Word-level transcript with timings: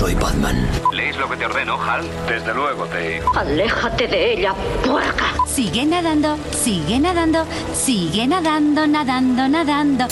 soy 0.00 0.14
Batman. 0.14 0.66
¿Lees 0.94 1.18
lo 1.18 1.28
que 1.28 1.36
te 1.36 1.44
ordeno, 1.44 1.78
Hal? 1.78 2.08
Desde 2.26 2.54
luego, 2.54 2.86
Dave. 2.86 3.20
Aléjate 3.36 4.08
de 4.08 4.32
ella, 4.32 4.54
puerca. 4.82 5.26
Sigue 5.46 5.84
nadando, 5.84 6.38
sigue 6.52 6.98
nadando, 6.98 7.44
sigue 7.74 8.26
nadando, 8.26 8.86
nadando, 8.86 9.46
nadando. 9.46 10.06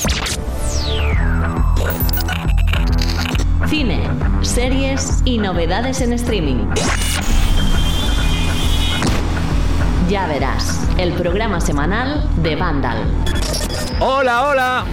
Cine, 3.66 4.10
series 4.42 5.22
y 5.24 5.38
novedades 5.38 6.02
en 6.02 6.12
streaming. 6.12 6.66
Ya 10.10 10.26
verás, 10.26 10.86
el 10.98 11.14
programa 11.14 11.62
semanal 11.62 12.28
de 12.42 12.56
Vandal. 12.56 13.04
Hola, 14.00 14.48
hola. 14.48 14.84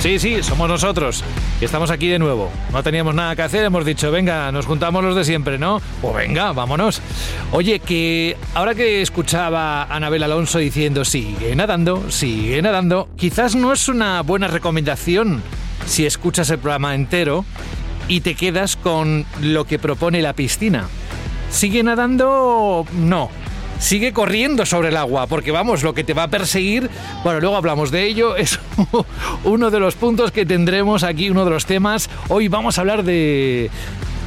Sí, 0.00 0.18
sí, 0.18 0.42
somos 0.42 0.68
nosotros. 0.68 1.24
Y 1.60 1.64
estamos 1.66 1.90
aquí 1.90 2.08
de 2.08 2.18
nuevo. 2.18 2.50
No 2.72 2.82
teníamos 2.82 3.14
nada 3.14 3.36
que 3.36 3.42
hacer, 3.42 3.64
hemos 3.64 3.84
dicho, 3.84 4.10
venga, 4.10 4.50
nos 4.50 4.64
juntamos 4.64 5.04
los 5.04 5.14
de 5.14 5.24
siempre, 5.24 5.58
¿no? 5.58 5.82
Pues 6.00 6.14
venga, 6.14 6.52
vámonos. 6.52 7.02
Oye, 7.52 7.80
que 7.80 8.36
ahora 8.54 8.74
que 8.74 9.02
escuchaba 9.02 9.82
a 9.82 9.96
Anabel 9.96 10.22
Alonso 10.22 10.58
diciendo, 10.58 11.04
sigue 11.04 11.54
nadando, 11.54 12.10
sigue 12.10 12.62
nadando, 12.62 13.10
quizás 13.16 13.54
no 13.54 13.74
es 13.74 13.88
una 13.88 14.22
buena 14.22 14.48
recomendación 14.48 15.42
si 15.84 16.06
escuchas 16.06 16.48
el 16.48 16.58
programa 16.58 16.94
entero 16.94 17.44
y 18.08 18.22
te 18.22 18.34
quedas 18.34 18.76
con 18.76 19.26
lo 19.42 19.66
que 19.66 19.78
propone 19.78 20.22
la 20.22 20.32
piscina. 20.32 20.88
¿Sigue 21.50 21.82
nadando? 21.82 22.86
No 22.94 23.39
sigue 23.80 24.12
corriendo 24.12 24.64
sobre 24.66 24.90
el 24.90 24.96
agua, 24.96 25.26
porque 25.26 25.50
vamos, 25.50 25.82
lo 25.82 25.94
que 25.94 26.04
te 26.04 26.14
va 26.14 26.24
a 26.24 26.28
perseguir, 26.28 26.88
bueno, 27.24 27.40
luego 27.40 27.56
hablamos 27.56 27.90
de 27.90 28.06
ello, 28.06 28.36
es 28.36 28.60
uno 29.42 29.70
de 29.70 29.80
los 29.80 29.96
puntos 29.96 30.30
que 30.30 30.46
tendremos 30.46 31.02
aquí, 31.02 31.30
uno 31.30 31.44
de 31.44 31.50
los 31.50 31.66
temas. 31.66 32.08
Hoy 32.28 32.48
vamos 32.48 32.78
a 32.78 32.82
hablar 32.82 33.02
de 33.02 33.70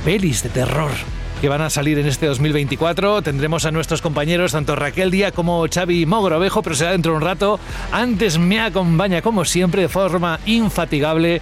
pelis 0.03 0.43
de 0.43 0.49
terror 0.49 0.91
que 1.39 1.49
van 1.49 1.61
a 1.61 1.69
salir 1.69 1.99
en 1.99 2.07
este 2.07 2.25
2024. 2.25 3.21
Tendremos 3.21 3.65
a 3.65 3.71
nuestros 3.71 4.01
compañeros, 4.01 4.53
tanto 4.53 4.77
Raquel 4.77 5.11
Díaz 5.11 5.33
como 5.33 5.65
Xavi 5.67 6.05
Mogrovejo, 6.05 6.61
pero 6.61 6.73
será 6.73 6.91
dentro 6.91 7.11
de 7.11 7.17
un 7.17 7.23
rato. 7.23 7.59
Antes 7.91 8.37
me 8.37 8.61
acompaña, 8.61 9.21
como 9.21 9.43
siempre, 9.43 9.81
de 9.81 9.89
forma 9.89 10.39
infatigable, 10.45 11.41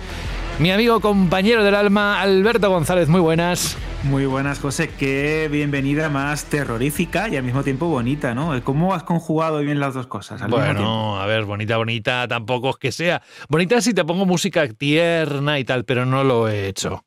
mi 0.58 0.71
amigo 0.71 0.99
compañero 1.02 1.64
del 1.64 1.75
alma, 1.75 2.19
Alberto 2.19 2.71
González. 2.71 3.09
Muy 3.09 3.21
buenas. 3.21 3.77
Muy 4.03 4.25
buenas, 4.25 4.59
José. 4.59 4.89
Qué 4.89 5.47
bienvenida 5.52 6.09
más 6.09 6.45
terrorífica 6.45 7.30
y 7.30 7.38
al 7.38 7.44
mismo 7.44 7.63
tiempo 7.63 7.85
bonita, 7.85 8.33
¿no? 8.33 8.59
¿Cómo 8.63 8.95
has 8.95 9.03
conjugado 9.03 9.59
bien 9.59 9.80
las 9.80 9.93
dos 9.93 10.08
cosas? 10.08 10.41
bueno, 10.49 11.21
a 11.21 11.25
ver, 11.27 11.45
bonita, 11.45 11.77
bonita, 11.77 12.27
tampoco 12.27 12.71
es 12.71 12.77
que 12.77 12.91
sea. 12.91 13.21
Bonita 13.47 13.80
si 13.80 13.93
te 13.93 14.03
pongo 14.03 14.25
música 14.25 14.67
tierna 14.67 15.59
y 15.59 15.66
tal, 15.66 15.85
pero 15.85 16.05
no 16.08 16.23
lo 16.23 16.47
he 16.49 16.67
hecho. 16.67 17.05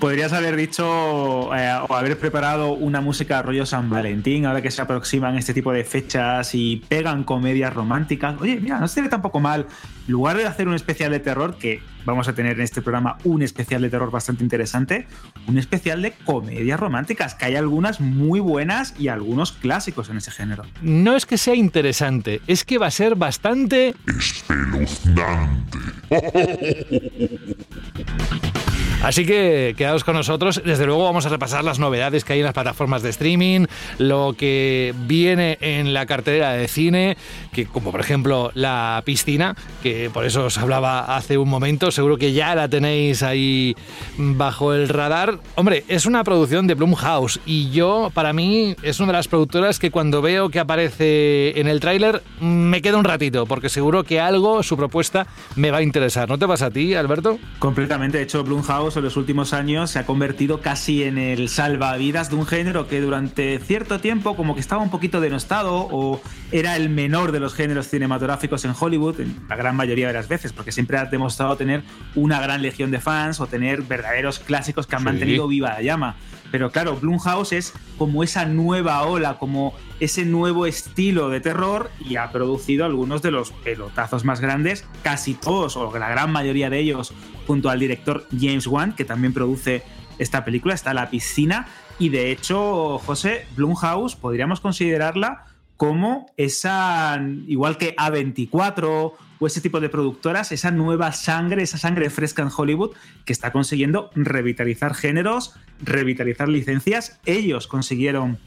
Podrías 0.00 0.32
haber 0.32 0.56
dicho 0.56 1.54
eh, 1.54 1.78
o 1.86 1.94
haber 1.94 2.18
preparado 2.18 2.72
una 2.72 3.02
música 3.02 3.42
rollo 3.42 3.66
San 3.66 3.90
Valentín, 3.90 4.46
ahora 4.46 4.62
que 4.62 4.70
se 4.70 4.80
aproximan 4.80 5.36
este 5.36 5.52
tipo 5.52 5.72
de 5.72 5.84
fechas 5.84 6.54
y 6.54 6.82
pegan 6.88 7.22
comedias 7.22 7.74
románticas. 7.74 8.40
Oye, 8.40 8.58
mira, 8.60 8.80
no 8.80 8.88
se 8.88 9.02
ve 9.02 9.10
tampoco 9.10 9.40
mal. 9.40 9.66
En 10.06 10.12
lugar 10.12 10.38
de 10.38 10.46
hacer 10.46 10.68
un 10.68 10.74
especial 10.74 11.10
de 11.10 11.20
terror, 11.20 11.58
que 11.58 11.82
vamos 12.06 12.28
a 12.28 12.32
tener 12.32 12.56
en 12.56 12.62
este 12.62 12.80
programa 12.80 13.18
un 13.24 13.42
especial 13.42 13.82
de 13.82 13.90
terror 13.90 14.10
bastante 14.10 14.42
interesante, 14.42 15.06
un 15.46 15.58
especial 15.58 16.00
de 16.00 16.12
comedias 16.12 16.80
románticas, 16.80 17.34
que 17.34 17.44
hay 17.44 17.56
algunas 17.56 18.00
muy 18.00 18.40
buenas 18.40 18.94
y 18.98 19.08
algunos 19.08 19.52
clásicos 19.52 20.08
en 20.08 20.16
ese 20.16 20.30
género. 20.30 20.62
No 20.80 21.14
es 21.14 21.26
que 21.26 21.36
sea 21.36 21.54
interesante, 21.54 22.40
es 22.46 22.64
que 22.64 22.78
va 22.78 22.86
a 22.86 22.90
ser 22.90 23.16
bastante... 23.16 23.94
espeluznante. 24.18 25.78
Así 29.02 29.24
que 29.24 29.74
quedaos 29.76 30.04
con 30.04 30.14
nosotros. 30.14 30.60
Desde 30.64 30.84
luego 30.84 31.04
vamos 31.04 31.24
a 31.24 31.30
repasar 31.30 31.64
las 31.64 31.78
novedades 31.78 32.24
que 32.24 32.34
hay 32.34 32.40
en 32.40 32.44
las 32.44 32.54
plataformas 32.54 33.02
de 33.02 33.10
streaming, 33.10 33.66
lo 33.98 34.34
que 34.36 34.94
viene 35.06 35.56
en 35.60 35.94
la 35.94 36.06
cartelera 36.06 36.52
de 36.52 36.68
cine, 36.68 37.16
que 37.52 37.66
como 37.66 37.92
por 37.92 38.00
ejemplo 38.00 38.50
la 38.54 39.02
piscina, 39.04 39.56
que 39.82 40.10
por 40.12 40.26
eso 40.26 40.46
os 40.46 40.58
hablaba 40.58 41.16
hace 41.16 41.38
un 41.38 41.48
momento, 41.48 41.90
seguro 41.90 42.18
que 42.18 42.32
ya 42.32 42.54
la 42.54 42.68
tenéis 42.68 43.22
ahí 43.22 43.74
bajo 44.18 44.74
el 44.74 44.88
radar. 44.88 45.38
Hombre, 45.54 45.84
es 45.88 46.04
una 46.04 46.22
producción 46.22 46.66
de 46.66 46.74
Blumhouse 46.74 47.40
y 47.46 47.70
yo, 47.70 48.10
para 48.12 48.32
mí, 48.32 48.76
es 48.82 49.00
una 49.00 49.08
de 49.08 49.18
las 49.18 49.28
productoras 49.28 49.78
que 49.78 49.90
cuando 49.90 50.20
veo 50.20 50.50
que 50.50 50.60
aparece 50.60 51.58
en 51.58 51.68
el 51.68 51.80
tráiler 51.80 52.22
me 52.40 52.82
quedo 52.82 52.98
un 52.98 53.04
ratito, 53.04 53.46
porque 53.46 53.68
seguro 53.68 54.04
que 54.04 54.20
algo, 54.20 54.62
su 54.62 54.76
propuesta, 54.76 55.26
me 55.56 55.70
va 55.70 55.78
a 55.78 55.82
interesar. 55.82 56.28
¿No 56.28 56.38
te 56.38 56.46
pasa 56.46 56.66
a 56.66 56.70
ti, 56.70 56.94
Alberto? 56.94 57.38
Completamente. 57.58 58.18
De 58.18 58.24
hecho, 58.24 58.44
Blumhouse 58.44 58.89
en 58.96 59.04
los 59.04 59.16
últimos 59.16 59.52
años 59.52 59.90
se 59.90 59.98
ha 59.98 60.06
convertido 60.06 60.60
casi 60.60 61.04
en 61.04 61.18
el 61.18 61.48
salvavidas 61.48 62.30
de 62.30 62.36
un 62.36 62.46
género 62.46 62.88
que 62.88 63.00
durante 63.00 63.58
cierto 63.58 64.00
tiempo 64.00 64.36
como 64.36 64.54
que 64.54 64.60
estaba 64.60 64.82
un 64.82 64.90
poquito 64.90 65.20
denostado 65.20 65.88
o 65.90 66.20
era 66.50 66.76
el 66.76 66.88
menor 66.88 67.32
de 67.32 67.40
los 67.40 67.54
géneros 67.54 67.88
cinematográficos 67.88 68.64
en 68.64 68.74
Hollywood, 68.78 69.20
en 69.20 69.36
la 69.48 69.56
gran 69.56 69.76
mayoría 69.76 70.08
de 70.08 70.12
las 70.12 70.28
veces, 70.28 70.52
porque 70.52 70.72
siempre 70.72 70.98
ha 70.98 71.04
demostrado 71.04 71.56
tener 71.56 71.82
una 72.14 72.40
gran 72.40 72.62
legión 72.62 72.90
de 72.90 73.00
fans 73.00 73.40
o 73.40 73.46
tener 73.46 73.82
verdaderos 73.82 74.38
clásicos 74.38 74.86
que 74.86 74.96
han 74.96 75.04
mantenido 75.04 75.46
viva 75.46 75.70
la 75.70 75.82
llama. 75.82 76.16
Pero 76.50 76.70
claro, 76.70 76.96
Blumhouse 76.96 77.52
es 77.52 77.72
como 77.96 78.22
esa 78.22 78.44
nueva 78.44 79.02
ola, 79.02 79.38
como 79.38 79.74
ese 80.00 80.24
nuevo 80.24 80.66
estilo 80.66 81.28
de 81.28 81.40
terror 81.40 81.90
y 82.00 82.16
ha 82.16 82.32
producido 82.32 82.84
algunos 82.84 83.22
de 83.22 83.30
los 83.30 83.52
pelotazos 83.52 84.24
más 84.24 84.40
grandes, 84.40 84.84
casi 85.02 85.34
todos 85.34 85.76
o 85.76 85.96
la 85.96 86.08
gran 86.08 86.32
mayoría 86.32 86.70
de 86.70 86.78
ellos, 86.78 87.12
junto 87.46 87.70
al 87.70 87.78
director 87.78 88.26
James 88.38 88.66
Wan, 88.66 88.94
que 88.94 89.04
también 89.04 89.32
produce 89.32 89.82
esta 90.18 90.44
película, 90.44 90.74
está 90.74 90.94
La 90.94 91.10
piscina. 91.10 91.66
Y 91.98 92.08
de 92.08 92.30
hecho, 92.30 92.98
José, 92.98 93.46
Blumhouse 93.56 94.16
podríamos 94.16 94.60
considerarla 94.60 95.44
como 95.80 96.26
esa, 96.36 97.18
igual 97.46 97.78
que 97.78 97.96
A24 97.96 99.14
o 99.38 99.46
ese 99.46 99.62
tipo 99.62 99.80
de 99.80 99.88
productoras, 99.88 100.52
esa 100.52 100.70
nueva 100.70 101.10
sangre, 101.12 101.62
esa 101.62 101.78
sangre 101.78 102.10
fresca 102.10 102.42
en 102.42 102.50
Hollywood 102.54 102.90
que 103.24 103.32
está 103.32 103.50
consiguiendo 103.50 104.10
revitalizar 104.14 104.92
géneros, 104.92 105.54
revitalizar 105.82 106.50
licencias. 106.50 107.18
Ellos 107.24 107.66
consiguieron 107.66 108.38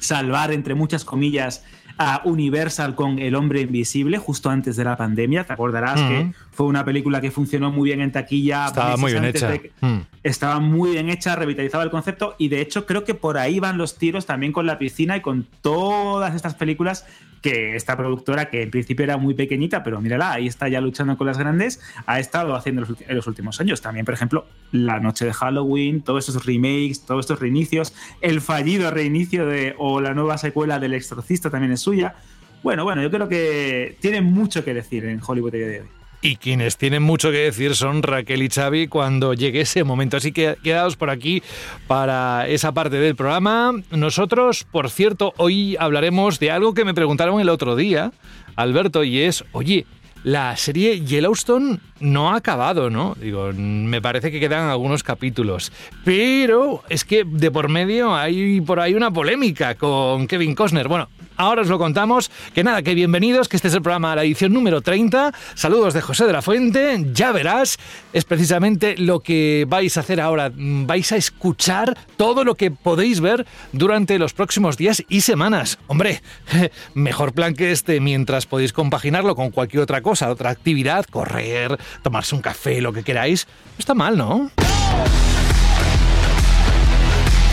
salvar, 0.00 0.52
entre 0.52 0.74
muchas 0.74 1.06
comillas, 1.06 1.64
a 1.96 2.20
Universal 2.26 2.94
con 2.94 3.18
El 3.18 3.36
hombre 3.36 3.62
invisible 3.62 4.18
justo 4.18 4.50
antes 4.50 4.76
de 4.76 4.84
la 4.84 4.98
pandemia. 4.98 5.44
Te 5.44 5.54
acordarás 5.54 5.98
que 5.98 6.32
fue 6.52 6.66
una 6.66 6.84
película 6.84 7.20
que 7.20 7.30
funcionó 7.30 7.72
muy 7.72 7.88
bien 7.88 8.00
en 8.00 8.12
taquilla. 8.12 8.66
Estaba 8.66 8.96
muy 8.96 9.12
bien 9.12 9.24
hecha. 9.24 9.50
Mm. 9.80 10.00
Estaba 10.22 10.60
muy 10.60 10.92
bien 10.92 11.08
hecha, 11.08 11.34
revitalizaba 11.34 11.82
el 11.82 11.90
concepto 11.90 12.36
y 12.38 12.48
de 12.48 12.60
hecho 12.60 12.86
creo 12.86 13.04
que 13.04 13.14
por 13.14 13.38
ahí 13.38 13.58
van 13.58 13.78
los 13.78 13.96
tiros 13.96 14.26
también 14.26 14.52
con 14.52 14.66
la 14.66 14.78
piscina 14.78 15.16
y 15.16 15.20
con 15.20 15.46
todas 15.62 16.34
estas 16.34 16.54
películas 16.54 17.06
que 17.40 17.74
esta 17.74 17.96
productora, 17.96 18.50
que 18.50 18.62
en 18.62 18.70
principio 18.70 19.02
era 19.02 19.16
muy 19.16 19.34
pequeñita, 19.34 19.82
pero 19.82 20.00
mírala, 20.00 20.32
ahí 20.32 20.46
está 20.46 20.68
ya 20.68 20.80
luchando 20.80 21.18
con 21.18 21.26
las 21.26 21.38
grandes, 21.38 21.80
ha 22.06 22.20
estado 22.20 22.54
haciendo 22.54 22.86
en 23.00 23.16
los 23.16 23.26
últimos 23.26 23.60
años. 23.60 23.80
También, 23.80 24.06
por 24.06 24.14
ejemplo, 24.14 24.46
La 24.70 25.00
Noche 25.00 25.24
de 25.24 25.32
Halloween, 25.32 26.02
todos 26.02 26.28
estos 26.28 26.46
remakes, 26.46 27.04
todos 27.04 27.24
estos 27.24 27.40
reinicios, 27.40 27.94
el 28.20 28.40
fallido 28.40 28.92
reinicio 28.92 29.44
de, 29.44 29.74
o 29.76 30.00
la 30.00 30.14
nueva 30.14 30.38
secuela 30.38 30.78
del 30.78 30.94
Exorcista 30.94 31.50
también 31.50 31.72
es 31.72 31.80
suya. 31.80 32.14
Bueno, 32.62 32.84
bueno, 32.84 33.02
yo 33.02 33.10
creo 33.10 33.28
que 33.28 33.98
tiene 34.00 34.20
mucho 34.20 34.64
que 34.64 34.72
decir 34.72 35.04
en 35.06 35.20
Hollywood 35.26 35.50
de 35.50 35.80
hoy. 35.80 36.01
Y 36.24 36.36
quienes 36.36 36.76
tienen 36.76 37.02
mucho 37.02 37.32
que 37.32 37.38
decir 37.38 37.74
son 37.74 38.00
Raquel 38.04 38.44
y 38.44 38.48
Xavi 38.48 38.86
cuando 38.86 39.34
llegue 39.34 39.62
ese 39.62 39.82
momento. 39.82 40.16
Así 40.16 40.30
que 40.30 40.56
quedaos 40.62 40.94
por 40.94 41.10
aquí 41.10 41.42
para 41.88 42.46
esa 42.46 42.70
parte 42.70 42.96
del 42.96 43.16
programa. 43.16 43.72
Nosotros, 43.90 44.64
por 44.70 44.88
cierto, 44.88 45.34
hoy 45.36 45.76
hablaremos 45.80 46.38
de 46.38 46.52
algo 46.52 46.74
que 46.74 46.84
me 46.84 46.94
preguntaron 46.94 47.40
el 47.40 47.48
otro 47.48 47.74
día, 47.74 48.12
Alberto, 48.54 49.02
y 49.02 49.20
es, 49.20 49.44
oye, 49.50 49.84
la 50.22 50.56
serie 50.56 51.00
Yellowstone 51.00 51.80
no 52.02 52.30
ha 52.30 52.36
acabado, 52.36 52.90
¿no? 52.90 53.16
Digo, 53.18 53.52
me 53.54 54.02
parece 54.02 54.30
que 54.30 54.40
quedan 54.40 54.68
algunos 54.68 55.02
capítulos. 55.02 55.72
Pero 56.04 56.82
es 56.88 57.04
que 57.04 57.24
de 57.24 57.50
por 57.50 57.68
medio 57.68 58.14
hay 58.14 58.60
por 58.60 58.80
ahí 58.80 58.94
una 58.94 59.10
polémica 59.10 59.76
con 59.76 60.26
Kevin 60.26 60.54
Costner. 60.54 60.88
Bueno, 60.88 61.08
ahora 61.36 61.62
os 61.62 61.68
lo 61.68 61.78
contamos. 61.78 62.30
Que 62.54 62.64
nada, 62.64 62.82
que 62.82 62.94
bienvenidos, 62.94 63.48
que 63.48 63.56
este 63.56 63.68
es 63.68 63.74
el 63.74 63.82
programa, 63.82 64.14
la 64.14 64.24
edición 64.24 64.52
número 64.52 64.80
30. 64.80 65.32
Saludos 65.54 65.94
de 65.94 66.00
José 66.00 66.26
de 66.26 66.32
la 66.32 66.42
Fuente. 66.42 67.04
Ya 67.12 67.32
verás, 67.32 67.78
es 68.12 68.24
precisamente 68.24 68.96
lo 68.96 69.20
que 69.20 69.64
vais 69.68 69.96
a 69.96 70.00
hacer 70.00 70.20
ahora. 70.20 70.50
Vais 70.54 71.12
a 71.12 71.16
escuchar 71.16 71.96
todo 72.16 72.44
lo 72.44 72.54
que 72.54 72.70
podéis 72.70 73.20
ver 73.20 73.46
durante 73.72 74.18
los 74.18 74.34
próximos 74.34 74.76
días 74.76 75.04
y 75.08 75.22
semanas. 75.22 75.78
Hombre, 75.86 76.22
mejor 76.94 77.32
plan 77.32 77.54
que 77.54 77.72
este 77.72 78.00
mientras 78.00 78.46
podéis 78.46 78.72
compaginarlo 78.72 79.36
con 79.36 79.50
cualquier 79.50 79.82
otra 79.82 80.02
cosa, 80.02 80.30
otra 80.30 80.50
actividad, 80.50 81.04
correr, 81.06 81.78
tomarse 82.02 82.34
un 82.34 82.42
café, 82.42 82.80
lo 82.80 82.92
que 82.92 83.02
queráis. 83.02 83.46
No 83.46 83.78
está 83.78 83.94
mal, 83.94 84.16
¿no? 84.16 84.50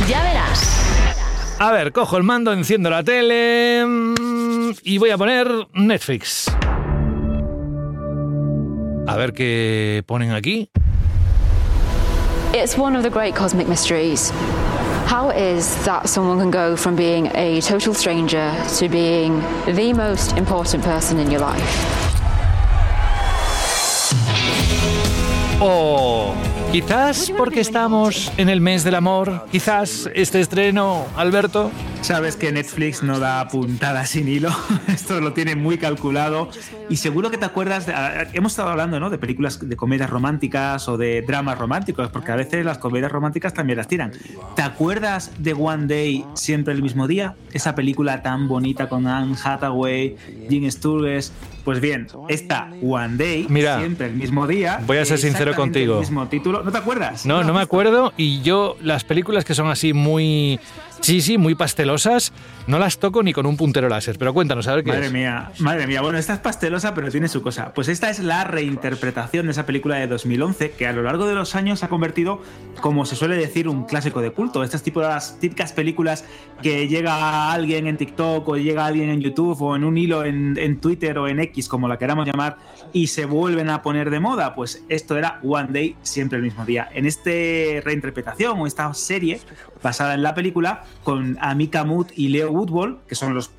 Ya 0.08 0.24
verás. 0.24 0.80
A 1.60 1.72
ver, 1.72 1.92
cojo 1.92 2.16
el 2.18 2.24
mando, 2.24 2.54
enciendo 2.54 2.90
la 2.90 3.04
tele 3.04 3.84
mm, 3.86 4.72
y 4.84 4.98
voy 4.98 5.10
a 5.10 5.18
poner 5.18 5.48
Netflix. 5.74 6.50
A 9.08 9.16
ver 9.18 9.34
qué 9.34 10.04
ponen 10.06 10.32
aquí. 10.32 10.70
It's 12.54 12.78
one 12.78 12.96
of 12.96 13.04
the 13.04 13.10
great 13.10 13.36
cosmic 13.36 13.68
mysteries. 13.68 14.32
How 15.06 15.32
is 15.32 15.76
that 15.86 16.08
someone 16.08 16.40
can 16.40 16.52
go 16.52 16.76
from 16.76 16.96
being 16.96 17.28
a 17.36 17.60
total 17.62 17.94
stranger 17.94 18.54
to 18.78 18.88
being 18.88 19.42
the 19.66 19.94
most 19.94 20.38
important 20.38 20.84
person 20.84 21.20
in 21.20 21.30
your 21.30 21.42
life? 21.42 22.09
O 25.62 26.34
quizás 26.72 27.32
porque 27.36 27.60
estamos 27.60 28.32
en 28.38 28.48
el 28.48 28.62
mes 28.62 28.86
del 28.86 28.96
amor, 28.96 29.46
quizás 29.52 30.10
este 30.14 30.40
estreno, 30.40 31.06
Alberto. 31.18 31.70
Sabes 32.02 32.36
que 32.36 32.52
Netflix 32.52 33.04
no 33.04 33.20
da 33.20 33.48
puntada 33.50 34.06
sin 34.06 34.28
hilo, 34.28 34.50
esto 34.88 35.22
lo 35.22 35.34
tiene 35.34 35.56
muy 35.56 35.78
calculado 35.78 36.50
y 36.90 36.96
seguro 36.96 37.30
que 37.30 37.38
te 37.38 37.46
acuerdas, 37.46 37.86
de, 37.86 37.94
hemos 38.34 38.54
estado 38.54 38.70
hablando 38.70 39.00
¿no? 39.00 39.12
de 39.12 39.20
películas 39.20 39.60
de 39.68 39.76
comedias 39.76 40.10
románticas 40.10 40.88
o 40.90 40.98
de 40.98 41.22
dramas 41.22 41.60
románticos, 41.60 42.10
porque 42.10 42.32
a 42.32 42.36
veces 42.36 42.66
las 42.66 42.80
comedias 42.80 43.12
románticas 43.12 43.54
también 43.54 43.78
las 43.78 43.88
tiran. 43.88 44.12
¿Te 44.56 44.64
acuerdas 44.64 45.32
de 45.38 45.54
One 45.54 45.86
Day, 45.86 46.26
siempre 46.34 46.74
el 46.74 46.82
mismo 46.82 47.08
día? 47.08 47.36
Esa 47.54 47.76
película 47.76 48.24
tan 48.24 48.48
bonita 48.48 48.90
con 48.90 49.06
Anne 49.06 49.36
Hathaway, 49.44 50.16
Jim 50.50 50.70
Sturges. 50.72 51.32
Pues 51.64 51.80
bien, 51.82 52.08
esta 52.30 52.72
One 52.82 53.18
Day, 53.18 53.46
Mira, 53.50 53.78
siempre 53.78 54.08
el 54.08 54.16
mismo 54.16 54.48
día. 54.48 54.82
voy 54.88 54.98
a 54.98 55.06
ser 55.06 55.20
sincero 55.20 55.54
contigo. 55.54 55.96
El 55.96 56.00
mismo 56.00 56.28
título. 56.28 56.64
¿No 56.64 56.72
te 56.72 56.78
acuerdas? 56.80 57.28
No, 57.28 57.44
no 57.44 57.54
me 57.54 57.62
acuerdo 57.62 58.14
y 58.18 58.42
yo 58.42 58.78
las 58.82 59.04
películas 59.04 59.46
que 59.46 59.54
son 59.54 59.68
así 59.68 59.94
muy... 59.94 60.60
Sí, 61.02 61.22
sí, 61.22 61.38
muy 61.38 61.56
pastelosas, 61.56 62.34
no 62.68 62.78
las 62.78 63.00
toco 63.00 63.24
ni 63.24 63.34
con 63.34 63.46
un 63.46 63.58
puntero 63.58 63.90
láser. 63.90 64.18
Pero 64.20 64.34
cuéntanos, 64.34 64.68
a 64.68 64.76
ver 64.76 64.84
qué 64.84 64.92
Madre 64.92 65.08
es. 65.08 65.14
mía, 65.14 65.52
madre 65.60 65.88
mía. 65.88 66.02
Bueno, 66.02 66.18
esta 66.18 66.34
es 66.34 66.40
pastelosa, 66.40 66.94
pero 66.94 67.10
tiene 67.10 67.28
su 67.28 67.42
cosa. 67.42 67.74
Pues 67.74 67.88
esta 67.88 68.10
es 68.10 68.20
la 68.20 68.44
reinterpretación 68.44 69.46
de 69.46 69.54
esa 69.54 69.66
película 69.66 69.96
de 69.96 70.08
2011 70.08 70.72
que 70.72 70.88
a 70.88 70.94
lo 70.94 71.02
largo 71.02 71.26
de 71.26 71.36
los 71.36 71.56
años 71.56 71.80
se 71.80 71.86
ha 71.86 71.90
convertido, 71.90 72.42
como 72.82 73.06
se 73.06 73.16
suele 73.16 73.36
decir, 73.38 73.68
un 73.68 73.86
clásico 73.86 74.22
de 74.22 74.32
culto. 74.32 74.64
Estas 74.64 74.84
tipo 74.84 75.02
las 75.02 75.40
típicas 75.40 75.72
películas 75.74 76.26
que 76.62 76.88
llega 76.88 77.52
alguien 77.52 77.88
en 77.88 77.98
TikTok 77.98 78.48
o 78.48 78.58
llega 78.58 78.86
alguien 78.86 79.10
en 79.10 79.22
YouTube 79.22 79.62
o 79.62 79.76
en 79.76 79.84
un 79.86 79.98
hilo 79.98 80.26
en, 80.26 80.58
en 80.60 80.80
Twitter 80.80 81.18
o 81.18 81.28
en 81.28 81.40
X, 81.40 81.70
como 81.70 81.88
la 81.88 81.98
queramos 81.98 82.28
llamar, 82.28 82.58
y 82.94 83.08
se 83.08 83.26
vuelven 83.26 83.70
a 83.70 83.82
poner 83.82 84.10
de 84.10 84.20
moda. 84.20 84.54
Pues 84.54 84.84
esto 84.90 85.18
era 85.18 85.40
One 85.44 85.70
Day, 85.72 85.96
siempre 86.02 86.38
el 86.38 86.44
mismo 86.44 86.66
día. 86.66 86.90
En 86.94 87.06
esta 87.06 87.30
reinterpretación 87.84 88.60
o 88.60 88.68
esta 88.68 88.94
serie 88.94 89.40
basada 89.82 90.14
en 90.14 90.24
la 90.24 90.36
película, 90.36 90.84
con 91.04 91.38
Amika 91.42 91.84
Mood 91.84 92.08
y 92.16 92.30
Leo 92.30 92.52
Woodwall, 92.52 93.00
que 93.08 93.16
son 93.16 93.34
los, 93.34 93.52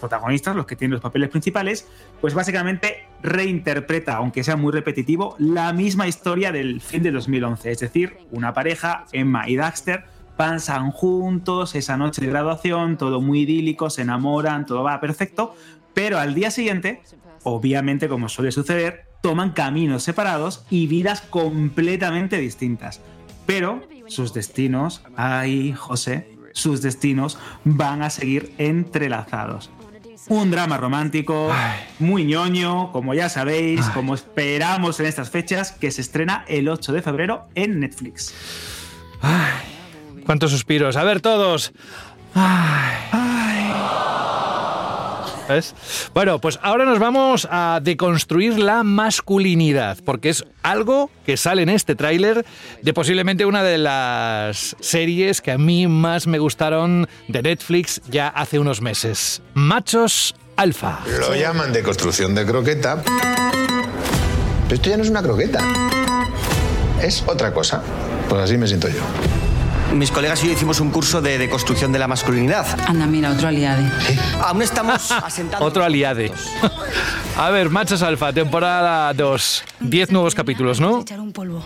protagonistas, 0.00 0.56
los 0.56 0.66
que 0.66 0.74
tienen 0.74 0.92
los 0.92 1.00
papeles 1.00 1.28
principales, 1.30 1.88
pues 2.20 2.34
básicamente 2.34 3.04
reinterpreta, 3.22 4.16
aunque 4.16 4.42
sea 4.42 4.56
muy 4.56 4.72
repetitivo, 4.72 5.36
la 5.38 5.72
misma 5.72 6.08
historia 6.08 6.50
del 6.50 6.80
fin 6.80 7.02
de 7.02 7.12
2011. 7.12 7.70
Es 7.70 7.80
decir, 7.80 8.18
una 8.32 8.52
pareja, 8.52 9.06
Emma 9.12 9.48
y 9.48 9.56
Daxter, 9.56 10.04
pasan 10.36 10.90
juntos 10.90 11.74
esa 11.74 11.96
noche 11.96 12.20
de 12.20 12.28
graduación, 12.28 12.98
todo 12.98 13.20
muy 13.20 13.42
idílico, 13.42 13.90
se 13.90 14.02
enamoran, 14.02 14.66
todo 14.66 14.82
va 14.82 15.00
perfecto, 15.00 15.54
pero 15.94 16.18
al 16.18 16.34
día 16.34 16.50
siguiente, 16.50 17.02
obviamente 17.42 18.08
como 18.08 18.28
suele 18.28 18.52
suceder, 18.52 19.06
toman 19.22 19.52
caminos 19.52 20.02
separados 20.02 20.64
y 20.70 20.86
vidas 20.86 21.20
completamente 21.20 22.38
distintas. 22.38 23.00
Pero 23.46 23.82
sus 24.08 24.34
destinos, 24.34 25.02
ay 25.16 25.72
José, 25.72 26.35
sus 26.56 26.80
destinos 26.80 27.38
van 27.64 28.02
a 28.02 28.08
seguir 28.08 28.54
entrelazados. 28.56 29.70
Un 30.28 30.50
drama 30.50 30.78
romántico, 30.78 31.52
muy 31.98 32.24
ñoño, 32.24 32.90
como 32.92 33.14
ya 33.14 33.28
sabéis, 33.28 33.82
como 33.90 34.14
esperamos 34.14 34.98
en 34.98 35.06
estas 35.06 35.30
fechas, 35.30 35.72
que 35.72 35.90
se 35.90 36.00
estrena 36.00 36.44
el 36.48 36.68
8 36.68 36.92
de 36.94 37.02
febrero 37.02 37.46
en 37.54 37.78
Netflix. 37.78 38.34
¿Cuántos 40.24 40.50
suspiros? 40.50 40.96
A 40.96 41.04
ver 41.04 41.20
todos. 41.20 41.72
¿Ves? 45.48 45.74
Bueno, 46.12 46.40
pues 46.40 46.58
ahora 46.62 46.84
nos 46.84 46.98
vamos 46.98 47.46
a 47.50 47.80
deconstruir 47.82 48.58
la 48.58 48.82
masculinidad, 48.82 49.98
porque 50.04 50.30
es 50.30 50.44
algo 50.62 51.10
que 51.24 51.36
sale 51.36 51.62
en 51.62 51.68
este 51.68 51.94
tráiler 51.94 52.44
de 52.82 52.92
posiblemente 52.92 53.46
una 53.46 53.62
de 53.62 53.78
las 53.78 54.76
series 54.80 55.40
que 55.40 55.52
a 55.52 55.58
mí 55.58 55.86
más 55.86 56.26
me 56.26 56.38
gustaron 56.38 57.08
de 57.28 57.42
Netflix 57.42 58.00
ya 58.08 58.28
hace 58.28 58.58
unos 58.58 58.80
meses. 58.80 59.42
Machos 59.54 60.34
Alfa. 60.56 61.00
Lo 61.20 61.34
llaman 61.34 61.72
de 61.72 61.82
construcción 61.82 62.34
de 62.34 62.44
croqueta. 62.46 63.02
Pero 64.64 64.74
esto 64.74 64.90
ya 64.90 64.96
no 64.96 65.04
es 65.04 65.10
una 65.10 65.22
croqueta. 65.22 65.60
Es 67.02 67.22
otra 67.26 67.52
cosa. 67.52 67.82
Pues 68.28 68.42
así 68.42 68.56
me 68.56 68.66
siento 68.66 68.88
yo. 68.88 69.02
Mis 69.94 70.10
colegas 70.10 70.42
y 70.44 70.48
yo 70.48 70.52
hicimos 70.52 70.80
un 70.80 70.90
curso 70.90 71.22
de, 71.22 71.38
de 71.38 71.48
construcción 71.48 71.90
de 71.92 71.98
la 71.98 72.06
masculinidad. 72.08 72.66
Anda, 72.86 73.06
mira, 73.06 73.30
otro 73.30 73.48
aliade. 73.48 73.90
Aún 74.42 74.60
estamos 74.60 75.10
asentando. 75.24 75.64
Otro 75.64 75.84
aliade. 75.84 76.30
A 77.36 77.50
ver, 77.50 77.70
Machos 77.70 78.02
Alfa, 78.02 78.32
temporada 78.32 79.12
2. 79.14 79.64
10 79.80 80.10
nuevos 80.12 80.34
capítulos, 80.34 80.80
¿no? 80.80 81.04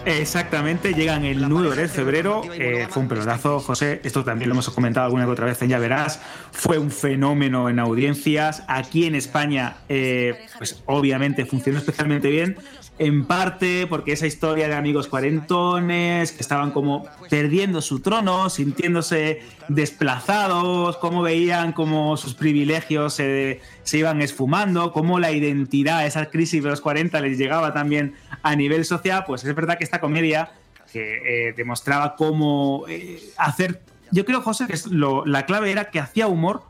Exactamente, 0.05 0.95
llegan 0.95 1.25
el 1.25 1.49
9 1.49 1.75
de 1.75 1.89
febrero. 1.89 2.43
Eh, 2.53 2.87
fue 2.91 3.03
un 3.03 3.09
pelotazo, 3.09 3.59
José. 3.61 4.01
Esto 4.05 4.23
también 4.25 4.49
lo 4.49 4.55
hemos 4.55 4.69
comentado 4.71 5.07
alguna 5.07 5.25
que 5.25 5.31
otra 5.31 5.47
vez 5.47 5.61
en 5.63 5.71
Ya 5.71 5.79
Verás. 5.79 6.21
Fue 6.53 6.79
un 6.79 6.91
fenómeno 6.91 7.69
en 7.69 7.79
audiencias. 7.79 8.63
Aquí 8.69 9.07
en 9.07 9.15
España, 9.15 9.77
eh, 9.89 10.47
pues 10.59 10.83
obviamente 10.87 11.47
funcionó 11.47 11.79
especialmente 11.79 12.29
bien. 12.29 12.57
En 13.03 13.25
parte 13.25 13.87
porque 13.87 14.13
esa 14.13 14.27
historia 14.27 14.69
de 14.69 14.75
amigos 14.75 15.09
cuarentones 15.09 16.33
que 16.33 16.43
estaban 16.43 16.71
como 16.71 17.07
perdiendo 17.31 17.81
su 17.81 18.01
trono, 18.01 18.51
sintiéndose 18.51 19.41
desplazados, 19.69 20.99
cómo 20.99 21.23
veían 21.23 21.73
como 21.73 22.19
sus 22.19 22.35
privilegios 22.35 23.15
se, 23.15 23.63
se 23.85 23.97
iban 23.97 24.21
esfumando, 24.21 24.93
cómo 24.93 25.19
la 25.19 25.33
identidad, 25.33 26.05
esa 26.05 26.27
crisis 26.27 26.63
de 26.63 26.69
los 26.69 26.83
40 26.83 27.19
les 27.23 27.39
llegaba 27.39 27.73
también 27.73 28.17
a 28.43 28.55
nivel 28.55 28.85
social, 28.85 29.25
pues 29.27 29.47
es 29.47 29.55
verdad 29.55 29.79
que 29.79 29.85
esta 29.85 30.03
comedia 30.03 30.53
que 30.93 31.49
eh, 31.49 31.55
demostraba 31.57 32.17
cómo 32.17 32.85
eh, 32.87 33.19
hacer... 33.39 33.81
Yo 34.11 34.27
creo, 34.27 34.43
José, 34.43 34.67
que 34.67 34.79
la 35.25 35.47
clave 35.47 35.73
era 35.73 35.87
que 35.87 36.01
hacía 36.01 36.27
humor 36.27 36.65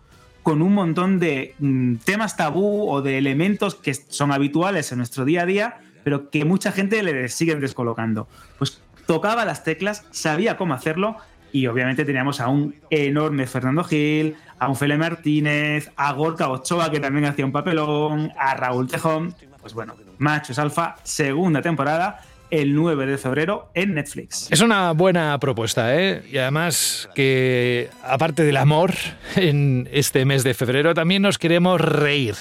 con 0.45 0.63
un 0.63 0.75
montón 0.75 1.19
de 1.19 1.57
mm, 1.59 1.97
temas 2.05 2.37
tabú 2.37 2.89
o 2.89 3.03
de 3.03 3.19
elementos 3.19 3.75
que 3.75 3.95
son 3.95 4.31
habituales 4.31 4.93
en 4.93 4.99
nuestro 4.99 5.25
día 5.25 5.43
a 5.43 5.47
día, 5.47 5.81
pero 6.05 6.31
que 6.31 6.45
mucha 6.45 6.73
gente 6.73 7.03
le 7.03 7.29
siguen 7.29 7.61
descolocando. 7.61 8.29
Pues 8.59 8.83
tocaba 9.07 9.45
las 9.45 9.65
teclas, 9.65 10.05
sabía 10.11 10.57
cómo 10.57 10.75
hacerlo 10.75 11.17
y 11.53 11.67
obviamente 11.67 12.05
teníamos 12.05 12.41
a 12.41 12.49
un 12.49 12.77
enorme 12.91 13.47
Fernando 13.47 13.85
Gil, 13.85 14.37
a 14.59 14.69
un 14.69 14.77
Fele 14.77 14.97
Martínez, 14.97 15.91
a 15.97 16.13
Gorka 16.13 16.49
Ochoa 16.49 16.91
que 16.91 17.01
también 17.01 17.25
hacía 17.25 17.45
un 17.45 17.53
papelón, 17.53 18.33
a 18.39 18.55
Raúl 18.55 18.89
Tejón. 18.89 19.35
Pues 19.61 19.75
bueno, 19.75 19.95
Machos 20.19 20.59
Alfa, 20.59 20.97
segunda 21.03 21.61
temporada, 21.61 22.23
el 22.51 22.75
9 22.75 23.07
de 23.07 23.19
febrero 23.19 23.71
en 23.75 23.95
Netflix. 23.95 24.49
Es 24.51 24.61
una 24.61 24.93
buena 24.93 25.39
propuesta, 25.39 25.97
¿eh? 25.97 26.23
Y 26.31 26.39
además 26.39 27.09
que, 27.15 27.91
aparte 28.03 28.45
del 28.45 28.57
amor, 28.57 28.93
en 29.37 29.89
este 29.93 30.25
mes 30.25 30.45
de 30.45 30.55
febrero 30.55 30.95
también 30.95 31.23
nos 31.23 31.39
queremos 31.39 31.81
reír. 31.81 32.35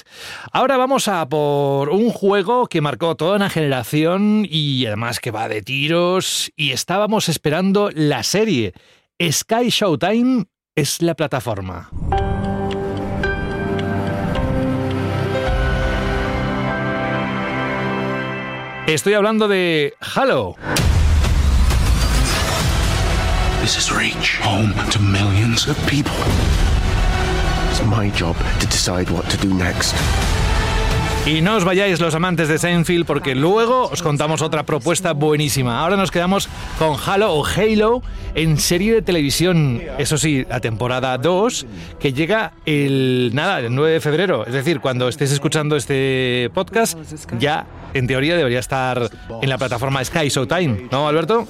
Ahora 0.52 0.76
vamos 0.76 1.08
a 1.08 1.28
por 1.28 1.90
un 1.90 2.10
juego 2.10 2.66
que 2.66 2.80
marcó 2.80 3.16
toda 3.16 3.36
una 3.36 3.50
generación 3.50 4.46
y 4.48 4.86
además 4.86 5.20
que 5.20 5.30
va 5.30 5.48
de 5.48 5.62
tiros 5.62 6.50
y 6.56 6.72
estábamos 6.72 7.28
esperando 7.28 7.90
la 7.94 8.22
serie. 8.22 8.72
Sky 9.22 9.68
Showtime 9.68 10.46
es 10.74 11.02
la 11.02 11.14
plataforma. 11.14 11.90
Estoy 18.94 19.14
hablando 19.14 19.46
de 19.46 19.94
Halo. 20.00 20.56
This 23.60 23.76
is 23.76 23.92
Reach, 23.92 24.40
home 24.42 24.74
to 24.90 24.98
millions 24.98 25.68
of 25.68 25.78
people. 25.86 26.12
It's 27.70 27.80
my 27.84 28.10
job 28.10 28.36
to 28.58 28.66
decide 28.66 29.08
what 29.08 29.30
to 29.30 29.36
do 29.36 29.54
next. 29.54 29.94
Y 31.26 31.42
no 31.42 31.56
os 31.56 31.64
vayáis 31.64 32.00
los 32.00 32.14
amantes 32.14 32.48
de 32.48 32.58
Seinfeld 32.58 33.04
porque 33.04 33.34
luego 33.34 33.84
os 33.84 34.02
contamos 34.02 34.40
otra 34.40 34.64
propuesta 34.64 35.12
buenísima. 35.12 35.80
Ahora 35.80 35.96
nos 35.96 36.10
quedamos 36.10 36.48
con 36.78 36.96
Halo 36.98 37.34
o 37.34 37.44
Halo 37.44 38.02
en 38.34 38.58
serie 38.58 38.94
de 38.94 39.02
televisión. 39.02 39.82
Eso 39.98 40.16
sí, 40.16 40.46
la 40.48 40.60
temporada 40.60 41.18
2 41.18 41.66
que 42.00 42.14
llega 42.14 42.52
el 42.64 43.30
nada, 43.34 43.60
el 43.60 43.74
9 43.74 43.92
de 43.92 44.00
febrero. 44.00 44.46
Es 44.46 44.54
decir, 44.54 44.80
cuando 44.80 45.08
estéis 45.08 45.30
escuchando 45.30 45.76
este 45.76 46.50
podcast 46.54 46.98
ya 47.38 47.66
en 47.94 48.06
teoría 48.06 48.36
debería 48.36 48.60
estar 48.60 49.10
en 49.42 49.48
la 49.48 49.58
plataforma 49.58 50.04
Sky 50.04 50.28
Showtime, 50.28 50.88
¿no, 50.90 51.08
Alberto? 51.08 51.46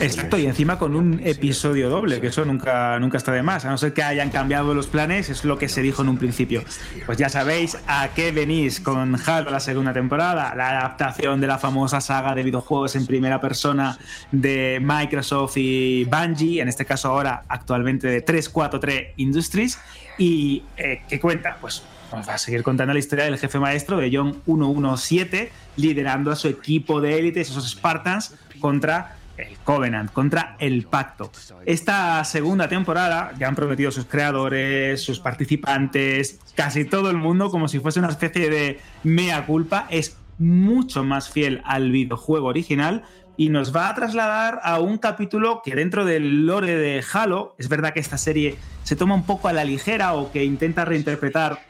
Exacto, 0.00 0.38
y 0.38 0.46
encima 0.46 0.78
con 0.78 0.96
un 0.96 1.20
episodio 1.24 1.88
doble, 1.88 2.20
que 2.20 2.28
eso 2.28 2.44
nunca, 2.44 2.98
nunca 2.98 3.18
está 3.18 3.32
de 3.32 3.42
más, 3.42 3.64
a 3.64 3.70
no 3.70 3.78
ser 3.78 3.92
que 3.92 4.02
hayan 4.02 4.30
cambiado 4.30 4.74
los 4.74 4.88
planes, 4.88 5.28
es 5.28 5.44
lo 5.44 5.58
que 5.58 5.68
se 5.68 5.82
dijo 5.82 6.02
en 6.02 6.08
un 6.08 6.18
principio. 6.18 6.62
Pues 7.06 7.18
ya 7.18 7.28
sabéis 7.28 7.78
a 7.86 8.08
qué 8.14 8.32
venís 8.32 8.80
con 8.80 8.97
con 8.98 9.52
la 9.52 9.60
segunda 9.60 9.92
temporada, 9.92 10.54
la 10.54 10.70
adaptación 10.70 11.40
de 11.40 11.46
la 11.46 11.58
famosa 11.58 12.00
saga 12.00 12.34
de 12.34 12.42
videojuegos 12.42 12.96
en 12.96 13.06
primera 13.06 13.40
persona 13.40 13.98
de 14.32 14.78
Microsoft 14.82 15.56
y 15.56 16.04
Bungie, 16.04 16.60
en 16.60 16.68
este 16.68 16.84
caso 16.84 17.08
ahora 17.08 17.44
actualmente 17.48 18.08
de 18.08 18.22
343 18.22 19.14
Industries, 19.16 19.78
y 20.18 20.64
eh, 20.76 21.02
¿qué 21.08 21.20
cuenta? 21.20 21.58
Pues 21.60 21.82
nos 22.12 22.28
va 22.28 22.34
a 22.34 22.38
seguir 22.38 22.62
contando 22.62 22.92
la 22.92 22.98
historia 22.98 23.26
del 23.26 23.38
jefe 23.38 23.58
maestro 23.58 23.98
de 23.98 24.10
John 24.12 24.42
117, 24.46 25.52
liderando 25.76 26.30
a 26.30 26.36
su 26.36 26.48
equipo 26.48 27.00
de 27.00 27.18
élites, 27.18 27.50
esos 27.50 27.70
Spartans, 27.70 28.34
contra 28.60 29.17
el 29.38 29.56
Covenant, 29.58 30.12
contra 30.12 30.56
el 30.58 30.84
Pacto. 30.84 31.30
Esta 31.64 32.24
segunda 32.24 32.68
temporada 32.68 33.32
ya 33.38 33.48
han 33.48 33.54
prometido 33.54 33.90
sus 33.90 34.06
creadores, 34.06 35.02
sus 35.02 35.20
participantes, 35.20 36.40
casi 36.54 36.84
todo 36.84 37.10
el 37.10 37.16
mundo, 37.16 37.50
como 37.50 37.68
si 37.68 37.78
fuese 37.78 37.98
una 37.98 38.08
especie 38.08 38.50
de 38.50 38.80
mea 39.04 39.46
culpa, 39.46 39.86
es 39.90 40.16
mucho 40.38 41.04
más 41.04 41.30
fiel 41.30 41.62
al 41.64 41.90
videojuego 41.90 42.46
original 42.46 43.02
y 43.36 43.50
nos 43.50 43.74
va 43.74 43.88
a 43.88 43.94
trasladar 43.94 44.60
a 44.64 44.80
un 44.80 44.98
capítulo 44.98 45.62
que 45.64 45.74
dentro 45.74 46.04
del 46.04 46.44
lore 46.46 46.76
de 46.76 47.04
Halo, 47.12 47.54
es 47.58 47.68
verdad 47.68 47.92
que 47.94 48.00
esta 48.00 48.18
serie 48.18 48.56
se 48.82 48.96
toma 48.96 49.14
un 49.14 49.24
poco 49.24 49.46
a 49.48 49.52
la 49.52 49.64
ligera 49.64 50.14
o 50.14 50.32
que 50.32 50.44
intenta 50.44 50.84
reinterpretar 50.84 51.60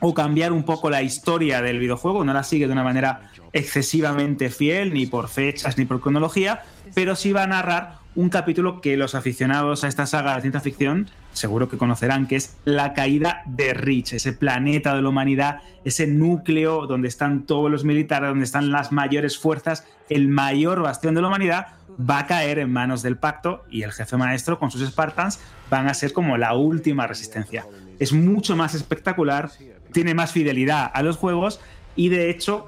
o 0.00 0.14
cambiar 0.14 0.52
un 0.52 0.64
poco 0.64 0.90
la 0.90 1.02
historia 1.02 1.62
del 1.62 1.78
videojuego, 1.78 2.24
no 2.24 2.32
la 2.32 2.42
sigue 2.42 2.66
de 2.66 2.72
una 2.72 2.84
manera 2.84 3.30
excesivamente 3.52 4.50
fiel, 4.50 4.92
ni 4.92 5.06
por 5.06 5.28
fechas 5.28 5.78
ni 5.78 5.84
por 5.84 6.00
cronología, 6.00 6.62
pero 6.94 7.16
sí 7.16 7.32
va 7.32 7.44
a 7.44 7.46
narrar 7.46 7.98
un 8.14 8.28
capítulo 8.28 8.80
que 8.80 8.96
los 8.96 9.14
aficionados 9.14 9.84
a 9.84 9.88
esta 9.88 10.06
saga 10.06 10.34
de 10.34 10.40
ciencia 10.42 10.60
ficción 10.60 11.08
seguro 11.38 11.68
que 11.68 11.78
conocerán, 11.78 12.26
que 12.26 12.36
es 12.36 12.56
la 12.64 12.92
caída 12.92 13.42
de 13.46 13.72
Rich, 13.72 14.14
ese 14.14 14.32
planeta 14.32 14.94
de 14.94 15.02
la 15.02 15.08
humanidad, 15.08 15.60
ese 15.84 16.06
núcleo 16.06 16.86
donde 16.86 17.08
están 17.08 17.44
todos 17.46 17.70
los 17.70 17.84
militares, 17.84 18.28
donde 18.28 18.44
están 18.44 18.70
las 18.70 18.92
mayores 18.92 19.38
fuerzas, 19.38 19.86
el 20.08 20.28
mayor 20.28 20.82
bastión 20.82 21.14
de 21.14 21.22
la 21.22 21.28
humanidad, 21.28 21.68
va 21.98 22.20
a 22.20 22.26
caer 22.26 22.58
en 22.58 22.72
manos 22.72 23.02
del 23.02 23.16
pacto 23.16 23.64
y 23.70 23.82
el 23.82 23.92
jefe 23.92 24.16
maestro 24.16 24.58
con 24.58 24.70
sus 24.70 24.86
Spartans 24.86 25.40
van 25.70 25.88
a 25.88 25.94
ser 25.94 26.12
como 26.12 26.36
la 26.36 26.54
última 26.54 27.06
resistencia. 27.06 27.66
Es 27.98 28.12
mucho 28.12 28.54
más 28.54 28.74
espectacular, 28.74 29.50
tiene 29.92 30.14
más 30.14 30.32
fidelidad 30.32 30.90
a 30.92 31.02
los 31.02 31.16
juegos 31.16 31.60
y 31.96 32.08
de 32.08 32.30
hecho 32.30 32.66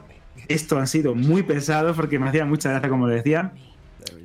esto 0.48 0.78
han 0.78 0.86
sido 0.86 1.14
muy 1.14 1.42
pesado 1.42 1.94
porque 1.94 2.18
me 2.18 2.28
hacía 2.28 2.44
mucha 2.44 2.70
gracia 2.70 2.88
como 2.88 3.06
decía 3.06 3.52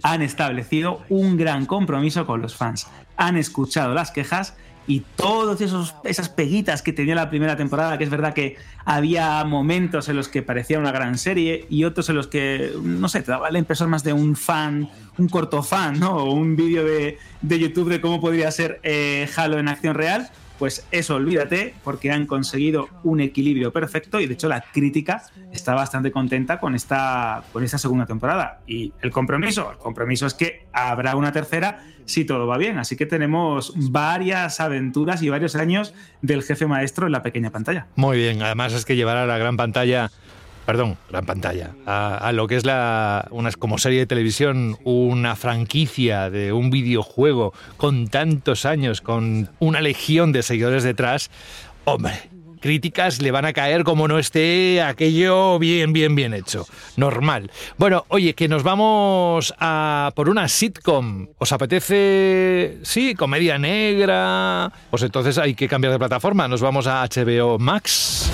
han 0.04 0.22
establecido 0.22 1.02
un 1.10 1.38
gran 1.38 1.66
compromiso 1.66 2.26
con 2.26 2.42
los 2.42 2.56
fans. 2.56 2.88
Han 3.18 3.38
escuchado 3.38 3.94
las 3.94 4.12
quejas 4.12 4.56
y 4.88 5.02
todas 5.16 5.60
esas 6.04 6.30
peguitas 6.30 6.84
que 6.84 6.94
tenía 6.94 7.16
la 7.16 7.30
primera 7.30 7.56
temporada, 7.56 7.98
que 7.98 8.04
es 8.04 8.10
verdad 8.10 8.34
que 8.34 8.58
había 8.86 9.44
momentos 9.44 10.10
en 10.10 10.16
los 10.16 10.28
que 10.28 10.44
parecía 10.44 10.78
una 10.78 10.92
gran 10.92 11.18
serie 11.18 11.66
y 11.70 11.86
otros 11.86 12.08
en 12.10 12.16
los 12.16 12.28
que, 12.28 12.72
no 12.84 13.10
sé, 13.10 13.22
te 13.24 13.32
daba 13.32 13.50
la 13.50 13.58
impresión 13.58 13.90
más 13.90 14.04
de 14.04 14.14
un 14.14 14.36
fan, 14.36 14.88
un 15.18 15.28
corto 15.28 15.64
fan, 15.64 16.00
¿no? 16.00 16.18
O 16.18 16.34
un 16.34 16.56
vídeo 16.56 16.84
de, 16.84 17.18
YouTube 17.42 17.90
de 17.90 18.00
cómo 18.00 18.22
podría 18.22 18.52
ser 18.52 18.80
eh, 18.84 19.28
Halo 19.36 19.58
en 19.58 19.70
acción 19.70 19.96
real 19.96 20.30
pues 20.58 20.86
eso 20.92 21.16
olvídate, 21.16 21.74
porque 21.84 22.12
han 22.12 22.26
conseguido 22.26 22.88
un 23.04 23.20
equilibrio 23.20 23.72
perfecto 23.72 24.20
y 24.20 24.28
de 24.28 24.34
hecho 24.34 24.48
la 24.48 24.62
crítica 24.62 25.24
está 25.52 25.74
bastante 25.74 26.12
contenta 26.12 26.60
con 26.60 26.76
esta, 26.76 27.44
con 27.52 27.64
esta 27.64 27.78
segunda 27.78 28.06
temporada. 28.06 28.62
Y 28.68 28.94
el 29.02 29.12
compromiso, 29.12 29.72
el 29.72 29.78
compromiso 29.78 30.26
es 30.26 30.34
que 30.34 30.68
habrá 30.74 31.16
una 31.16 31.32
tercera 31.32 31.84
si 32.06 32.24
todo 32.24 32.48
va 32.48 32.58
bien. 32.58 32.78
Así 32.78 32.96
que 32.96 33.06
tenemos 33.06 33.74
varias 33.76 34.60
aventuras 34.60 35.22
y 35.22 35.30
varios 35.30 35.56
años 35.56 35.94
del 36.22 36.44
jefe 36.44 36.68
maestro 36.68 37.08
en 37.08 37.12
la 37.12 37.22
pequeña 37.22 37.52
pantalla. 37.52 37.88
Muy 37.96 38.18
bien, 38.18 38.42
además 38.42 38.74
es 38.74 38.86
que 38.86 38.96
llevar 38.96 39.18
a 39.18 39.26
la 39.26 39.38
gran 39.38 39.58
pantalla 39.58 40.12
perdón, 40.66 40.98
gran 41.10 41.26
pantalla, 41.26 41.72
a, 41.86 42.32
lo 42.34 42.48
que 42.48 42.56
es 42.56 42.66
la, 42.66 43.28
una, 43.32 43.52
como 43.52 43.78
serie 43.78 44.00
de 44.00 44.06
televisión, 44.06 44.78
una 44.84 45.36
franquicia 45.36 46.30
de 46.30 46.54
un 46.54 46.70
videojuego 46.70 47.54
con 47.78 48.08
tantos 48.08 48.66
años, 48.66 49.02
con 49.02 49.50
una 49.60 49.82
legión 49.82 50.32
de 50.32 50.44
seguidores 50.44 50.84
detrás, 50.84 51.30
hombre, 51.86 52.14
críticas 52.66 53.22
le 53.22 53.30
van 53.30 53.46
a 53.46 53.54
caer 53.54 53.84
como 53.84 54.08
no 54.08 54.18
esté 54.18 54.82
aquello 54.82 55.60
bien, 55.60 55.94
bien, 55.94 56.16
bien 56.16 56.34
hecho. 56.34 56.66
Normal. 56.98 57.52
Bueno, 57.78 58.06
oye, 58.08 58.34
que 58.34 58.48
nos 58.48 58.64
vamos 58.64 59.54
a 59.60 60.12
por 60.16 60.30
una 60.30 60.48
sitcom. 60.48 61.28
¿Os 61.38 61.52
apetece, 61.52 62.80
sí, 62.82 63.14
comedia 63.14 63.60
negra? 63.60 64.72
Pues 64.90 65.04
entonces 65.04 65.38
hay 65.38 65.54
que 65.54 65.68
cambiar 65.68 65.94
de 65.94 66.00
plataforma. 66.00 66.48
Nos 66.48 66.62
vamos 66.62 66.88
a 66.88 67.04
HBO 67.08 67.60
Max 67.60 68.32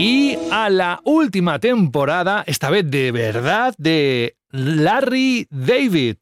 y 0.00 0.38
a 0.50 0.70
la 0.70 1.02
última 1.04 1.58
temporada, 1.58 2.42
esta 2.46 2.70
vez 2.70 2.90
de 2.90 3.12
verdad, 3.12 3.74
de 3.76 4.34
Larry 4.50 5.46
David. 5.50 6.16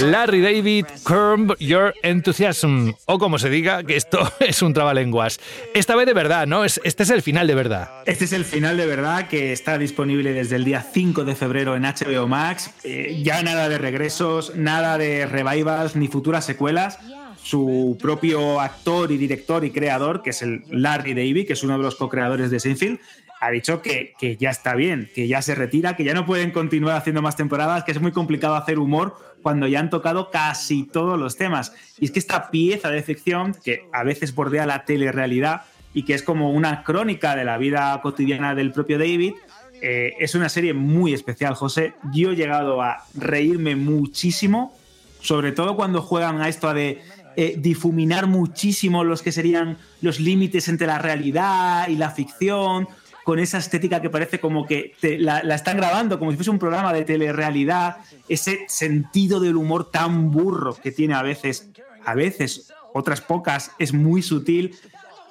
Larry 0.00 0.40
David, 0.42 0.86
curb 1.04 1.56
your 1.58 1.94
enthusiasm. 2.02 2.90
O 3.06 3.18
como 3.18 3.38
se 3.38 3.48
diga, 3.50 3.84
que 3.84 3.96
esto 3.96 4.18
es 4.40 4.62
un 4.62 4.74
trabalenguas. 4.74 5.40
Esta 5.74 5.96
vez 5.96 6.06
de 6.06 6.14
verdad, 6.14 6.46
¿no? 6.46 6.64
Este 6.64 7.02
es 7.02 7.10
el 7.10 7.22
final 7.22 7.46
de 7.46 7.54
verdad. 7.54 7.90
Este 8.06 8.24
es 8.24 8.32
el 8.32 8.44
final 8.44 8.76
de 8.76 8.86
verdad 8.86 9.28
que 9.28 9.52
está 9.52 9.78
disponible 9.78 10.32
desde 10.32 10.56
el 10.56 10.64
día 10.64 10.82
5 10.82 11.24
de 11.24 11.34
febrero 11.34 11.76
en 11.76 11.82
HBO 11.82 12.26
Max. 12.26 12.70
Eh, 12.84 13.20
ya 13.22 13.42
nada 13.42 13.68
de 13.68 13.78
regresos, 13.78 14.54
nada 14.56 14.98
de 14.98 15.26
revivals 15.26 15.96
ni 15.96 16.08
futuras 16.08 16.44
secuelas 16.44 16.98
su 17.42 17.98
propio 18.00 18.60
actor 18.60 19.10
y 19.10 19.16
director 19.16 19.64
y 19.64 19.70
creador, 19.70 20.22
que 20.22 20.30
es 20.30 20.42
el 20.42 20.62
Larry 20.70 21.14
David, 21.14 21.46
que 21.46 21.54
es 21.54 21.62
uno 21.62 21.76
de 21.76 21.82
los 21.82 21.96
co-creadores 21.96 22.50
de 22.50 22.60
Seinfeld, 22.60 23.00
ha 23.42 23.50
dicho 23.50 23.82
que, 23.82 24.14
ya 24.38 24.50
está 24.50 24.76
bien, 24.76 25.10
que 25.12 25.26
ya 25.26 25.42
se 25.42 25.56
retira, 25.56 25.96
que 25.96 26.04
ya 26.04 26.14
no 26.14 26.24
pueden 26.24 26.52
continuar 26.52 26.96
haciendo 26.96 27.22
más 27.22 27.34
temporadas, 27.34 27.82
que 27.82 27.90
es 27.90 28.00
muy 28.00 28.12
complicado 28.12 28.54
hacer 28.54 28.78
humor 28.78 29.16
cuando 29.42 29.66
ya 29.66 29.80
han 29.80 29.90
tocado 29.90 30.30
casi 30.30 30.84
todos 30.84 31.18
los 31.18 31.36
temas. 31.36 31.72
Y 31.98 32.04
es 32.04 32.12
que 32.12 32.20
esta 32.20 32.52
pieza 32.52 32.90
de 32.90 33.02
ficción, 33.02 33.56
que 33.64 33.88
a 33.92 34.04
veces 34.04 34.32
bordea 34.36 34.64
la 34.64 34.84
telerrealidad 34.84 35.62
y 35.92 36.04
que 36.04 36.14
es 36.14 36.22
como 36.22 36.52
una 36.52 36.84
crónica 36.84 37.34
de 37.34 37.44
la 37.44 37.58
vida 37.58 37.98
cotidiana 38.00 38.54
del 38.54 38.70
propio 38.70 38.96
David, 38.96 39.34
eh, 39.80 40.14
es 40.20 40.36
una 40.36 40.48
serie 40.48 40.72
muy 40.72 41.12
especial, 41.12 41.54
José. 41.54 41.94
Yo 42.14 42.30
he 42.30 42.36
llegado 42.36 42.80
a 42.80 43.02
reírme 43.12 43.74
muchísimo, 43.74 44.72
sobre 45.20 45.50
todo 45.50 45.74
cuando 45.74 46.00
juegan 46.00 46.40
a 46.40 46.48
esto 46.48 46.72
de 46.72 47.02
eh, 47.34 47.56
difuminar 47.58 48.28
muchísimo 48.28 49.02
los 49.02 49.20
que 49.20 49.32
serían 49.32 49.78
los 50.00 50.20
límites 50.20 50.68
entre 50.68 50.86
la 50.86 51.00
realidad 51.00 51.88
y 51.88 51.96
la 51.96 52.10
ficción, 52.10 52.86
con 53.24 53.38
esa 53.38 53.58
estética 53.58 54.00
que 54.00 54.10
parece 54.10 54.40
como 54.40 54.66
que 54.66 54.94
la, 55.18 55.40
están 55.40 55.76
grabando 55.76 56.18
como 56.18 56.30
si 56.30 56.36
fuese 56.36 56.50
un 56.50 56.58
programa 56.58 56.92
de 56.92 57.04
telerrealidad, 57.04 57.98
ese 58.28 58.64
sentido 58.68 59.40
del 59.40 59.56
humor 59.56 59.90
tan 59.90 60.30
burro 60.30 60.74
que 60.74 60.90
tiene 60.90 61.14
a 61.14 61.22
veces, 61.22 61.70
a 62.04 62.14
veces, 62.14 62.72
otras 62.92 63.20
pocas, 63.20 63.72
es 63.78 63.92
muy 63.92 64.22
sutil. 64.22 64.74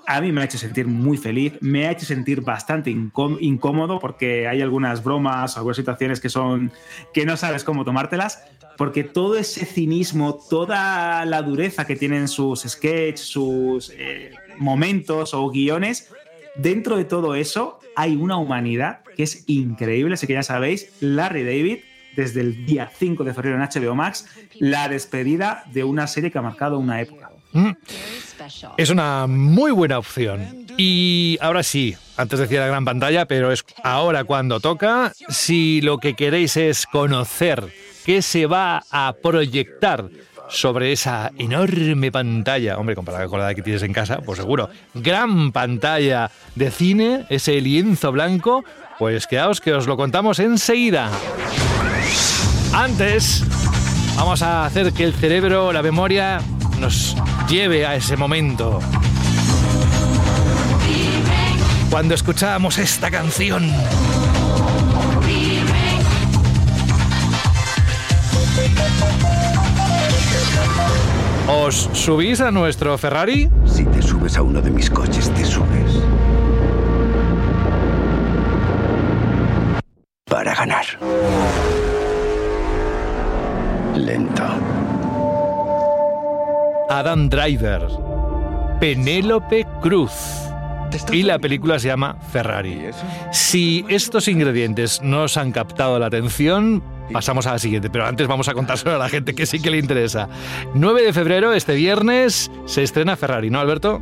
A 0.08 0.20
mí 0.20 0.32
me 0.32 0.42
ha 0.42 0.46
hecho 0.46 0.58
sentir 0.58 0.88
muy 0.88 1.18
feliz, 1.18 1.54
me 1.62 1.88
ha 1.88 1.92
hecho 1.92 2.06
sentir 2.06 2.42
bastante 2.42 2.90
incómodo 2.90 4.00
porque 4.00 4.48
hay 4.48 4.62
algunas 4.62 5.04
bromas, 5.04 5.58
algunas 5.58 5.78
situaciones 5.78 6.20
que 6.20 6.30
son 6.30 6.72
que 7.14 7.26
no 7.26 7.38
sabes 7.38 7.64
cómo 7.64 7.86
tomártelas, 7.86 8.44
porque 8.78 9.04
todo 9.04 9.38
ese 9.38 9.66
cinismo, 9.66 10.40
toda 10.50 11.24
la 11.26 11.44
dureza 11.44 11.86
que 11.86 11.96
tienen 11.96 12.28
sus 12.28 12.62
sketches, 12.62 13.20
sus 13.20 13.92
eh, 13.96 14.32
momentos 14.58 15.36
o 15.36 15.50
guiones, 15.50 16.10
dentro 16.56 16.98
de 16.98 17.06
todo 17.06 17.36
eso 17.36 17.80
hay 17.96 18.16
una 18.16 18.38
humanidad 18.38 19.02
que 19.16 19.24
es 19.24 19.44
increíble, 19.48 20.14
así 20.14 20.28
que 20.28 20.34
ya 20.34 20.44
sabéis, 20.44 20.92
Larry 21.00 21.44
David, 21.44 21.80
desde 22.16 22.42
el 22.42 22.66
día 22.66 22.92
5 22.94 23.24
de 23.24 23.34
febrero 23.34 23.56
en 23.56 23.62
HBO 23.62 23.96
Max, 23.96 24.28
la 24.60 24.90
despedida 24.90 25.64
de 25.72 25.84
una 25.84 26.08
serie 26.08 26.32
que 26.32 26.38
ha 26.38 26.42
marcado 26.42 26.78
una 26.78 27.02
época. 27.02 27.32
Mm. 27.54 27.72
Es 28.78 28.90
una 28.90 29.28
muy 29.28 29.72
buena 29.72 30.00
opción. 30.00 30.66
Y 30.78 31.38
ahora 31.42 31.64
sí, 31.64 31.96
antes 32.18 32.40
decía 32.40 32.62
la 32.62 32.68
gran 32.68 32.86
pantalla, 32.86 33.26
pero 33.26 33.52
es 33.52 33.64
ahora 33.84 34.24
cuando 34.24 34.60
toca, 34.60 35.12
si 35.30 35.82
lo 35.82 35.98
que 35.98 36.16
queréis 36.16 36.58
es 36.58 36.86
conocer 36.86 37.72
qué 38.06 38.22
se 38.22 38.46
va 38.46 38.84
a 38.90 39.14
proyectar 39.22 40.10
sobre 40.52 40.92
esa 40.92 41.32
enorme 41.38 42.12
pantalla, 42.12 42.78
hombre, 42.78 42.96
comparada 42.96 43.28
con 43.28 43.40
la 43.40 43.56
que 43.56 43.62
tienes 43.62 43.84
en 43.84 43.94
casa, 43.94 44.20
pues 44.20 44.38
seguro, 44.38 44.70
gran 44.94 45.52
pantalla 45.52 46.30
de 46.56 46.70
cine, 46.70 47.26
ese 47.30 47.60
lienzo 47.62 48.12
blanco, 48.12 48.64
pues 49.00 49.28
quedaos 49.28 49.62
que 49.62 49.74
os 49.74 49.88
lo 49.88 49.96
contamos 49.96 50.40
enseguida. 50.40 51.10
Antes, 52.74 53.44
vamos 54.16 54.42
a 54.42 54.66
hacer 54.66 54.92
que 54.94 55.06
el 55.06 55.14
cerebro, 55.14 55.72
la 55.72 55.82
memoria, 55.82 56.42
nos 56.80 57.16
lleve 57.50 57.86
a 57.86 57.96
ese 57.96 58.18
momento. 58.18 58.80
Cuando 61.90 62.14
escuchábamos 62.14 62.78
esta 62.78 63.10
canción. 63.10 63.70
¿Os 71.48 71.90
subís 71.94 72.40
a 72.42 72.52
nuestro 72.52 72.98
Ferrari? 72.98 73.50
Si 73.66 73.86
te 73.86 74.02
subes 74.02 74.38
a 74.38 74.42
uno 74.42 74.62
de 74.62 74.70
mis 74.70 74.90
coches, 74.90 75.30
te 75.32 75.44
subes. 75.44 76.02
Para 80.26 80.56
ganar. 80.56 80.86
Lento. 83.96 84.44
Adam 86.90 87.30
Driver, 87.30 87.88
Penélope 88.80 89.66
Cruz. 89.82 90.51
Y 91.12 91.24
la 91.24 91.40
película 91.40 91.80
se 91.80 91.88
llama 91.88 92.18
Ferrari. 92.32 92.90
Si 93.32 93.86
estos 93.90 94.28
ingredientes 94.28 95.02
no 95.02 95.24
os 95.24 95.38
han 95.38 95.52
captado 95.52 96.00
la 96.00 96.08
atención, 96.08 96.84
pasamos 97.12 97.48
a 97.48 97.54
la 97.54 97.60
siguiente. 97.60 97.90
Pero 97.90 98.06
antes 98.06 98.28
vamos 98.28 98.48
a 98.48 98.54
contárselo 98.54 98.96
a 98.96 98.98
la 98.98 99.10
gente 99.10 99.36
que 99.36 99.46
sí 99.46 99.62
que 99.62 99.72
le 99.72 99.78
interesa. 99.78 100.30
9 100.74 101.04
de 101.04 101.14
febrero, 101.14 101.54
este 101.54 101.76
viernes, 101.76 102.52
se 102.66 102.84
estrena 102.84 103.16
Ferrari, 103.16 103.50
¿no, 103.50 103.60
Alberto? 103.60 104.02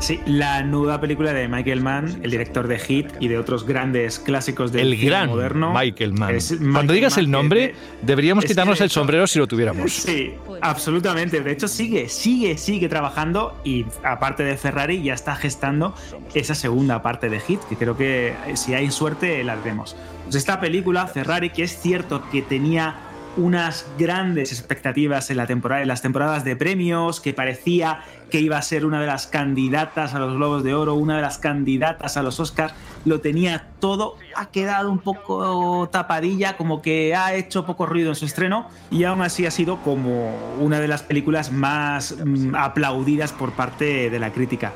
Sí, 0.00 0.18
la 0.24 0.62
nueva 0.62 0.98
película 0.98 1.34
de 1.34 1.46
Michael 1.46 1.82
Mann, 1.82 2.20
el 2.22 2.30
director 2.30 2.66
de 2.66 2.78
Hit 2.78 3.08
y 3.20 3.28
de 3.28 3.36
otros 3.36 3.66
grandes 3.66 4.18
clásicos 4.18 4.72
del 4.72 4.92
el 4.92 4.98
cine 4.98 5.10
gran 5.10 5.28
moderno. 5.28 5.74
Michael 5.74 6.14
Mann. 6.14 6.34
Michael 6.34 6.72
Cuando 6.72 6.92
digas 6.94 7.12
Mann 7.12 7.24
el 7.24 7.30
nombre, 7.30 7.74
deberíamos 8.00 8.46
quitarnos 8.46 8.78
de 8.78 8.84
el 8.84 8.90
sombrero 8.90 9.26
si 9.26 9.38
lo 9.38 9.46
tuviéramos. 9.46 9.92
Sí, 9.92 10.32
absolutamente. 10.62 11.42
De 11.42 11.52
hecho, 11.52 11.68
sigue, 11.68 12.08
sigue, 12.08 12.56
sigue 12.56 12.88
trabajando 12.88 13.60
y 13.62 13.84
aparte 14.02 14.42
de 14.42 14.56
Ferrari 14.56 15.02
ya 15.02 15.12
está 15.12 15.36
gestando 15.36 15.94
esa 16.32 16.54
segunda 16.54 17.02
parte 17.02 17.28
de 17.28 17.38
Hit, 17.38 17.60
que 17.68 17.76
creo 17.76 17.94
que 17.94 18.28
eh, 18.46 18.56
si 18.56 18.72
hay 18.72 18.90
suerte 18.90 19.44
la 19.44 19.56
veremos. 19.56 19.96
Pues 20.24 20.36
esta 20.36 20.60
película, 20.60 21.06
Ferrari, 21.08 21.50
que 21.50 21.64
es 21.64 21.78
cierto 21.78 22.22
que 22.30 22.40
tenía 22.40 23.09
unas 23.36 23.86
grandes 23.98 24.52
expectativas 24.52 25.30
en, 25.30 25.36
la 25.36 25.46
temporada, 25.46 25.82
en 25.82 25.88
las 25.88 26.02
temporadas 26.02 26.44
de 26.44 26.56
premios, 26.56 27.20
que 27.20 27.32
parecía 27.32 28.00
que 28.30 28.40
iba 28.40 28.56
a 28.56 28.62
ser 28.62 28.86
una 28.86 29.00
de 29.00 29.06
las 29.06 29.26
candidatas 29.26 30.14
a 30.14 30.18
los 30.18 30.34
Globos 30.36 30.62
de 30.62 30.74
Oro, 30.74 30.94
una 30.94 31.16
de 31.16 31.22
las 31.22 31.38
candidatas 31.38 32.16
a 32.16 32.22
los 32.22 32.38
Oscars, 32.40 32.72
lo 33.04 33.20
tenía 33.20 33.66
todo, 33.80 34.16
ha 34.36 34.46
quedado 34.46 34.90
un 34.90 34.98
poco 34.98 35.88
tapadilla, 35.90 36.56
como 36.56 36.80
que 36.80 37.14
ha 37.14 37.34
hecho 37.34 37.66
poco 37.66 37.86
ruido 37.86 38.10
en 38.10 38.14
su 38.14 38.26
estreno 38.26 38.68
y 38.90 39.04
aún 39.04 39.22
así 39.22 39.46
ha 39.46 39.50
sido 39.50 39.78
como 39.82 40.54
una 40.58 40.80
de 40.80 40.88
las 40.88 41.02
películas 41.02 41.50
más 41.50 42.16
mm, 42.24 42.54
aplaudidas 42.54 43.32
por 43.32 43.52
parte 43.52 44.10
de 44.10 44.18
la 44.18 44.32
crítica. 44.32 44.72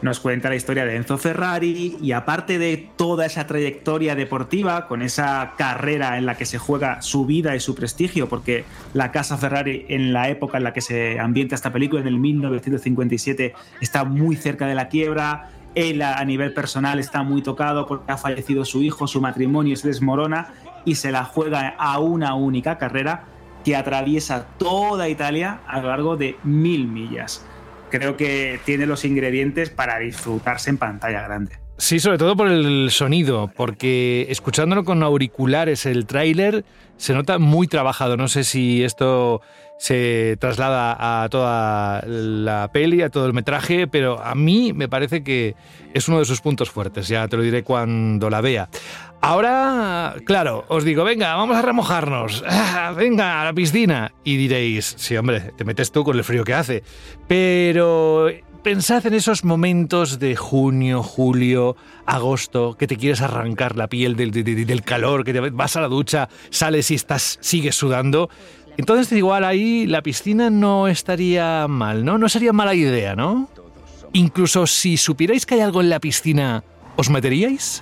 Nos 0.00 0.20
cuenta 0.20 0.48
la 0.48 0.54
historia 0.54 0.84
de 0.84 0.94
Enzo 0.94 1.18
Ferrari 1.18 1.96
y 2.00 2.12
aparte 2.12 2.60
de 2.60 2.88
toda 2.96 3.26
esa 3.26 3.48
trayectoria 3.48 4.14
deportiva, 4.14 4.86
con 4.86 5.02
esa 5.02 5.54
carrera 5.58 6.18
en 6.18 6.24
la 6.24 6.36
que 6.36 6.46
se 6.46 6.56
juega 6.58 7.02
su 7.02 7.26
vida 7.26 7.56
y 7.56 7.60
su 7.60 7.74
prestigio, 7.74 8.28
porque 8.28 8.64
la 8.94 9.10
casa 9.10 9.36
Ferrari 9.36 9.86
en 9.88 10.12
la 10.12 10.28
época 10.28 10.58
en 10.58 10.64
la 10.64 10.72
que 10.72 10.82
se 10.82 11.18
ambienta 11.18 11.56
esta 11.56 11.72
película, 11.72 12.00
en 12.00 12.06
el 12.06 12.18
1957, 12.18 13.54
está 13.80 14.04
muy 14.04 14.36
cerca 14.36 14.68
de 14.68 14.76
la 14.76 14.88
quiebra, 14.88 15.50
él 15.74 16.00
a 16.02 16.24
nivel 16.24 16.54
personal 16.54 17.00
está 17.00 17.24
muy 17.24 17.42
tocado 17.42 17.86
porque 17.86 18.12
ha 18.12 18.16
fallecido 18.16 18.64
su 18.64 18.82
hijo, 18.82 19.08
su 19.08 19.20
matrimonio 19.20 19.74
se 19.76 19.88
desmorona 19.88 20.54
y 20.84 20.94
se 20.94 21.10
la 21.10 21.24
juega 21.24 21.74
a 21.76 21.98
una 21.98 22.36
única 22.36 22.78
carrera 22.78 23.24
que 23.64 23.74
atraviesa 23.74 24.46
toda 24.58 25.08
Italia 25.08 25.60
a 25.66 25.80
lo 25.80 25.88
largo 25.88 26.16
de 26.16 26.36
mil 26.44 26.86
millas. 26.86 27.44
Creo 27.90 28.16
que 28.16 28.60
tiene 28.64 28.86
los 28.86 29.04
ingredientes 29.04 29.70
para 29.70 29.98
disfrutarse 29.98 30.70
en 30.70 30.78
pantalla 30.78 31.22
grande. 31.22 31.58
Sí, 31.78 32.00
sobre 32.00 32.18
todo 32.18 32.36
por 32.36 32.48
el 32.48 32.90
sonido, 32.90 33.52
porque 33.54 34.26
escuchándolo 34.30 34.84
con 34.84 35.02
auriculares 35.04 35.86
el 35.86 36.06
tráiler 36.06 36.64
se 36.96 37.14
nota 37.14 37.38
muy 37.38 37.68
trabajado. 37.68 38.16
No 38.16 38.26
sé 38.26 38.42
si 38.42 38.82
esto 38.82 39.40
se 39.78 40.36
traslada 40.40 41.22
a 41.22 41.28
toda 41.28 42.02
la 42.04 42.70
peli, 42.72 43.02
a 43.02 43.10
todo 43.10 43.26
el 43.26 43.32
metraje, 43.32 43.86
pero 43.86 44.20
a 44.20 44.34
mí 44.34 44.72
me 44.72 44.88
parece 44.88 45.22
que 45.22 45.54
es 45.94 46.08
uno 46.08 46.18
de 46.18 46.24
sus 46.24 46.40
puntos 46.40 46.68
fuertes. 46.68 47.06
Ya 47.06 47.28
te 47.28 47.36
lo 47.36 47.44
diré 47.44 47.62
cuando 47.62 48.28
la 48.28 48.40
vea. 48.40 48.68
Ahora, 49.20 50.14
claro, 50.24 50.64
os 50.68 50.84
digo, 50.84 51.02
venga, 51.04 51.34
vamos 51.34 51.56
a 51.56 51.62
remojarnos. 51.62 52.44
Ah, 52.48 52.92
venga, 52.96 53.42
a 53.42 53.44
la 53.46 53.52
piscina. 53.52 54.12
Y 54.24 54.36
diréis, 54.36 54.94
sí, 54.96 55.16
hombre, 55.16 55.52
te 55.56 55.64
metes 55.64 55.90
tú 55.90 56.04
con 56.04 56.16
el 56.16 56.24
frío 56.24 56.44
que 56.44 56.54
hace. 56.54 56.82
Pero 57.26 58.28
pensad 58.62 59.04
en 59.06 59.14
esos 59.14 59.44
momentos 59.44 60.18
de 60.20 60.36
junio, 60.36 61.02
julio, 61.02 61.76
agosto, 62.06 62.76
que 62.78 62.86
te 62.86 62.96
quieres 62.96 63.20
arrancar 63.20 63.76
la 63.76 63.88
piel 63.88 64.14
del, 64.16 64.30
del- 64.30 64.66
del 64.66 64.82
calor, 64.82 65.24
que 65.24 65.32
te 65.32 65.40
vas 65.40 65.76
a 65.76 65.80
la 65.80 65.88
ducha, 65.88 66.28
sales 66.50 66.90
y 66.90 66.94
estás, 66.94 67.38
sigues 67.40 67.74
sudando. 67.74 68.30
Entonces 68.76 69.10
igual 69.18 69.42
ahí 69.44 69.86
la 69.86 70.02
piscina 70.02 70.48
no 70.50 70.86
estaría 70.86 71.66
mal, 71.68 72.04
¿no? 72.04 72.18
No 72.18 72.28
sería 72.28 72.52
mala 72.52 72.74
idea, 72.74 73.16
¿no? 73.16 73.48
Incluso 74.12 74.66
si 74.68 74.96
supierais 74.96 75.44
que 75.44 75.56
hay 75.56 75.60
algo 75.62 75.80
en 75.80 75.90
la 75.90 75.98
piscina, 75.98 76.62
¿os 76.96 77.10
meteríais? 77.10 77.80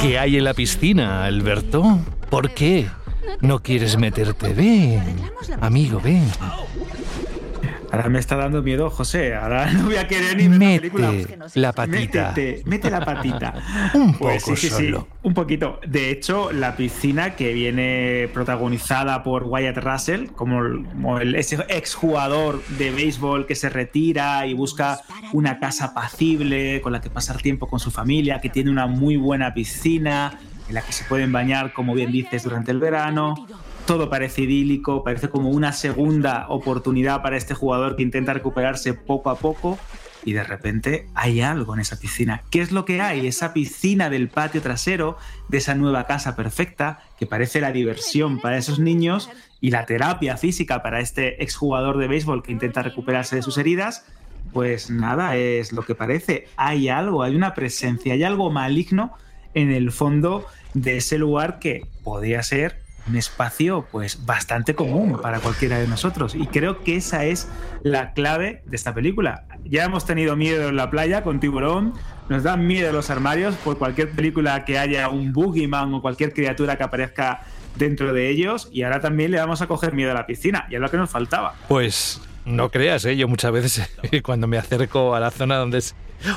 ¿Qué 0.00 0.18
hay 0.18 0.36
en 0.36 0.44
la 0.44 0.54
piscina, 0.54 1.24
Alberto? 1.24 1.98
¿Por 2.30 2.50
qué? 2.50 2.88
¿No 3.40 3.62
quieres 3.62 3.98
meterte? 3.98 4.54
Ven, 4.54 5.20
amigo, 5.60 6.00
ven. 6.02 6.24
Ahora 7.90 8.08
me 8.10 8.18
está 8.18 8.36
dando 8.36 8.62
miedo, 8.62 8.90
José. 8.90 9.34
Ahora 9.34 9.70
no 9.72 9.84
voy 9.84 9.96
a 9.96 10.06
querer 10.06 10.36
ni 10.36 10.48
ver 10.48 10.58
la 10.60 10.80
película. 10.80 11.12
La 11.54 11.72
patita. 11.72 12.32
Métete, 12.34 12.62
mete 12.66 12.90
la 12.90 13.04
patita. 13.04 13.54
Un 13.94 14.14
Pues 14.14 14.42
poco 14.44 14.56
sí, 14.56 14.68
sí, 14.68 14.74
sí, 14.76 14.84
solo. 14.86 15.08
un 15.22 15.34
poquito. 15.34 15.80
De 15.86 16.10
hecho, 16.10 16.52
la 16.52 16.76
piscina 16.76 17.34
que 17.34 17.52
viene 17.52 18.28
protagonizada 18.34 19.22
por 19.22 19.44
Wyatt 19.44 19.78
Russell, 19.78 20.26
como 20.28 20.62
el, 20.64 20.84
como 20.84 21.18
el- 21.18 21.34
ese 21.34 21.58
exjugador 21.68 22.62
de 22.78 22.90
béisbol 22.90 23.46
que 23.46 23.54
se 23.54 23.68
retira 23.68 24.46
y 24.46 24.54
busca 24.54 25.00
una 25.32 25.58
casa 25.58 25.86
apacible 25.86 26.80
con 26.82 26.92
la 26.92 27.00
que 27.00 27.10
pasar 27.10 27.38
tiempo 27.40 27.68
con 27.68 27.80
su 27.80 27.90
familia, 27.90 28.40
que 28.40 28.48
tiene 28.50 28.70
una 28.70 28.86
muy 28.86 29.16
buena 29.16 29.54
piscina 29.54 30.38
en 30.68 30.74
la 30.74 30.82
que 30.82 30.92
se 30.92 31.04
pueden 31.04 31.32
bañar, 31.32 31.72
como 31.72 31.94
bien 31.94 32.12
dices, 32.12 32.42
durante 32.44 32.70
el 32.70 32.78
verano. 32.78 33.46
Todo 33.88 34.10
parece 34.10 34.42
idílico, 34.42 35.02
parece 35.02 35.30
como 35.30 35.48
una 35.48 35.72
segunda 35.72 36.44
oportunidad 36.50 37.22
para 37.22 37.38
este 37.38 37.54
jugador 37.54 37.96
que 37.96 38.02
intenta 38.02 38.34
recuperarse 38.34 38.92
poco 38.92 39.30
a 39.30 39.38
poco 39.38 39.78
y 40.26 40.34
de 40.34 40.44
repente 40.44 41.06
hay 41.14 41.40
algo 41.40 41.72
en 41.72 41.80
esa 41.80 41.98
piscina. 41.98 42.42
¿Qué 42.50 42.60
es 42.60 42.70
lo 42.70 42.84
que 42.84 43.00
hay? 43.00 43.26
Esa 43.26 43.54
piscina 43.54 44.10
del 44.10 44.28
patio 44.28 44.60
trasero 44.60 45.16
de 45.48 45.56
esa 45.56 45.74
nueva 45.74 46.04
casa 46.04 46.36
perfecta 46.36 47.00
que 47.18 47.24
parece 47.24 47.62
la 47.62 47.72
diversión 47.72 48.42
para 48.42 48.58
esos 48.58 48.78
niños 48.78 49.30
y 49.62 49.70
la 49.70 49.86
terapia 49.86 50.36
física 50.36 50.82
para 50.82 51.00
este 51.00 51.42
exjugador 51.42 51.96
de 51.96 52.08
béisbol 52.08 52.42
que 52.42 52.52
intenta 52.52 52.82
recuperarse 52.82 53.36
de 53.36 53.42
sus 53.42 53.56
heridas. 53.56 54.04
Pues 54.52 54.90
nada, 54.90 55.34
es 55.36 55.72
lo 55.72 55.80
que 55.80 55.94
parece. 55.94 56.46
Hay 56.58 56.90
algo, 56.90 57.22
hay 57.22 57.34
una 57.34 57.54
presencia, 57.54 58.12
hay 58.12 58.22
algo 58.22 58.50
maligno 58.50 59.14
en 59.54 59.70
el 59.70 59.92
fondo 59.92 60.44
de 60.74 60.98
ese 60.98 61.16
lugar 61.16 61.58
que 61.58 61.86
podría 62.04 62.42
ser 62.42 62.86
un 63.08 63.16
espacio 63.16 63.86
pues 63.90 64.26
bastante 64.26 64.74
común 64.74 65.18
para 65.20 65.40
cualquiera 65.40 65.78
de 65.78 65.88
nosotros 65.88 66.34
y 66.34 66.46
creo 66.46 66.80
que 66.80 66.96
esa 66.96 67.24
es 67.24 67.48
la 67.82 68.12
clave 68.12 68.62
de 68.66 68.76
esta 68.76 68.94
película. 68.94 69.44
Ya 69.64 69.84
hemos 69.84 70.04
tenido 70.04 70.36
miedo 70.36 70.68
en 70.68 70.76
la 70.76 70.90
playa 70.90 71.22
con 71.22 71.40
tiburón, 71.40 71.94
nos 72.28 72.42
dan 72.42 72.66
miedo 72.66 72.92
los 72.92 73.10
armarios 73.10 73.54
por 73.56 73.78
cualquier 73.78 74.10
película 74.10 74.64
que 74.64 74.78
haya 74.78 75.08
un 75.08 75.32
boogeyman 75.32 75.94
o 75.94 76.02
cualquier 76.02 76.32
criatura 76.32 76.76
que 76.76 76.84
aparezca 76.84 77.42
dentro 77.76 78.12
de 78.12 78.28
ellos 78.28 78.68
y 78.72 78.82
ahora 78.82 79.00
también 79.00 79.30
le 79.30 79.38
vamos 79.38 79.62
a 79.62 79.66
coger 79.66 79.94
miedo 79.94 80.10
a 80.10 80.14
la 80.14 80.26
piscina 80.26 80.66
y 80.70 80.74
es 80.74 80.80
lo 80.80 80.90
que 80.90 80.96
nos 80.96 81.10
faltaba. 81.10 81.54
Pues 81.68 82.20
no 82.44 82.70
creas, 82.70 83.04
¿eh? 83.04 83.16
yo 83.16 83.28
muchas 83.28 83.52
veces 83.52 83.90
cuando 84.22 84.46
me 84.46 84.58
acerco 84.58 85.14
a 85.14 85.20
la 85.20 85.30
zona 85.30 85.56
donde 85.56 85.82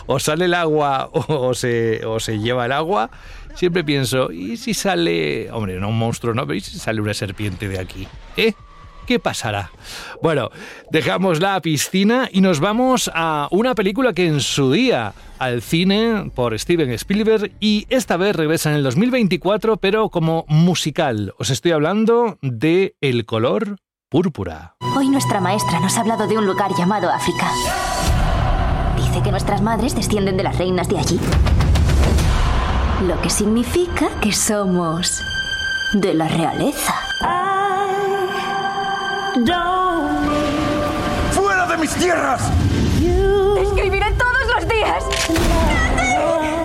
o 0.06 0.20
sale 0.20 0.46
el 0.46 0.54
agua 0.54 1.10
o 1.12 1.54
se, 1.54 2.06
o 2.06 2.20
se 2.20 2.40
lleva 2.40 2.66
el 2.66 2.72
agua, 2.72 3.10
siempre 3.56 3.84
pienso, 3.84 4.32
¿y 4.32 4.58
si 4.58 4.74
sale, 4.74 5.52
hombre, 5.52 5.80
no 5.80 5.90
un 5.90 5.98
monstruo, 5.98 6.34
no, 6.34 6.46
pero 6.46 6.56
¿y 6.58 6.62
si 6.62 6.78
sale 6.78 7.02
una 7.02 7.14
serpiente 7.14 7.68
de 7.68 7.80
aquí? 7.80 8.08
¿Eh? 8.38 8.54
¿Qué 9.06 9.20
pasará? 9.20 9.72
Bueno, 10.22 10.50
dejamos 10.92 11.40
la 11.40 11.60
piscina 11.62 12.30
y 12.32 12.42
nos 12.42 12.60
vamos 12.60 13.12
a 13.14 13.48
una 13.52 13.76
película 13.76 14.14
que 14.14 14.28
en 14.28 14.42
su 14.42 14.72
día 14.72 15.14
al 15.40 15.62
cine 15.62 16.32
por 16.36 16.58
Steven 16.58 16.92
Spielberg 16.92 17.52
y 17.60 17.88
esta 17.90 18.16
vez 18.18 18.36
regresa 18.36 18.70
en 18.70 18.78
el 18.78 18.84
2024 18.84 19.78
pero 19.78 20.10
como 20.10 20.46
musical. 20.48 21.34
Os 21.40 21.50
estoy 21.50 21.72
hablando 21.72 22.38
de 22.42 22.96
El 23.02 23.26
color 23.26 23.78
púrpura. 24.10 24.76
Hoy 24.96 25.10
nuestra 25.10 25.42
maestra 25.42 25.80
nos 25.80 25.98
ha 25.98 26.02
hablado 26.02 26.28
de 26.28 26.38
un 26.38 26.46
lugar 26.46 26.72
llamado 26.78 27.10
África. 27.10 27.50
Dice 28.98 29.24
que 29.24 29.32
nuestras 29.32 29.62
madres 29.62 29.96
descienden 29.96 30.38
de 30.38 30.44
las 30.44 30.58
reinas 30.58 30.88
de 30.88 31.00
allí. 31.00 31.20
Lo 33.08 33.20
que 33.20 33.32
significa 33.32 34.10
que 34.22 34.32
somos 34.32 35.24
de 35.94 36.14
la 36.14 36.28
realeza. 36.28 36.94
¡Fuera 41.32 41.66
de 41.66 41.78
mis 41.78 41.96
tierras! 41.96 42.52
¡Escribiré 43.60 44.06
todos 44.12 44.56
los 44.56 44.70
días! 44.70 45.04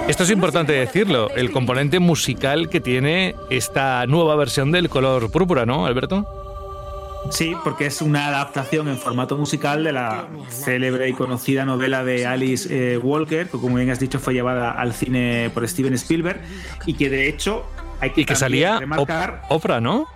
Esto 0.09 0.25
es 0.25 0.31
importante 0.31 0.75
decirlo, 0.75 1.31
el 1.31 1.51
componente 1.51 2.01
musical 2.01 2.68
que 2.68 2.81
tiene 2.81 3.35
esta 3.49 4.07
nueva 4.07 4.37
versión 4.37 4.70
del 4.72 4.90
color 4.90 5.31
púrpura, 5.31 5.64
¿no, 5.64 5.87
Alberto? 5.87 6.27
Sí, 7.31 7.57
porque 7.64 7.87
es 7.87 8.00
una 8.02 8.29
adaptación 8.29 8.88
en 8.88 8.98
formato 8.98 9.37
musical 9.37 9.85
de 9.85 9.92
la 9.92 10.29
célebre 10.48 11.09
y 11.09 11.12
conocida 11.12 11.64
novela 11.64 12.05
de 12.05 12.26
Alice 12.26 12.68
eh, 12.70 12.98
Walker, 12.98 13.48
que 13.48 13.59
como 13.59 13.76
bien 13.76 13.90
has 13.90 13.98
dicho 13.98 14.18
fue 14.18 14.35
llevada 14.35 14.70
al 14.70 14.92
cine 14.92 15.50
por 15.52 15.66
Steven 15.66 15.94
Spielberg 15.94 16.40
y 16.87 16.94
que 16.94 17.11
de 17.11 17.29
hecho 17.29 17.64
hay 18.00 18.11
que, 18.11 18.20
y 18.22 18.24
que 18.24 18.37
salía 18.37 18.79
remarcar, 18.79 19.42
Oprah, 19.48 19.81
¿no? 19.81 20.07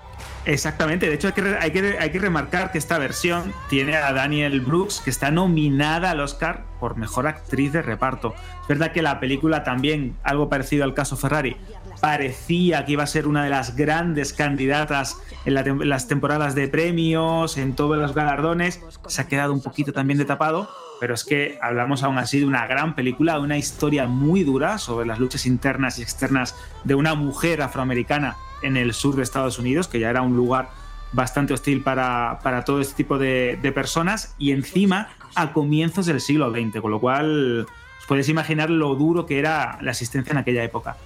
Exactamente, 0.47 1.07
de 1.07 1.15
hecho 1.15 1.29
hay 1.29 1.33
que, 1.35 1.57
hay, 1.61 1.71
que, 1.71 1.97
hay 1.99 2.11
que 2.11 2.19
remarcar 2.19 2.73
que 2.73 2.79
esta 2.79 2.99
versión 2.99 3.53
tiene 3.69 3.97
a 3.97 4.13
Daniel 4.13 4.61
Brooks, 4.63 5.01
que 5.01 5.11
está 5.11 5.31
nominada 5.31 6.13
al 6.13 6.21
Oscar 6.21 6.65
por 6.79 6.97
Mejor 6.97 7.27
Actriz 7.27 7.73
de 7.73 7.83
Reparto. 7.83 8.35
Es 8.63 8.69
verdad 8.69 8.93
que 8.93 9.03
la 9.03 9.21
película 9.21 9.65
también, 9.65 10.17
algo 10.23 10.49
parecido 10.49 10.85
al 10.85 10.95
caso 10.95 11.17
Ferrari, 11.17 11.57
parecía 12.01 12.85
que 12.85 12.93
iba 12.93 13.03
a 13.03 13.07
ser 13.07 13.27
una 13.27 13.45
de 13.45 13.51
las 13.51 13.77
grandes 13.77 14.33
candidatas 14.33 15.19
en, 15.45 15.89
las 15.89 16.09
temporadas 16.09 16.55
de 16.55 16.69
premios, 16.69 17.59
en 17.59 17.75
todos 17.75 17.99
los 17.99 18.15
galardones, 18.15 18.81
se 19.07 19.21
ha 19.21 19.29
quedado 19.29 19.53
un 19.53 19.63
poquito 19.63 19.93
también 19.93 20.19
de 20.19 20.25
tapado, 20.25 20.69
pero 20.99 21.15
es 21.15 21.25
que 21.25 21.59
hablamos 21.63 22.03
aún 22.03 22.19
así 22.19 22.41
de 22.41 22.47
una 22.47 22.67
gran 22.67 22.95
película, 22.95 23.39
una 23.39 23.59
historia 23.59 24.07
muy 24.07 24.45
dura 24.45 24.79
sobre 24.79 25.07
las 25.07 25.19
luchas 25.19 25.47
internas 25.47 25.99
y 25.99 26.03
externas 26.03 26.55
de 26.85 26.95
una 26.95 27.15
mujer 27.15 27.63
afroamericana 27.63 28.37
en 28.63 28.77
el 28.77 28.93
sur 28.93 29.17
de 29.17 29.23
Estados 29.23 29.59
Unidos, 29.59 29.89
que 29.89 30.01
ya 30.01 30.11
era 30.11 30.23
un 30.23 30.37
lugar 30.37 30.69
bastante 31.13 31.55
hostil 31.55 31.83
para, 31.83 32.39
para 32.43 32.65
todo 32.65 32.81
este 32.81 32.95
tipo 32.95 33.19
de, 33.19 33.59
de, 33.61 33.73
personas, 33.73 34.35
y 34.39 34.53
encima 34.53 35.09
a 35.35 35.53
comienzos 35.53 36.07
del 36.07 36.21
siglo 36.21 36.51
XX, 36.51 36.81
con 36.81 36.91
lo 36.91 37.01
cual 37.01 37.67
os 37.99 38.07
podéis 38.07 38.29
imaginar 38.29 38.71
lo 38.71 38.95
duro 38.95 39.27
que 39.27 39.39
era 39.39 39.79
la 39.81 39.91
asistencia 39.91 40.33
en 40.33 40.39
aquella 40.39 40.63
época. 40.63 40.97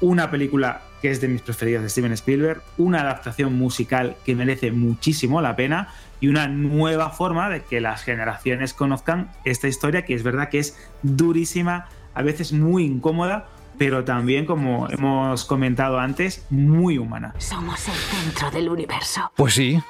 Una 0.00 0.30
película 0.30 0.82
que 1.02 1.10
es 1.10 1.20
de 1.20 1.28
mis 1.28 1.42
preferidas 1.42 1.82
de 1.82 1.88
Steven 1.88 2.12
Spielberg, 2.12 2.62
una 2.78 3.00
adaptación 3.00 3.54
musical 3.56 4.16
que 4.24 4.34
merece 4.34 4.70
muchísimo 4.70 5.40
la 5.40 5.56
pena 5.56 5.88
y 6.20 6.28
una 6.28 6.48
nueva 6.48 7.10
forma 7.10 7.48
de 7.48 7.62
que 7.62 7.80
las 7.80 8.02
generaciones 8.02 8.74
conozcan 8.74 9.30
esta 9.44 9.68
historia 9.68 10.04
que 10.04 10.14
es 10.14 10.22
verdad 10.22 10.48
que 10.48 10.58
es 10.58 10.78
durísima, 11.02 11.88
a 12.14 12.22
veces 12.22 12.52
muy 12.52 12.84
incómoda, 12.84 13.48
pero 13.78 14.04
también, 14.04 14.44
como 14.44 14.88
hemos 14.90 15.44
comentado 15.44 15.98
antes, 15.98 16.44
muy 16.50 16.98
humana. 16.98 17.34
Somos 17.38 17.88
el 17.88 17.94
centro 17.94 18.50
del 18.50 18.68
universo. 18.68 19.32
Pues 19.36 19.54
sí, 19.54 19.80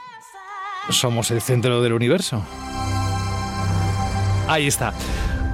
somos 0.90 1.30
el 1.32 1.40
centro 1.40 1.82
del 1.82 1.92
universo. 1.92 2.44
Ahí 4.46 4.66
está. 4.66 4.92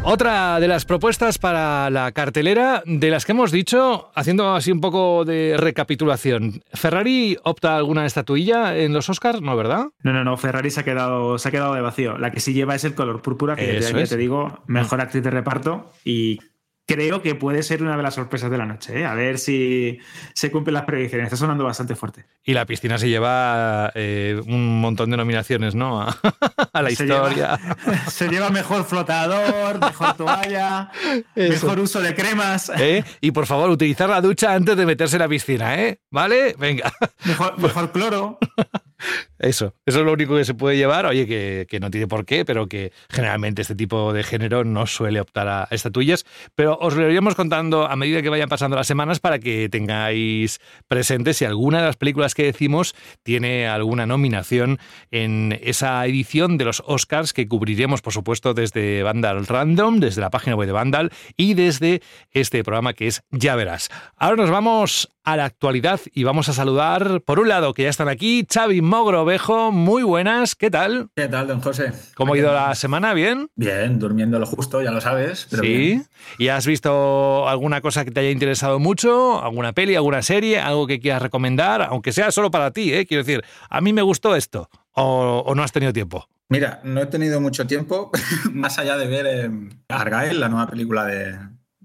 Otra 0.08 0.60
de 0.60 0.68
las 0.68 0.84
propuestas 0.84 1.36
para 1.36 1.90
la 1.90 2.12
cartelera, 2.12 2.80
de 2.86 3.10
las 3.10 3.24
que 3.24 3.32
hemos 3.32 3.50
dicho, 3.50 4.12
haciendo 4.14 4.54
así 4.54 4.70
un 4.70 4.80
poco 4.80 5.24
de 5.24 5.56
recapitulación. 5.58 6.62
¿Ferrari 6.72 7.36
opta 7.42 7.76
alguna 7.76 8.06
estatuilla 8.06 8.76
en 8.76 8.92
los 8.92 9.10
Oscars? 9.10 9.42
No, 9.42 9.56
¿verdad? 9.56 9.86
No, 10.04 10.12
no, 10.12 10.22
no. 10.22 10.36
Ferrari 10.36 10.70
se 10.70 10.78
ha 10.78 10.84
quedado, 10.84 11.38
se 11.38 11.48
ha 11.48 11.50
quedado 11.50 11.74
de 11.74 11.80
vacío. 11.80 12.18
La 12.18 12.30
que 12.30 12.38
sí 12.38 12.52
lleva 12.52 12.76
es 12.76 12.84
el 12.84 12.94
color 12.94 13.20
púrpura, 13.20 13.56
que 13.56 13.80
ya, 13.80 14.04
te 14.04 14.16
digo, 14.16 14.62
mejor 14.68 15.00
actriz 15.00 15.24
de 15.24 15.30
reparto 15.32 15.90
y 16.04 16.38
creo 16.86 17.20
que 17.20 17.34
puede 17.34 17.62
ser 17.62 17.82
una 17.82 17.96
de 17.96 18.02
las 18.02 18.14
sorpresas 18.14 18.50
de 18.50 18.58
la 18.58 18.64
noche. 18.64 19.00
¿eh? 19.00 19.04
A 19.04 19.14
ver 19.14 19.38
si 19.38 19.98
se 20.34 20.50
cumplen 20.50 20.74
las 20.74 20.84
predicciones. 20.84 21.26
Está 21.26 21.36
sonando 21.36 21.64
bastante 21.64 21.96
fuerte. 21.96 22.24
Y 22.44 22.54
la 22.54 22.64
piscina 22.64 22.96
se 22.96 23.08
lleva 23.08 23.90
eh, 23.94 24.40
un 24.46 24.80
montón 24.80 25.10
de 25.10 25.16
nominaciones, 25.16 25.74
¿no? 25.74 26.00
A, 26.00 26.16
a 26.72 26.82
la 26.82 26.90
se 26.90 27.04
historia. 27.04 27.58
Lleva, 27.58 27.98
se 28.10 28.28
lleva 28.28 28.50
mejor 28.50 28.84
flotador, 28.84 29.80
mejor 29.80 30.14
toalla, 30.14 30.90
Eso. 31.34 31.66
mejor 31.66 31.80
uso 31.80 32.00
de 32.00 32.14
cremas. 32.14 32.70
¿Eh? 32.78 33.02
Y 33.20 33.32
por 33.32 33.46
favor, 33.46 33.68
utilizar 33.70 34.08
la 34.08 34.20
ducha 34.20 34.54
antes 34.54 34.76
de 34.76 34.86
meterse 34.86 35.16
en 35.16 35.22
la 35.22 35.28
piscina, 35.28 35.74
¿eh? 35.82 36.00
¿Vale? 36.10 36.54
Venga. 36.58 36.92
Mejor, 37.24 37.58
mejor 37.58 37.90
cloro. 37.92 38.38
Eso, 39.38 39.74
eso 39.84 39.98
es 39.98 40.04
lo 40.04 40.12
único 40.12 40.36
que 40.36 40.44
se 40.44 40.54
puede 40.54 40.76
llevar. 40.76 41.06
Oye, 41.06 41.26
que, 41.26 41.66
que, 41.68 41.80
no 41.80 41.90
tiene 41.90 42.06
por 42.06 42.24
qué, 42.24 42.44
pero 42.44 42.68
que 42.68 42.92
generalmente 43.10 43.62
este 43.62 43.74
tipo 43.74 44.12
de 44.12 44.22
género 44.22 44.64
no 44.64 44.86
suele 44.86 45.20
optar 45.20 45.48
a 45.48 45.68
estatuillas. 45.70 46.24
Pero 46.54 46.78
os 46.80 46.96
lo 46.96 47.08
iremos 47.10 47.34
contando 47.34 47.86
a 47.86 47.96
medida 47.96 48.22
que 48.22 48.30
vayan 48.30 48.48
pasando 48.48 48.76
las 48.76 48.86
semanas 48.86 49.20
para 49.20 49.38
que 49.38 49.68
tengáis 49.68 50.60
presente 50.88 51.34
si 51.34 51.44
alguna 51.44 51.80
de 51.80 51.86
las 51.86 51.96
películas 51.96 52.34
que 52.34 52.44
decimos 52.44 52.94
tiene 53.22 53.68
alguna 53.68 54.06
nominación 54.06 54.78
en 55.10 55.58
esa 55.62 56.04
edición 56.06 56.56
de 56.56 56.64
los 56.64 56.82
Oscars 56.86 57.32
que 57.32 57.48
cubriremos, 57.48 58.02
por 58.02 58.12
supuesto, 58.12 58.54
desde 58.54 59.02
Vandal 59.02 59.46
Random, 59.46 60.00
desde 60.00 60.20
la 60.20 60.30
página 60.30 60.56
web 60.56 60.66
de 60.66 60.72
Vandal 60.72 61.12
y 61.36 61.54
desde 61.54 62.02
este 62.30 62.64
programa 62.64 62.94
que 62.94 63.08
es 63.08 63.22
Ya 63.30 63.54
Verás. 63.56 63.88
Ahora 64.16 64.36
nos 64.36 64.50
vamos 64.50 65.08
a 65.26 65.36
la 65.36 65.44
actualidad 65.44 66.00
y 66.14 66.22
vamos 66.22 66.48
a 66.48 66.52
saludar, 66.52 67.20
por 67.22 67.40
un 67.40 67.48
lado, 67.48 67.74
que 67.74 67.82
ya 67.82 67.88
están 67.88 68.08
aquí, 68.08 68.46
Xavi 68.48 68.80
Mogrovejo, 68.86 69.72
muy 69.72 70.04
buenas, 70.04 70.54
¿qué 70.54 70.70
tal? 70.70 71.08
¿Qué 71.16 71.26
tal, 71.26 71.48
don 71.48 71.60
José? 71.60 71.92
¿Cómo 72.14 72.34
ha 72.34 72.38
ido 72.38 72.54
la 72.54 72.72
semana? 72.76 73.14
¿Bien? 73.14 73.50
Bien, 73.56 73.98
durmiendo 73.98 74.38
lo 74.38 74.46
justo, 74.46 74.80
ya 74.80 74.92
lo 74.92 75.00
sabes. 75.00 75.48
Pero 75.50 75.64
sí. 75.64 75.68
Bien. 75.68 76.06
¿Y 76.38 76.48
has 76.48 76.68
visto 76.68 77.48
alguna 77.48 77.80
cosa 77.80 78.04
que 78.04 78.12
te 78.12 78.20
haya 78.20 78.30
interesado 78.30 78.78
mucho? 78.78 79.42
¿Alguna 79.42 79.72
peli, 79.72 79.96
alguna 79.96 80.22
serie? 80.22 80.60
¿Algo 80.60 80.86
que 80.86 81.00
quieras 81.00 81.20
recomendar? 81.20 81.82
Aunque 81.82 82.12
sea 82.12 82.30
solo 82.30 82.52
para 82.52 82.70
ti, 82.70 82.94
¿eh? 82.94 83.06
Quiero 83.06 83.24
decir, 83.24 83.42
a 83.68 83.80
mí 83.80 83.92
me 83.92 84.02
gustó 84.02 84.36
esto. 84.36 84.70
¿O, 84.92 85.42
o 85.44 85.54
no 85.56 85.64
has 85.64 85.72
tenido 85.72 85.92
tiempo? 85.92 86.28
Mira, 86.48 86.80
no 86.84 87.02
he 87.02 87.06
tenido 87.06 87.40
mucho 87.40 87.66
tiempo, 87.66 88.12
más 88.52 88.78
allá 88.78 88.96
de 88.96 89.08
ver 89.08 89.26
eh, 89.26 89.50
Argyle, 89.88 90.38
la 90.38 90.48
nueva 90.48 90.68
película 90.68 91.04
de, 91.04 91.36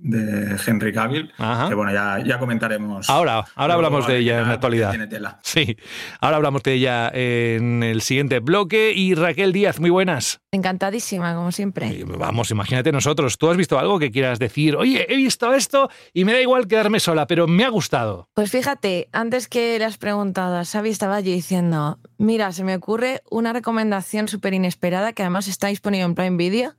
de 0.04 0.58
Henry 0.66 0.92
Cavill, 0.92 1.32
Ajá. 1.38 1.70
que 1.70 1.76
bueno, 1.76 1.94
ya, 1.94 2.20
ya 2.26 2.40
comentaremos. 2.40 3.10
Ahora, 3.10 3.46
ahora 3.56 3.76
hablamos 3.76 4.08
de 4.08 4.18
ella 4.18 4.40
en 4.40 4.48
la 4.48 4.54
actualidad. 4.56 4.90
Tiene 4.90 5.08
tela. 5.08 5.40
Sí, 5.44 5.78
ahora 6.20 6.38
hablamos 6.38 6.64
de 6.64 6.74
ella 6.74 7.10
en 7.14 7.84
el 7.84 8.02
siguiente 8.02 8.40
bloque. 8.40 8.94
Y 8.96 9.14
Raquel 9.16 9.54
Díaz, 9.54 9.80
muy 9.80 9.90
buenas. 9.90 10.40
Encantadísima, 10.52 11.36
como 11.36 11.52
siempre. 11.52 12.04
Vamos, 12.06 12.52
imagínate 12.52 12.92
nosotros. 12.92 13.38
¿Tú 13.38 13.50
has 13.50 13.58
visto 13.58 13.78
algo 13.78 14.00
que 14.00 14.12
quieras 14.12 14.40
decir? 14.40 14.76
Oye, 14.76 15.06
he 15.08 15.18
visto 15.18 15.54
esto 15.54 15.90
y 16.14 16.26
me 16.26 16.34
da 16.34 16.42
igual 16.42 16.68
quedarme 16.68 17.00
sola, 17.00 17.28
pero 17.28 17.48
me 17.48 17.64
ha 17.64 17.70
gustado. 17.70 18.30
Pues 18.34 18.50
fíjate, 18.52 19.08
antes 19.12 19.48
que 19.48 19.78
le 19.78 19.86
has 19.86 19.98
preguntado 19.98 20.58
a 20.58 20.66
Xavi, 20.66 20.90
estaba 20.90 21.20
yo 21.20 21.32
diciendo, 21.32 22.00
mira, 22.18 22.52
se 22.52 22.64
me 22.64 22.76
ocurre 22.76 23.22
una 23.30 23.54
recomendación 23.54 24.28
súper 24.28 24.54
inesperada 24.54 25.14
que 25.14 25.22
además 25.22 25.48
está 25.48 25.68
disponible 25.68 26.06
en 26.06 26.16
Prime 26.16 26.38
Video 26.38 26.74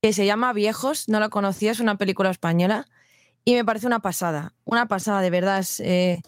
que 0.00 0.12
se 0.12 0.26
llama 0.26 0.52
Viejos, 0.52 1.08
no 1.08 1.20
la 1.20 1.28
conocía, 1.28 1.72
es 1.72 1.80
una 1.80 1.96
película 1.96 2.30
española 2.30 2.86
y 3.44 3.54
me 3.54 3.64
parece 3.64 3.86
una 3.86 4.00
pasada, 4.00 4.54
una 4.64 4.86
pasada, 4.86 5.20
de 5.20 5.30
verdad. 5.30 5.58
Es, 5.60 5.80
eh, 5.80 6.22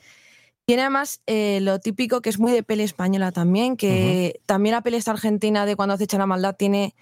tiene 0.65 0.83
además 0.83 1.21
eh, 1.27 1.61
lo 1.61 1.79
típico 1.81 2.21
que 2.21 2.31
es 2.31 2.39
muy 2.39 2.53
de 2.53 2.63
peli 2.63 2.83
española 2.83 3.33
también, 3.33 3.77
que 3.77 4.35
uh 4.35 4.39
-huh. 4.39 4.47
también 4.47 4.75
la 4.75 4.83
peli 4.83 4.97
esta 4.97 5.11
argentina 5.13 5.67
de 5.67 5.77
cuando 5.77 5.95
acecha 5.95 6.19
la 6.19 6.27
maldad 6.27 6.57
tiene 6.57 6.95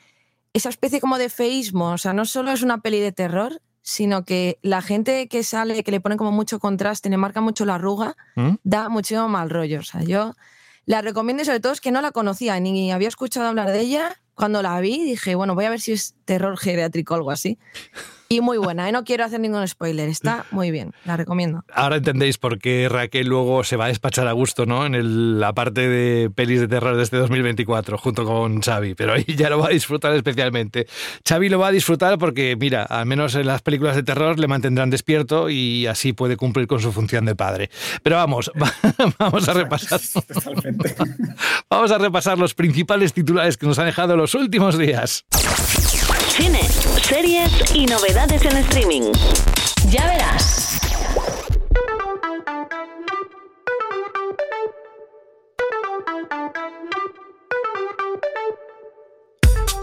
esa 0.52 0.68
especie 0.70 1.00
como 1.00 1.18
de 1.18 1.28
feísmo, 1.28 1.92
o 1.92 1.98
sea, 1.98 2.12
no 2.12 2.24
solo 2.24 2.50
es 2.50 2.62
una 2.62 2.78
peli 2.78 3.00
de 3.00 3.12
terror, 3.12 3.60
sino 3.82 4.24
que 4.24 4.58
la 4.62 4.82
gente 4.82 5.28
que 5.28 5.42
sale, 5.42 5.82
que 5.82 5.90
le 5.90 6.00
pone 6.00 6.16
como 6.16 6.32
mucho 6.32 6.58
contraste, 6.58 7.08
le 7.08 7.16
marca 7.16 7.40
mucho 7.40 7.64
la 7.64 7.76
arruga, 7.76 8.16
¿Mm? 8.34 8.56
Da 8.62 8.88
muchísimo 8.88 9.28
mal 9.28 9.48
rollo. 9.48 9.80
O 9.80 9.82
sea, 9.82 10.02
yo 10.02 10.34
la 10.84 11.00
recomiendo 11.00 11.42
y 11.42 11.46
sobre 11.46 11.60
todo 11.60 11.72
es 11.72 11.80
que 11.80 11.90
no 11.90 12.02
la 12.02 12.10
conocía, 12.12 12.58
ni 12.60 12.92
había 12.92 13.08
escuchado 13.08 13.46
hablar 13.48 13.70
de 13.70 13.80
ella. 13.80 14.20
Cuando 14.34 14.62
la 14.62 14.78
vi 14.80 15.04
dije, 15.04 15.34
bueno, 15.34 15.54
voy 15.54 15.64
a 15.64 15.70
ver 15.70 15.80
si 15.80 15.92
es 15.92 16.14
terror 16.28 16.58
geriátrico 16.58 17.14
o 17.14 17.16
algo 17.16 17.30
así. 17.30 17.58
Y 18.30 18.42
muy 18.42 18.58
buena, 18.58 18.86
¿eh? 18.86 18.92
no 18.92 19.04
quiero 19.04 19.24
hacer 19.24 19.40
ningún 19.40 19.66
spoiler, 19.66 20.06
está 20.10 20.44
muy 20.50 20.70
bien, 20.70 20.92
la 21.06 21.16
recomiendo. 21.16 21.64
Ahora 21.72 21.96
entendéis 21.96 22.36
por 22.36 22.58
qué 22.58 22.86
Raquel 22.90 23.26
luego 23.26 23.64
se 23.64 23.76
va 23.76 23.86
a 23.86 23.88
despachar 23.88 24.28
a 24.28 24.32
gusto 24.32 24.66
¿no? 24.66 24.84
en 24.84 24.94
el, 24.94 25.40
la 25.40 25.54
parte 25.54 25.88
de 25.88 26.28
pelis 26.28 26.60
de 26.60 26.68
terror 26.68 26.94
de 26.94 27.04
este 27.04 27.16
2024, 27.16 27.96
junto 27.96 28.26
con 28.26 28.60
Xavi, 28.60 28.94
pero 28.94 29.14
ahí 29.14 29.24
ya 29.24 29.48
lo 29.48 29.60
va 29.60 29.68
a 29.68 29.70
disfrutar 29.70 30.12
especialmente. 30.12 30.86
Xavi 31.26 31.48
lo 31.48 31.58
va 31.58 31.68
a 31.68 31.72
disfrutar 31.72 32.18
porque, 32.18 32.54
mira, 32.60 32.82
al 32.82 33.06
menos 33.06 33.34
en 33.34 33.46
las 33.46 33.62
películas 33.62 33.96
de 33.96 34.02
terror 34.02 34.38
le 34.38 34.46
mantendrán 34.46 34.90
despierto 34.90 35.48
y 35.48 35.86
así 35.86 36.12
puede 36.12 36.36
cumplir 36.36 36.66
con 36.66 36.80
su 36.80 36.92
función 36.92 37.24
de 37.24 37.34
padre. 37.34 37.70
Pero 38.02 38.16
vamos, 38.16 38.52
vamos 39.18 39.48
a 39.48 39.54
repasar. 39.54 40.00
vamos 41.70 41.90
a 41.90 41.96
repasar 41.96 42.38
los 42.38 42.52
principales 42.52 43.14
titulares 43.14 43.56
que 43.56 43.66
nos 43.66 43.78
han 43.78 43.86
dejado 43.86 44.18
los 44.18 44.34
últimos 44.34 44.76
días. 44.76 45.24
Cine, 46.38 46.62
series 47.02 47.74
y 47.74 47.86
novedades 47.86 48.44
en 48.44 48.58
streaming. 48.58 49.12
Ya 49.90 50.06
verás. 50.06 50.78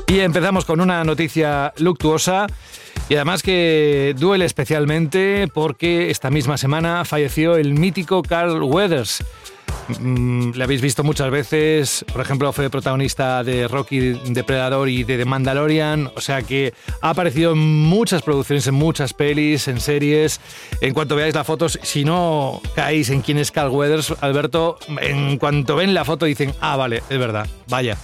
Y 0.08 0.20
empezamos 0.22 0.63
con 0.63 0.80
una 0.80 1.04
noticia 1.04 1.74
luctuosa 1.76 2.48
y 3.10 3.15
además 3.15 3.44
que 3.44 4.15
duele 4.18 4.46
especialmente 4.46 5.50
porque 5.54 6.10
esta 6.10 6.30
misma 6.30 6.58
semana 6.58 7.04
falleció 7.04 7.58
el 7.58 7.74
mítico 7.74 8.22
Carl 8.22 8.63
Weathers. 8.63 9.26
Mm, 10.00 10.52
le 10.52 10.64
habéis 10.64 10.82
visto 10.82 11.04
muchas 11.04 11.30
veces, 11.30 12.06
por 12.12 12.22
ejemplo, 12.22 12.52
fue 12.54 12.70
protagonista 12.70 13.44
de 13.44 13.68
Rocky 13.68 14.20
Depredador 14.30 14.90
y 14.90 15.04
de 15.04 15.18
The 15.18 15.26
Mandalorian, 15.26 16.12
o 16.16 16.22
sea 16.22 16.42
que 16.42 16.74
ha 17.02 17.10
aparecido 17.10 17.54
en 17.54 17.60
muchas 17.60 18.22
producciones, 18.22 18.68
en 18.68 18.76
muchas 18.76 19.14
pelis, 19.14 19.68
en 19.68 19.80
series. 19.80 20.40
En 20.82 20.94
cuanto 20.94 21.16
veáis 21.16 21.36
las 21.36 21.48
fotos, 21.48 21.80
si 21.84 22.04
no 22.04 22.62
caéis 22.76 23.10
en 23.10 23.22
quién 23.22 23.38
es 23.38 23.52
Carl 23.52 23.70
Weathers, 23.70 24.14
Alberto, 24.22 24.78
en 25.02 25.38
cuanto 25.38 25.76
ven 25.76 25.94
la 25.94 26.06
foto 26.06 26.26
dicen, 26.26 26.54
ah, 26.62 26.76
vale, 26.76 27.04
es 27.10 27.20
verdad, 27.20 27.48
vaya. 27.68 27.98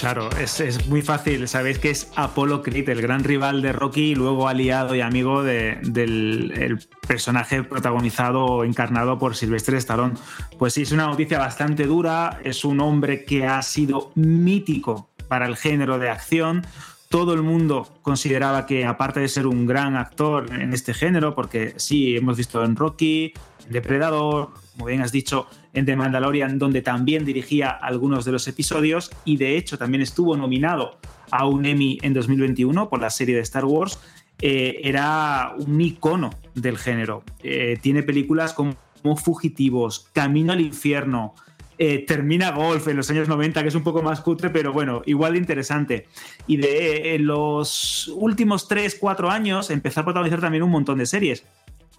Claro, 0.00 0.28
es, 0.38 0.86
muy 0.88 1.02
fácil. 1.02 1.46
Sabéis 1.48 1.78
que 1.78 1.90
es 1.90 2.10
Apollo 2.16 2.62
Creed, 2.62 2.88
el 2.88 3.02
gran 3.02 3.24
rival 3.24 3.62
de 3.62 3.72
Rocky 3.72 4.14
luego 4.14 4.48
aliado 4.48 4.94
y 4.94 5.00
amigo 5.00 5.42
del 5.42 6.78
personaje 7.06 7.62
protagonizado 7.62 8.44
o 8.44 8.64
encarnado 8.64 9.18
por 9.18 9.36
Sylvester 9.36 9.74
Stallone. 9.76 10.14
Pues 10.58 10.74
sí, 10.74 10.82
es 10.82 10.90
una 10.90 11.06
noticia 11.06 11.38
bastante 11.38 11.84
dura. 11.84 12.40
Es 12.42 12.64
un 12.64 12.80
hombre 12.80 13.24
que 13.24 13.46
ha 13.46 13.62
sido 13.62 14.10
mítico 14.16 15.08
para 15.28 15.46
el 15.46 15.56
género 15.56 16.00
de 16.00 16.10
acción. 16.10 16.66
Todo 17.08 17.32
el 17.32 17.42
mundo 17.42 17.88
consideraba 18.02 18.66
que, 18.66 18.84
aparte 18.84 19.20
de 19.20 19.28
ser 19.28 19.46
un 19.46 19.66
gran 19.66 19.96
actor 19.96 20.52
en 20.52 20.74
este 20.74 20.94
género, 20.94 21.36
porque 21.36 21.74
sí, 21.76 22.16
hemos 22.16 22.36
visto 22.36 22.64
en 22.64 22.74
Rocky, 22.74 23.32
en 23.66 23.72
Depredador, 23.72 24.50
como 24.72 24.86
bien 24.86 25.00
has 25.00 25.12
dicho, 25.12 25.46
en 25.72 25.86
The 25.86 25.94
Mandalorian, 25.94 26.58
donde 26.58 26.82
también 26.82 27.24
dirigía 27.24 27.70
algunos 27.70 28.24
de 28.24 28.32
los 28.32 28.46
episodios 28.48 29.10
y 29.24 29.36
de 29.36 29.56
hecho 29.56 29.78
también 29.78 30.02
estuvo 30.02 30.36
nominado 30.36 30.98
a 31.30 31.46
un 31.46 31.66
Emmy 31.66 31.98
en 32.02 32.14
2021 32.14 32.88
por 32.88 33.00
la 33.00 33.10
serie 33.10 33.36
de 33.36 33.42
Star 33.42 33.64
Wars, 33.64 33.98
eh, 34.40 34.80
era 34.84 35.54
un 35.56 35.80
icono 35.80 36.30
del 36.54 36.78
género. 36.78 37.22
Eh, 37.42 37.78
tiene 37.80 38.02
películas 38.02 38.52
como 38.52 38.74
Fugitivos, 39.16 40.08
Camino 40.12 40.52
al 40.52 40.60
Infierno, 40.60 41.34
eh, 41.80 42.04
termina 42.04 42.50
Golf 42.50 42.88
en 42.88 42.96
los 42.96 43.08
años 43.08 43.28
90, 43.28 43.62
que 43.62 43.68
es 43.68 43.74
un 43.76 43.84
poco 43.84 44.02
más 44.02 44.20
cutre, 44.20 44.50
pero 44.50 44.72
bueno, 44.72 45.02
igual 45.06 45.32
de 45.32 45.38
interesante. 45.38 46.08
Y 46.48 46.56
de 46.56 47.14
en 47.14 47.26
los 47.26 48.08
últimos 48.16 48.66
3, 48.66 48.96
4 49.00 49.30
años 49.30 49.70
empezó 49.70 50.00
a 50.00 50.04
protagonizar 50.04 50.40
también 50.40 50.64
un 50.64 50.70
montón 50.70 50.98
de 50.98 51.06
series. 51.06 51.44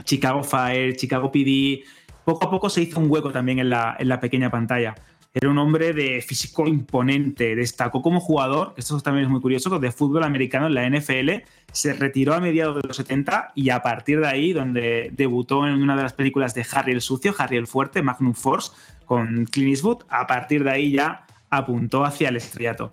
Chicago 0.03 0.43
Fire, 0.43 0.97
Chicago 0.97 1.31
PD, 1.31 1.83
poco 2.25 2.47
a 2.47 2.51
poco 2.51 2.69
se 2.69 2.81
hizo 2.81 2.99
un 2.99 3.09
hueco 3.09 3.31
también 3.31 3.59
en 3.59 3.69
la, 3.69 3.95
en 3.97 4.09
la 4.09 4.19
pequeña 4.19 4.51
pantalla. 4.51 4.95
Era 5.31 5.49
un 5.49 5.59
hombre 5.59 5.93
de 5.93 6.21
físico 6.21 6.67
imponente, 6.67 7.55
destacó 7.55 8.01
como 8.01 8.19
jugador, 8.19 8.73
esto 8.77 8.99
también 8.99 9.25
es 9.25 9.31
muy 9.31 9.41
curioso, 9.41 9.77
de 9.77 9.91
fútbol 9.91 10.23
americano 10.23 10.65
en 10.65 10.73
la 10.73 10.89
NFL, 10.89 11.43
se 11.71 11.93
retiró 11.93 12.33
a 12.33 12.39
mediados 12.39 12.81
de 12.81 12.87
los 12.87 12.97
70 12.97 13.51
y 13.53 13.69
a 13.69 13.83
partir 13.83 14.21
de 14.21 14.27
ahí, 14.27 14.53
donde 14.53 15.11
debutó 15.13 15.67
en 15.67 15.75
una 15.75 15.95
de 15.95 16.01
las 16.01 16.13
películas 16.13 16.55
de 16.55 16.65
Harry 16.71 16.93
el 16.93 17.01
Sucio, 17.01 17.35
Harry 17.37 17.57
el 17.57 17.67
Fuerte, 17.67 18.01
Magnum 18.01 18.33
Force, 18.33 18.71
con 19.05 19.45
Clint 19.45 19.69
Eastwood, 19.69 20.03
a 20.09 20.25
partir 20.25 20.63
de 20.63 20.71
ahí 20.71 20.91
ya 20.91 21.27
apuntó 21.51 22.05
hacia 22.05 22.29
el 22.29 22.37
estrellato 22.37 22.91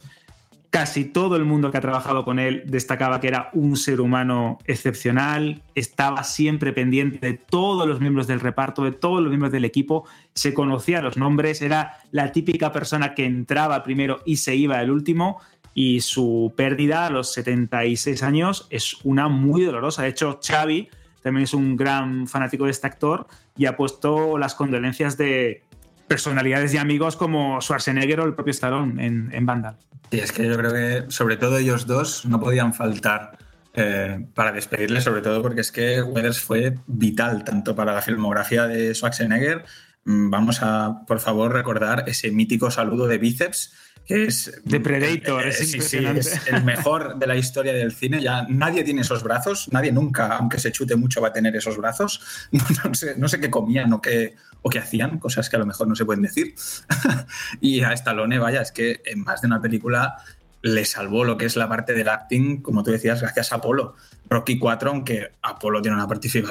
casi 0.77 1.07
todo 1.07 1.37
el 1.37 1.47
mundo 1.47 1.71
que 1.71 1.79
ha 1.79 1.81
trabajado 1.81 2.23
con 2.23 2.39
él 2.39 2.65
destacaba 2.67 3.19
que 3.19 3.29
era 3.29 3.49
un 3.55 3.79
ser 3.79 3.99
humano 3.99 4.59
excepcional, 4.67 5.63
estaba 5.75 6.23
siempre 6.23 6.75
pendiente 6.75 7.27
de 7.27 7.33
todos 7.33 7.89
los 7.89 7.99
miembros 7.99 8.27
del 8.27 8.41
reparto, 8.41 8.85
de 8.85 8.93
todos 8.93 9.23
los 9.23 9.31
miembros 9.31 9.53
del 9.53 9.65
equipo, 9.65 10.05
se 10.35 10.53
conocía 10.53 11.01
los 11.01 11.17
nombres, 11.17 11.63
era 11.63 11.97
la 12.11 12.31
típica 12.31 12.73
persona 12.73 13.15
que 13.15 13.25
entraba 13.25 13.83
primero 13.83 14.21
y 14.27 14.37
se 14.37 14.55
iba 14.55 14.83
el 14.83 14.91
último, 14.91 15.41
y 15.73 16.03
su 16.03 16.53
pérdida 16.55 17.07
a 17.07 17.11
los 17.11 17.33
76 17.33 18.23
años 18.23 18.67
es 18.69 18.99
una 19.03 19.29
muy 19.29 19.65
dolorosa. 19.65 20.03
De 20.03 20.09
hecho, 20.09 20.41
Xavi 20.47 20.91
también 21.23 21.45
es 21.45 21.55
un 21.55 21.75
gran 21.77 22.27
fanático 22.27 22.67
de 22.67 22.73
este 22.73 22.87
actor 22.87 23.27
y 23.57 23.65
ha 23.65 23.79
puesto 23.79 24.37
las 24.37 24.55
condolencias 24.55 25.17
de 25.17 25.63
personalidades 26.07 26.73
y 26.75 26.79
amigos 26.79 27.17
como 27.17 27.61
Schwarzenegger 27.61 28.21
o 28.21 28.25
el 28.25 28.35
propio 28.35 28.53
Stallone 28.53 29.05
en, 29.05 29.31
en 29.33 29.47
Vandal. 29.47 29.77
Sí, 30.11 30.21
es 30.21 30.33
que 30.33 30.47
yo 30.47 30.57
creo 30.57 30.73
que 30.73 31.11
sobre 31.11 31.37
todo 31.37 31.59
ellos 31.59 31.87
dos 31.87 32.25
no 32.27 32.41
podían 32.41 32.73
faltar 32.75 33.39
eh, 33.75 34.25
para 34.35 34.53
despedirle, 34.53 35.01
sobre 35.01 35.21
todo 35.21 35.43
porque 35.43 35.61
es 35.61 35.71
que 35.71 36.01
Weathers 36.01 36.41
fue 36.41 36.75
vital 36.87 37.45
tanto 37.45 37.77
para 37.77 37.93
la 37.93 38.03
filmografía 38.03 38.67
de 38.67 38.95
Schwarzenegger. 38.95 39.65
Mm, 40.07 40.31
vamos 40.31 40.63
a, 40.63 41.05
por 41.07 41.21
favor, 41.21 41.53
recordar 41.53 42.05
ese 42.07 42.31
mítico 42.31 42.71
saludo 42.71 43.07
de 43.07 43.19
bíceps 43.19 43.75
que 44.07 44.25
es 44.27 44.61
de 44.65 44.79
Predator, 44.79 45.47
eh, 45.47 45.49
es, 45.49 45.75
es 45.75 46.47
el 46.47 46.63
mejor 46.63 47.19
de 47.19 47.27
la 47.27 47.35
historia 47.35 47.73
del 47.73 47.93
cine. 47.93 48.23
Ya 48.23 48.47
nadie 48.49 48.85
tiene 48.85 49.01
esos 49.01 49.25
brazos, 49.25 49.69
nadie 49.73 49.91
nunca, 49.91 50.37
aunque 50.37 50.61
se 50.61 50.71
chute 50.71 50.95
mucho, 50.95 51.21
va 51.21 51.29
a 51.29 51.33
tener 51.33 51.55
esos 51.57 51.77
brazos. 51.77 52.21
No, 52.85 52.95
sé, 52.95 53.15
no 53.17 53.27
sé, 53.27 53.41
qué 53.41 53.51
comían 53.51 53.93
o 53.93 54.01
qué, 54.01 54.37
o 54.63 54.71
qué 54.71 54.79
hacían, 54.79 55.19
cosas 55.19 55.51
que 55.51 55.57
a 55.57 55.59
lo 55.59 55.67
mejor 55.67 55.89
no 55.89 55.97
se 55.97 56.05
pueden 56.05 56.23
decir. 56.23 56.55
y 57.61 57.81
a 57.81 57.93
Stallone, 57.93 58.39
vaya, 58.39 58.63
es 58.63 58.71
que 58.71 59.03
en 59.07 59.25
más 59.25 59.41
de 59.41 59.49
una 59.49 59.61
película 59.61 60.19
le 60.63 60.85
salvó 60.85 61.25
lo 61.25 61.37
que 61.37 61.47
es 61.47 61.57
la 61.57 61.69
parte 61.69 61.95
del 61.95 62.09
acting, 62.09 62.63
como 62.63 62.85
tú 62.85 62.93
decías, 62.93 63.21
gracias 63.21 63.53
a 63.53 63.57
Apolo. 63.57 63.97
Rocky 64.29 64.59
4, 64.59 64.91
aunque 64.91 65.33
Apolo 65.43 65.83
tiene 65.83 65.97
una, 65.97 66.07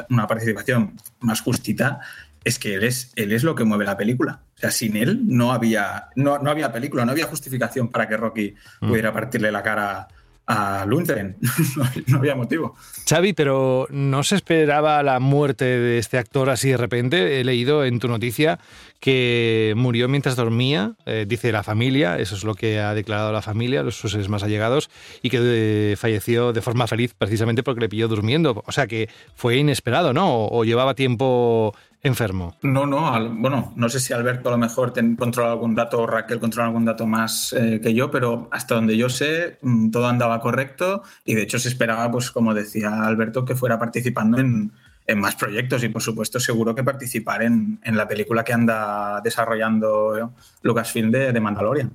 una 0.10 0.28
participación 0.28 0.98
más 1.20 1.42
justita, 1.42 2.02
es 2.46 2.60
que 2.60 2.76
él 2.76 2.84
es, 2.84 3.12
él 3.16 3.34
es 3.34 3.44
lo 3.44 3.56
que 3.56 3.66
mueve 3.66 3.86
la 3.86 3.98
película. 3.98 4.40
O 4.56 4.60
sea, 4.60 4.72
sin 4.72 4.96
él 4.96 5.22
no 5.26 5.52
había, 5.52 6.10
no, 6.16 6.38
no 6.38 6.52
había 6.52 6.72
película, 6.72 7.04
no 7.04 7.12
había 7.12 7.26
justificación 7.26 7.90
para 7.90 8.08
que 8.08 8.16
Rocky 8.16 8.54
mm. 8.82 8.88
pudiera 8.88 9.12
partirle 9.12 9.52
la 9.52 9.64
cara 9.64 10.08
a 10.48 10.86
Lundgren. 10.86 11.38
no, 12.08 12.18
había 12.18 12.36
motivo. 12.36 12.76
Xavi, 13.10 13.34
pero 13.34 13.88
¿no 13.90 14.24
se 14.24 14.36
esperaba 14.36 15.02
la 15.02 15.20
muerte 15.20 15.66
de 15.66 15.98
este 15.98 16.20
actor 16.20 16.52
así 16.52 16.70
de 16.70 16.78
repente? 16.78 17.40
He 17.40 17.44
leído 17.44 17.84
en 17.84 18.00
tu 18.00 18.08
noticia 18.08 18.60
que 19.00 19.74
murió 19.76 20.08
mientras 20.08 20.36
dormía, 20.36 20.94
eh, 21.06 21.26
dice 21.28 21.52
la 21.52 21.64
familia, 21.64 22.18
eso 22.20 22.36
es 22.36 22.44
lo 22.44 22.56
que 22.56 22.80
ha 22.80 22.94
declarado 22.94 23.32
la 23.32 23.42
familia, 23.42 23.84
los 23.84 23.96
sus 23.96 24.12
seres 24.12 24.30
más 24.30 24.44
allegados, 24.44 24.90
y 25.22 25.30
que 25.30 25.40
eh, 25.42 25.96
falleció 25.96 26.54
de 26.54 26.62
forma 26.62 26.88
feliz 26.88 27.14
precisamente 27.18 27.64
porque 27.64 27.82
le 27.82 27.90
pilló 27.90 28.08
durmiendo. 28.08 28.64
O 28.66 28.72
sea 28.72 28.88
que 28.88 29.10
fue 29.36 29.58
inesperado, 29.58 30.14
¿no? 30.14 30.46
o 30.46 30.64
llevaba 30.64 30.94
tiempo 30.94 31.76
enfermo. 32.08 32.56
No, 32.62 32.86
no, 32.86 33.12
bueno, 33.36 33.74
no 33.76 33.90
sé 33.90 34.00
si 34.00 34.14
Alberto 34.14 34.50
a 34.50 34.52
lo 34.52 34.58
mejor 34.58 34.94
controla 35.18 35.52
algún 35.52 35.76
dato 35.76 36.02
o 36.02 36.08
Raquel 36.08 36.40
controla 36.40 36.68
algún 36.68 36.86
dato 36.86 37.08
más 37.08 37.54
eh, 37.54 37.80
que 37.82 37.94
yo, 37.94 38.12
pero 38.12 38.48
hasta 38.52 38.76
donde 38.76 38.96
yo 38.96 39.10
sé, 39.10 39.58
mm, 39.62 39.90
todo 39.90 40.08
andaba 40.08 40.40
correcto 40.40 41.04
y 41.26 41.34
de 41.36 41.42
hecho 41.42 41.60
se 41.60 41.70
esperaba, 41.70 42.12
pues 42.12 42.32
como 42.32 42.54
decía 42.54 43.04
Alberto, 43.04 43.44
que 43.44 43.56
fuera 43.56 43.80
participando 43.80 44.38
en, 44.40 44.72
más 45.18 45.36
proyectos 45.36 45.84
y 45.84 45.90
por 45.90 46.02
supuesto 46.02 46.40
seguro 46.40 46.74
que 46.74 46.84
participar 46.84 47.44
en, 47.44 47.80
la 47.84 48.08
película 48.08 48.44
que 48.44 48.54
anda 48.54 49.22
desarrollando 49.22 50.34
Lucasfilm 50.64 51.12
de, 51.12 51.32
de 51.32 51.40
Mandalorian. 51.40 51.92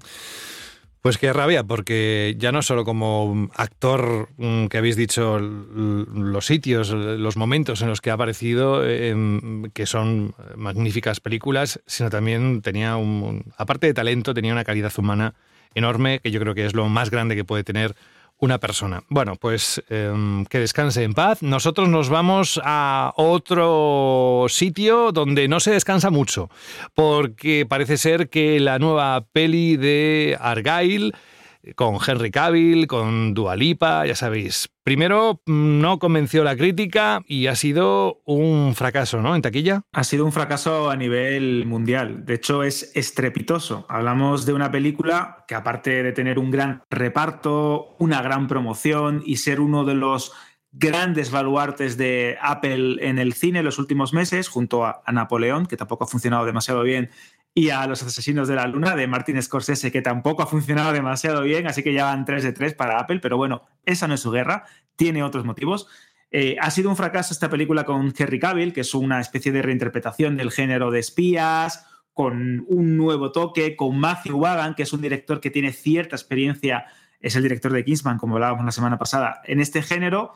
Pues 1.03 1.17
qué 1.17 1.33
rabia, 1.33 1.65
porque 1.65 2.35
ya 2.39 2.53
no 2.53 2.61
solo 2.61 2.85
como 2.85 3.49
actor 3.55 4.29
mm, 4.37 4.67
que 4.67 4.77
habéis 4.77 4.97
dicho 4.97 5.39
los 5.39 6.45
sitios, 6.45 6.91
los 6.91 7.39
momentos 7.39 7.81
en 7.81 7.89
los 7.89 8.03
que 8.03 8.11
ha 8.11 8.15
aparecido, 8.15 8.87
em, 8.87 9.71
que 9.73 9.87
son 9.87 10.35
magníficas 10.57 11.21
películas, 11.21 11.81
sino 11.87 12.11
también 12.11 12.61
tenía 12.61 12.97
un, 12.97 13.45
aparte 13.57 13.87
de 13.87 13.95
talento, 13.95 14.35
tenía 14.35 14.53
una 14.53 14.65
calidad 14.65 14.93
humana 14.99 15.33
enorme, 15.75 16.19
que 16.19 16.33
yo 16.33 16.41
creo 16.41 16.55
que 16.55 16.67
es 16.67 16.75
lo 16.75 16.87
más 16.91 17.11
grande 17.11 17.35
que 17.35 17.45
puede 17.45 17.65
tener 17.65 17.95
una 18.41 18.59
persona. 18.59 19.05
Bueno, 19.09 19.37
pues 19.37 19.83
em, 19.89 20.45
que 20.47 20.59
descanse 20.59 21.05
en 21.05 21.15
paz. 21.15 21.43
Nosotros 21.43 21.89
nos 21.89 22.09
vamos 22.09 22.61
a 22.65 23.13
otro 23.17 24.47
sitio 24.49 25.13
donde 25.13 25.47
no 25.47 25.61
se 25.61 25.73
descansa 25.73 26.11
mucho, 26.11 26.51
porque 26.95 27.67
parece 27.69 27.97
ser 27.97 28.29
que 28.29 28.59
la 28.59 28.79
nueva 28.79 29.25
peli 29.33 29.77
de 29.77 30.37
Argyle 30.41 31.13
con 31.75 31.99
Henry 32.05 32.31
Cavill, 32.31 32.87
con 32.87 33.35
Dualipa, 33.35 34.07
ya 34.07 34.15
sabéis. 34.15 34.69
Primero 34.83 35.43
no 35.47 35.99
convenció 35.99 36.43
la 36.43 36.57
crítica 36.57 37.23
y 37.27 37.47
ha 37.47 37.55
sido 37.55 38.23
un 38.25 38.75
fracaso, 38.75 39.21
¿no? 39.21 39.37
En 39.37 39.43
taquilla. 39.43 39.83
Ha 39.93 40.05
sido 40.05 40.25
un 40.25 40.33
fracaso 40.33 40.91
a 40.91 40.97
nivel 40.97 41.67
mundial. 41.67 42.25
De 42.25 42.35
hecho, 42.35 42.63
es 42.63 42.91
estrepitoso. 42.95 43.87
Hablamos 43.89 44.47
de 44.47 44.53
una 44.53 44.71
película 44.71 45.45
que 45.47 45.55
aparte 45.55 46.03
de 46.03 46.13
tener 46.13 46.39
un 46.39 46.51
gran 46.51 46.83
reparto, 46.91 47.95
una 47.99 48.23
gran 48.23 48.49
promoción 48.49 49.23
y 49.25 49.37
ser 49.37 49.61
uno 49.61 49.85
de 49.85 49.95
los 49.95 50.33
grandes 50.73 51.31
baluartes 51.31 51.97
de 51.97 52.39
Apple 52.41 52.97
en 53.01 53.19
el 53.19 53.33
cine 53.33 53.59
en 53.59 53.65
los 53.65 53.79
últimos 53.79 54.13
meses, 54.13 54.49
junto 54.49 54.85
a, 54.85 55.03
Napoleón, 55.13 55.67
que 55.67 55.77
tampoco 55.77 56.05
ha 56.05 56.07
funcionado 56.07 56.47
demasiado 56.47 56.83
bien, 56.83 57.11
y 57.55 57.71
a 57.71 57.87
Los 57.87 58.03
Asesinos 58.03 58.49
de 58.49 58.55
la 58.55 58.67
Luna 58.67 58.95
de 58.95 59.07
Martin 59.07 59.43
Scorsese, 59.43 59.91
que 59.91 60.03
tampoco 60.03 60.43
ha 60.43 60.47
funcionado 60.47 60.93
demasiado 60.93 61.43
bien, 61.43 61.67
así 61.67 61.83
que 61.83 61.93
ya 61.93 62.05
van 62.05 62.25
3 62.25 62.43
de 62.43 62.53
3 62.53 62.75
para 62.75 62.99
Apple, 62.99 63.21
pero 63.21 63.37
bueno, 63.37 63.63
esa 63.85 64.07
no 64.07 64.15
es 64.15 64.21
su 64.21 64.31
guerra, 64.31 64.65
tiene 64.97 65.23
otros 65.23 65.45
motivos. 65.45 65.89
Eh, 66.31 66.57
ha 66.61 66.71
sido 66.71 66.91
un 66.91 66.97
fracaso 66.97 67.35
esta 67.35 67.51
película 67.51 67.85
con 67.85 68.15
Henry 68.17 68.39
Cavill, 68.39 68.73
que 68.73 68.83
es 68.83 68.95
una 68.95 69.21
especie 69.21 69.51
de 69.51 69.63
reinterpretación 69.63 70.37
del 70.37 70.53
género 70.53 70.91
de 70.91 71.01
espías, 71.01 71.87
con 72.13 72.65
un 72.69 72.97
nuevo 72.97 73.33
toque, 73.33 73.77
con 73.77 73.99
Matthew 73.99 74.39
Wagan, 74.39 74.75
que 74.75 74.85
es 74.85 74.93
un 74.93 75.01
director 75.01 75.41
que 75.41 75.51
tiene 75.51 75.73
cierta 75.73 76.17
experiencia, 76.17 76.87
es 77.21 77.35
el 77.35 77.43
director 77.43 77.73
de 77.73 77.85
Kingsman, 77.85 78.19
como 78.19 78.37
hablábamos 78.37 78.65
la 78.65 78.73
semana 78.73 78.99
pasada, 78.99 79.43
en 79.45 79.61
este 79.61 79.83
género 79.83 80.35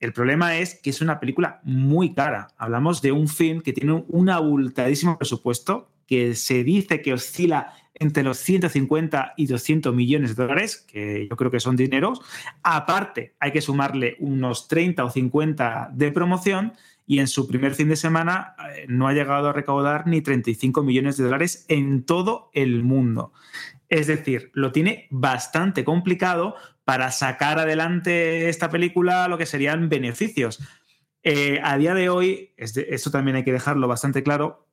el 0.00 0.14
problema 0.14 0.56
es 0.56 0.80
que 0.80 0.88
es 0.88 1.02
una 1.02 1.20
película 1.20 1.60
muy 1.62 2.14
cara. 2.14 2.48
Hablamos 2.56 3.02
de 3.02 3.12
un 3.12 3.28
film 3.28 3.60
que 3.60 3.74
tiene 3.74 4.02
un 4.08 4.30
abultadísimo 4.30 5.18
presupuesto, 5.18 5.92
que 6.10 6.34
se 6.34 6.64
dice 6.64 7.02
que 7.02 7.12
oscila 7.12 7.72
entre 7.94 8.24
los 8.24 8.38
150 8.38 9.34
y 9.36 9.46
200 9.46 9.94
millones 9.94 10.34
de 10.34 10.42
dólares, 10.42 10.84
que 10.90 11.28
yo 11.30 11.36
creo 11.36 11.52
que 11.52 11.60
son 11.60 11.76
dineros. 11.76 12.20
Aparte, 12.64 13.36
hay 13.38 13.52
que 13.52 13.60
sumarle 13.60 14.16
unos 14.18 14.66
30 14.66 15.04
o 15.04 15.10
50 15.10 15.90
de 15.92 16.10
promoción 16.10 16.72
y 17.06 17.20
en 17.20 17.28
su 17.28 17.46
primer 17.46 17.76
fin 17.76 17.88
de 17.88 17.94
semana 17.94 18.56
eh, 18.74 18.86
no 18.88 19.06
ha 19.06 19.12
llegado 19.12 19.50
a 19.50 19.52
recaudar 19.52 20.08
ni 20.08 20.20
35 20.20 20.82
millones 20.82 21.16
de 21.16 21.24
dólares 21.24 21.64
en 21.68 22.02
todo 22.02 22.50
el 22.54 22.82
mundo. 22.82 23.32
Es 23.88 24.08
decir, 24.08 24.50
lo 24.52 24.72
tiene 24.72 25.06
bastante 25.10 25.84
complicado 25.84 26.56
para 26.84 27.12
sacar 27.12 27.60
adelante 27.60 28.48
esta 28.48 28.68
película 28.68 29.28
lo 29.28 29.38
que 29.38 29.46
serían 29.46 29.88
beneficios. 29.88 30.60
Eh, 31.22 31.60
a 31.62 31.76
día 31.78 31.94
de 31.94 32.08
hoy, 32.08 32.52
esto 32.56 33.12
también 33.12 33.36
hay 33.36 33.44
que 33.44 33.52
dejarlo 33.52 33.86
bastante 33.86 34.24
claro, 34.24 34.66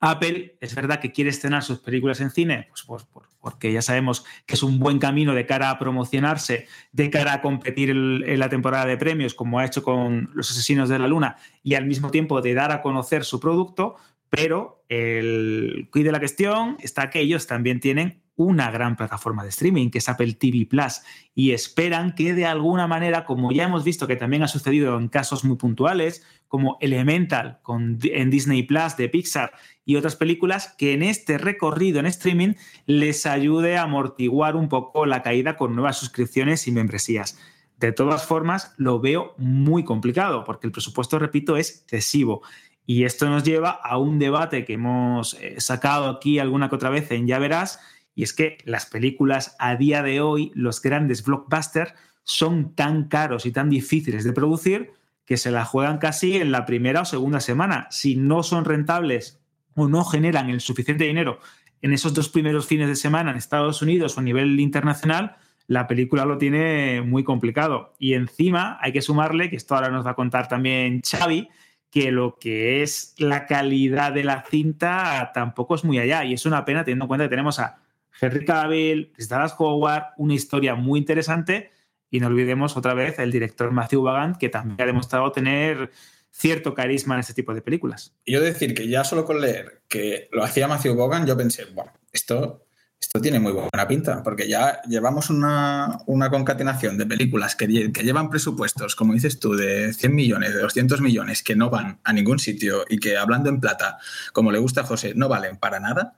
Apple 0.00 0.56
es 0.60 0.74
verdad 0.74 1.00
que 1.00 1.12
quiere 1.12 1.30
estrenar 1.30 1.62
sus 1.62 1.78
películas 1.78 2.20
en 2.20 2.30
cine, 2.30 2.68
pues, 2.68 3.04
pues 3.10 3.28
porque 3.40 3.72
ya 3.72 3.82
sabemos 3.82 4.24
que 4.46 4.54
es 4.54 4.62
un 4.62 4.78
buen 4.78 4.98
camino 4.98 5.34
de 5.34 5.44
cara 5.44 5.70
a 5.70 5.78
promocionarse, 5.78 6.66
de 6.92 7.10
cara 7.10 7.34
a 7.34 7.42
competir 7.42 7.90
en 7.90 8.38
la 8.38 8.48
temporada 8.48 8.86
de 8.86 8.96
premios, 8.96 9.34
como 9.34 9.58
ha 9.58 9.66
hecho 9.66 9.82
con 9.82 10.30
Los 10.34 10.50
Asesinos 10.50 10.88
de 10.88 10.98
la 10.98 11.08
Luna, 11.08 11.36
y 11.62 11.74
al 11.74 11.84
mismo 11.84 12.10
tiempo 12.10 12.40
de 12.40 12.54
dar 12.54 12.72
a 12.72 12.80
conocer 12.80 13.24
su 13.24 13.40
producto, 13.40 13.96
pero 14.30 14.82
el 14.88 15.88
quid 15.92 16.04
de 16.04 16.12
la 16.12 16.18
cuestión 16.18 16.76
está 16.80 17.10
que 17.10 17.20
ellos 17.20 17.46
también 17.46 17.80
tienen 17.80 18.23
una 18.36 18.70
gran 18.70 18.96
plataforma 18.96 19.42
de 19.42 19.50
streaming, 19.50 19.90
que 19.90 19.98
es 19.98 20.08
Apple 20.08 20.32
TV 20.34 20.66
Plus, 20.66 21.02
y 21.34 21.52
esperan 21.52 22.14
que 22.14 22.34
de 22.34 22.46
alguna 22.46 22.86
manera, 22.86 23.24
como 23.24 23.52
ya 23.52 23.64
hemos 23.64 23.84
visto 23.84 24.06
que 24.06 24.16
también 24.16 24.42
ha 24.42 24.48
sucedido 24.48 24.98
en 24.98 25.08
casos 25.08 25.44
muy 25.44 25.56
puntuales, 25.56 26.24
como 26.48 26.78
Elemental 26.80 27.58
con, 27.62 27.98
en 28.02 28.30
Disney 28.30 28.62
Plus 28.62 28.96
de 28.96 29.08
Pixar 29.08 29.52
y 29.84 29.96
otras 29.96 30.16
películas, 30.16 30.74
que 30.78 30.92
en 30.92 31.02
este 31.02 31.38
recorrido 31.38 32.00
en 32.00 32.06
streaming 32.06 32.54
les 32.86 33.26
ayude 33.26 33.76
a 33.76 33.82
amortiguar 33.82 34.56
un 34.56 34.68
poco 34.68 35.06
la 35.06 35.22
caída 35.22 35.56
con 35.56 35.74
nuevas 35.74 35.98
suscripciones 35.98 36.66
y 36.68 36.72
membresías. 36.72 37.38
De 37.78 37.92
todas 37.92 38.24
formas, 38.24 38.72
lo 38.76 39.00
veo 39.00 39.34
muy 39.36 39.84
complicado, 39.84 40.44
porque 40.44 40.66
el 40.66 40.72
presupuesto, 40.72 41.18
repito, 41.18 41.56
es 41.56 41.80
excesivo. 41.82 42.42
Y 42.86 43.04
esto 43.04 43.28
nos 43.28 43.42
lleva 43.44 43.70
a 43.70 43.98
un 43.98 44.18
debate 44.18 44.64
que 44.64 44.74
hemos 44.74 45.34
eh, 45.34 45.56
sacado 45.58 46.08
aquí 46.08 46.38
alguna 46.38 46.68
que 46.68 46.76
otra 46.76 46.90
vez 46.90 47.10
en 47.10 47.26
Ya 47.26 47.38
Verás, 47.38 47.80
y 48.14 48.22
es 48.22 48.32
que 48.32 48.58
las 48.64 48.86
películas 48.86 49.56
a 49.58 49.76
día 49.76 50.02
de 50.02 50.20
hoy, 50.20 50.52
los 50.54 50.80
grandes 50.80 51.24
blockbusters, 51.24 51.94
son 52.22 52.74
tan 52.74 53.08
caros 53.08 53.46
y 53.46 53.52
tan 53.52 53.68
difíciles 53.68 54.24
de 54.24 54.32
producir 54.32 54.92
que 55.24 55.36
se 55.36 55.50
la 55.50 55.64
juegan 55.64 55.98
casi 55.98 56.36
en 56.36 56.52
la 56.52 56.66
primera 56.66 57.02
o 57.02 57.04
segunda 57.04 57.40
semana. 57.40 57.86
Si 57.90 58.16
no 58.16 58.42
son 58.42 58.64
rentables 58.64 59.40
o 59.74 59.88
no 59.88 60.04
generan 60.04 60.50
el 60.50 60.60
suficiente 60.60 61.04
dinero 61.04 61.40
en 61.82 61.92
esos 61.92 62.14
dos 62.14 62.28
primeros 62.28 62.66
fines 62.66 62.88
de 62.88 62.96
semana 62.96 63.30
en 63.30 63.36
Estados 63.36 63.82
Unidos 63.82 64.16
o 64.16 64.20
a 64.20 64.22
nivel 64.22 64.58
internacional, 64.60 65.36
la 65.66 65.86
película 65.86 66.24
lo 66.24 66.38
tiene 66.38 67.02
muy 67.02 67.24
complicado. 67.24 67.94
Y 67.98 68.14
encima 68.14 68.78
hay 68.80 68.92
que 68.92 69.02
sumarle, 69.02 69.50
que 69.50 69.56
esto 69.56 69.74
ahora 69.74 69.90
nos 69.90 70.06
va 70.06 70.12
a 70.12 70.14
contar 70.14 70.48
también 70.48 71.02
Xavi, 71.02 71.48
que 71.90 72.10
lo 72.10 72.38
que 72.38 72.82
es 72.82 73.14
la 73.18 73.46
calidad 73.46 74.12
de 74.12 74.24
la 74.24 74.44
cinta 74.48 75.30
tampoco 75.34 75.74
es 75.74 75.84
muy 75.84 75.98
allá. 75.98 76.24
Y 76.24 76.34
es 76.34 76.46
una 76.46 76.64
pena 76.64 76.84
teniendo 76.84 77.04
en 77.04 77.08
cuenta 77.08 77.24
que 77.24 77.30
tenemos 77.30 77.58
a 77.58 77.83
Henry 78.24 78.44
Cavill, 78.44 79.12
Dallas 79.28 79.54
Howard, 79.58 80.14
una 80.16 80.34
historia 80.34 80.74
muy 80.74 80.98
interesante. 80.98 81.70
Y 82.10 82.20
no 82.20 82.28
olvidemos 82.28 82.76
otra 82.76 82.94
vez 82.94 83.18
el 83.18 83.32
director 83.32 83.72
Matthew 83.72 84.02
Vagant, 84.02 84.36
que 84.36 84.48
también 84.48 84.80
ha 84.80 84.86
demostrado 84.86 85.32
tener 85.32 85.90
cierto 86.30 86.74
carisma 86.74 87.14
en 87.14 87.20
este 87.20 87.34
tipo 87.34 87.54
de 87.54 87.62
películas. 87.62 88.14
Yo 88.26 88.40
decir 88.40 88.74
que 88.74 88.88
ya 88.88 89.04
solo 89.04 89.24
con 89.24 89.40
leer 89.40 89.82
que 89.88 90.28
lo 90.32 90.42
hacía 90.42 90.68
Matthew 90.68 90.96
Vaughan, 90.96 91.26
yo 91.26 91.36
pensé, 91.36 91.64
bueno, 91.66 91.92
esto, 92.12 92.66
esto 93.00 93.20
tiene 93.20 93.38
muy 93.38 93.52
buena 93.52 93.86
pinta, 93.86 94.22
porque 94.22 94.48
ya 94.48 94.80
llevamos 94.82 95.30
una, 95.30 96.00
concatenación 96.30 96.98
de 96.98 97.06
películas 97.06 97.54
que, 97.54 97.92
que, 97.92 98.02
llevan 98.02 98.30
presupuestos, 98.30 98.96
como 98.96 99.12
dices 99.12 99.38
tú, 99.38 99.54
de 99.54 99.92
100 99.92 100.14
millones, 100.14 100.54
de 100.54 100.60
200 100.60 101.00
millones, 101.00 101.42
que 101.42 101.54
no 101.54 101.70
van 101.70 102.00
a 102.02 102.12
ningún 102.12 102.40
sitio 102.40 102.84
y 102.88 102.98
que 102.98 103.16
hablando 103.16 103.48
en 103.48 103.60
plata, 103.60 103.98
como 104.32 104.50
le 104.50 104.58
gusta 104.58 104.80
a 104.80 104.84
José, 104.84 105.14
no 105.14 105.28
valen 105.28 105.56
para 105.56 105.78
nada 105.78 106.14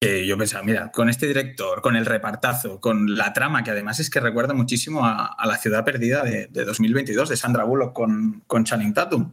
yo 0.00 0.38
pensaba, 0.38 0.62
mira, 0.62 0.92
con 0.92 1.08
este 1.08 1.26
director, 1.26 1.82
con 1.82 1.96
el 1.96 2.06
repartazo, 2.06 2.80
con 2.80 3.16
la 3.16 3.32
trama, 3.32 3.64
que 3.64 3.72
además 3.72 3.98
es 3.98 4.10
que 4.10 4.20
recuerda 4.20 4.54
muchísimo 4.54 5.04
a, 5.04 5.36
La 5.44 5.56
ciudad 5.56 5.84
perdida 5.84 6.22
de, 6.22 6.46
2022, 6.46 7.28
de 7.28 7.36
Sandra 7.36 7.64
Bullock 7.64 7.92
con, 7.92 8.44
con 8.46 8.64
Channing 8.64 8.94
Tatum. 8.94 9.32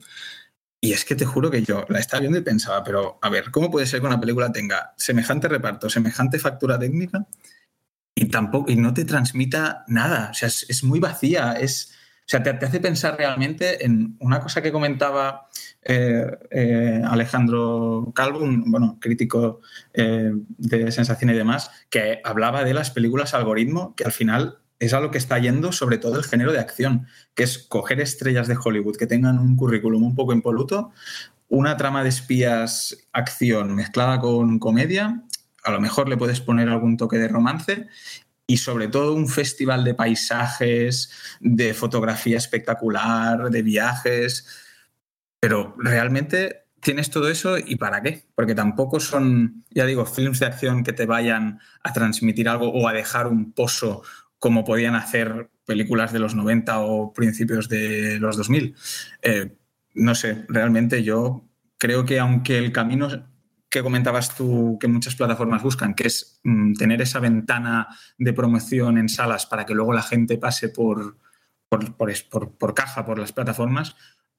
Y 0.82 0.94
es 0.94 1.06
que 1.06 1.16
te 1.16 1.26
juro 1.26 1.52
que 1.52 1.64
yo 1.64 1.86
la 1.90 2.00
estaba 2.00 2.22
viendo 2.22 2.38
y 2.38 2.44
pensaba, 2.44 2.84
pero 2.84 3.20
a 3.22 3.30
ver, 3.30 3.52
¿cómo 3.52 3.72
puede 3.72 3.88
ser 3.88 4.02
que 4.02 4.08
una 4.08 4.20
película 4.20 4.52
tenga 4.52 4.94
semejante 4.98 5.48
reparto, 5.48 5.90
semejante 5.90 6.40
factura 6.40 6.78
técnica 6.78 7.26
y 8.16 8.26
tampoco 8.30 8.72
y 8.72 8.76
no 8.76 8.94
te 8.94 9.06
transmita 9.06 9.84
nada? 9.88 10.30
O 10.32 10.34
sea, 10.34 10.48
es 10.48 10.84
muy 10.84 11.00
vacía, 11.00 11.54
es, 11.54 11.96
o 12.26 12.28
sea, 12.28 12.42
te, 12.42 12.50
hace 12.50 12.80
pensar 12.80 13.16
realmente 13.18 13.86
en 13.86 14.18
una 14.20 14.40
cosa 14.40 14.60
que 14.60 14.72
comentaba 14.72 15.48
eh, 15.88 16.26
eh, 16.50 17.02
Alejandro 17.06 18.12
Calvo, 18.16 18.40
un 18.40 18.72
bueno, 18.72 18.98
crítico 19.00 19.62
eh, 19.94 20.32
de 20.58 20.92
sensación 20.92 21.30
y 21.30 21.34
demás, 21.34 21.70
que 21.92 22.22
hablaba 22.24 22.64
de 22.64 22.74
las 22.74 22.90
películas 22.90 23.36
algoritmo, 23.36 23.96
que 23.96 24.04
al 24.04 24.12
final 24.12 24.58
es 24.80 24.94
a 24.94 25.00
lo 25.00 25.12
que 25.12 25.20
está 25.20 25.38
yendo 25.38 25.72
sobre 25.72 26.00
todo 26.00 26.18
el 26.18 26.24
género 26.24 26.52
de 26.52 26.60
acción, 26.60 27.06
que 27.36 27.44
es 27.44 27.60
coger 27.60 28.02
estrellas 28.02 28.48
de 28.48 28.58
Hollywood 28.62 28.98
que 28.98 29.06
tengan 29.06 29.38
un 29.38 29.56
currículum 29.56 30.04
un 30.04 30.16
poco 30.16 30.34
impoluto, 30.34 30.92
una 31.50 31.78
trama 31.78 32.02
de 32.02 32.10
espías 32.10 32.98
acción 33.14 33.76
mezclada 33.76 34.20
con 34.20 34.58
comedia, 34.58 35.24
a 35.64 35.72
lo 35.72 35.80
mejor 35.80 36.10
le 36.10 36.18
puedes 36.18 36.42
poner 36.42 36.68
algún 36.68 36.98
toque 36.98 37.18
de 37.18 37.28
romance 37.28 37.88
y 38.48 38.58
sobre 38.58 38.88
todo 38.88 39.14
un 39.14 39.28
festival 39.28 39.84
de 39.84 39.94
paisajes, 39.94 41.12
de 41.40 41.74
fotografía 41.74 42.38
espectacular, 42.38 43.50
de 43.50 43.62
viajes. 43.62 44.65
Pero 45.40 45.76
realmente 45.78 46.66
tienes 46.82 47.10
todo 47.10 47.30
eso 47.30 47.58
y 47.58 47.76
para 47.78 48.02
qué? 48.02 48.26
Porque 48.36 48.56
tampoco 48.56 49.00
son, 49.00 49.64
ya 49.72 49.86
digo, 49.86 50.06
films 50.06 50.40
de 50.40 50.46
acción 50.46 50.84
que 50.84 50.94
te 50.94 51.06
vayan 51.06 51.60
a 51.84 51.94
transmitir 51.94 52.48
algo 52.48 52.70
o 52.70 52.88
a 52.88 52.94
dejar 52.94 53.28
un 53.28 53.54
pozo 53.54 54.04
como 54.40 54.64
podían 54.64 54.96
hacer 54.96 55.50
películas 55.66 56.14
de 56.14 56.20
los 56.20 56.36
90 56.36 56.80
o 56.80 57.14
principios 57.14 57.70
de 57.70 58.20
los 58.20 58.38
2000. 58.38 58.76
Eh, 59.22 59.58
no 59.96 60.14
sé, 60.14 60.46
realmente 60.48 61.04
yo 61.04 61.50
creo 61.78 62.06
que 62.06 62.20
aunque 62.20 62.58
el 62.58 62.72
camino 62.72 63.10
que 63.70 63.84
comentabas 63.84 64.36
tú 64.36 64.78
que 64.80 64.88
muchas 64.88 65.16
plataformas 65.16 65.64
buscan, 65.64 65.96
que 65.96 66.08
es 66.08 66.40
mm, 66.44 66.74
tener 66.74 67.02
esa 67.02 67.20
ventana 67.20 67.88
de 68.18 68.34
promoción 68.34 68.98
en 68.98 69.10
salas 69.10 69.46
para 69.46 69.66
que 69.66 69.74
luego 69.74 69.92
la 69.92 70.02
gente 70.02 70.38
pase 70.38 70.70
por, 70.70 71.18
por, 71.68 72.74
caja, 72.74 73.06
por 73.06 73.20
las 73.20 73.34
plataformas, 73.34 73.96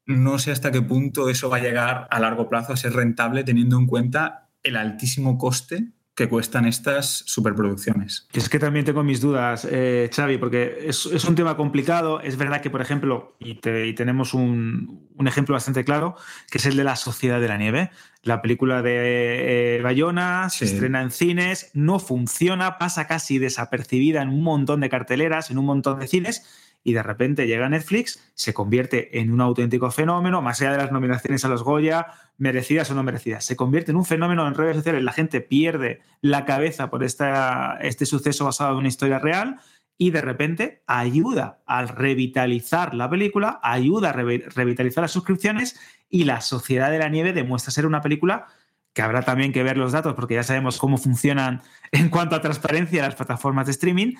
no 0.06 0.38
sé 0.38 0.52
hasta 0.52 0.70
qué 0.70 0.82
punto 0.82 1.28
eso 1.28 1.50
va 1.50 1.58
a 1.58 1.60
llegar 1.60 2.06
a 2.10 2.20
largo 2.20 2.48
plazo 2.48 2.72
a 2.72 2.76
ser 2.76 2.92
rentable 2.92 3.44
teniendo 3.44 3.78
en 3.78 3.86
cuenta 3.86 4.48
el 4.62 4.76
altísimo 4.76 5.36
coste 5.36 5.92
que 6.16 6.30
cuestan 6.30 6.64
estas 6.64 7.24
superproducciones. 7.26 8.26
Es 8.32 8.48
que 8.48 8.58
también 8.58 8.86
tengo 8.86 9.02
mis 9.02 9.20
dudas, 9.20 9.68
eh, 9.70 10.08
Xavi, 10.10 10.38
porque 10.38 10.86
es, 10.86 11.04
un 11.04 11.34
tema 11.34 11.58
complicado. 11.58 12.22
Es 12.22 12.38
verdad 12.38 12.62
que, 12.62 12.70
por 12.70 12.80
ejemplo, 12.80 13.36
y, 13.38 13.56
tenemos 13.56 14.32
un, 14.32 15.10
ejemplo 15.26 15.52
bastante 15.52 15.84
claro, 15.84 16.16
que 16.50 16.56
es 16.56 16.64
el 16.64 16.74
de 16.74 16.84
La 16.84 16.96
Sociedad 16.96 17.38
de 17.38 17.48
la 17.48 17.58
Nieve. 17.58 17.90
La 18.22 18.40
película 18.40 18.80
de 18.80 19.76
eh, 19.76 19.82
Bayona 19.82 20.48
se 20.48 20.64
estrena 20.64 21.02
en 21.02 21.10
cines, 21.10 21.70
no 21.74 21.98
funciona, 21.98 22.78
pasa 22.78 23.06
casi 23.06 23.38
desapercibida 23.38 24.22
en 24.22 24.30
un 24.30 24.42
montón 24.42 24.80
de 24.80 24.88
carteleras, 24.88 25.50
en 25.50 25.58
un 25.58 25.66
montón 25.66 26.00
de 26.00 26.08
cines 26.08 26.65
y 26.86 26.92
de 26.92 27.02
repente 27.02 27.48
llega 27.48 27.68
Netflix, 27.68 28.30
se 28.34 28.54
convierte 28.54 29.18
en 29.18 29.32
un 29.32 29.40
auténtico 29.40 29.90
fenómeno, 29.90 30.40
más 30.40 30.60
allá 30.60 30.70
de 30.70 30.78
las 30.78 30.92
nominaciones 30.92 31.44
a 31.44 31.48
los 31.48 31.64
Goya, 31.64 32.06
merecidas 32.38 32.88
o 32.92 32.94
no 32.94 33.02
merecidas. 33.02 33.44
Se 33.44 33.56
convierte 33.56 33.90
en 33.90 33.96
un 33.96 34.04
fenómeno 34.04 34.46
en 34.46 34.54
redes 34.54 34.76
sociales, 34.76 35.02
la 35.02 35.12
gente 35.12 35.40
pierde 35.40 36.00
la 36.20 36.44
cabeza 36.44 36.88
por 36.88 37.02
esta, 37.02 37.76
este 37.80 38.06
suceso 38.06 38.44
basado 38.44 38.70
en 38.70 38.78
una 38.78 38.88
historia 38.88 39.18
real 39.18 39.58
y 39.98 40.12
de 40.12 40.20
repente 40.20 40.84
ayuda 40.86 41.58
a 41.66 41.86
revitalizar 41.86 42.94
la 42.94 43.10
película, 43.10 43.58
ayuda 43.64 44.10
a 44.10 44.12
revitalizar 44.12 45.02
las 45.02 45.10
suscripciones 45.10 45.80
y 46.08 46.22
La 46.22 46.40
Sociedad 46.40 46.92
de 46.92 47.00
la 47.00 47.08
Nieve 47.08 47.32
demuestra 47.32 47.72
ser 47.72 47.84
una 47.84 48.00
película 48.00 48.46
que 48.92 49.02
habrá 49.02 49.22
también 49.22 49.52
que 49.52 49.64
ver 49.64 49.76
los 49.76 49.90
datos 49.90 50.14
porque 50.14 50.34
ya 50.34 50.44
sabemos 50.44 50.78
cómo 50.78 50.98
funcionan 50.98 51.62
en 51.90 52.10
cuanto 52.10 52.36
a 52.36 52.40
transparencia 52.40 53.02
las 53.02 53.16
plataformas 53.16 53.66
de 53.66 53.72
streaming 53.72 54.14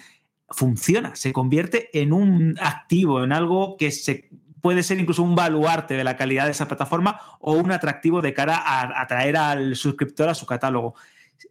funciona, 0.51 1.14
se 1.16 1.32
convierte 1.32 1.90
en 2.01 2.12
un 2.12 2.57
activo, 2.61 3.24
en 3.24 3.32
algo 3.32 3.76
que 3.76 3.90
se 3.90 4.28
puede 4.61 4.82
ser 4.82 4.99
incluso 4.99 5.22
un 5.22 5.34
baluarte 5.34 5.94
de 5.94 6.05
la 6.05 6.16
calidad 6.16 6.47
de 6.47 6.51
esa 6.51 6.66
plataforma 6.66 7.20
o 7.40 7.53
un 7.53 7.70
atractivo 7.70 8.20
de 8.20 8.34
cara 8.34 8.57
a 8.57 9.01
atraer 9.01 9.36
al 9.36 9.76
suscriptor 9.76 10.28
a 10.28 10.34
su 10.34 10.47
catálogo. 10.47 10.94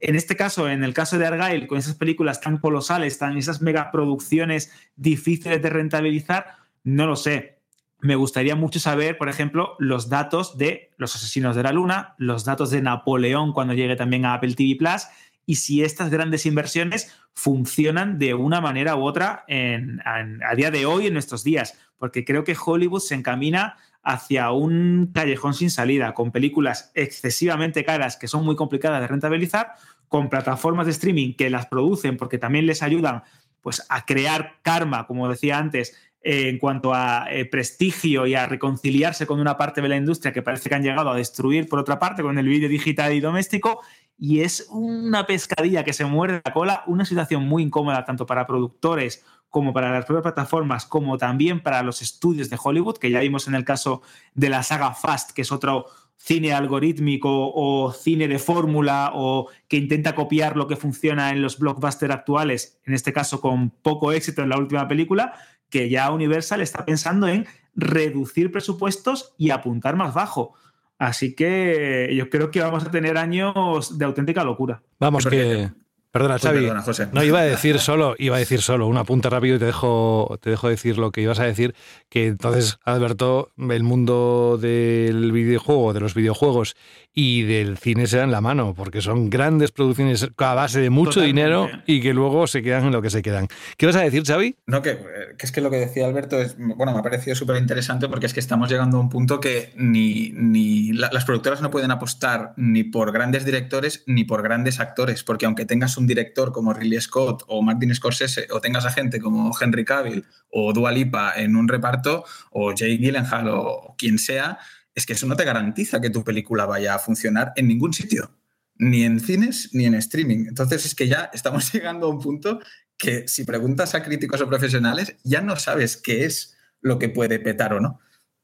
En 0.02 0.16
este 0.16 0.36
caso, 0.36 0.68
en 0.68 0.84
el 0.84 0.94
caso 0.94 1.18
de 1.18 1.26
Argyle, 1.26 1.68
con 1.68 1.78
esas 1.78 1.96
películas 1.96 2.42
tan 2.42 2.58
colosales, 2.58 3.18
tan 3.18 3.38
esas 3.38 3.62
megaproducciones 3.62 4.72
difíciles 4.96 5.62
de 5.62 5.70
rentabilizar, 5.70 6.56
no 6.84 7.06
lo 7.08 7.16
sé. 7.16 7.60
me 8.02 8.16
gustaría 8.16 8.56
mucho 8.56 8.80
saber, 8.80 9.18
por 9.18 9.30
ejemplo, 9.30 9.76
los 9.80 10.10
datos 10.10 10.58
de 10.58 10.92
Los 10.98 11.16
Asesinos 11.16 11.56
de 11.56 11.64
la 11.64 11.72
Luna, 11.72 12.16
los 12.18 12.46
datos 12.46 12.70
de 12.70 12.82
Napoleón 12.82 13.54
cuando 13.54 13.74
llegue 13.74 13.96
también 13.96 14.26
a 14.26 14.36
Apple 14.36 14.54
TV 14.54 14.76
Plus 14.76 15.08
y 15.46 15.56
si 15.56 15.84
estas 15.84 16.10
grandes 16.10 16.46
inversiones 16.46 17.16
funcionan 17.34 18.18
de 18.18 18.34
una 18.34 18.62
manera 18.62 18.96
u 18.96 19.04
otra 19.04 19.46
a 19.48 20.56
día 20.56 20.72
de 20.72 20.86
hoy, 20.86 21.08
en 21.08 21.14
nuestros 21.14 21.44
días, 21.44 21.78
porque 21.98 22.26
creo 22.26 22.44
que 22.44 22.58
Hollywood 22.60 23.02
se 23.02 23.16
encamina 23.16 23.78
hacia 24.04 24.52
un 24.52 25.12
callejón 25.14 25.54
sin 25.54 25.72
salida, 25.72 26.14
con 26.14 26.32
películas 26.32 26.92
excesivamente 26.94 27.84
caras 27.84 28.18
que 28.18 28.28
son 28.28 28.46
muy 28.46 28.56
complicadas 28.56 29.02
de 29.02 29.08
rentabilizar, 29.08 29.74
con 30.08 30.30
plataformas 30.30 30.86
de 30.86 30.92
streaming 30.92 31.34
que 31.34 31.50
las 31.50 31.66
producen 31.66 32.18
porque 32.18 32.38
también 32.38 32.68
les 32.68 32.84
ayudan 32.84 33.24
pues, 33.62 33.84
a 33.90 34.06
crear 34.06 34.60
karma, 34.62 35.08
como 35.08 35.28
decía 35.28 35.58
antes, 35.58 35.98
en 36.28 36.58
cuanto 36.58 36.92
a 36.92 37.28
eh, 37.30 37.46
prestigio 37.46 38.26
y 38.26 38.34
a 38.34 38.48
reconciliarse 38.48 39.28
con 39.28 39.40
una 39.40 39.58
parte 39.58 39.80
de 39.80 39.88
la 39.88 39.96
industria 39.96 40.34
que 40.34 40.42
parece 40.42 40.70
que 40.70 40.74
han 40.76 40.82
llegado 40.82 41.12
a 41.12 41.16
destruir 41.16 41.70
por 41.70 41.78
otra 41.78 42.00
parte 42.00 42.24
con 42.24 42.40
el 42.40 42.48
vídeo 42.48 42.68
digital 42.68 43.14
y 43.14 43.20
doméstico. 43.20 43.82
Y 44.18 44.40
es 44.40 44.66
una 44.72 45.28
pescadilla 45.28 45.84
que 45.84 45.94
se 45.94 46.04
muerde 46.04 46.42
la 46.44 46.52
cola, 46.52 46.84
una 46.88 47.06
situación 47.06 47.48
muy 47.48 47.62
incómoda 47.62 48.06
tanto 48.06 48.26
para 48.26 48.48
productores 48.48 49.24
como 49.52 49.72
para 49.72 49.92
las 49.92 50.06
propias 50.06 50.24
plataformas, 50.24 50.88
como 50.88 51.20
también 51.20 51.62
para 51.62 51.84
los 51.84 52.02
estudios 52.02 52.50
de 52.50 52.58
Hollywood, 52.62 52.98
que 52.98 53.12
ya 53.12 53.20
vimos 53.20 53.48
en 53.48 53.54
el 53.54 53.64
caso 53.64 54.02
de 54.34 54.50
la 54.50 54.64
saga 54.64 54.94
Fast, 54.94 55.30
que 55.32 55.44
es 55.44 55.52
otro 55.52 55.86
cine 56.18 56.54
algorítmico 56.54 57.52
o 57.54 57.92
cine 57.92 58.28
de 58.28 58.40
fórmula 58.40 59.12
o 59.14 59.48
que 59.68 59.78
intenta 59.78 60.16
copiar 60.16 60.58
lo 60.58 60.68
que 60.68 60.76
funciona 60.76 61.30
en 61.30 61.42
los 61.42 61.60
blockbusters 61.60 62.14
actuales, 62.14 62.80
en 62.86 62.96
este 62.96 63.14
caso 63.14 63.42
con 63.42 63.70
poco 63.70 64.12
éxito 64.12 64.42
en 64.42 64.50
la 64.50 64.58
última 64.58 64.88
película, 64.88 65.34
que 65.76 65.90
ya 65.90 66.10
Universal 66.10 66.62
está 66.62 66.86
pensando 66.86 67.28
en 67.28 67.46
reducir 67.76 68.50
presupuestos 68.50 69.34
y 69.38 69.50
apuntar 69.50 69.98
más 69.98 70.14
bajo. 70.14 70.54
Así 70.98 71.36
que 71.36 72.14
yo 72.16 72.30
creo 72.30 72.50
que 72.50 72.62
vamos 72.62 72.86
a 72.86 72.92
tener 72.92 73.18
años 73.18 73.98
de 73.98 74.06
auténtica 74.06 74.46
locura. 74.46 74.84
Vamos, 75.00 75.26
que, 75.26 75.70
Perdona, 76.16 76.40
Xavi. 76.40 76.72
No, 77.12 77.24
iba 77.26 77.40
a 77.40 77.44
decir 77.44 77.78
solo, 77.80 78.16
iba 78.18 78.38
a 78.38 78.40
decir 78.40 78.62
solo, 78.62 78.88
un 78.88 78.96
apunte 78.96 79.30
rápido 79.30 79.58
y 79.58 79.60
te 79.60 79.66
dejo, 79.66 80.40
te 80.42 80.50
dejo 80.50 80.70
decir 80.70 80.98
lo 80.98 81.12
que 81.12 81.20
ibas 81.20 81.42
a 81.42 81.44
decir, 81.44 81.76
que 82.08 82.28
entonces, 82.28 82.78
Alberto, 82.86 83.52
el 83.58 83.84
mundo 83.84 84.58
del 84.58 85.34
videojuego, 85.34 85.92
de 85.92 86.00
los 86.00 86.14
videojuegos 86.14 86.78
y 87.18 87.44
del 87.44 87.78
cine 87.78 88.08
se 88.08 88.18
dan 88.18 88.30
la 88.30 88.42
mano, 88.42 88.74
porque 88.76 89.02
son 89.02 89.30
grandes 89.30 89.72
producciones 89.72 90.28
a 90.38 90.54
base 90.54 90.82
de 90.82 90.90
mucho 90.90 91.22
dinero 91.22 91.70
y 91.86 92.02
que 92.02 92.14
luego 92.14 92.46
se 92.46 92.62
quedan 92.62 92.86
en 92.86 92.92
lo 92.92 93.02
que 93.02 93.10
se 93.10 93.22
quedan. 93.22 93.48
¿Qué 93.78 93.86
vas 93.86 93.96
a 93.96 94.02
decir, 94.02 94.24
Xavi? 94.26 94.58
No, 94.68 94.82
que, 94.82 95.00
es 95.40 95.52
que 95.54 95.62
lo 95.62 95.70
que 95.72 95.78
decía 95.78 96.06
Alberto 96.06 96.38
es, 96.42 96.58
bueno, 96.58 96.92
me 96.92 97.00
ha 97.00 97.04
parecido 97.04 97.34
súper 97.34 97.56
interesante 97.56 98.10
porque 98.10 98.26
es 98.26 98.34
que 98.34 98.42
estamos 98.42 98.70
llegando 98.70 98.98
a 98.98 99.00
un 99.00 99.10
punto 99.10 99.40
que 99.40 99.72
ni, 99.78 100.32
ni 100.34 100.92
las 100.92 101.24
productoras 101.24 101.62
no 101.62 101.72
pueden 101.72 101.92
apostar 101.92 102.54
ni 102.58 102.84
por 102.84 103.14
grandes 103.14 103.46
directores 103.46 104.04
ni 104.08 104.26
por 104.26 104.44
grandes 104.44 104.82
actores, 104.82 105.24
porque 105.24 105.46
aunque 105.46 105.66
tengas 105.66 105.96
un 105.96 106.08
director 106.08 106.52
como 106.52 106.74
Ridley 106.74 107.00
Scott 107.00 107.44
o 107.48 107.62
Martin 107.62 107.96
Scorsese 107.96 108.48
o 108.52 108.60
tengas 108.60 108.86
a 108.86 108.92
gente 108.92 109.22
como 109.22 109.52
Henry 109.58 109.86
Cavill 109.86 110.26
o 110.50 110.74
Dua 110.74 110.92
Lipa 110.92 111.32
en 111.38 111.56
un 111.56 111.70
reparto 111.70 112.26
o 112.52 112.74
Jake 112.74 112.98
Gyllenhaal 112.98 113.48
o 113.48 113.96
quien 113.98 114.20
sea, 114.20 114.60
es 114.96 115.06
que 115.06 115.14
eso 115.14 115.28
no 115.28 115.36
te 115.36 115.44
garantiza 115.44 116.02
que 116.02 116.10
tu 116.10 116.24
película 116.24 116.66
vaya 116.66 116.96
a 116.96 117.00
funcionar 117.00 117.54
en 117.56 117.68
ningún 117.68 117.94
sitio, 117.94 118.32
ni 118.76 119.04
en 119.04 119.20
cines 119.20 119.70
ni 119.74 119.86
en 119.86 119.96
streaming. 119.96 120.46
Entonces 120.48 120.86
es 120.86 120.96
que 120.96 121.08
ya 121.08 121.30
estamos 121.34 121.72
llegando 121.74 122.08
a 122.08 122.10
un 122.10 122.20
punto 122.20 122.60
que 122.98 123.28
si 123.28 123.44
preguntas 123.44 123.94
a 123.94 124.04
críticos 124.04 124.42
o 124.42 124.48
profesionales 124.48 125.18
ya 125.24 125.42
no 125.42 125.58
sabes 125.58 125.98
qué 125.98 126.26
es 126.26 126.58
lo 126.82 126.98
que 126.98 127.10
puede 127.10 127.40
petar 127.40 127.74
o 127.74 127.82
no. 127.82 128.00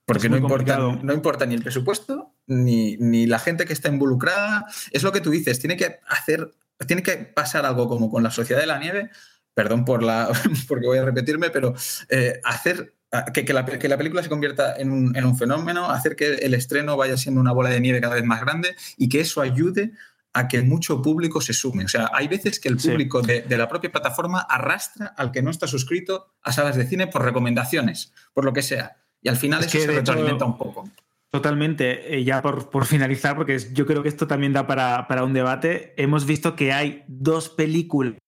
Porque 0.05 0.27
no 0.27 0.35
importa, 0.35 0.77
no 0.77 1.13
importa, 1.13 1.45
ni 1.45 1.55
el 1.55 1.61
presupuesto, 1.61 2.35
ni, 2.45 2.97
ni, 2.97 3.27
la 3.27 3.39
gente 3.39 3.65
que 3.65 3.71
está 3.71 3.87
involucrada. 3.87 4.65
Es 4.91 5.03
lo 5.03 5.13
que 5.13 5.21
tú 5.21 5.29
dices, 5.29 5.59
tiene 5.59 5.77
que 5.77 5.99
hacer 6.05 6.51
tiene 6.85 7.03
que 7.03 7.17
pasar 7.17 7.65
algo 7.65 7.87
como 7.87 8.09
con 8.09 8.23
la 8.23 8.31
Sociedad 8.31 8.61
de 8.61 8.67
la 8.67 8.79
Nieve, 8.79 9.09
perdón 9.53 9.85
por 9.85 10.03
la, 10.03 10.31
porque 10.67 10.87
voy 10.87 10.97
a 10.97 11.05
repetirme, 11.05 11.49
pero 11.49 11.73
eh, 12.09 12.39
hacer 12.43 12.95
que, 13.33 13.53
la, 13.53 13.65
película 13.65 14.23
se 14.23 14.29
convierta 14.29 14.75
en 14.77 14.91
un, 14.91 15.37
fenómeno, 15.37 15.89
hacer 15.89 16.15
que 16.15 16.35
el 16.35 16.53
estreno 16.53 16.95
vaya 16.95 17.17
siendo 17.17 17.41
una 17.41 17.51
bola 17.51 17.69
de 17.69 17.81
nieve 17.81 17.99
cada 17.99 18.15
vez 18.15 18.23
más 18.23 18.41
grande 18.41 18.75
y 18.97 19.09
que 19.09 19.19
eso 19.19 19.41
ayude 19.41 19.91
a 20.33 20.47
que 20.47 20.61
mucho 20.61 21.01
público 21.01 21.41
se 21.41 21.53
sume. 21.53 21.83
O 21.83 21.89
sea, 21.89 22.09
hay 22.13 22.29
veces 22.29 22.59
que 22.61 22.69
el 22.69 22.77
público 22.77 23.21
de, 23.21 23.45
la 23.49 23.67
propia 23.67 23.91
plataforma 23.91 24.39
arrastra 24.39 25.07
al 25.17 25.31
que 25.31 25.41
no 25.41 25.51
está 25.51 25.67
suscrito 25.67 26.27
a 26.41 26.53
salas 26.53 26.77
de 26.77 26.87
cine 26.87 27.07
por 27.07 27.25
recomendaciones, 27.25 28.13
por 28.33 28.45
lo 28.45 28.53
que 28.53 28.61
sea. 28.61 28.97
Y 29.21 29.27
al 29.27 29.35
final 29.35 29.61
eso 29.61 29.77
se 29.77 29.87
retroalimenta 29.87 30.45
un 30.45 30.57
poco. 30.57 30.89
Totalmente. 31.29 32.15
Eh, 32.15 32.23
ya 32.23 32.41
por, 32.41 32.85
finalizar, 32.85 33.35
porque 33.35 33.57
yo 33.73 33.85
creo 33.85 34.03
que 34.03 34.09
esto 34.09 34.25
también 34.25 34.53
da 34.53 34.67
para, 34.67 35.07
para 35.07 35.25
un 35.25 35.33
debate, 35.33 35.93
hemos 35.97 36.25
visto 36.25 36.55
que 36.55 36.71
hay 36.71 37.03
dos 37.07 37.49
películas 37.49 38.20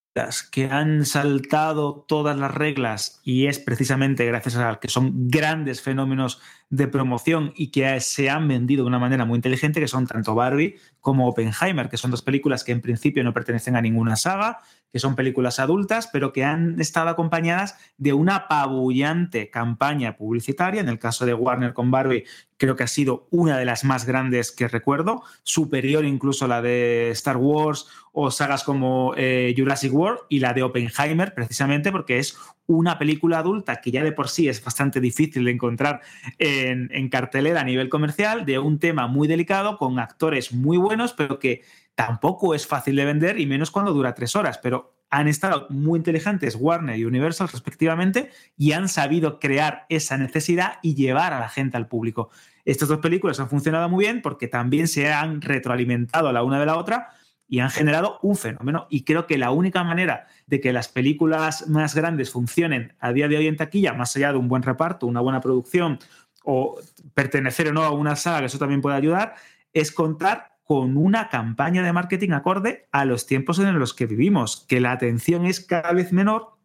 que 0.52 0.66
han 0.66 1.06
saltado 1.06 2.06
todas 2.08 2.38
las 2.38 2.54
reglas 2.54 3.20
y 3.24 3.48
es 3.48 3.58
precisamente 3.58 4.26
gracias 4.26 4.58
a 4.58 4.80
que 4.80 4.88
son 4.88 5.28
grandes 5.28 5.82
fenómenos 5.82 6.40
de 6.70 6.88
promoción 6.88 7.52
y 7.56 7.72
que 7.72 8.00
se 8.00 8.30
han 8.30 8.48
vendido 8.48 8.84
de 8.84 8.90
una 8.90 9.00
manera 9.00 9.26
muy 9.26 9.38
inteligente, 9.38 9.80
que 9.80 9.88
son 9.88 10.06
tanto 10.06 10.36
Barbie 10.36 10.76
como 11.00 11.28
Oppenheimer, 11.28 11.90
que 11.90 11.98
son 11.98 12.12
dos 12.12 12.22
películas 12.22 12.64
que 12.64 12.72
en 12.72 12.82
principio 12.82 13.24
no 13.24 13.34
pertenecen 13.34 13.76
a 13.76 13.82
ninguna 13.82 14.16
saga, 14.16 14.62
que 14.94 15.00
son 15.00 15.16
películas 15.16 15.60
adultas, 15.60 16.08
pero 16.14 16.32
que 16.32 16.44
han 16.46 16.80
estado 16.80 17.10
acompañadas 17.10 17.76
de 17.98 18.14
una 18.14 18.36
apabullante 18.36 19.50
campaña 19.50 20.16
publicitaria. 20.16 20.82
En 20.82 20.88
el 20.88 21.00
caso 21.00 21.26
de 21.26 21.34
Warner 21.34 21.74
con 21.74 21.90
Barbie, 21.90 22.26
creo 22.58 22.76
que 22.76 22.84
ha 22.84 22.88
sido 22.88 23.28
una 23.32 23.58
de 23.58 23.66
las 23.66 23.84
más 23.84 24.06
grandes 24.06 24.52
que 24.52 24.68
recuerdo, 24.68 25.24
superior 25.42 26.06
incluso 26.06 26.46
a 26.46 26.48
la 26.48 26.62
de 26.62 27.10
Star 27.10 27.38
Wars 27.38 27.88
o 28.12 28.30
sagas 28.30 28.64
como 28.64 29.16
eh, 29.18 29.56
Jurassic 29.58 29.92
World 29.92 30.20
y 30.30 30.40
la 30.40 30.54
de 30.54 30.62
Oppenheimer, 30.62 31.34
precisamente 31.34 31.92
porque 31.92 32.20
es 32.20 32.38
una 32.68 33.00
película 33.00 33.40
adulta 33.40 33.82
que 33.82 33.90
ya 33.90 34.04
de 34.04 34.12
por 34.12 34.30
sí 34.30 34.48
es 34.48 34.64
bastante 34.64 35.02
difícil 35.02 35.44
de 35.46 35.52
encontrar 35.52 36.02
en, 36.38 36.90
en 36.94 37.10
cartelera 37.10 37.62
a 37.62 37.66
nivel 37.66 37.90
comercial, 37.90 38.46
de 38.46 38.60
un 38.60 38.78
tema 38.78 39.08
muy 39.08 39.28
delicado, 39.28 39.80
con 39.80 39.98
actores 39.98 40.54
muy 40.54 40.78
buenos, 40.78 41.14
pero 41.14 41.40
que 41.40 41.64
tampoco 41.96 42.56
es 42.56 42.68
fácil 42.68 42.96
de 42.96 43.06
vender 43.06 43.40
y 43.40 43.46
menos 43.46 43.72
cuando 43.72 43.94
dura 43.94 44.16
tres 44.16 44.36
horas, 44.36 44.58
pero 44.58 44.96
han 45.10 45.28
estado 45.28 45.68
muy 45.70 45.98
inteligentes 45.98 46.56
Warner 46.60 46.98
y 46.98 47.06
Universal 47.06 47.48
respectivamente 47.48 48.32
y 48.58 48.72
han 48.72 48.90
sabido 48.90 49.40
crear 49.40 49.86
esa 49.90 50.18
necesidad 50.18 50.80
y 50.82 50.96
llevar 50.96 51.34
a 51.34 51.40
la 51.40 51.50
gente 51.50 51.78
al 51.78 51.88
público. 51.88 52.32
Estas 52.66 52.90
dos 52.90 52.98
películas 52.98 53.40
han 53.40 53.50
funcionado 53.50 53.90
muy 53.90 54.06
bien 54.06 54.24
porque 54.24 54.48
también 54.48 54.88
se 54.88 55.14
han 55.14 55.42
retroalimentado 55.42 56.32
la 56.32 56.44
una 56.44 56.60
de 56.60 56.66
la 56.66 56.78
otra 56.78 57.10
y 57.48 57.60
han 57.60 57.70
generado 57.70 58.18
un 58.24 58.36
fenómeno. 58.36 58.88
Y 58.90 59.04
creo 59.04 59.28
que 59.28 59.38
la 59.38 59.52
única 59.52 59.84
manera 59.84 60.26
de 60.48 60.60
que 60.60 60.74
las 60.74 60.88
películas 60.88 61.68
más 61.68 61.94
grandes 61.94 62.32
funcionen 62.32 62.96
a 63.00 63.14
día 63.14 63.28
de 63.28 63.38
hoy 63.38 63.46
en 63.46 63.58
taquilla, 63.58 63.94
más 63.94 64.16
allá 64.16 64.32
de 64.32 64.40
un 64.40 64.48
buen 64.48 64.64
reparto, 64.64 65.06
una 65.06 65.22
buena 65.22 65.42
producción 65.42 66.00
o 66.44 66.80
pertenecer 67.14 67.68
o 67.68 67.74
no 67.74 67.84
a 67.84 67.92
una 67.92 68.16
saga, 68.16 68.40
que 68.40 68.46
eso 68.48 68.58
también 68.58 68.82
puede 68.82 68.96
ayudar, 68.96 69.36
es 69.74 69.92
contar 69.92 70.53
con 70.64 70.98
una 70.98 71.30
campaña 71.30 71.84
de 71.84 71.94
marketing 71.94 72.32
acorde 72.32 72.88
a 72.92 73.06
los 73.06 73.26
tiempos 73.26 73.60
en 73.60 73.78
los 73.78 73.94
que 73.94 74.06
vivimos, 74.06 74.66
que 74.68 74.80
la 74.80 74.92
atención 74.92 75.46
es 75.46 75.60
cada 75.60 75.92
vez 75.92 76.14
menor, 76.14 76.58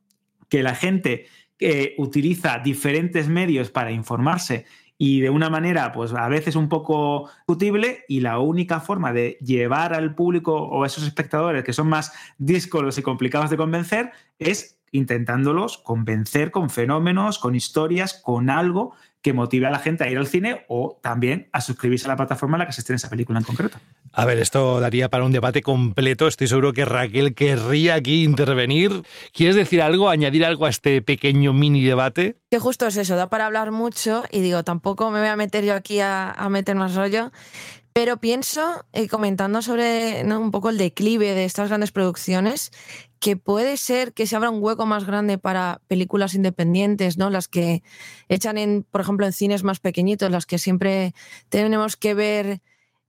que 0.49 0.63
la 0.63 0.75
gente 0.75 1.27
eh, 1.59 1.95
utiliza 1.99 2.59
diferentes 2.59 3.29
medios 3.29 3.71
para 3.71 3.91
informarse 3.91 4.67
y 5.01 5.21
de 5.21 5.31
una 5.31 5.49
manera, 5.49 5.93
pues 5.93 6.13
a 6.13 6.29
veces 6.29 6.57
un 6.57 6.69
poco 6.69 7.31
discutible, 7.47 8.05
y 8.09 8.21
la 8.21 8.41
única 8.41 8.81
forma 8.81 9.13
de 9.13 9.39
llevar 9.41 9.95
al 9.95 10.17
público 10.17 10.55
o 10.55 10.83
a 10.83 10.89
esos 10.89 11.05
espectadores 11.05 11.63
que 11.63 11.73
son 11.73 11.89
más 11.89 12.13
díscolos 12.37 12.99
y 12.99 13.03
complicados 13.03 13.49
de 13.49 13.57
convencer 13.57 14.11
es 14.41 14.78
intentándolos 14.93 15.79
convencer 15.79 16.51
con 16.51 16.71
fenómenos, 16.71 17.39
con 17.39 17.55
historias, 17.55 18.15
con 18.15 18.51
algo 18.51 18.95
que 19.23 19.33
motive 19.33 19.67
a 19.67 19.71
la 19.71 19.79
gente 19.79 20.05
a 20.05 20.11
ir 20.11 20.19
al 20.19 20.27
cine 20.27 20.65
o 20.69 20.99
también 21.03 21.49
a 21.53 21.61
suscribirse 21.61 22.07
a 22.07 22.09
la 22.09 22.17
plataforma 22.17 22.57
en 22.57 22.61
la 22.61 22.67
que 22.67 22.73
se 22.73 22.81
estrena 22.81 22.97
esa 22.97 23.11
película 23.11 23.39
en 23.39 23.45
concreto. 23.45 23.79
A 24.13 24.25
ver, 24.25 24.39
esto 24.39 24.81
daría 24.81 25.09
para 25.09 25.25
un 25.25 25.33
debate 25.33 25.63
completo. 25.63 26.29
Estoy 26.29 26.47
seguro 26.47 26.73
que 26.73 26.85
Raquel 26.85 27.35
querría 27.35 27.95
aquí 27.95 28.25
intervenir. 28.25 29.03
¿Quieres 29.33 29.57
decir 29.57 29.83
algo, 29.83 30.09
añadir 30.09 30.45
algo 30.45 30.67
a 30.67 30.71
este 30.71 31.03
pequeño 31.03 31.53
mini 31.53 31.85
debate? 31.85 32.37
Que 32.51 32.59
justo 32.59 32.87
es 32.87 32.97
eso, 32.97 33.17
da 33.17 33.29
para 33.29 33.47
hablar 33.47 33.73
mucho 33.73 34.23
y 34.31 34.41
digo, 34.41 34.63
tampoco 34.65 35.11
me 35.11 35.19
voy 35.19 35.29
a 35.29 35.37
meter 35.37 35.65
yo 35.65 35.75
aquí 35.75 36.01
a, 36.01 36.35
meter 36.51 36.77
más 36.77 36.95
rollo. 36.95 37.33
Pero 37.93 38.19
pienso, 38.19 38.85
eh, 38.93 39.09
comentando 39.09 39.61
sobre 39.61 40.23
un 40.25 40.51
poco 40.53 40.71
el 40.71 40.79
declive 40.79 41.35
de 41.35 41.45
estas 41.45 41.69
grandes 41.69 41.91
producciones, 41.91 42.71
que 43.21 43.37
puede 43.37 43.77
ser 43.77 44.13
que 44.13 44.27
se 44.27 44.37
abra 44.37 44.51
un 44.51 44.63
hueco 44.63 44.87
más 44.87 45.05
grande 45.05 45.39
para 45.39 45.81
películas 45.89 46.35
independientes, 46.35 47.19
¿no? 47.19 47.31
Las 47.31 47.49
que 47.49 47.83
echan 48.29 48.59
en, 48.59 48.85
por 48.91 49.01
ejemplo, 49.01 49.27
en 49.27 49.33
cines 49.33 49.63
más 49.65 49.81
pequeñitos, 49.81 50.31
las 50.31 50.47
que 50.47 50.59
siempre 50.59 51.15
tenemos 51.49 51.97
que 51.97 52.15
ver 52.15 52.61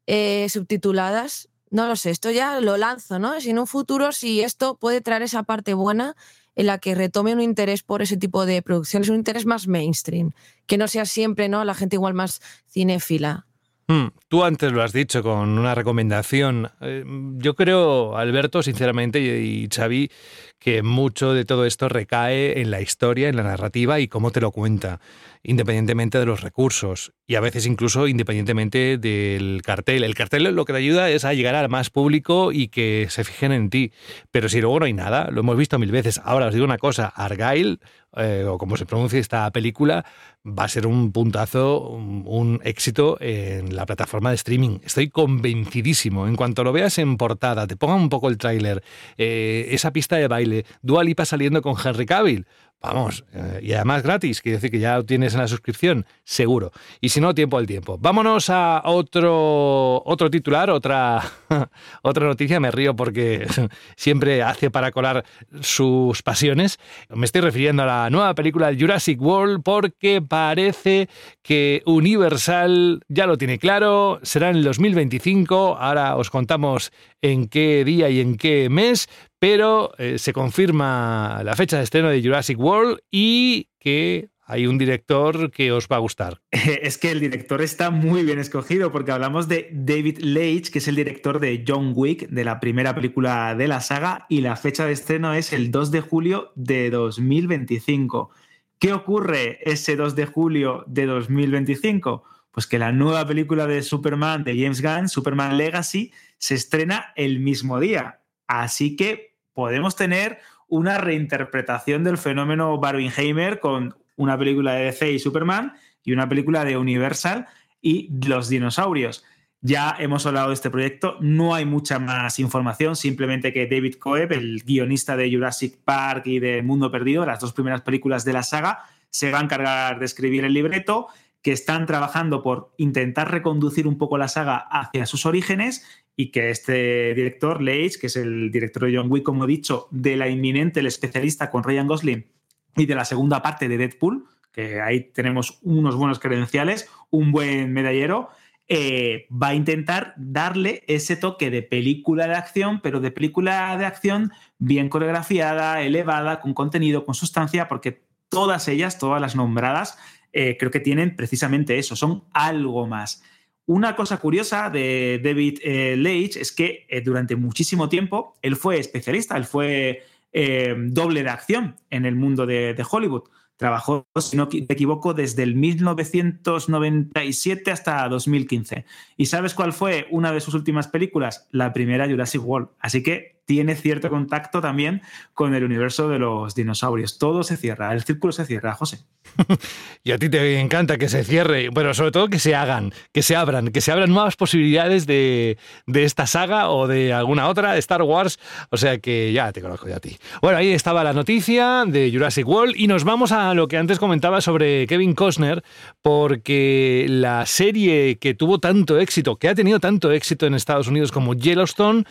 eh, 0.07 0.47
subtituladas. 0.49 1.49
No 1.69 1.87
lo 1.87 1.95
sé, 1.95 2.09
esto 2.09 2.31
ya 2.31 2.59
lo 2.61 2.77
lanzo, 2.77 3.19
¿no? 3.19 3.39
Si 3.39 3.51
en 3.51 3.59
un 3.59 3.67
futuro, 3.67 4.11
si 4.11 4.41
esto 4.41 4.75
puede 4.75 5.01
traer 5.01 5.21
esa 5.21 5.43
parte 5.43 5.73
buena 5.75 6.15
en 6.55 6.65
la 6.65 6.77
que 6.79 6.95
retome 6.95 7.33
un 7.33 7.41
interés 7.41 7.83
por 7.83 8.01
ese 8.01 8.17
tipo 8.17 8.45
de 8.45 8.61
producciones, 8.61 9.07
un 9.07 9.15
interés 9.15 9.45
más 9.45 9.67
mainstream, 9.67 10.33
que 10.65 10.77
no 10.77 10.89
sea 10.89 11.05
siempre 11.05 11.47
¿no? 11.47 11.63
la 11.63 11.73
gente 11.73 11.95
igual 11.95 12.13
más 12.13 12.41
cinéfila. 12.67 13.47
Hmm, 13.89 14.09
tú 14.27 14.43
antes 14.43 14.71
lo 14.71 14.83
has 14.83 14.93
dicho 14.93 15.23
con 15.23 15.57
una 15.57 15.73
recomendación. 15.73 16.69
Eh, 16.79 17.03
yo 17.37 17.55
creo, 17.55 18.15
Alberto, 18.17 18.61
sinceramente, 18.61 19.19
y 19.19 19.67
Xavi, 19.67 20.11
que 20.59 20.83
mucho 20.83 21.33
de 21.33 21.45
todo 21.45 21.65
esto 21.65 21.89
recae 21.89 22.61
en 22.61 22.71
la 22.71 22.81
historia, 22.81 23.29
en 23.29 23.37
la 23.37 23.43
narrativa 23.43 23.99
y 23.99 24.07
cómo 24.07 24.31
te 24.31 24.41
lo 24.41 24.51
cuenta, 24.51 24.99
independientemente 25.41 26.19
de 26.19 26.25
los 26.25 26.41
recursos 26.41 27.13
y 27.29 27.35
a 27.35 27.41
veces 27.41 27.67
incluso 27.67 28.07
independientemente 28.07 28.97
del 28.97 29.61
cartel. 29.63 30.03
El 30.03 30.15
cartel 30.15 30.43
lo 30.43 30.65
que 30.65 30.73
te 30.73 30.79
ayuda 30.79 31.11
es 31.11 31.25
a 31.25 31.33
llegar 31.35 31.53
al 31.53 31.69
más 31.69 31.91
público 31.91 32.51
y 32.51 32.69
que 32.69 33.05
se 33.09 33.23
fijen 33.23 33.51
en 33.51 33.69
ti. 33.69 33.91
Pero 34.31 34.49
si 34.49 34.61
luego 34.61 34.79
no 34.79 34.85
hay 34.85 34.93
nada, 34.93 35.29
lo 35.31 35.41
hemos 35.41 35.55
visto 35.55 35.77
mil 35.77 35.91
veces. 35.91 36.19
Ahora 36.23 36.47
os 36.47 36.53
digo 36.53 36.65
una 36.65 36.79
cosa, 36.79 37.07
Argyle, 37.07 37.77
eh, 38.17 38.45
o 38.47 38.57
como 38.57 38.75
se 38.75 38.87
pronuncia 38.87 39.19
esta 39.19 39.51
película, 39.51 40.03
va 40.43 40.63
a 40.63 40.67
ser 40.67 40.87
un 40.87 41.11
puntazo, 41.11 41.89
un, 41.89 42.59
éxito 42.63 43.17
en 43.21 43.75
la 43.75 43.85
plataforma 43.85 44.29
de 44.29 44.35
streaming. 44.35 44.79
Estoy 44.83 45.09
convencidísimo. 45.09 46.27
En 46.27 46.35
cuanto 46.35 46.63
lo 46.63 46.71
veas 46.71 46.97
en 46.97 47.17
portada, 47.17 47.67
te 47.67 47.75
pongan 47.75 47.99
un 47.99 48.09
poco 48.09 48.29
el 48.29 48.39
tráiler, 48.39 48.83
eh, 49.17 49.67
esa 49.69 49.93
pista 49.93 50.15
de 50.15 50.27
baile, 50.27 50.48
Dua 50.81 51.03
Lipa 51.03 51.25
saliendo 51.25 51.61
con 51.61 51.75
Henry 51.83 52.05
Cavill. 52.05 52.45
Vamos, 52.81 53.25
eh, 53.33 53.59
y 53.61 53.73
además 53.73 54.03
gratis, 54.03 54.41
quiere 54.41 54.57
decir 54.57 54.71
que 54.71 54.79
ya 54.79 55.03
tienes 55.03 55.33
en 55.33 55.41
la 55.41 55.49
suscripción, 55.49 56.05
seguro. 56.23 56.71
Y 57.01 57.09
si 57.09 57.19
no, 57.19 57.35
tiempo 57.35 57.57
al 57.57 57.67
tiempo. 57.67 57.97
Vámonos 57.99 58.49
a 58.49 58.81
otro, 58.85 60.01
otro 60.05 60.29
titular, 60.31 60.69
otra, 60.69 61.21
otra 62.03 62.25
noticia. 62.25 62.61
Me 62.61 62.71
río 62.71 62.95
porque 62.95 63.45
siempre 63.97 64.43
hace 64.43 64.71
para 64.71 64.91
colar 64.91 65.25
sus 65.59 66.23
pasiones. 66.23 66.79
Me 67.09 67.25
estoy 67.25 67.41
refiriendo 67.41 67.83
a 67.83 67.85
la 67.85 68.09
nueva 68.09 68.33
película 68.33 68.71
Jurassic 68.77 69.21
World 69.21 69.61
porque 69.61 70.21
parece 70.21 71.09
que 71.41 71.83
Universal 71.85 73.01
ya 73.09 73.25
lo 73.25 73.37
tiene 73.37 73.59
claro, 73.59 74.19
será 74.23 74.51
en 74.51 74.55
el 74.55 74.63
2025. 74.63 75.75
Ahora 75.77 76.15
os 76.15 76.29
contamos 76.29 76.93
en 77.21 77.47
qué 77.49 77.83
día 77.83 78.09
y 78.09 78.21
en 78.21 78.37
qué 78.37 78.69
mes, 78.69 79.09
pero 79.39 79.91
eh, 79.97 80.17
se 80.17 80.31
confirma 80.31 81.41
la 81.43 81.55
fecha 81.55 81.77
de 81.77 81.83
estreno 81.83 82.09
de 82.09 82.21
Jurassic 82.21 82.57
World 82.57 82.68
y 83.11 83.69
que 83.79 84.29
hay 84.49 84.65
un 84.65 84.79
director 84.79 85.51
que 85.51 85.71
os 85.71 85.87
va 85.87 85.97
a 85.97 85.99
gustar. 85.99 86.41
Es 86.51 86.97
que 86.97 87.11
el 87.11 87.19
director 87.19 87.61
está 87.61 87.91
muy 87.91 88.23
bien 88.23 88.39
escogido 88.39 88.91
porque 88.91 89.11
hablamos 89.11 89.47
de 89.47 89.69
David 89.71 90.17
Leitch, 90.19 90.71
que 90.71 90.79
es 90.79 90.87
el 90.87 90.95
director 90.95 91.39
de 91.39 91.63
John 91.67 91.93
Wick, 91.95 92.29
de 92.29 92.43
la 92.43 92.59
primera 92.59 92.95
película 92.95 93.53
de 93.53 93.67
la 93.67 93.79
saga, 93.79 94.25
y 94.27 94.41
la 94.41 94.55
fecha 94.55 94.87
de 94.87 94.93
estreno 94.93 95.35
es 95.35 95.53
el 95.53 95.69
2 95.69 95.91
de 95.91 96.01
julio 96.01 96.51
de 96.55 96.89
2025. 96.89 98.31
¿Qué 98.79 98.93
ocurre 98.93 99.59
ese 99.69 99.95
2 99.95 100.15
de 100.15 100.25
julio 100.25 100.83
de 100.87 101.05
2025? 101.05 102.23
Pues 102.49 102.65
que 102.65 102.79
la 102.79 102.91
nueva 102.91 103.27
película 103.27 103.67
de 103.67 103.83
Superman 103.83 104.43
de 104.43 104.59
James 104.59 104.81
Gunn, 104.81 105.09
Superman 105.09 105.57
Legacy, 105.57 106.11
se 106.39 106.55
estrena 106.55 107.13
el 107.15 107.39
mismo 107.39 107.79
día. 107.79 108.21
Así 108.47 108.95
que 108.95 109.35
podemos 109.53 109.95
tener 109.95 110.39
una 110.69 110.97
reinterpretación 110.97 112.03
del 112.03 112.17
fenómeno 112.17 112.77
Barbenheimer 112.77 113.59
con 113.59 113.95
una 114.15 114.37
película 114.37 114.73
de 114.73 114.85
DC 114.85 115.11
y 115.11 115.19
Superman 115.19 115.73
y 116.03 116.13
una 116.13 116.29
película 116.29 116.65
de 116.65 116.77
Universal 116.77 117.47
y 117.81 118.09
los 118.27 118.49
dinosaurios. 118.49 119.23
Ya 119.61 119.95
hemos 119.99 120.25
hablado 120.25 120.49
de 120.49 120.53
este 120.53 120.69
proyecto, 120.69 121.17
no 121.19 121.53
hay 121.53 121.65
mucha 121.65 121.99
más 121.99 122.39
información, 122.39 122.95
simplemente 122.95 123.51
que 123.51 123.67
David 123.67 123.95
Coeb, 123.95 124.31
el 124.31 124.63
guionista 124.63 125.17
de 125.17 125.29
Jurassic 125.29 125.77
Park 125.83 126.27
y 126.27 126.39
de 126.39 126.61
Mundo 126.61 126.89
Perdido, 126.89 127.25
las 127.25 127.41
dos 127.41 127.51
primeras 127.51 127.81
películas 127.81 128.23
de 128.23 128.33
la 128.33 128.43
saga, 128.43 128.83
se 129.09 129.31
va 129.31 129.39
a 129.39 129.43
encargar 129.43 129.99
de 129.99 130.05
escribir 130.05 130.45
el 130.45 130.53
libreto, 130.53 131.07
que 131.41 131.51
están 131.51 131.85
trabajando 131.85 132.41
por 132.41 132.73
intentar 132.77 133.31
reconducir 133.31 133.87
un 133.87 133.97
poco 133.97 134.17
la 134.17 134.27
saga 134.27 134.57
hacia 134.57 135.05
sus 135.05 135.25
orígenes 135.25 135.85
y 136.19 136.31
que 136.31 136.49
este 136.49 137.13
director, 137.13 137.61
Leitch, 137.61 137.97
que 137.97 138.07
es 138.07 138.17
el 138.17 138.51
director 138.51 138.83
de 138.83 138.97
John 138.97 139.09
Wick, 139.09 139.23
como 139.23 139.45
he 139.45 139.47
dicho, 139.47 139.87
de 139.89 140.17
la 140.17 140.27
inminente 140.27 140.81
El 140.81 140.87
especialista 140.87 141.49
con 141.49 141.63
Ryan 141.63 141.87
Gosling 141.87 142.27
y 142.75 142.85
de 142.87 142.93
la 142.93 143.05
segunda 143.05 143.41
parte 143.41 143.69
de 143.69 143.77
Deadpool, 143.77 144.25
que 144.51 144.81
ahí 144.81 145.11
tenemos 145.13 145.59
unos 145.61 145.95
buenos 145.95 146.19
credenciales, 146.19 146.89
un 147.09 147.31
buen 147.31 147.71
medallero, 147.71 148.31
eh, 148.67 149.27
va 149.31 149.47
a 149.47 149.55
intentar 149.55 150.13
darle 150.17 150.83
ese 150.87 151.15
toque 151.15 151.49
de 151.49 151.63
película 151.63 152.27
de 152.27 152.35
acción, 152.35 152.81
pero 152.81 152.99
de 152.99 153.11
película 153.11 153.77
de 153.77 153.85
acción 153.85 154.33
bien 154.57 154.89
coreografiada, 154.89 155.81
elevada, 155.83 156.41
con 156.41 156.53
contenido, 156.53 157.05
con 157.05 157.15
sustancia, 157.15 157.69
porque 157.69 158.03
todas 158.27 158.67
ellas, 158.67 158.99
todas 158.99 159.21
las 159.21 159.37
nombradas, 159.37 159.97
eh, 160.33 160.57
creo 160.59 160.69
que 160.69 160.81
tienen 160.81 161.15
precisamente 161.15 161.79
eso, 161.79 161.95
son 161.95 162.25
algo 162.33 162.87
más. 162.87 163.23
Una 163.69 163.95
cosa 163.95 164.17
curiosa 164.17 164.69
de 164.71 165.21
David 165.23 165.59
eh, 165.61 165.95
Leitch 165.95 166.37
es 166.37 166.51
que 166.51 166.87
eh, 166.89 167.01
durante 167.01 167.35
muchísimo 167.35 167.87
tiempo 167.87 168.33
él 168.41 168.55
fue 168.55 168.79
especialista, 168.79 169.37
él 169.37 169.45
fue 169.45 170.01
eh, 170.33 170.73
doble 170.75 171.21
de 171.21 171.29
acción 171.29 171.75
en 171.91 172.07
el 172.07 172.15
mundo 172.15 172.47
de, 172.47 172.83
Hollywood. 172.89 173.25
Trabajó, 173.57 174.07
si 174.19 174.37
no 174.37 174.49
me 174.51 174.65
equivoco, 174.69 175.13
desde 175.13 175.43
el 175.43 175.53
1997 175.53 177.69
hasta 177.69 178.09
2015. 178.09 178.85
¿Y 179.17 179.27
sabes 179.27 179.53
cuál 179.53 179.71
fue 179.71 180.07
una 180.09 180.31
de 180.31 180.41
sus 180.41 180.55
últimas 180.55 180.87
películas? 180.87 181.47
La 181.51 181.71
primera 181.71 182.09
Jurassic 182.09 182.43
World. 182.43 182.69
Así 182.79 183.03
que 183.03 183.38
tiene 183.49 183.73
cierto 183.73 184.11
contacto 184.11 184.61
también 184.61 185.01
con 185.33 185.55
el 185.55 185.63
universo 185.63 186.07
de 186.07 186.19
los 186.19 186.53
dinosaurios. 186.53 187.17
Todo 187.17 187.41
se 187.41 187.57
cierra, 187.57 187.91
el 187.93 188.03
círculo 188.03 188.31
se 188.31 188.45
cierra, 188.45 188.75
José. 188.75 188.99
y 190.03 190.11
a 190.11 190.19
ti 190.19 190.29
te 190.29 190.59
encanta 190.59 190.99
que 190.99 191.09
se 191.09 191.23
cierre, 191.23 191.69
pero 191.73 191.95
sobre 191.95 192.11
todo 192.11 192.27
que 192.27 192.37
se 192.37 192.53
hagan, 192.53 192.93
que 193.11 193.23
se 193.23 193.35
abran, 193.35 193.69
que 193.69 193.81
se 193.81 193.91
abran 193.91 194.11
nuevas 194.11 194.35
posibilidades 194.35 195.07
de, 195.07 195.57
esta 195.91 196.27
saga 196.27 196.69
o 196.69 196.85
de 196.85 197.11
alguna 197.11 197.47
otra, 197.47 197.75
Star 197.77 198.03
Wars. 198.03 198.37
O 198.69 198.77
sea 198.77 198.99
que 198.99 199.33
ya 199.33 199.51
te 199.51 199.63
conozco 199.63 199.87
ya 199.87 199.95
a 199.95 199.99
ti. 199.99 200.19
Bueno, 200.43 200.59
ahí 200.59 200.71
estaba 200.71 201.03
la 201.03 201.13
noticia 201.13 201.85
de 201.87 202.11
Jurassic 202.13 202.47
World 202.47 202.75
y 202.77 202.85
nos 202.85 203.03
vamos 203.03 203.31
a 203.31 203.55
lo 203.55 203.67
que 203.67 203.77
antes 203.77 203.97
comentaba 203.97 204.41
sobre 204.41 204.85
Kevin 204.85 205.15
Costner, 205.15 205.63
porque 206.03 207.07
la 207.09 207.47
serie 207.47 208.19
que 208.19 208.35
tuvo 208.35 208.59
tanto 208.59 208.99
éxito, 208.99 209.37
que 209.37 209.49
ha 209.49 209.55
tenido 209.55 209.79
tanto 209.79 210.11
éxito 210.11 210.45
en 210.45 210.53
Estados 210.53 210.87
Unidos 210.87 211.11
como 211.11 211.33
Yellowstone, 211.33 212.05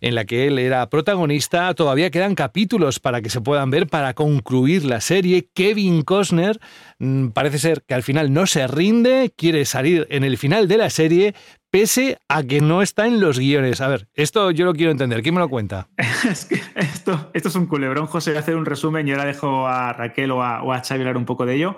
en 0.00 0.14
la 0.14 0.24
que 0.24 0.46
él 0.46 0.58
era 0.58 0.88
protagonista. 0.88 1.72
Todavía 1.74 2.10
quedan 2.10 2.34
capítulos 2.34 3.00
para 3.00 3.22
que 3.22 3.30
se 3.30 3.40
puedan 3.40 3.70
ver 3.70 3.86
para 3.86 4.14
concluir 4.14 4.84
la 4.84 5.00
serie. 5.00 5.48
Kevin 5.54 6.02
Costner 6.02 6.58
mm, 6.98 7.28
parece 7.28 7.58
ser 7.58 7.82
que 7.82 7.94
al 7.94 8.02
final 8.02 8.32
no 8.32 8.46
se 8.46 8.66
rinde, 8.66 9.32
quiere 9.36 9.64
salir 9.64 10.06
en 10.10 10.24
el 10.24 10.38
final 10.38 10.68
de 10.68 10.76
la 10.76 10.90
serie, 10.90 11.34
pese 11.70 12.18
a 12.28 12.42
que 12.42 12.60
no 12.60 12.82
está 12.82 13.06
en 13.06 13.20
los 13.20 13.38
guiones. 13.38 13.80
A 13.80 13.88
ver, 13.88 14.08
esto 14.14 14.50
yo 14.50 14.64
lo 14.64 14.74
quiero 14.74 14.90
entender. 14.90 15.22
¿Quién 15.22 15.34
me 15.34 15.40
lo 15.40 15.48
cuenta? 15.48 15.88
esto, 15.96 17.30
esto 17.32 17.48
es 17.48 17.54
un 17.54 17.66
culebrón, 17.66 18.06
José. 18.06 18.30
Voy 18.30 18.38
a 18.38 18.40
hacer 18.40 18.56
un 18.56 18.66
resumen 18.66 19.06
y 19.06 19.12
ahora 19.12 19.24
dejo 19.24 19.66
a 19.66 19.92
Raquel 19.92 20.30
o 20.30 20.42
a, 20.42 20.62
o 20.62 20.72
Xavi 20.72 21.00
hablar 21.00 21.16
un 21.16 21.24
poco 21.24 21.46
de 21.46 21.54
ello. 21.54 21.76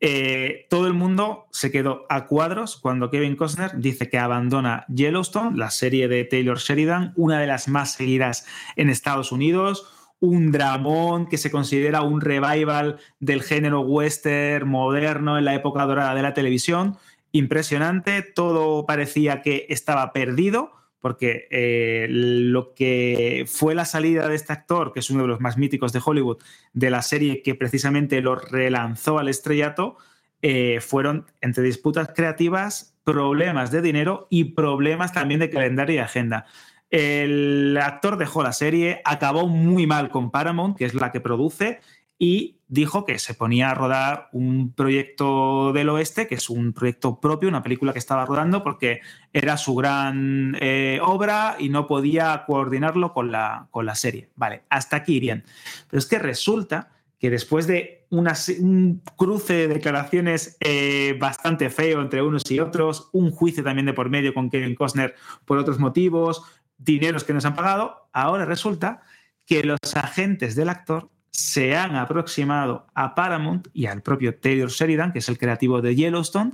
Eh, 0.00 0.66
todo 0.68 0.86
el 0.86 0.94
mundo 0.94 1.46
se 1.52 1.70
quedó 1.70 2.06
a 2.08 2.26
cuadros 2.26 2.76
cuando 2.76 3.10
Kevin 3.10 3.36
Costner 3.36 3.72
dice 3.76 4.08
que 4.08 4.18
abandona 4.18 4.84
Yellowstone, 4.88 5.56
la 5.56 5.70
serie 5.70 6.08
de 6.08 6.24
Taylor 6.24 6.58
Sheridan, 6.58 7.12
una 7.16 7.38
de 7.38 7.46
las 7.46 7.68
más 7.68 7.92
seguidas 7.92 8.46
en 8.76 8.90
Estados 8.90 9.30
Unidos, 9.30 9.86
un 10.22 10.52
dramón 10.52 11.26
que 11.28 11.36
se 11.36 11.50
considera 11.50 12.02
un 12.02 12.20
revival 12.20 12.98
del 13.18 13.42
género 13.42 13.80
western 13.80 14.68
moderno 14.68 15.36
en 15.36 15.44
la 15.44 15.54
época 15.54 15.84
dorada 15.84 16.14
de 16.14 16.22
la 16.22 16.32
televisión. 16.32 16.96
Impresionante, 17.32 18.22
todo 18.22 18.86
parecía 18.86 19.42
que 19.42 19.66
estaba 19.70 20.12
perdido 20.12 20.72
porque 21.02 21.48
eh, 21.50 22.06
lo 22.08 22.74
que 22.74 23.44
fue 23.48 23.74
la 23.74 23.84
salida 23.84 24.28
de 24.28 24.36
este 24.36 24.52
actor, 24.52 24.92
que 24.92 25.00
es 25.00 25.10
uno 25.10 25.22
de 25.22 25.28
los 25.28 25.40
más 25.40 25.58
míticos 25.58 25.92
de 25.92 26.00
Hollywood, 26.02 26.38
de 26.72 26.90
la 26.90 27.02
serie 27.02 27.42
que 27.42 27.56
precisamente 27.56 28.20
lo 28.20 28.36
relanzó 28.36 29.18
al 29.18 29.28
estrellato, 29.28 29.96
eh, 30.42 30.78
fueron 30.80 31.26
entre 31.40 31.64
disputas 31.64 32.10
creativas, 32.14 32.96
problemas 33.02 33.72
de 33.72 33.82
dinero 33.82 34.28
y 34.30 34.44
problemas 34.44 35.12
también 35.12 35.40
de 35.40 35.50
calendario 35.50 35.96
y 35.96 35.98
agenda. 35.98 36.46
El 36.88 37.76
actor 37.82 38.16
dejó 38.16 38.44
la 38.44 38.52
serie, 38.52 39.00
acabó 39.04 39.48
muy 39.48 39.88
mal 39.88 40.08
con 40.08 40.30
Paramount, 40.30 40.76
que 40.76 40.84
es 40.84 40.94
la 40.94 41.10
que 41.10 41.20
produce, 41.20 41.80
y 42.16 42.60
dijo 42.72 43.04
que 43.04 43.18
se 43.18 43.34
ponía 43.34 43.70
a 43.70 43.74
rodar 43.74 44.30
un 44.32 44.72
proyecto 44.72 45.74
del 45.74 45.90
oeste, 45.90 46.26
que 46.26 46.36
es 46.36 46.48
un 46.48 46.72
proyecto 46.72 47.20
propio, 47.20 47.50
una 47.50 47.62
película 47.62 47.92
que 47.92 47.98
estaba 47.98 48.24
rodando, 48.24 48.62
porque 48.62 49.02
era 49.30 49.58
su 49.58 49.74
gran 49.74 50.56
eh, 50.58 50.98
obra 51.02 51.56
y 51.58 51.68
no 51.68 51.86
podía 51.86 52.44
coordinarlo 52.46 53.12
con 53.12 53.30
la, 53.30 53.68
con 53.70 53.84
la 53.84 53.94
serie. 53.94 54.30
Vale, 54.36 54.62
hasta 54.70 54.96
aquí 54.96 55.16
irían. 55.16 55.44
Pero 55.90 55.98
es 55.98 56.06
que 56.06 56.18
resulta 56.18 56.88
que 57.18 57.28
después 57.28 57.66
de 57.66 58.06
un 58.08 59.02
cruce 59.16 59.52
de 59.52 59.68
declaraciones 59.68 60.56
eh, 60.60 61.14
bastante 61.20 61.68
feo 61.68 62.00
entre 62.00 62.22
unos 62.22 62.50
y 62.50 62.58
otros, 62.58 63.10
un 63.12 63.32
juicio 63.32 63.62
también 63.62 63.84
de 63.84 63.92
por 63.92 64.08
medio 64.08 64.32
con 64.32 64.48
Kevin 64.48 64.74
Costner 64.74 65.14
por 65.44 65.58
otros 65.58 65.78
motivos, 65.78 66.42
dineros 66.78 67.24
que 67.24 67.34
nos 67.34 67.44
han 67.44 67.54
pagado, 67.54 68.08
ahora 68.14 68.46
resulta 68.46 69.02
que 69.44 69.62
los 69.62 69.78
agentes 69.94 70.56
del 70.56 70.70
actor 70.70 71.10
se 71.32 71.74
han 71.76 71.96
aproximado 71.96 72.86
a 72.94 73.14
Paramount 73.14 73.68
y 73.72 73.86
al 73.86 74.02
propio 74.02 74.38
Taylor 74.38 74.70
Sheridan, 74.70 75.12
que 75.12 75.20
es 75.20 75.28
el 75.28 75.38
creativo 75.38 75.80
de 75.80 75.96
Yellowstone, 75.96 76.52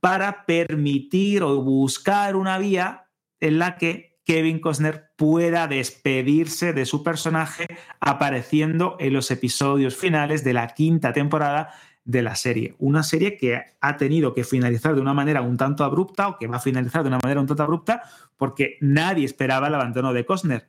para 0.00 0.44
permitir 0.44 1.42
o 1.42 1.62
buscar 1.62 2.36
una 2.36 2.58
vía 2.58 3.06
en 3.40 3.58
la 3.58 3.76
que 3.76 4.18
Kevin 4.24 4.58
Costner 4.58 5.12
pueda 5.16 5.68
despedirse 5.68 6.72
de 6.72 6.84
su 6.84 7.04
personaje 7.04 7.66
apareciendo 8.00 8.96
en 8.98 9.12
los 9.12 9.30
episodios 9.30 9.96
finales 9.96 10.42
de 10.42 10.52
la 10.52 10.68
quinta 10.68 11.12
temporada 11.12 11.72
de 12.04 12.22
la 12.22 12.34
serie. 12.34 12.74
Una 12.78 13.04
serie 13.04 13.36
que 13.36 13.62
ha 13.80 13.96
tenido 13.96 14.34
que 14.34 14.44
finalizar 14.44 14.94
de 14.94 15.00
una 15.00 15.14
manera 15.14 15.42
un 15.42 15.56
tanto 15.56 15.84
abrupta 15.84 16.28
o 16.28 16.38
que 16.38 16.48
va 16.48 16.56
a 16.56 16.60
finalizar 16.60 17.02
de 17.02 17.08
una 17.08 17.20
manera 17.22 17.40
un 17.40 17.46
tanto 17.46 17.62
abrupta 17.62 18.02
porque 18.36 18.78
nadie 18.80 19.24
esperaba 19.24 19.68
el 19.68 19.74
abandono 19.74 20.12
de 20.12 20.26
Costner. 20.26 20.68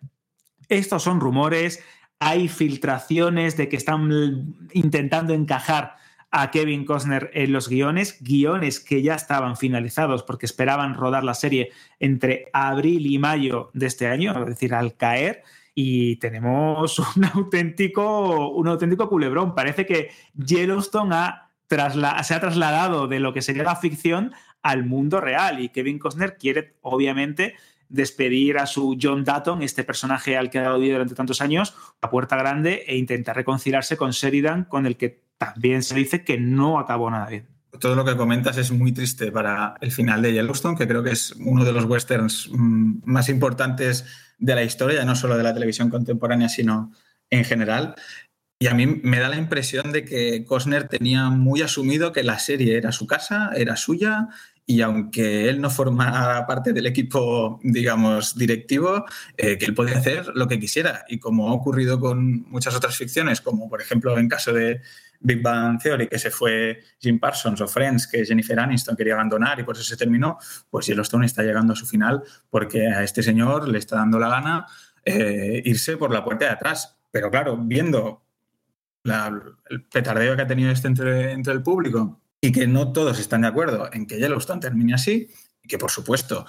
Estos 0.70 1.04
son 1.04 1.20
rumores, 1.20 1.84
hay 2.20 2.48
filtraciones 2.48 3.58
de 3.58 3.70
que 3.70 3.76
están 3.76 4.56
intentando 4.74 5.34
encajar 5.34 5.96
a 6.32 6.52
Kevin 6.52 6.86
Costner 6.86 7.32
en 7.34 7.54
los 7.54 7.70
guiones, 7.70 8.18
guiones 8.22 8.80
que 8.80 9.02
ya 9.02 9.16
estaban 9.16 9.56
finalizados 9.56 10.24
porque 10.24 10.46
esperaban 10.46 10.96
rodar 10.96 11.24
la 11.24 11.34
serie 11.34 11.72
entre 12.00 12.48
abril 12.54 13.06
y 13.06 13.18
mayo 13.18 13.70
de 13.74 13.86
este 13.86 14.08
año, 14.08 14.38
es 14.40 14.46
decir, 14.46 14.74
al 14.74 14.96
caer. 14.96 15.44
Y 15.74 16.18
tenemos 16.18 17.00
un 17.16 17.26
auténtico, 17.26 18.50
un 18.50 18.68
auténtico 18.68 19.10
culebrón. 19.10 19.56
Parece 19.56 19.86
que 19.86 20.10
Yellowstone 20.34 21.16
se 21.70 22.34
ha 22.34 22.40
trasladado 22.40 23.08
de 23.08 23.20
lo 23.20 23.34
que 23.34 23.42
sería 23.42 23.64
la 23.64 23.76
ficción 23.76 24.34
al 24.64 24.86
mundo 24.86 25.22
real 25.22 25.62
y 25.62 25.70
Kevin 25.70 26.00
Costner 26.00 26.38
quiere, 26.38 26.76
obviamente, 26.82 27.56
despedir 27.90 28.58
a 28.58 28.66
su 28.66 28.98
John 29.02 29.24
Dutton, 29.24 29.62
este 29.62 29.84
personaje 29.84 30.38
al 30.38 30.50
que 30.50 30.60
ha 30.60 30.64
dado 30.64 30.80
vida 30.80 30.94
durante 30.94 31.16
tantos 31.16 31.42
años, 31.42 31.76
a 32.02 32.10
puerta 32.10 32.36
grande 32.36 32.84
e 32.88 32.98
intentar 32.98 33.36
reconciliarse 33.36 33.98
con 33.98 34.12
Sheridan, 34.12 34.66
con 34.66 34.86
el 34.86 34.98
que 34.98 35.24
también 35.38 35.84
se 35.84 35.96
dice 35.96 36.24
que 36.24 36.38
no 36.38 36.80
acabó 36.80 37.10
nada 37.10 37.28
bien. 37.28 37.48
Todo 37.80 37.96
lo 37.96 38.06
que 38.06 38.16
comentas 38.16 38.58
es 38.58 38.72
muy 38.72 38.92
triste 38.92 39.32
para 39.32 39.76
el 39.82 39.92
final 39.92 40.22
de 40.22 40.34
Yellowstone, 40.34 40.78
que 40.78 40.88
creo 40.88 41.04
que 41.04 41.12
es 41.12 41.34
uno 41.40 41.64
de 41.64 41.72
los 41.72 41.86
westerns 41.86 42.50
mm, 42.52 43.02
más 43.06 43.30
importantes 43.30 44.06
de 44.40 44.56
la 44.56 44.64
historia, 44.64 45.06
no 45.06 45.16
solo 45.16 45.38
de 45.38 45.44
la 45.44 45.54
televisión 45.54 45.90
contemporánea, 45.90 46.50
sino 46.50 46.92
en 47.30 47.44
general. 47.44 47.96
Y 48.60 48.68
a 48.68 48.74
mí 48.74 48.88
me 48.88 49.20
da 49.20 49.30
la 49.30 49.38
impresión 49.38 49.92
de 49.92 50.04
que 50.04 50.44
Costner 50.46 50.88
tenía 50.88 51.30
muy 51.30 51.62
asumido 51.62 52.12
que 52.12 52.24
la 52.24 52.40
serie 52.40 52.78
era 52.78 52.92
su 52.92 53.06
casa, 53.06 53.52
era 53.56 53.76
suya, 53.76 54.30
y 54.70 54.82
aunque 54.82 55.48
él 55.48 55.62
no 55.62 55.70
forma 55.70 56.46
parte 56.46 56.74
del 56.74 56.86
equipo, 56.88 57.58
digamos, 57.64 58.38
directivo, 58.38 59.06
eh, 59.38 59.58
que 59.58 59.64
él 59.64 59.74
podía 59.74 59.98
hacer 59.98 60.28
lo 60.36 60.46
que 60.46 60.60
quisiera. 60.60 61.06
Y 61.08 61.20
como 61.20 61.48
ha 61.48 61.54
ocurrido 61.54 62.02
con 62.02 62.44
muchas 62.50 62.76
otras 62.76 62.98
ficciones, 62.98 63.40
como 63.40 63.70
por 63.70 63.82
ejemplo 63.82 64.18
en 64.18 64.28
caso 64.28 64.52
de 64.52 64.82
Big 65.22 65.42
Bang 65.42 65.82
Theory, 65.82 66.10
que 66.10 66.20
se 66.20 66.32
fue 66.32 66.82
Jim 67.00 67.18
Parsons, 67.18 67.62
o 67.62 67.68
Friends, 67.68 68.08
que 68.08 68.26
Jennifer 68.26 68.60
Aniston 68.60 68.98
quería 68.98 69.14
abandonar 69.14 69.58
y 69.58 69.64
por 69.64 69.76
eso 69.76 69.86
se 69.86 69.96
terminó, 69.96 70.38
pues 70.70 70.86
Yellowstone 70.88 71.26
está 71.26 71.44
llegando 71.44 71.72
a 71.72 71.76
su 71.78 71.86
final 71.86 72.22
porque 72.50 72.88
a 72.88 73.04
este 73.04 73.24
señor 73.24 73.70
le 73.70 73.80
está 73.80 73.96
dando 73.96 74.20
la 74.20 74.28
gana 74.28 74.66
eh, 75.06 75.62
irse 75.64 75.96
por 75.96 76.12
la 76.12 76.26
puerta 76.26 76.44
de 76.44 76.52
atrás. 76.52 76.98
Pero 77.10 77.32
claro, 77.32 77.56
viendo 77.58 78.22
el 79.70 79.86
petardeo 79.86 80.36
que 80.36 80.42
ha 80.42 80.48
tenido 80.48 80.72
este 80.72 80.90
entre 80.90 81.54
el 81.54 81.64
público 81.64 82.20
y 82.42 82.52
que 82.52 82.68
no 82.68 82.92
todos 82.92 83.20
están 83.20 83.42
de 83.42 83.48
acuerdo 83.48 83.90
en 83.92 84.06
que 84.06 84.20
Yellowstone 84.20 84.62
termine 84.62 84.94
así, 84.94 85.30
y 85.64 85.68
que 85.68 85.78
por 85.78 85.92
supuesto 85.92 86.46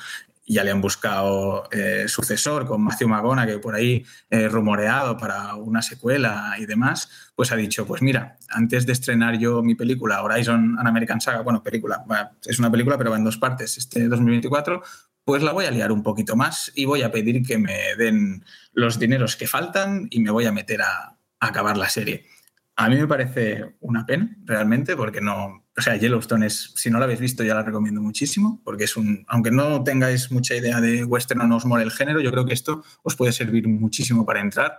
ya 0.48 0.64
le 0.64 0.70
han 0.70 0.80
buscado 0.80 1.68
eh, 1.70 2.06
sucesor 2.08 2.66
con 2.66 2.82
Matthew 2.82 3.08
Magona, 3.08 3.46
que 3.46 3.58
por 3.58 3.74
ahí 3.74 4.04
eh, 4.30 4.48
rumoreado 4.48 5.16
para 5.16 5.54
una 5.54 5.82
secuela 5.82 6.54
y 6.58 6.64
demás, 6.64 7.32
pues 7.34 7.52
ha 7.52 7.56
dicho, 7.56 7.86
pues 7.86 8.00
mira, 8.00 8.38
antes 8.48 8.86
de 8.86 8.92
estrenar 8.92 9.38
yo 9.38 9.62
mi 9.62 9.74
película 9.74 10.22
Horizon 10.22 10.76
An 10.78 10.86
American 10.86 11.20
Saga, 11.20 11.42
bueno, 11.42 11.62
película, 11.62 12.02
es 12.46 12.58
una 12.58 12.70
película 12.70 12.96
pero 12.96 13.10
va 13.10 13.18
en 13.18 13.24
dos 13.24 13.36
partes, 13.36 13.76
este 13.76 14.08
2024, 14.08 14.82
pues 15.22 15.42
la 15.42 15.52
voy 15.52 15.66
a 15.66 15.70
liar 15.70 15.92
un 15.92 16.02
poquito 16.02 16.36
más 16.36 16.72
y 16.74 16.86
voy 16.86 17.02
a 17.02 17.12
pedir 17.12 17.42
que 17.42 17.58
me 17.58 17.94
den 17.98 18.42
los 18.72 18.98
dineros 18.98 19.36
que 19.36 19.46
faltan 19.46 20.06
y 20.10 20.20
me 20.20 20.30
voy 20.30 20.46
a 20.46 20.52
meter 20.52 20.80
a 20.80 21.18
acabar 21.38 21.76
la 21.76 21.90
serie. 21.90 22.24
A 22.80 22.88
mí 22.88 22.96
me 22.96 23.08
parece 23.08 23.74
una 23.80 24.06
pena, 24.06 24.36
realmente, 24.44 24.96
porque 24.96 25.20
no. 25.20 25.67
O 25.78 25.80
sea, 25.80 25.94
Yellowstone 25.94 26.46
es, 26.46 26.72
si 26.74 26.90
no 26.90 26.98
la 26.98 27.04
habéis 27.04 27.20
visto, 27.20 27.44
ya 27.44 27.54
la 27.54 27.62
recomiendo 27.62 28.02
muchísimo, 28.02 28.60
porque 28.64 28.84
es 28.84 28.96
un. 28.96 29.24
Aunque 29.28 29.52
no 29.52 29.84
tengáis 29.84 30.28
mucha 30.32 30.56
idea 30.56 30.80
de 30.80 31.04
western 31.04 31.42
o 31.42 31.46
no 31.46 31.56
os 31.56 31.66
mole 31.66 31.84
el 31.84 31.92
género, 31.92 32.20
yo 32.20 32.32
creo 32.32 32.44
que 32.44 32.52
esto 32.52 32.82
os 33.04 33.14
puede 33.14 33.30
servir 33.30 33.68
muchísimo 33.68 34.26
para 34.26 34.40
entrar. 34.40 34.78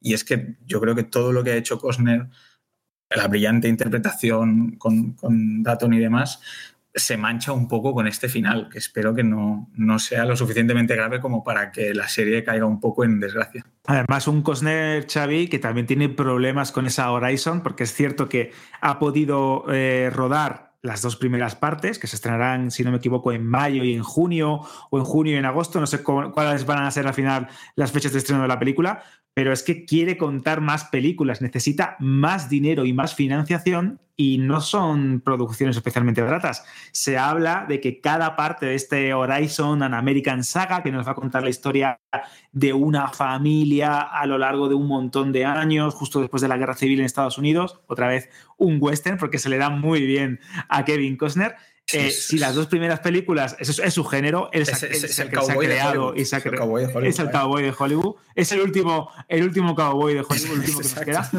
Y 0.00 0.12
es 0.12 0.24
que 0.24 0.56
yo 0.66 0.80
creo 0.80 0.96
que 0.96 1.04
todo 1.04 1.32
lo 1.32 1.44
que 1.44 1.52
ha 1.52 1.56
hecho 1.56 1.78
Costner, 1.78 2.28
la 3.10 3.28
brillante 3.28 3.68
interpretación 3.68 4.72
con, 4.76 5.12
con 5.12 5.62
Datton 5.62 5.94
y 5.94 6.00
demás, 6.00 6.40
se 6.94 7.16
mancha 7.16 7.52
un 7.52 7.68
poco 7.68 7.94
con 7.94 8.06
este 8.06 8.28
final, 8.28 8.68
que 8.68 8.78
espero 8.78 9.14
que 9.14 9.22
no, 9.22 9.70
no, 9.74 9.98
sea 9.98 10.24
lo 10.24 10.36
suficientemente 10.36 10.96
grave 10.96 11.20
como 11.20 11.44
para 11.44 11.70
que 11.70 11.94
la 11.94 12.08
serie 12.08 12.42
caiga 12.42 12.66
un 12.66 12.80
poco 12.80 13.04
en 13.04 13.20
desgracia. 13.20 13.64
Además, 13.86 14.26
un 14.28 14.42
Cosner 14.42 15.06
Xavi 15.06 15.48
que 15.48 15.58
también 15.58 15.86
tiene 15.86 16.08
problemas 16.08 16.72
con 16.72 16.86
esa 16.86 17.10
Horizon, 17.12 17.62
porque 17.62 17.84
es 17.84 17.94
cierto 17.94 18.28
que 18.28 18.52
ha 18.80 18.98
podido 18.98 19.64
eh, 19.72 20.10
rodar 20.12 20.70
las 20.82 21.02
dos 21.02 21.16
primeras 21.16 21.56
partes, 21.56 21.98
que 21.98 22.06
se 22.06 22.16
estrenarán, 22.16 22.70
si 22.70 22.82
no 22.82 22.90
me 22.90 22.96
equivoco, 22.96 23.32
en 23.32 23.46
mayo 23.46 23.84
y 23.84 23.94
en 23.94 24.02
junio, 24.02 24.60
o 24.90 24.98
en 24.98 25.04
junio 25.04 25.34
y 25.34 25.36
en 25.36 25.44
agosto, 25.44 25.78
no 25.78 25.86
sé 25.86 26.02
cuáles 26.02 26.64
van 26.64 26.84
a 26.84 26.90
ser 26.90 27.06
al 27.06 27.14
final 27.14 27.48
las 27.76 27.92
fechas 27.92 28.12
de 28.12 28.18
estreno 28.18 28.42
de 28.42 28.48
la 28.48 28.58
película, 28.58 29.02
pero 29.40 29.54
es 29.54 29.62
que 29.62 29.86
quiere 29.86 30.18
contar 30.18 30.60
más 30.60 30.84
películas, 30.84 31.40
necesita 31.40 31.96
más 31.98 32.50
dinero 32.50 32.84
y 32.84 32.92
más 32.92 33.14
financiación 33.14 33.98
y 34.14 34.36
no 34.36 34.60
son 34.60 35.22
producciones 35.24 35.78
especialmente 35.78 36.20
baratas. 36.20 36.62
Se 36.92 37.16
habla 37.16 37.64
de 37.66 37.80
que 37.80 38.02
cada 38.02 38.36
parte 38.36 38.66
de 38.66 38.74
este 38.74 39.14
Horizon 39.14 39.82
and 39.82 39.94
American 39.94 40.44
Saga, 40.44 40.82
que 40.82 40.92
nos 40.92 41.06
va 41.06 41.12
a 41.12 41.14
contar 41.14 41.42
la 41.42 41.48
historia 41.48 41.98
de 42.52 42.74
una 42.74 43.08
familia 43.08 44.00
a 44.00 44.26
lo 44.26 44.36
largo 44.36 44.68
de 44.68 44.74
un 44.74 44.86
montón 44.86 45.32
de 45.32 45.46
años, 45.46 45.94
justo 45.94 46.20
después 46.20 46.42
de 46.42 46.48
la 46.48 46.58
Guerra 46.58 46.74
Civil 46.74 47.00
en 47.00 47.06
Estados 47.06 47.38
Unidos, 47.38 47.80
otra 47.86 48.08
vez 48.08 48.28
un 48.58 48.76
western, 48.78 49.16
porque 49.16 49.38
se 49.38 49.48
le 49.48 49.56
da 49.56 49.70
muy 49.70 50.04
bien 50.04 50.38
a 50.68 50.84
Kevin 50.84 51.16
Costner. 51.16 51.56
Eh, 51.94 52.10
si 52.10 52.38
las 52.38 52.54
dos 52.54 52.66
primeras 52.66 53.00
películas, 53.00 53.56
eso 53.58 53.82
es, 53.82 53.94
su 53.94 54.04
género, 54.04 54.50
es, 54.52 54.82
el, 54.82 54.90
que 54.90 54.96
se 54.98 55.22
ha 55.22 55.56
creado 55.56 56.14
y 56.14 56.24
se 56.24 56.36
ha 56.36 56.40
creado. 56.40 56.78
Es 56.78 57.18
el 57.18 57.30
cowboy 57.30 57.62
de 57.62 57.74
Hollywood. 57.76 58.16
Es 58.34 58.52
el 58.52 58.60
último, 58.60 59.10
el 59.28 59.44
último 59.44 59.74
cowboy 59.74 60.14
de 60.14 60.20
Hollywood, 60.20 60.52
el 60.52 60.58
último 60.58 60.78
que 60.80 60.88
nos 60.88 61.04
queda. 61.04 61.30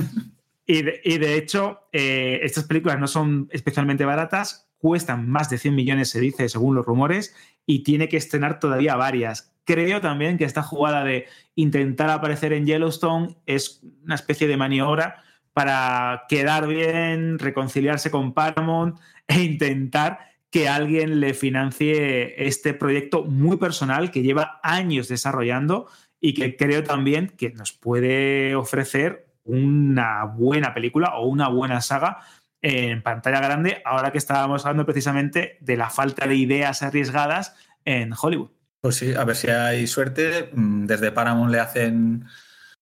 Y 0.65 1.17
de, 1.17 1.35
hecho, 1.35 1.81
eh, 1.91 2.39
estas 2.43 2.63
películas 2.63 2.97
no 2.97 3.07
son 3.07 3.49
especialmente 3.51 4.05
baratas, 4.05 4.69
cuestan 4.77 5.29
más 5.29 5.49
de 5.49 5.57
100 5.57 5.75
millones, 5.75 6.09
se 6.09 6.21
dice, 6.21 6.47
según 6.47 6.75
los 6.75 6.85
rumores, 6.85 7.35
y 7.65 7.83
tiene 7.83 8.07
que 8.07 8.17
estrenar 8.17 8.59
todavía 8.59 8.95
varias. 8.95 9.53
Creo 9.65 9.99
también 10.01 10.37
que 10.37 10.45
esta 10.45 10.63
jugada 10.63 11.03
de 11.03 11.27
intentar 11.55 12.09
aparecer 12.09 12.53
en 12.53 12.65
Yellowstone 12.65 13.35
es 13.45 13.81
una 14.03 14.15
especie 14.15 14.47
de 14.47 14.57
maniobra 14.57 15.23
para 15.53 16.23
quedar 16.29 16.67
bien, 16.67 17.37
reconciliarse 17.37 18.09
con 18.09 18.33
Paramount 18.33 18.97
e 19.27 19.41
intentar 19.41 20.30
que 20.51 20.67
alguien 20.67 21.19
le 21.21 21.33
financie 21.33 22.45
este 22.45 22.73
proyecto 22.73 23.23
muy 23.23 23.57
personal 23.57 24.11
que 24.11 24.21
lleva 24.21 24.59
años 24.61 25.07
desarrollando 25.07 25.87
y 26.19 26.33
que 26.33 26.55
creo 26.57 26.83
también 26.83 27.29
que 27.29 27.51
nos 27.51 27.71
puede 27.71 28.53
ofrecer 28.55 29.27
una 29.43 30.25
buena 30.25 30.73
película 30.73 31.15
o 31.15 31.27
una 31.27 31.47
buena 31.47 31.81
saga 31.81 32.19
en 32.61 33.01
pantalla 33.01 33.39
grande, 33.39 33.81
ahora 33.85 34.11
que 34.11 34.19
estábamos 34.19 34.65
hablando 34.65 34.85
precisamente 34.85 35.57
de 35.61 35.77
la 35.77 35.89
falta 35.89 36.27
de 36.27 36.35
ideas 36.35 36.83
arriesgadas 36.83 37.55
en 37.85 38.13
Hollywood. 38.13 38.51
Pues 38.81 38.95
sí, 38.95 39.13
a 39.13 39.23
ver 39.23 39.35
si 39.35 39.47
hay 39.49 39.87
suerte. 39.87 40.51
Mm, 40.53 40.85
desde 40.85 41.11
Paramount 41.11 41.51
le 41.51 41.59
hacen, 41.59 42.25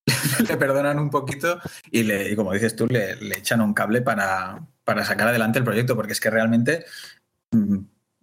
le 0.50 0.58
perdonan 0.58 1.00
un 1.00 1.10
poquito 1.10 1.60
y, 1.92 2.04
le, 2.04 2.36
como 2.36 2.54
dices 2.54 2.76
tú, 2.76 2.88
le, 2.88 3.16
le 3.18 3.38
echan 3.38 3.62
un 3.62 3.74
cable 3.74 4.02
para, 4.02 4.60
para, 4.84 5.06
sacar 5.06 5.30
adelante 5.30 5.60
el 5.60 5.66
proyecto, 5.66 5.96
porque 5.96 6.14
es 6.14 6.20
que 6.20 6.30
realmente 6.30 6.86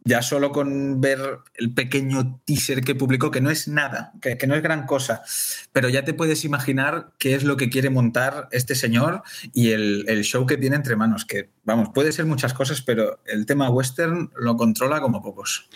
ya 0.06 0.22
solo 0.22 0.52
con 0.52 1.00
ver 1.00 1.18
el 1.54 1.74
pequeño 1.74 2.40
teaser 2.44 2.82
que 2.82 2.94
publicó, 2.94 3.32
que 3.32 3.40
no 3.40 3.50
es 3.50 3.66
nada, 3.66 4.12
que, 4.22 4.46
no 4.46 4.54
es 4.54 4.62
gran 4.62 4.86
cosa, 4.86 5.22
pero 5.72 5.88
ya 5.88 6.04
te 6.04 6.14
puedes 6.14 6.44
imaginar 6.44 7.10
qué 7.18 7.34
es 7.34 7.42
lo 7.42 7.56
que 7.56 7.68
quiere 7.68 7.90
montar 7.90 8.48
este 8.52 8.76
señor 8.76 9.22
y 9.52 9.72
el, 9.72 10.04
el, 10.06 10.22
show 10.22 10.46
que 10.46 10.56
tiene 10.56 10.76
entre 10.76 10.94
manos, 10.94 11.24
que 11.24 11.50
vamos, 11.64 11.90
puede 11.92 12.12
ser 12.12 12.24
muchas 12.24 12.54
cosas, 12.54 12.82
pero 12.82 13.18
el 13.26 13.46
tema 13.46 13.68
western 13.68 14.30
lo 14.36 14.56
controla 14.56 15.00
como 15.00 15.20
pocos. 15.22 15.68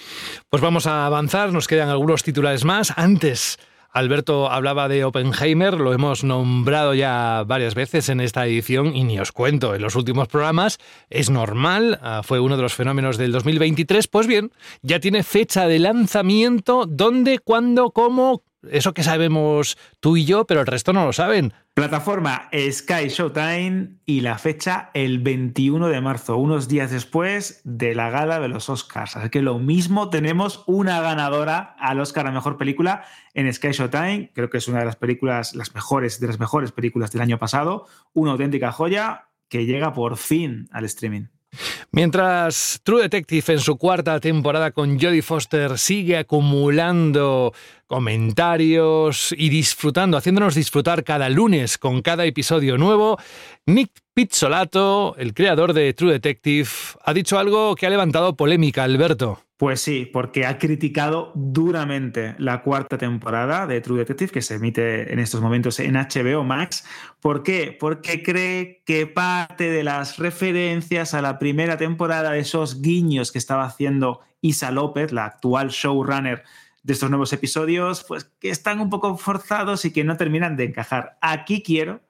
Pues 0.48 0.62
vamos 0.62 0.86
a 0.86 1.07
avanzar, 1.07 1.53
nos 1.53 1.66
quedan 1.66 1.88
algunos 1.88 2.22
titulares 2.22 2.64
más. 2.64 2.92
Antes 2.96 3.59
Alberto 3.93 4.51
hablaba 4.51 4.88
de 4.88 5.05
Oppenheimer, 5.05 5.74
lo 5.74 5.93
hemos 5.93 6.22
nombrado 6.22 6.95
ya 6.95 7.43
varias 7.45 7.74
veces 7.74 8.09
en 8.09 8.20
esta 8.20 8.47
edición 8.47 8.95
y 8.95 9.03
ni 9.03 9.18
os 9.18 9.32
cuento, 9.32 9.74
en 9.74 9.82
los 9.82 9.97
últimos 9.97 10.28
programas 10.28 10.78
es 11.09 11.28
normal, 11.28 11.99
ah, 12.01 12.22
fue 12.22 12.38
uno 12.38 12.57
de 12.57 12.62
los 12.62 12.74
fenómenos 12.74 13.16
del 13.16 13.32
2023, 13.32 14.07
pues 14.07 14.28
bien, 14.28 14.53
ya 14.82 15.01
tiene 15.01 15.24
fecha 15.24 15.66
de 15.66 15.80
lanzamiento, 15.80 16.86
dónde, 16.86 17.41
cuándo, 17.41 17.91
cómo, 17.91 18.45
eso 18.68 18.94
que 18.94 19.02
sabemos 19.02 19.78
tú 20.00 20.16
y 20.16 20.24
yo, 20.24 20.46
pero 20.46 20.61
el 20.61 20.66
resto 20.66 20.92
no 20.92 21.04
lo 21.04 21.12
saben. 21.12 21.52
Plataforma 21.74 22.48
Sky 22.52 23.08
Showtime 23.08 24.00
y 24.04 24.20
la 24.20 24.38
fecha 24.38 24.90
el 24.92 25.20
21 25.20 25.88
de 25.88 26.00
marzo, 26.00 26.36
unos 26.36 26.68
días 26.68 26.90
después 26.90 27.61
de 27.64 27.94
la 27.94 28.11
gala 28.11 28.40
de 28.40 28.48
los 28.48 28.68
Oscars. 28.68 29.16
Así 29.16 29.30
que 29.30 29.40
lo 29.40 29.58
mismo 29.58 30.11
tenemos 30.11 30.64
una 30.66 31.00
ganadora 31.00 31.76
al 31.78 32.00
Oscar 32.00 32.26
a 32.26 32.32
Mejor 32.32 32.58
Película 32.58 33.04
en 33.34 33.52
Sky 33.52 33.70
Showtime. 33.72 34.32
Creo 34.34 34.50
que 34.50 34.58
es 34.58 34.68
una 34.68 34.80
de 34.80 34.84
las 34.84 34.96
películas, 34.96 35.54
las 35.54 35.74
mejores, 35.74 36.20
de 36.20 36.26
las 36.26 36.38
mejores 36.38 36.72
películas 36.72 37.12
del 37.12 37.22
año 37.22 37.38
pasado. 37.38 37.86
Una 38.12 38.32
auténtica 38.32 38.72
joya 38.72 39.28
que 39.48 39.64
llega 39.64 39.92
por 39.92 40.16
fin 40.16 40.68
al 40.72 40.84
streaming. 40.84 41.26
Mientras 41.92 42.80
True 42.84 43.03
Detective 43.03 43.55
en 43.55 43.59
su 43.59 43.76
cuarta 43.76 44.20
temporada 44.20 44.70
con 44.70 44.98
Jodie 45.01 45.22
Foster 45.22 45.76
sigue 45.76 46.16
acumulando 46.18 47.53
comentarios 47.86 49.34
y 49.36 49.48
disfrutando, 49.48 50.16
haciéndonos 50.16 50.55
disfrutar 50.55 51.03
cada 51.03 51.28
lunes 51.28 51.78
con 51.78 52.03
cada 52.03 52.24
episodio 52.24 52.78
nuevo, 52.78 53.18
Nick 53.66 53.90
Pizzolato, 54.14 55.16
el 55.18 55.34
creador 55.34 55.72
de 55.72 55.92
True 55.92 56.12
Detective, 56.12 56.68
ha 57.05 57.12
dicho 57.12 57.38
algo 57.38 57.74
que 57.74 57.86
ha 57.86 57.90
levantado 57.90 58.36
polémica, 58.36 58.84
Alberto. 58.84 59.40
Pues 59.61 59.82
sí, 59.82 60.08
porque 60.11 60.46
ha 60.46 60.56
criticado 60.56 61.32
duramente 61.34 62.34
la 62.38 62.62
cuarta 62.62 62.96
temporada 62.96 63.66
de 63.66 63.82
True 63.82 63.98
Detective 63.98 64.32
que 64.32 64.40
se 64.40 64.54
emite 64.54 65.12
en 65.12 65.18
estos 65.18 65.42
momentos 65.42 65.78
en 65.80 65.96
HBO 65.96 66.44
Max. 66.44 66.82
¿Por 67.20 67.42
qué? 67.42 67.76
Porque 67.78 68.22
cree 68.22 68.82
que 68.86 69.06
parte 69.06 69.70
de 69.70 69.84
las 69.84 70.16
referencias 70.16 71.12
a 71.12 71.20
la 71.20 71.38
primera 71.38 71.76
temporada, 71.76 72.30
de 72.30 72.38
esos 72.38 72.80
guiños 72.80 73.32
que 73.32 73.38
estaba 73.38 73.64
haciendo 73.64 74.20
Isa 74.40 74.70
López, 74.70 75.12
la 75.12 75.26
actual 75.26 75.68
showrunner 75.68 76.42
de 76.82 76.92
estos 76.94 77.11
nuevos 77.11 77.34
episodios, 77.34 78.02
pues 78.04 78.32
que 78.40 78.48
están 78.48 78.80
un 78.80 78.88
poco 78.88 79.18
forzados 79.18 79.84
y 79.84 79.92
que 79.92 80.04
no 80.04 80.16
terminan 80.16 80.56
de 80.56 80.64
encajar. 80.64 81.18
Aquí 81.20 81.62
quiero 81.62 82.00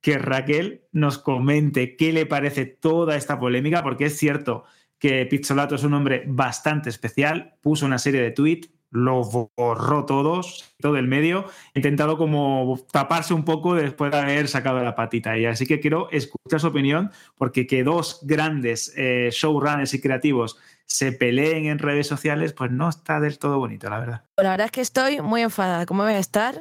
que 0.00 0.16
Raquel 0.16 0.82
nos 0.92 1.18
comente 1.18 1.96
qué 1.96 2.12
le 2.12 2.24
parece 2.24 2.66
toda 2.66 3.16
esta 3.16 3.40
polémica, 3.40 3.82
porque 3.82 4.04
es 4.04 4.16
cierto 4.16 4.62
que 5.00 5.26
Pizzolato 5.26 5.74
es 5.74 5.82
un 5.82 5.94
hombre 5.94 6.22
bastante 6.26 6.90
especial, 6.90 7.54
puso 7.62 7.86
una 7.86 7.98
serie 7.98 8.20
de 8.20 8.30
tweets, 8.30 8.70
lo 8.90 9.22
borró 9.56 10.04
todos, 10.04 10.74
todo 10.80 10.96
el 10.96 11.06
medio, 11.06 11.46
intentado 11.74 12.18
como 12.18 12.78
taparse 12.92 13.32
un 13.32 13.44
poco 13.44 13.74
después 13.74 14.10
de 14.10 14.18
haber 14.18 14.48
sacado 14.48 14.82
la 14.82 14.94
patita. 14.94 15.38
Y 15.38 15.46
así 15.46 15.66
que 15.66 15.80
quiero 15.80 16.10
escuchar 16.10 16.60
su 16.60 16.66
opinión, 16.66 17.10
porque 17.36 17.66
que 17.66 17.82
dos 17.82 18.20
grandes 18.22 18.92
eh, 18.96 19.30
showrunners 19.32 19.94
y 19.94 20.00
creativos 20.00 20.58
se 20.86 21.12
peleen 21.12 21.66
en 21.66 21.78
redes 21.78 22.08
sociales, 22.08 22.52
pues 22.52 22.70
no 22.70 22.88
está 22.88 23.20
del 23.20 23.38
todo 23.38 23.58
bonito, 23.58 23.88
la 23.88 24.00
verdad. 24.00 24.24
La 24.36 24.50
verdad 24.50 24.66
es 24.66 24.72
que 24.72 24.80
estoy 24.80 25.20
muy 25.20 25.40
enfadada. 25.40 25.86
¿Cómo 25.86 26.02
voy 26.02 26.12
a 26.12 26.18
estar? 26.18 26.60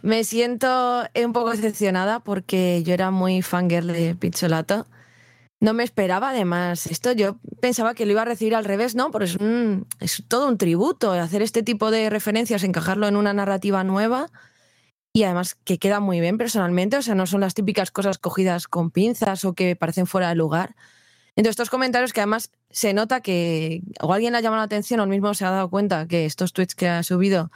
Me 0.00 0.22
siento 0.22 1.02
un 1.22 1.32
poco 1.32 1.50
decepcionada 1.50 2.20
porque 2.20 2.82
yo 2.84 2.94
era 2.94 3.10
muy 3.10 3.42
fangirl 3.42 3.88
de 3.88 4.14
Pizzolato 4.14 4.86
no 5.64 5.72
me 5.72 5.82
esperaba 5.82 6.30
además 6.30 6.86
esto. 6.86 7.12
Yo 7.12 7.36
pensaba 7.60 7.94
que 7.94 8.04
lo 8.04 8.12
iba 8.12 8.22
a 8.22 8.26
recibir 8.26 8.54
al 8.54 8.66
revés, 8.66 8.94
¿no? 8.94 9.10
Pero 9.10 9.24
es, 9.24 9.38
es 10.00 10.22
todo 10.28 10.46
un 10.46 10.58
tributo, 10.58 11.12
hacer 11.12 11.40
este 11.40 11.62
tipo 11.62 11.90
de 11.90 12.10
referencias, 12.10 12.64
encajarlo 12.64 13.08
en 13.08 13.16
una 13.16 13.32
narrativa 13.32 13.82
nueva 13.82 14.26
y 15.14 15.22
además 15.22 15.54
que 15.54 15.78
queda 15.78 16.00
muy 16.00 16.20
bien 16.20 16.36
personalmente, 16.36 16.98
o 16.98 17.02
sea, 17.02 17.14
no 17.14 17.24
son 17.26 17.40
las 17.40 17.54
típicas 17.54 17.90
cosas 17.90 18.18
cogidas 18.18 18.68
con 18.68 18.90
pinzas 18.90 19.44
o 19.46 19.54
que 19.54 19.74
parecen 19.74 20.06
fuera 20.06 20.28
de 20.28 20.34
lugar. 20.34 20.76
Entonces, 21.34 21.52
estos 21.52 21.70
comentarios 21.70 22.12
que 22.12 22.20
además 22.20 22.50
se 22.70 22.92
nota 22.92 23.22
que 23.22 23.80
o 24.02 24.12
alguien 24.12 24.32
le 24.32 24.38
ha 24.38 24.40
llamado 24.42 24.60
la 24.60 24.64
atención 24.64 25.00
o 25.00 25.04
el 25.04 25.08
mismo 25.08 25.32
se 25.32 25.46
ha 25.46 25.50
dado 25.50 25.70
cuenta 25.70 26.06
que 26.06 26.26
estos 26.26 26.52
tweets 26.52 26.74
que 26.74 26.88
ha 26.88 27.02
subido 27.02 27.50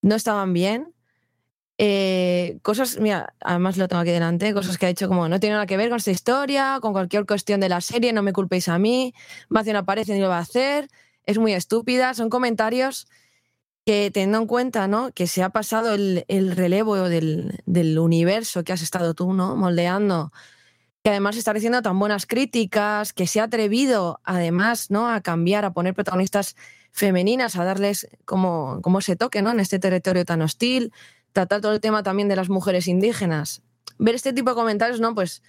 no 0.00 0.14
estaban 0.14 0.54
bien 0.54 0.94
eh, 1.84 2.60
cosas, 2.62 3.00
mira, 3.00 3.34
además 3.40 3.76
lo 3.76 3.88
tengo 3.88 4.02
aquí 4.02 4.12
delante, 4.12 4.54
cosas 4.54 4.78
que 4.78 4.86
ha 4.86 4.88
dicho 4.88 5.08
como 5.08 5.28
no 5.28 5.40
tiene 5.40 5.54
nada 5.54 5.66
que 5.66 5.76
ver 5.76 5.88
con 5.88 5.96
esta 5.96 6.12
historia, 6.12 6.78
con 6.80 6.92
cualquier 6.92 7.26
cuestión 7.26 7.58
de 7.58 7.68
la 7.68 7.80
serie, 7.80 8.12
no 8.12 8.22
me 8.22 8.32
culpéis 8.32 8.68
a 8.68 8.78
mí, 8.78 9.12
Matthew 9.48 9.72
no 9.72 9.78
aparece 9.80 10.14
ni 10.14 10.20
lo 10.20 10.28
va 10.28 10.36
a 10.36 10.42
hacer, 10.42 10.88
es 11.26 11.38
muy 11.38 11.54
estúpida, 11.54 12.14
son 12.14 12.30
comentarios 12.30 13.08
que 13.84 14.12
teniendo 14.12 14.38
en 14.38 14.46
cuenta 14.46 14.86
¿no? 14.86 15.10
que 15.10 15.26
se 15.26 15.42
ha 15.42 15.48
pasado 15.48 15.92
el, 15.92 16.24
relevo 16.54 17.08
del, 17.08 17.60
del, 17.66 17.98
universo 17.98 18.62
que 18.62 18.72
has 18.72 18.82
estado 18.82 19.14
tú 19.14 19.32
¿no? 19.32 19.56
moldeando, 19.56 20.30
que 21.02 21.10
además 21.10 21.36
está 21.36 21.52
recibiendo 21.52 21.82
tan 21.82 21.98
buenas 21.98 22.26
críticas, 22.26 23.12
que 23.12 23.26
se 23.26 23.40
ha 23.40 23.44
atrevido 23.44 24.20
además 24.22 24.92
¿no? 24.92 25.10
a 25.10 25.20
cambiar, 25.20 25.64
a 25.64 25.72
poner 25.72 25.94
protagonistas 25.94 26.54
femeninas, 26.92 27.56
a 27.56 27.64
darles 27.64 28.06
como, 28.24 28.78
como 28.82 29.00
ese 29.00 29.16
toque 29.16 29.42
¿no? 29.42 29.50
en 29.50 29.58
este 29.58 29.80
territorio 29.80 30.24
tan 30.24 30.42
hostil, 30.42 30.92
tratar 31.32 31.60
todo 31.60 31.72
el 31.72 31.80
tema 31.80 32.02
también 32.02 32.28
de 32.28 32.36
las 32.36 32.48
mujeres 32.48 32.86
indígenas. 32.86 33.62
Ver 33.98 34.14
este 34.14 34.32
tipo 34.32 34.50
de 34.50 34.56
comentarios, 34.56 35.00
¿no? 35.00 35.14
Pues 35.14 35.42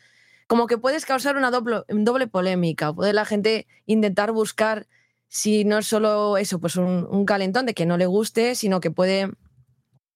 como 0.47 0.67
que 0.67 0.77
puedes 0.77 1.05
causar 1.05 1.37
una 1.37 1.51
doble, 1.51 1.83
doble 1.87 2.27
polémica, 2.27 2.93
puede 2.93 3.13
la 3.13 3.25
gente 3.25 3.67
intentar 3.85 4.31
buscar 4.31 4.87
si 5.33 5.65
no 5.65 5.79
es 5.79 5.87
solo 5.87 6.37
eso, 6.37 6.59
pues 6.59 6.75
un, 6.75 7.25
calentón 7.25 7.65
de 7.65 7.73
que 7.73 7.87
no 7.87 7.97
le 7.97 8.05
guste, 8.05 8.53
sino 8.53 8.79
que 8.79 8.91
puede 8.91 9.31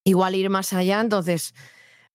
igual 0.04 0.36
ir 0.36 0.52
más 0.52 0.74
allá. 0.74 1.02
Entonces, 1.02 1.56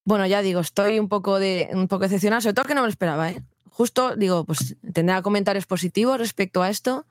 bueno, 0.04 0.24
ya 0.26 0.40
digo, 0.40 0.60
estoy 0.60 1.00
un 1.00 1.08
poco, 1.08 1.40
de, 1.40 1.68
un 1.72 1.88
poco 1.88 2.04
decepcionada, 2.04 2.40
sobre 2.42 2.54
todo 2.54 2.64
que 2.64 2.74
no 2.74 2.82
me 2.82 2.86
lo 2.86 2.92
esperaba. 2.92 3.30
¿eh? 3.30 3.42
Justo, 3.70 4.14
digo, 4.14 4.44
pues 4.44 4.76
tendrá 4.92 5.20
comentarios 5.20 5.66
positivos 5.66 6.16
respecto 6.16 6.62
a 6.62 6.70
esto, 6.70 7.06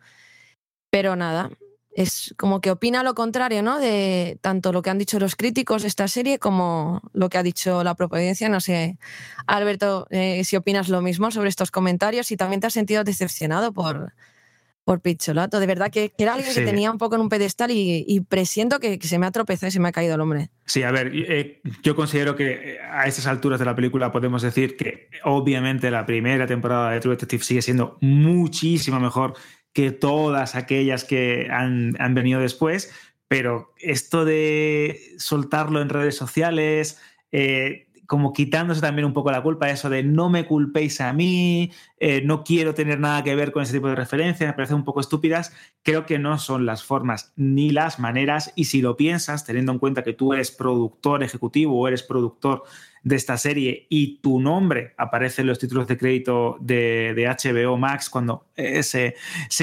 pero 0.89 1.17
nada, 1.17 1.51
es 1.93 2.33
como 2.37 2.61
que 2.61 2.71
opina 2.71 3.03
lo 3.03 3.13
contrario, 3.13 3.61
¿no? 3.61 3.79
De 3.79 4.37
tanto 4.41 4.71
lo 4.71 4.81
que 4.81 4.89
han 4.89 4.97
dicho 4.97 5.19
los 5.19 5.35
críticos 5.35 5.81
de 5.81 5.89
esta 5.89 6.07
serie 6.07 6.39
como 6.39 7.01
lo 7.13 7.29
que 7.29 7.37
ha 7.37 7.43
dicho 7.43 7.83
la 7.83 7.95
providencia. 7.95 8.47
No 8.49 8.61
sé, 8.61 8.97
Alberto, 9.45 10.07
eh, 10.09 10.43
si 10.45 10.55
opinas 10.55 10.89
lo 10.89 11.01
mismo 11.01 11.31
sobre 11.31 11.49
estos 11.49 11.71
comentarios 11.71 12.31
y 12.31 12.37
también 12.37 12.61
te 12.61 12.67
has 12.67 12.73
sentido 12.73 13.03
decepcionado 13.03 13.73
por, 13.73 14.13
por 14.85 15.01
Picholato. 15.01 15.59
De 15.59 15.67
verdad 15.67 15.91
que, 15.91 16.13
era 16.17 16.33
alguien 16.33 16.53
que 16.53 16.61
tenía 16.61 16.91
un 16.91 16.97
poco 16.97 17.15
en 17.15 17.21
un 17.21 17.29
pedestal 17.29 17.71
y, 17.71 18.21
presiento 18.21 18.79
que, 18.79 18.97
se 19.01 19.19
me 19.19 19.25
ha 19.25 19.31
tropezado 19.31 19.67
y 19.67 19.71
se 19.71 19.79
me 19.79 19.89
ha 19.89 19.91
caído 19.91 20.15
el 20.15 20.21
hombre. 20.21 20.49
Sí, 20.65 20.83
a 20.83 20.91
ver, 20.91 21.11
eh, 21.13 21.61
yo 21.83 21.95
considero 21.95 22.35
que 22.35 22.77
a 22.79 23.05
estas 23.05 23.27
alturas 23.27 23.59
de 23.59 23.65
la 23.65 23.75
película 23.75 24.11
podemos 24.11 24.41
decir 24.41 24.77
que 24.77 25.09
obviamente 25.23 25.91
la 25.91 26.05
primera 26.05 26.47
temporada 26.47 26.91
de 26.91 26.99
True 27.01 27.15
Detective 27.15 27.43
sigue 27.43 27.61
siendo 27.61 27.97
muchísimo 27.99 28.99
mejor 28.99 29.33
que 29.73 29.91
todas 29.91 30.55
aquellas 30.55 31.03
que 31.03 31.47
han, 31.49 31.93
venido 32.13 32.39
después, 32.41 32.93
pero 33.27 33.73
esto 33.77 34.25
de 34.25 34.99
soltarlo 35.17 35.81
en 35.81 35.89
redes 35.89 36.15
sociales, 36.15 36.99
eh, 37.31 37.87
como 38.11 38.33
quitándose 38.33 38.81
también 38.81 39.05
un 39.05 39.13
poco 39.13 39.31
la 39.31 39.41
culpa, 39.41 39.69
eso 39.69 39.89
de 39.89 40.03
no 40.03 40.29
me 40.29 40.45
culpéis 40.45 40.99
a 40.99 41.13
mí, 41.13 41.71
eh, 41.97 42.21
no 42.25 42.43
quiero 42.43 42.73
tener 42.73 42.99
nada 42.99 43.23
que 43.23 43.33
ver 43.35 43.53
con 43.53 43.63
ese 43.63 43.71
tipo 43.71 43.87
de 43.87 43.95
referencias, 43.95 44.49
me 44.49 44.53
parecen 44.53 44.75
un 44.75 44.83
poco 44.83 44.99
estúpidas, 44.99 45.55
creo 45.81 46.05
que 46.05 46.19
no 46.19 46.37
son 46.37 46.65
las 46.65 46.83
formas 46.83 47.31
ni 47.37 47.69
las 47.69 47.99
maneras, 47.99 48.51
y 48.57 48.65
si 48.65 48.81
lo 48.81 48.97
piensas, 48.97 49.45
teniendo 49.45 49.71
en 49.71 49.79
cuenta 49.79 50.03
que 50.03 50.11
tú 50.11 50.33
eres 50.33 50.51
productor 50.51 51.23
ejecutivo 51.23 51.79
o 51.79 51.87
eres 51.87 52.03
productor 52.03 52.63
de 53.01 53.15
esta 53.15 53.37
serie 53.37 53.87
y 53.87 54.17
tu 54.17 54.41
nombre 54.41 54.93
aparece 54.97 55.43
en 55.43 55.47
los 55.47 55.57
títulos 55.57 55.87
de 55.87 55.97
crédito 55.97 56.57
de, 56.59 57.13
HBO 57.15 57.77
Max 57.77 58.09
cuando 58.09 58.47
eh, 58.57 58.83
se, 58.83 59.15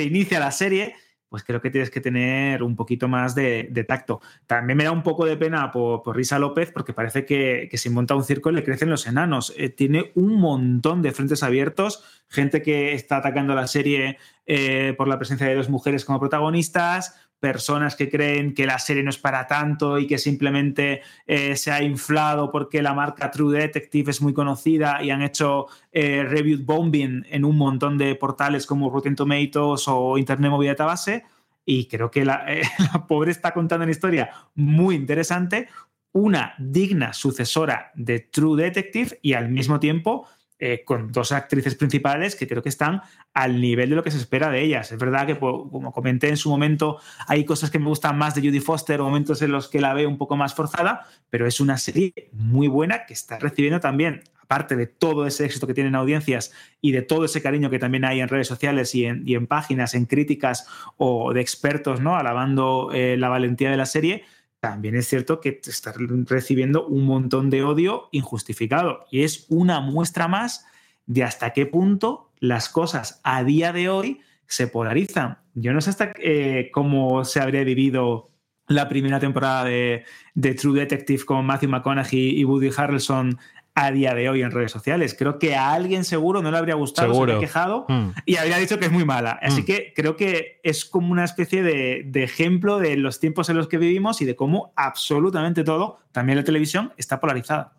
inicia 0.03 0.41
la 0.41 0.53
serie, 0.53 0.95
pues 1.29 1.45
creo 1.45 1.61
que 1.61 1.71
tienes 1.71 1.91
que 1.91 2.01
tener 2.01 2.63
un 2.63 2.77
poquito 2.77 3.09
más 3.09 3.35
de, 3.35 3.85
tacto. 3.87 4.21
También 4.47 4.77
me 4.77 4.85
da 4.85 4.93
un 4.93 5.03
poco 5.03 5.25
de 5.25 5.37
pena 5.37 5.71
por, 5.71 6.17
Risa 6.17 6.39
López 6.39 6.71
porque 6.73 6.93
parece 6.93 7.25
que, 7.25 7.69
que 7.71 7.79
si 7.79 7.91
monta 7.91 8.15
un 8.15 8.25
circo 8.25 8.51
le 8.51 8.65
crecen 8.65 8.91
los 8.91 9.07
enanos. 9.07 9.53
Eh, 9.57 9.69
tiene 9.69 10.13
un 10.15 10.35
montón 10.41 11.03
de 11.03 11.13
frentes 11.13 11.43
abiertos, 11.43 12.03
gente 12.29 12.63
que 12.63 12.93
está 12.93 13.19
atacando 13.19 13.55
la 13.55 13.67
serie 13.67 14.19
eh, 14.47 14.95
por 14.97 15.09
la 15.09 15.19
presencia 15.19 15.47
de 15.47 15.55
dos 15.55 15.69
mujeres 15.69 16.05
como 16.05 16.21
protagonistas, 16.21 17.28
personas 17.41 17.95
que 17.95 18.11
creen 18.11 18.55
que 18.55 18.67
la 18.67 18.79
serie 18.79 19.03
no 19.03 19.11
es 19.11 19.19
para 19.19 19.47
tanto 19.47 19.99
y 19.99 20.07
que 20.07 20.19
simplemente 20.19 21.03
eh, 21.27 21.57
se 21.57 21.71
ha 21.71 21.83
inflado 21.83 22.51
porque 22.51 22.83
la 22.83 22.95
marca 22.95 23.31
True 23.31 23.59
Detective 23.59 24.11
es 24.11 24.21
muy 24.21 24.35
conocida 24.35 25.03
y 25.03 25.11
han 25.11 25.23
hecho 25.23 25.67
eh, 25.93 26.25
review 26.25 26.59
bombing 26.65 27.25
en 27.29 27.45
un 27.45 27.57
montón 27.57 27.97
de 27.97 28.15
portales 28.17 28.67
como 28.67 28.91
Rotten 28.91 29.15
Tomatoes 29.15 29.85
o 29.87 30.19
Internet 30.19 30.51
Movie 30.51 30.69
Database. 30.69 31.25
Y 31.65 31.87
creo 31.87 32.11
que 32.11 32.25
la, 32.25 32.45
eh, 32.53 32.63
la 32.93 33.07
pobre 33.07 33.31
está 33.31 33.53
contando 33.53 33.85
una 33.85 33.93
historia 33.93 34.31
muy 34.55 34.97
interesante, 34.97 35.69
una 36.13 36.55
digna 36.59 37.13
sucesora 37.13 37.93
de 37.95 38.21
True 38.21 38.63
Detective 38.63 39.19
y 39.23 39.35
al 39.35 39.49
mismo 39.49 39.79
tiempo 39.79 40.27
eh, 40.61 40.83
con 40.85 41.13
dos 41.13 41.31
actrices 41.31 41.77
principales 41.77 42.35
que 42.35 42.49
creo 42.49 42.65
que 42.65 42.69
están 42.69 43.03
al 43.33 43.61
nivel 43.61 43.91
de 43.91 43.97
lo 43.97 44.03
que 44.03 44.11
se 44.11 44.19
espera 44.19 44.51
de 44.51 44.61
ellas. 44.63 44.91
Es 44.91 44.99
verdad 44.99 45.25
que, 45.25 45.39
como 45.39 45.93
comenté 45.93 46.29
en 46.29 46.37
su 46.37 46.51
momento, 46.51 46.99
hay 47.29 47.45
cosas 47.45 47.71
que 47.71 47.79
me 47.79 47.87
gustan 47.87 48.19
más 48.19 48.35
de 48.35 48.41
Judy 48.41 48.59
Foster, 48.59 49.01
momentos 49.01 49.41
en 49.43 49.53
los 49.53 49.69
que 49.69 49.81
la 49.81 49.95
veo 49.95 50.09
un 50.09 50.19
poco 50.19 50.37
más 50.37 50.55
forzada, 50.55 51.07
pero 51.31 51.47
es 51.47 51.61
una 51.61 51.79
serie 51.79 52.13
muy 52.33 52.67
buena 52.67 53.07
que 53.07 53.13
está 53.13 53.39
recibiendo 53.39 53.79
también, 53.79 54.25
aparte 54.43 54.75
de 54.75 54.87
todo 54.87 55.27
ese 55.27 55.45
éxito 55.45 55.67
que 55.67 55.75
tienen 55.75 55.95
audiencias 55.95 56.53
y 56.81 56.91
de 56.91 57.03
todo 57.03 57.27
ese 57.27 57.41
cariño 57.41 57.71
que 57.71 57.79
también 57.79 58.05
hay 58.05 58.21
en 58.21 58.29
redes 58.29 58.49
sociales 58.49 58.95
y 58.95 59.05
en, 59.05 59.47
páginas, 59.47 59.95
en 59.95 60.07
críticas 60.07 60.67
o 60.97 61.33
de 61.33 61.41
expertos, 61.41 62.01
¿no? 62.01 62.17
Alabando 62.17 62.91
eh, 62.93 63.17
la 63.17 63.29
valentía 63.29 63.71
de 63.71 63.77
la 63.77 63.87
serie 63.87 64.25
también 64.61 64.97
es 64.97 65.07
cierto 65.07 65.41
que 65.41 65.61
está 65.65 65.95
recibiendo 66.27 66.87
un 66.87 67.05
montón 67.05 67.51
de 67.51 67.63
odio 67.63 68.09
injustificado. 68.13 69.07
Y 69.11 69.23
es 69.23 69.47
una 69.49 69.81
muestra 69.81 70.29
más 70.29 70.67
de 71.07 71.25
hasta 71.25 71.53
qué 71.53 71.67
punto 71.67 72.31
las 72.41 72.69
cosas 72.69 73.21
a 73.25 73.45
día 73.45 73.73
de 73.73 73.89
hoy 73.89 74.21
se 74.47 74.67
polarizan. 74.67 75.39
Yo 75.55 75.73
no 75.73 75.81
sé 75.81 75.91
hasta 75.91 76.13
eh, 76.23 76.71
cómo 76.73 77.25
se 77.25 77.41
habría 77.41 77.65
vivido 77.65 78.31
la 78.67 78.89
primera 78.89 79.19
temporada 79.19 79.65
de, 79.65 80.05
de, 80.35 80.55
True 80.55 80.81
Detective 80.81 81.25
con 81.25 81.47
Matthew 81.47 81.71
McConaughey 81.71 82.39
y 82.39 82.45
Woody 82.45 82.71
Harrelson 82.77 83.39
a 83.79 83.93
día 83.93 84.13
de 84.13 84.29
hoy 84.29 84.43
en 84.43 84.51
redes 84.51 84.73
sociales. 84.73 85.15
Creo 85.17 85.39
que 85.39 85.55
a 85.55 85.73
alguien 85.73 86.05
seguro 86.05 86.43
no 86.43 86.51
le 86.51 86.59
habría 86.59 86.75
gustado, 86.75 87.15
se 87.15 87.21
habría 87.21 87.39
quejado 87.39 87.87
mm. 87.89 88.09
y 88.27 88.37
habría 88.37 88.59
dicho 88.59 88.79
que 88.79 88.87
es 88.87 88.93
muy 88.93 89.05
mala. 89.05 89.39
Así 89.41 89.63
mm. 89.63 89.65
que 89.65 89.93
creo 89.95 90.17
que 90.17 90.61
es 90.65 90.85
como 90.85 91.13
una 91.13 91.25
especie 91.25 91.63
de, 91.63 92.03
de, 92.05 92.25
ejemplo 92.25 92.79
de 92.79 92.97
los 92.97 93.21
tiempos 93.21 93.49
en 93.51 93.57
los 93.57 93.69
que 93.69 93.79
vivimos 93.79 94.21
y 94.21 94.25
de 94.25 94.35
cómo 94.35 94.73
absolutamente 94.75 95.63
todo, 95.63 96.01
también 96.11 96.39
la 96.39 96.45
televisión, 96.45 96.93
está 96.97 97.21
polarizada. 97.21 97.73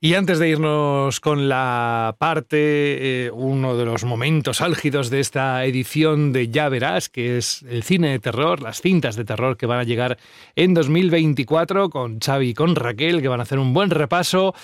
Y 0.00 0.14
antes 0.14 0.38
de 0.38 0.48
irnos 0.48 1.20
con 1.20 1.48
la 1.48 2.16
parte, 2.18 3.26
eh, 3.26 3.30
uno 3.32 3.76
de 3.76 3.84
los 3.84 4.04
momentos 4.04 4.60
álgidos 4.60 5.10
de 5.10 5.20
esta 5.20 5.64
edición 5.64 6.32
de 6.32 6.48
Ya 6.48 6.68
Verás, 6.68 7.08
que 7.08 7.38
es 7.38 7.64
el 7.68 7.82
cine 7.82 8.10
de 8.10 8.18
terror, 8.18 8.62
las 8.62 8.80
cintas 8.80 9.16
de 9.16 9.24
terror 9.24 9.56
que 9.56 9.66
van 9.66 9.78
a 9.78 9.84
llegar 9.84 10.18
en 10.56 10.74
2024 10.74 11.90
con 11.90 12.18
Xavi 12.18 12.50
y 12.50 12.54
con 12.54 12.74
Raquel, 12.74 13.22
que 13.22 13.28
van 13.28 13.40
a 13.40 13.44
hacer 13.44 13.58
un 13.58 13.74
buen 13.74 13.90
repaso 13.90 14.54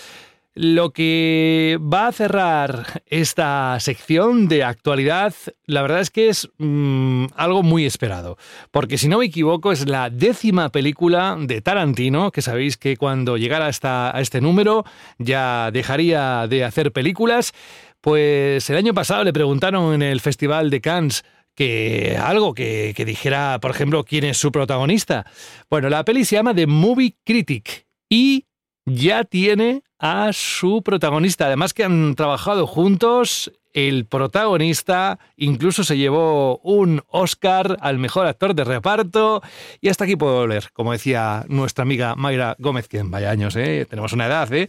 lo 0.60 0.90
que 0.90 1.78
va 1.80 2.08
a 2.08 2.12
cerrar 2.12 3.04
esta 3.06 3.78
sección 3.78 4.48
de 4.48 4.64
actualidad, 4.64 5.32
la 5.66 5.82
verdad 5.82 6.00
es 6.00 6.10
que 6.10 6.28
es 6.28 6.48
mm, 6.58 7.26
algo 7.36 7.62
muy 7.62 7.86
esperado, 7.86 8.36
porque 8.72 8.98
si 8.98 9.06
no 9.06 9.18
me 9.18 9.26
equivoco 9.26 9.70
es 9.70 9.88
la 9.88 10.10
décima 10.10 10.70
película 10.70 11.36
de 11.38 11.60
Tarantino, 11.60 12.32
que 12.32 12.42
sabéis 12.42 12.76
que 12.76 12.96
cuando 12.96 13.36
llegara 13.36 13.68
hasta 13.68 14.16
a 14.16 14.20
este 14.20 14.40
número 14.40 14.84
ya 15.18 15.70
dejaría 15.70 16.48
de 16.48 16.64
hacer 16.64 16.90
películas, 16.90 17.52
pues 18.00 18.68
el 18.68 18.78
año 18.78 18.94
pasado 18.94 19.22
le 19.22 19.32
preguntaron 19.32 19.94
en 19.94 20.02
el 20.02 20.20
Festival 20.20 20.70
de 20.70 20.80
Cannes 20.80 21.24
que 21.54 22.18
algo 22.20 22.52
que, 22.52 22.94
que 22.96 23.04
dijera, 23.04 23.60
por 23.60 23.70
ejemplo, 23.70 24.02
quién 24.02 24.24
es 24.24 24.38
su 24.38 24.50
protagonista. 24.50 25.24
Bueno, 25.70 25.88
la 25.88 26.04
peli 26.04 26.24
se 26.24 26.34
llama 26.34 26.52
The 26.52 26.66
Movie 26.66 27.14
Critic 27.24 27.86
y 28.10 28.47
ya 28.88 29.24
tiene 29.24 29.82
a 29.98 30.32
su 30.32 30.82
protagonista. 30.82 31.46
Además 31.46 31.74
que 31.74 31.84
han 31.84 32.14
trabajado 32.14 32.66
juntos, 32.66 33.52
el 33.72 34.06
protagonista 34.06 35.18
incluso 35.36 35.84
se 35.84 35.96
llevó 35.96 36.58
un 36.58 37.02
Oscar 37.08 37.76
al 37.80 37.98
mejor 37.98 38.26
actor 38.26 38.54
de 38.54 38.64
reparto 38.64 39.42
y 39.80 39.88
hasta 39.88 40.04
aquí 40.04 40.16
puedo 40.16 40.46
leer, 40.46 40.70
como 40.72 40.92
decía 40.92 41.44
nuestra 41.48 41.82
amiga 41.82 42.14
Mayra 42.16 42.56
Gómez, 42.58 42.88
que 42.88 42.98
en 42.98 43.10
vaya 43.10 43.30
años, 43.30 43.56
¿eh? 43.56 43.86
tenemos 43.88 44.12
una 44.12 44.26
edad, 44.26 44.52
¿eh? 44.52 44.68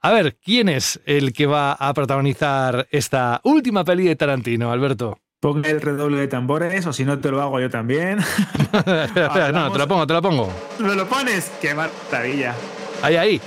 A 0.00 0.12
ver, 0.12 0.36
¿quién 0.36 0.68
es 0.68 1.00
el 1.06 1.32
que 1.32 1.46
va 1.46 1.72
a 1.72 1.92
protagonizar 1.92 2.86
esta 2.92 3.40
última 3.42 3.84
peli 3.84 4.04
de 4.04 4.14
Tarantino, 4.14 4.70
Alberto? 4.70 5.18
Ponga 5.40 5.68
el 5.70 5.80
redoble 5.80 6.18
de 6.18 6.28
tambores, 6.28 6.86
o 6.86 6.92
si 6.92 7.04
no 7.04 7.18
te 7.18 7.30
lo 7.30 7.42
hago 7.42 7.60
yo 7.60 7.68
también. 7.68 8.18
espera, 8.72 9.04
espera, 9.04 9.52
no, 9.52 9.72
te 9.72 9.78
lo 9.78 9.88
pongo, 9.88 10.06
te 10.06 10.12
lo 10.14 10.22
pongo. 10.22 10.52
¿Me 10.78 10.94
lo 10.94 11.08
pones? 11.08 11.50
¡Qué 11.60 11.74
maravilla! 11.74 12.54
Ahí, 13.02 13.16
ahí. 13.16 13.40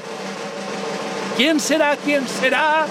¿Quién 1.35 1.59
será? 1.59 1.97
¿Quién 1.97 2.27
será? 2.27 2.85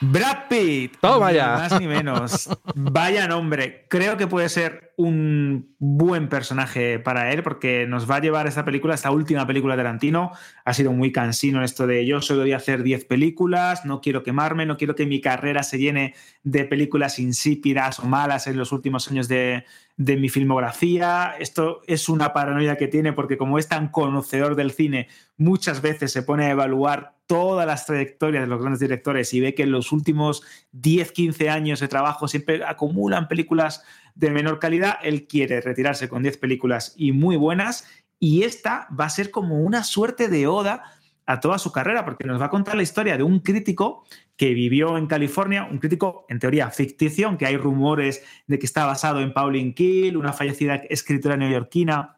Brad 0.00 0.48
Pitt. 0.48 0.98
Toma 1.00 1.32
ya. 1.32 1.54
Ni 1.54 1.60
más 1.62 1.80
ni 1.80 1.86
menos. 1.86 2.48
Vaya 2.74 3.26
nombre. 3.26 3.86
Creo 3.88 4.16
que 4.16 4.26
puede 4.26 4.48
ser 4.48 4.92
un 4.96 5.74
buen 5.78 6.28
personaje 6.28 6.98
para 6.98 7.32
él 7.32 7.42
porque 7.42 7.86
nos 7.86 8.08
va 8.10 8.16
a 8.16 8.20
llevar 8.20 8.46
esta 8.46 8.64
película, 8.64 8.94
esta 8.94 9.10
última 9.10 9.46
película 9.46 9.74
de 9.74 9.82
Tarantino. 9.82 10.32
Ha 10.64 10.74
sido 10.74 10.92
muy 10.92 11.12
cansino 11.12 11.62
esto 11.64 11.86
de 11.86 12.06
yo 12.06 12.20
solo 12.22 12.42
voy 12.42 12.52
a 12.52 12.56
hacer 12.56 12.82
10 12.82 13.04
películas, 13.06 13.84
no 13.84 14.00
quiero 14.00 14.22
quemarme, 14.22 14.64
no 14.64 14.76
quiero 14.76 14.94
que 14.94 15.06
mi 15.06 15.20
carrera 15.20 15.62
se 15.62 15.78
llene 15.78 16.14
de 16.42 16.64
películas 16.64 17.18
insípidas 17.18 17.98
o 17.98 18.04
malas 18.04 18.46
en 18.46 18.56
los 18.56 18.72
últimos 18.72 19.10
años 19.10 19.28
de, 19.28 19.64
de 19.96 20.16
mi 20.16 20.28
filmografía. 20.28 21.34
Esto 21.38 21.80
es 21.86 22.08
una 22.08 22.32
paranoia 22.32 22.76
que 22.76 22.88
tiene 22.88 23.12
porque 23.12 23.38
como 23.38 23.58
es 23.58 23.68
tan 23.68 23.88
conocedor 23.88 24.54
del 24.54 24.72
cine, 24.72 25.08
muchas 25.36 25.80
veces 25.80 26.12
se 26.12 26.22
pone 26.22 26.46
a 26.46 26.50
evaluar 26.50 27.14
todas 27.26 27.66
las 27.66 27.86
trayectorias 27.86 28.44
de 28.44 28.48
los 28.48 28.60
grandes 28.60 28.80
directores 28.80 29.32
y 29.34 29.40
ve 29.40 29.54
que 29.54 29.64
en 29.64 29.72
los 29.72 29.92
últimos 29.92 30.42
10, 30.72 31.12
15 31.12 31.50
años 31.50 31.80
de 31.80 31.88
trabajo 31.88 32.28
siempre 32.28 32.62
acumulan 32.64 33.28
películas 33.28 33.82
de 34.14 34.30
menor 34.30 34.58
calidad. 34.58 34.98
Él 35.02 35.26
quiere 35.26 35.60
retirarse 35.60 36.08
con 36.08 36.22
10 36.22 36.38
películas 36.38 36.94
y 36.96 37.12
muy 37.12 37.36
buenas 37.36 37.88
y 38.18 38.44
esta 38.44 38.88
va 38.98 39.06
a 39.06 39.10
ser 39.10 39.30
como 39.30 39.60
una 39.60 39.84
suerte 39.84 40.28
de 40.28 40.46
oda 40.46 40.95
a 41.26 41.40
toda 41.40 41.58
su 41.58 41.72
carrera, 41.72 42.04
porque 42.04 42.24
nos 42.24 42.40
va 42.40 42.46
a 42.46 42.50
contar 42.50 42.76
la 42.76 42.82
historia 42.82 43.16
de 43.16 43.22
un 43.22 43.40
crítico 43.40 44.04
que 44.36 44.54
vivió 44.54 44.96
en 44.96 45.06
California, 45.06 45.68
un 45.70 45.78
crítico 45.78 46.24
en 46.28 46.38
teoría 46.38 46.70
ficticio, 46.70 47.26
aunque 47.26 47.46
hay 47.46 47.56
rumores 47.56 48.22
de 48.46 48.58
que 48.58 48.66
está 48.66 48.86
basado 48.86 49.20
en 49.20 49.32
Pauline 49.32 49.74
Kiel, 49.74 50.16
una 50.16 50.32
fallecida 50.32 50.76
escritora 50.88 51.36
neoyorquina 51.36 52.16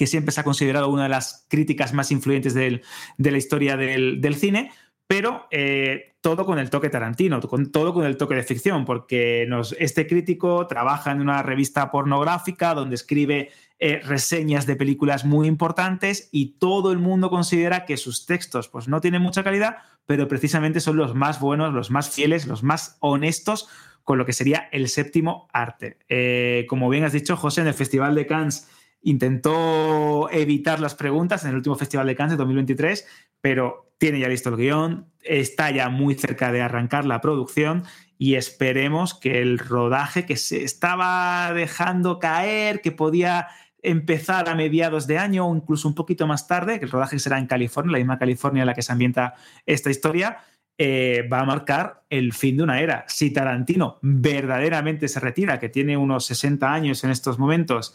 que 0.00 0.06
siempre 0.06 0.32
se 0.32 0.40
ha 0.40 0.44
considerado 0.44 0.88
una 0.88 1.02
de 1.02 1.08
las 1.10 1.44
críticas 1.50 1.92
más 1.92 2.10
influyentes 2.10 2.54
de 2.54 2.80
la 3.18 3.36
historia 3.36 3.76
del, 3.76 4.34
cine, 4.34 4.72
pero 5.10 5.48
eh, 5.50 6.14
todo 6.20 6.46
con 6.46 6.60
el 6.60 6.70
toque 6.70 6.88
tarantino, 6.88 7.40
con, 7.40 7.72
todo 7.72 7.92
con 7.92 8.04
el 8.04 8.16
toque 8.16 8.36
de 8.36 8.44
ficción, 8.44 8.84
porque 8.84 9.44
este 9.80 10.06
crítico 10.06 10.68
trabaja 10.68 11.10
en 11.10 11.20
una 11.20 11.42
revista 11.42 11.90
pornográfica 11.90 12.74
donde 12.74 12.94
escribe 12.94 13.50
eh, 13.80 14.00
reseñas 14.04 14.66
de 14.66 14.76
películas 14.76 15.24
muy 15.24 15.48
importantes 15.48 16.28
y 16.30 16.58
todo 16.60 16.92
el 16.92 16.98
mundo 16.98 17.28
considera 17.28 17.86
que 17.86 17.96
sus 17.96 18.24
textos 18.24 18.68
pues, 18.68 18.86
no 18.86 19.00
tienen 19.00 19.20
mucha 19.20 19.42
calidad, 19.42 19.78
pero 20.06 20.28
precisamente 20.28 20.78
son 20.78 20.96
los 20.96 21.12
más 21.12 21.40
buenos, 21.40 21.74
los 21.74 21.90
más 21.90 22.10
fieles, 22.10 22.46
los 22.46 22.62
más 22.62 22.96
honestos 23.00 23.68
con 24.04 24.16
lo 24.16 24.24
que 24.24 24.32
sería 24.32 24.68
el 24.70 24.88
séptimo 24.88 25.48
arte. 25.52 25.98
Eh, 26.08 26.66
como 26.68 26.88
bien 26.88 27.02
has 27.02 27.12
dicho, 27.12 27.36
José, 27.36 27.62
en 27.62 27.66
el 27.66 27.74
Festival 27.74 28.14
de 28.14 28.26
Cannes 28.28 28.68
intentó 29.02 30.30
evitar 30.30 30.78
las 30.78 30.94
preguntas 30.94 31.42
en 31.42 31.50
el 31.50 31.56
último 31.56 31.74
Festival 31.74 32.06
de 32.06 32.14
Cannes 32.14 32.34
de 32.34 32.36
2023, 32.36 33.08
pero 33.40 33.89
tiene 34.00 34.18
ya 34.18 34.28
listo 34.28 34.48
el 34.48 34.56
guion, 34.56 35.06
está 35.22 35.70
ya 35.70 35.90
muy 35.90 36.14
cerca 36.14 36.50
de 36.50 36.62
arrancar 36.62 37.04
la 37.04 37.20
producción 37.20 37.84
y 38.16 38.36
esperemos 38.36 39.12
que 39.12 39.42
el 39.42 39.58
rodaje 39.58 40.24
que 40.24 40.38
se 40.38 40.64
estaba 40.64 41.52
dejando 41.52 42.18
caer, 42.18 42.80
que 42.80 42.92
podía 42.92 43.48
empezar 43.82 44.48
a 44.48 44.54
mediados 44.54 45.06
de 45.06 45.18
año 45.18 45.46
o 45.46 45.54
incluso 45.54 45.86
un 45.86 45.94
poquito 45.94 46.26
más 46.26 46.48
tarde, 46.48 46.78
que 46.78 46.86
el 46.86 46.90
rodaje 46.90 47.18
será 47.18 47.38
en 47.38 47.46
California, 47.46 47.92
la 47.92 47.98
misma 47.98 48.18
California 48.18 48.62
en 48.62 48.68
la 48.68 48.74
que 48.74 48.80
se 48.80 48.90
ambienta 48.90 49.34
esta 49.66 49.90
historia, 49.90 50.38
eh, 50.78 51.28
va 51.30 51.40
a 51.40 51.44
marcar 51.44 52.04
el 52.08 52.32
fin 52.32 52.56
de 52.56 52.62
una 52.62 52.80
era. 52.80 53.04
Si 53.06 53.30
Tarantino 53.30 53.98
verdaderamente 54.00 55.08
se 55.08 55.20
retira, 55.20 55.60
que 55.60 55.68
tiene 55.68 55.98
unos 55.98 56.24
60 56.24 56.72
años 56.72 57.04
en 57.04 57.10
estos 57.10 57.38
momentos, 57.38 57.94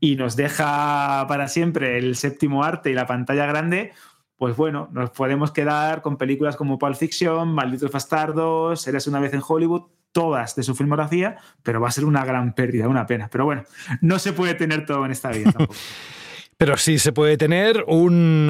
y 0.00 0.16
nos 0.16 0.36
deja 0.36 1.24
para 1.28 1.48
siempre 1.48 1.96
el 1.96 2.14
séptimo 2.14 2.62
arte 2.62 2.90
y 2.90 2.94
la 2.94 3.06
pantalla 3.06 3.46
grande, 3.46 3.92
pues 4.36 4.56
bueno, 4.56 4.88
nos 4.92 5.10
podemos 5.10 5.50
quedar 5.50 6.02
con 6.02 6.16
películas 6.16 6.56
como 6.56 6.78
Pulp 6.78 6.96
Fiction, 6.96 7.48
Malditos 7.48 7.90
Bastardos, 7.90 8.86
Eres 8.86 9.06
una 9.06 9.20
vez 9.20 9.32
en 9.32 9.42
Hollywood, 9.46 9.82
todas 10.12 10.56
de 10.56 10.62
su 10.62 10.74
filmografía, 10.74 11.36
pero 11.62 11.80
va 11.80 11.88
a 11.88 11.92
ser 11.92 12.04
una 12.04 12.24
gran 12.24 12.54
pérdida, 12.54 12.88
una 12.88 13.06
pena. 13.06 13.28
Pero 13.30 13.44
bueno, 13.44 13.64
no 14.00 14.18
se 14.18 14.32
puede 14.32 14.54
tener 14.54 14.86
todo 14.86 15.04
en 15.04 15.12
esta 15.12 15.30
vida 15.30 15.52
tampoco. 15.52 15.74
Pero 16.58 16.78
sí 16.78 16.98
se 16.98 17.12
puede 17.12 17.36
tener 17.36 17.84
un 17.86 18.48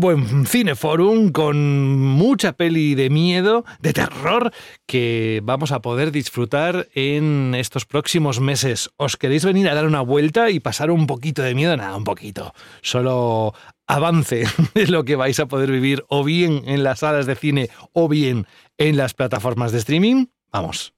buen 0.00 0.46
cineforum 0.46 1.30
con 1.30 1.98
mucha 1.98 2.54
peli 2.54 2.94
de 2.94 3.10
miedo, 3.10 3.66
de 3.80 3.92
terror, 3.92 4.50
que 4.86 5.42
vamos 5.44 5.70
a 5.70 5.82
poder 5.82 6.10
disfrutar 6.10 6.88
en 6.94 7.54
estos 7.54 7.84
próximos 7.84 8.40
meses. 8.40 8.88
¿Os 8.96 9.18
queréis 9.18 9.44
venir 9.44 9.68
a 9.68 9.74
dar 9.74 9.84
una 9.84 10.00
vuelta 10.00 10.48
y 10.48 10.58
pasar 10.58 10.90
un 10.90 11.06
poquito 11.06 11.42
de 11.42 11.54
miedo? 11.54 11.76
Nada, 11.76 11.98
un 11.98 12.04
poquito. 12.04 12.54
Solo 12.80 13.52
avance 13.88 14.44
de 14.74 14.86
lo 14.86 15.04
que 15.04 15.16
vais 15.16 15.40
a 15.40 15.46
poder 15.46 15.72
vivir 15.72 16.04
o 16.08 16.22
bien 16.22 16.62
en 16.66 16.84
las 16.84 17.00
salas 17.00 17.26
de 17.26 17.34
cine 17.34 17.70
o 17.92 18.08
bien 18.08 18.46
en 18.76 18.96
las 18.96 19.14
plataformas 19.14 19.72
de 19.72 19.78
streaming. 19.78 20.26
Vamos. 20.52 20.94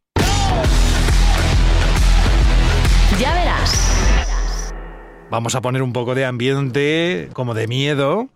Ya 3.18 3.34
verás. 3.34 4.72
Vamos 5.30 5.54
a 5.54 5.60
poner 5.60 5.82
un 5.82 5.92
poco 5.92 6.14
de 6.14 6.24
ambiente 6.24 7.28
como 7.32 7.54
de 7.54 7.68
miedo. 7.68 8.28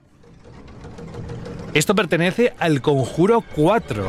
Esto 1.74 1.96
pertenece 1.96 2.54
al 2.60 2.80
Conjuro 2.82 3.42
4, 3.56 4.06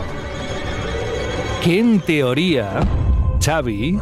que 1.63 1.79
en 1.79 1.99
teoría, 1.99 2.79
Xavi, 3.43 3.99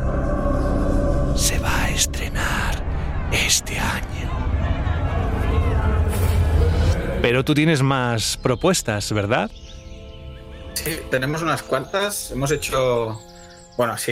Pero 7.23 7.45
tú 7.45 7.53
tienes 7.53 7.81
más 7.81 8.35
propuestas, 8.35 9.09
¿verdad? 9.13 9.49
Sí, 10.73 10.99
tenemos 11.09 11.41
unas 11.41 11.63
cuantas. 11.63 12.31
Hemos 12.31 12.51
hecho 12.51 13.17
bueno, 13.77 13.93
así 13.93 14.11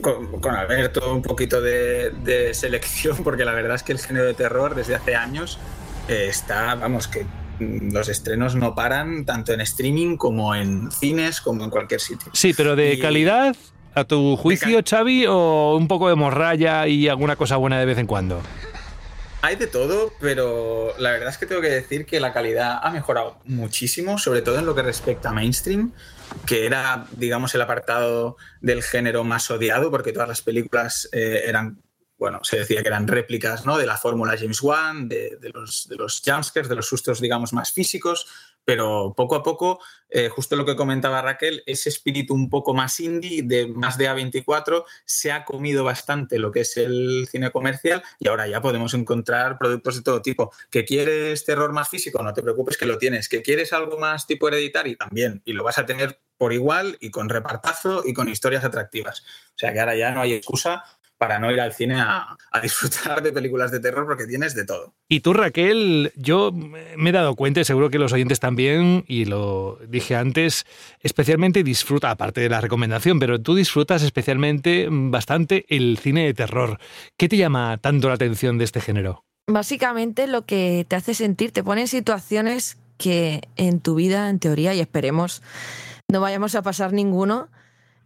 con, 0.00 0.56
Alberto 0.56 1.14
un 1.14 1.22
poquito 1.22 1.62
de, 1.62 2.50
selección, 2.54 3.18
porque 3.22 3.44
la 3.44 3.52
verdad 3.52 3.76
es 3.76 3.84
que 3.84 3.92
el 3.92 4.00
género 4.00 4.26
de 4.26 4.34
terror 4.34 4.74
desde 4.74 4.96
hace 4.96 5.14
años 5.14 5.60
eh, 6.08 6.26
está, 6.28 6.74
vamos, 6.74 7.06
que 7.06 7.22
mm, 7.60 7.92
los 7.92 8.08
estrenos 8.08 8.56
no 8.56 8.74
paran 8.74 9.24
tanto 9.24 9.52
en 9.52 9.60
streaming 9.60 10.16
como 10.16 10.52
en 10.52 10.90
cines, 10.90 11.40
como 11.40 11.62
en 11.62 11.70
cualquier 11.70 12.00
sitio. 12.00 12.32
Sí, 12.34 12.54
pero 12.56 12.74
de 12.74 12.98
calidad, 12.98 13.54
a 13.94 14.02
tu 14.02 14.36
juicio, 14.36 14.80
Xavi, 14.84 15.26
o 15.28 15.76
un 15.76 15.86
poco 15.86 16.08
de 16.08 16.16
morralla 16.16 16.88
y 16.88 17.06
alguna 17.06 17.36
cosa 17.36 17.54
buena 17.54 17.78
de 17.78 17.86
vez 17.86 17.98
en 17.98 18.08
cuando. 18.08 18.42
Hay 19.40 19.54
de 19.54 19.68
todo, 19.68 20.12
pero 20.20 20.94
la 20.98 21.12
verdad 21.12 21.28
es 21.28 21.38
que 21.38 21.46
tengo 21.46 21.60
que 21.60 21.68
decir 21.68 22.06
que 22.06 22.18
la 22.18 22.32
calidad 22.32 22.80
ha 22.82 22.90
mejorado 22.90 23.38
muchísimo, 23.44 24.18
sobre 24.18 24.42
todo 24.42 24.58
en 24.58 24.66
lo 24.66 24.74
que 24.74 24.82
respecta 24.82 25.30
a 25.30 25.32
mainstream, 25.32 25.92
que 26.44 26.66
era, 26.66 27.06
digamos, 27.12 27.54
el 27.54 27.60
apartado 27.60 28.36
del 28.60 28.82
género 28.82 29.22
más 29.22 29.48
odiado, 29.50 29.92
porque 29.92 30.12
todas 30.12 30.28
las 30.28 30.42
películas 30.42 31.08
eh, 31.12 31.42
eran 31.46 31.80
bueno, 32.18 32.40
se 32.42 32.58
decía 32.58 32.82
que 32.82 32.88
eran 32.88 33.06
réplicas 33.06 33.64
¿no? 33.64 33.78
de 33.78 33.86
la 33.86 33.96
fórmula 33.96 34.36
James 34.36 34.60
Wan, 34.60 35.08
de, 35.08 35.38
los, 35.54 35.86
de 35.88 35.96
los 35.96 36.20
jumpscares, 36.24 36.68
de 36.68 36.74
los 36.74 36.88
sustos, 36.88 37.20
digamos, 37.20 37.52
más 37.52 37.70
físicos, 37.70 38.26
pero 38.68 39.14
poco 39.16 39.34
a 39.34 39.42
poco, 39.42 39.80
eh, 40.10 40.28
justo 40.28 40.54
lo 40.54 40.66
que 40.66 40.76
comentaba 40.76 41.22
Raquel, 41.22 41.62
ese 41.64 41.88
espíritu 41.88 42.34
un 42.34 42.50
poco 42.50 42.74
más 42.74 43.00
indie, 43.00 43.42
de 43.42 43.66
más 43.66 43.96
de 43.96 44.10
A24, 44.10 44.84
se 45.06 45.32
ha 45.32 45.46
comido 45.46 45.84
bastante 45.84 46.38
lo 46.38 46.52
que 46.52 46.60
es 46.60 46.76
el 46.76 47.26
cine 47.30 47.50
comercial 47.50 48.02
y 48.18 48.28
ahora 48.28 48.46
ya 48.46 48.60
podemos 48.60 48.92
encontrar 48.92 49.56
productos 49.56 49.96
de 49.96 50.02
todo 50.02 50.20
tipo. 50.20 50.52
¿Que 50.68 50.84
quieres 50.84 51.46
terror 51.46 51.72
más 51.72 51.88
físico? 51.88 52.22
No 52.22 52.34
te 52.34 52.42
preocupes 52.42 52.76
que 52.76 52.84
lo 52.84 52.98
tienes. 52.98 53.30
¿Que 53.30 53.40
quieres 53.40 53.72
algo 53.72 53.96
más 53.96 54.26
tipo 54.26 54.48
hereditario? 54.48 54.98
También, 54.98 55.40
y 55.46 55.54
lo 55.54 55.64
vas 55.64 55.78
a 55.78 55.86
tener 55.86 56.20
por 56.36 56.52
igual 56.52 56.98
y 57.00 57.10
con 57.10 57.30
repartazo 57.30 58.02
y 58.04 58.12
con 58.12 58.28
historias 58.28 58.64
atractivas. 58.64 59.20
O 59.20 59.58
sea 59.58 59.72
que 59.72 59.80
ahora 59.80 59.96
ya 59.96 60.10
no 60.10 60.20
hay 60.20 60.34
excusa 60.34 60.84
para 61.18 61.40
no 61.40 61.50
ir 61.50 61.60
al 61.60 61.72
cine 61.72 62.00
a, 62.00 62.36
disfrutar 62.62 63.22
de 63.22 63.32
películas 63.32 63.70
de 63.70 63.80
terror 63.80 64.06
porque 64.06 64.26
tienes 64.26 64.54
de 64.54 64.64
todo. 64.64 64.94
Y 65.08 65.20
tú, 65.20 65.32
Raquel, 65.32 66.12
yo 66.16 66.52
me 66.52 67.10
he 67.10 67.12
dado 67.12 67.34
cuenta, 67.34 67.60
y 67.60 67.64
seguro 67.64 67.90
que 67.90 67.98
los 67.98 68.12
oyentes 68.12 68.40
también, 68.40 69.04
y 69.06 69.26
lo 69.26 69.78
dije 69.88 70.16
antes, 70.16 70.64
especialmente 71.00 71.62
disfruta, 71.62 72.10
aparte 72.10 72.40
de 72.40 72.48
la 72.48 72.60
recomendación, 72.60 73.18
pero 73.18 73.40
tú 73.40 73.54
disfrutas 73.54 74.02
especialmente 74.02 74.88
bastante 74.90 75.66
el 75.68 75.98
cine 75.98 76.24
de 76.24 76.34
terror. 76.34 76.78
¿Qué 77.16 77.28
te 77.28 77.36
llama 77.36 77.78
tanto 77.78 78.08
la 78.08 78.14
atención 78.14 78.58
de 78.58 78.64
este 78.64 78.80
género? 78.80 79.24
Básicamente 79.46 80.26
lo 80.26 80.44
que 80.44 80.84
te 80.88 80.96
hace 80.96 81.14
sentir, 81.14 81.52
te 81.52 81.64
pone 81.64 81.82
en 81.82 81.88
situaciones 81.88 82.78
que 82.96 83.42
en 83.56 83.80
tu 83.80 83.94
vida, 83.94 84.28
en 84.28 84.38
teoría, 84.38 84.74
y 84.74 84.80
esperemos, 84.80 85.42
no 86.08 86.20
vayamos 86.20 86.54
a 86.54 86.62
pasar 86.62 86.92
ninguno, 86.92 87.48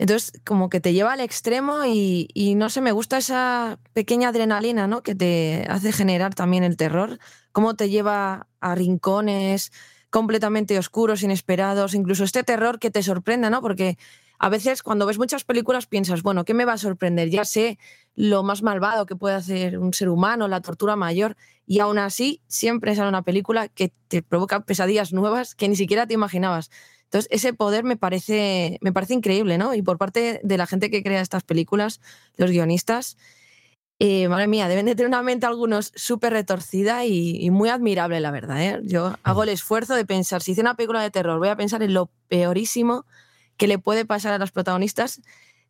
entonces, 0.03 0.33
como 0.45 0.69
que 0.69 0.81
te 0.81 0.93
lleva 0.93 1.13
al 1.13 1.21
extremo 1.21 1.85
y, 1.87 2.55
no 2.57 2.71
sé, 2.71 2.81
me 2.81 2.91
gusta 2.91 3.19
esa 3.19 3.79
pequeña 3.93 4.31
adrenalina, 4.31 4.89
¿no? 4.89 5.05
Que 5.05 5.15
te 5.15 5.65
hace 5.69 5.93
generar 5.93 6.35
también 6.35 6.65
el 6.65 6.77
terror, 6.77 7.21
cómo 7.53 7.77
te 7.77 7.89
lleva 7.89 8.49
a 8.61 8.75
rincones 8.75 9.71
completamente 10.11 10.77
oscuros, 10.77 11.23
inesperados, 11.23 11.95
incluso 11.95 12.25
este 12.25 12.43
terror 12.43 12.81
que 12.81 12.91
te 12.91 13.05
sorprenda, 13.05 13.49
¿no? 13.49 13.63
Porque 13.63 13.97
a 14.41 14.49
veces 14.49 14.83
cuando 14.83 15.07
ves 15.07 15.19
muchas 15.19 15.45
películas 15.45 15.87
piensas, 15.87 16.25
bueno, 16.25 16.45
¿qué 16.45 16.53
me 16.53 16.65
va 16.65 16.73
a 16.73 16.79
sorprender? 16.79 17.31
Ya 17.31 17.45
sé 17.45 17.79
lo 18.17 18.43
más 18.43 18.65
malvado 18.65 19.07
que 19.07 19.15
puede 19.15 19.37
hacer 19.37 19.79
un 19.79 19.95
ser 19.95 20.09
humano, 20.09 20.49
la 20.49 20.63
tortura 20.63 20.97
mayor, 20.97 21.37
y 21.65 21.79
aún 21.79 21.99
así 21.99 22.43
siempre 22.49 22.97
sale 22.97 23.09
una 23.09 23.23
película 23.23 23.69
que 23.69 23.93
te 24.09 24.21
provoca 24.21 24.65
pesadillas 24.65 25.13
nuevas 25.13 25.55
que 25.55 25.69
ni 25.69 25.77
siquiera 25.77 26.09
te 26.09 26.15
imaginabas. 26.15 26.71
Entonces, 27.13 27.29
ese 27.31 27.53
poder 27.53 27.85
me 27.85 27.99
parece, 27.99 28.79
me 28.81 28.91
parece 28.91 29.13
increíble, 29.13 29.59
¿no? 29.59 29.75
Y 29.75 29.83
por 29.83 29.99
parte 29.99 30.41
de 30.43 30.57
la 30.57 30.67
gente 30.67 30.91
que 30.91 31.03
crea 31.03 31.21
estas 31.21 31.43
películas, 31.43 32.01
los 32.39 32.51
guionistas, 32.51 33.19
eh, 33.99 34.31
madre 34.31 34.47
mía, 34.47 34.67
deben 34.67 34.87
de 34.87 34.95
tener 34.95 35.09
una 35.09 35.23
mente 35.23 35.45
algunos 35.45 35.93
súper 35.95 36.33
retorcida 36.33 37.05
y, 37.05 37.51
muy 37.51 37.69
admirable, 37.69 38.19
la 38.21 38.31
verdad. 38.31 38.65
¿eh? 38.65 38.81
Yo 38.85 39.15
hago 39.25 39.43
el 39.43 39.51
esfuerzo 39.51 39.95
de 39.95 40.07
pensar, 40.07 40.41
si 40.41 40.53
hice 40.53 40.63
una 40.63 40.75
película 40.75 41.03
de 41.03 41.11
terror, 41.11 41.39
voy 41.39 41.51
a 41.51 41.57
pensar 41.57 41.83
en 41.83 41.93
lo 41.93 42.09
peorísimo 42.29 43.05
que 43.59 43.67
le 43.67 43.79
puede 43.79 44.07
pasar 44.07 44.33
a 44.33 44.39
los 44.39 44.51
protagonistas. 44.51 45.21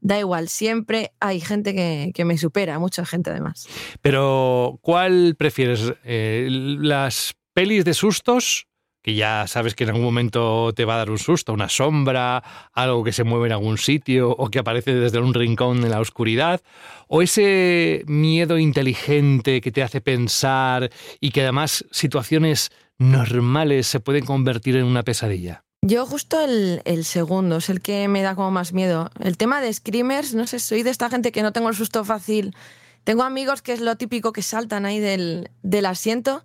Da 0.01 0.21
igual, 0.21 0.49
siempre 0.49 1.13
hay 1.19 1.41
gente 1.41 1.75
que, 2.15 2.25
me 2.25 2.39
supera, 2.39 2.79
mucha 2.79 3.05
gente 3.05 3.31
además. 3.31 3.67
Pero, 4.01 4.79
¿cuál 4.81 5.35
prefieres? 5.37 5.93
Eh, 6.05 6.47
¿Las 6.51 7.35
pelis 7.53 7.85
de 7.85 7.95
sustos 7.95 8.69
que 9.03 9.15
ya 9.15 9.47
sabes 9.49 9.75
que 9.75 9.85
en 9.85 9.91
algún 9.91 10.05
momento 10.05 10.73
te 10.75 10.85
va 10.85 10.95
a 10.95 10.99
dar 10.99 11.11
un 11.11 11.19
susto, 11.19 11.53
una 11.53 11.69
sombra, 11.69 12.43
algo 12.73 13.03
que 13.03 13.13
se 13.13 13.25
mueve 13.25 13.47
en 13.47 13.53
algún 13.53 13.79
sitio 13.79 14.31
o 14.31 14.49
que 14.49 14.61
aparece 14.61 14.95
desde 14.95 15.19
un 15.19 15.35
rincón 15.35 15.85
en 15.85 15.91
la 15.91 16.01
oscuridad, 16.01 16.63
o 17.09 17.21
ese 17.21 18.05
miedo 18.07 18.59
inteligente 18.59 19.61
que 19.61 19.73
te 19.73 19.83
hace 19.83 20.01
pensar 20.01 20.91
y 21.21 21.31
que 21.31 21.43
además 21.43 21.85
situaciones 21.91 22.71
normales 22.99 23.89
se 23.89 24.01
pueden 24.01 24.25
convertir 24.25 24.77
en 24.77 24.85
una 24.85 25.03
pesadilla. 25.03 25.65
Yo 25.85 26.07
justo 26.07 26.41
el, 26.41 27.05
segundo 27.05 27.57
es 27.57 27.69
el 27.69 27.81
que 27.81 28.07
me 28.07 28.23
da 28.23 28.37
como 28.37 28.53
más 28.53 28.73
miedo. 28.73 29.11
El 29.19 29.37
tema 29.37 29.61
de 29.61 29.73
screamers, 29.73 30.33
no 30.33 30.47
sé, 30.47 30.61
soy 30.61 30.85
de 30.85 30.91
esta 30.91 31.11
gente 31.11 31.33
que 31.33 31.43
no 31.43 31.53
tengo 31.53 31.69
el 31.71 31.75
susto 31.75 32.05
fácil. 32.05 32.55
Tengo 33.03 33.25
amigos 33.25 33.63
que 33.63 33.73
es 33.73 33.81
lo 33.81 33.97
típico 33.97 34.33
que 34.33 34.43
saltan 34.43 34.87
ahí 34.87 35.01
del, 35.01 35.51
del 35.65 35.87
asiento 35.87 36.45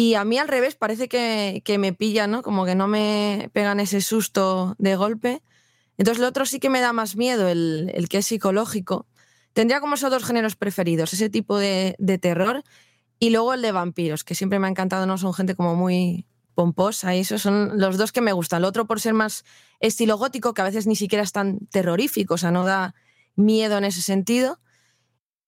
y 0.00 0.14
a 0.14 0.22
mí 0.24 0.38
al 0.38 0.46
revés, 0.46 0.76
parece 0.76 1.08
que, 1.08 1.76
me 1.76 1.92
pilla, 1.92 2.28
¿no? 2.28 2.42
Como 2.42 2.64
que 2.64 2.76
no 2.76 2.86
me 2.86 3.50
pegan 3.52 3.80
ese 3.80 4.00
susto 4.00 4.76
de 4.78 4.94
golpe. 4.94 5.42
Entonces 5.96 6.20
lo 6.20 6.28
otro 6.28 6.46
sí 6.46 6.60
que 6.60 6.70
me 6.70 6.80
da 6.80 6.92
más 6.92 7.16
miedo, 7.16 7.48
el, 7.48 8.06
que 8.08 8.18
es 8.18 8.26
psicológico. 8.26 9.08
Tendría 9.54 9.80
como 9.80 9.96
esos 9.96 10.12
dos 10.12 10.22
géneros 10.22 10.54
preferidos, 10.54 11.12
ese 11.14 11.30
tipo 11.30 11.58
de, 11.58 11.96
terror 12.22 12.62
y 13.18 13.30
luego 13.30 13.54
el 13.54 13.60
de 13.60 13.72
vampiros, 13.72 14.22
que 14.22 14.36
siempre 14.36 14.60
me 14.60 14.68
ha 14.68 14.70
encantado, 14.70 15.04
¿no? 15.04 15.18
Son 15.18 15.34
gente 15.34 15.56
como 15.56 15.74
muy 15.74 16.28
pomposa 16.54 17.16
y 17.16 17.18
esos 17.18 17.42
son 17.42 17.80
los 17.80 17.98
dos 17.98 18.12
que 18.12 18.20
me 18.20 18.30
gustan. 18.30 18.58
El 18.58 18.66
otro 18.66 18.86
por 18.86 19.00
ser 19.00 19.14
más 19.14 19.44
estilo 19.80 20.16
gótico, 20.16 20.54
que 20.54 20.62
a 20.62 20.66
veces 20.66 20.86
ni 20.86 20.94
siquiera 20.94 21.24
es 21.24 21.32
tan 21.32 21.58
terrorífico, 21.72 22.34
o 22.34 22.38
sea, 22.38 22.52
no 22.52 22.64
da 22.64 22.94
miedo 23.34 23.76
en 23.76 23.82
ese 23.82 24.02
sentido. 24.02 24.60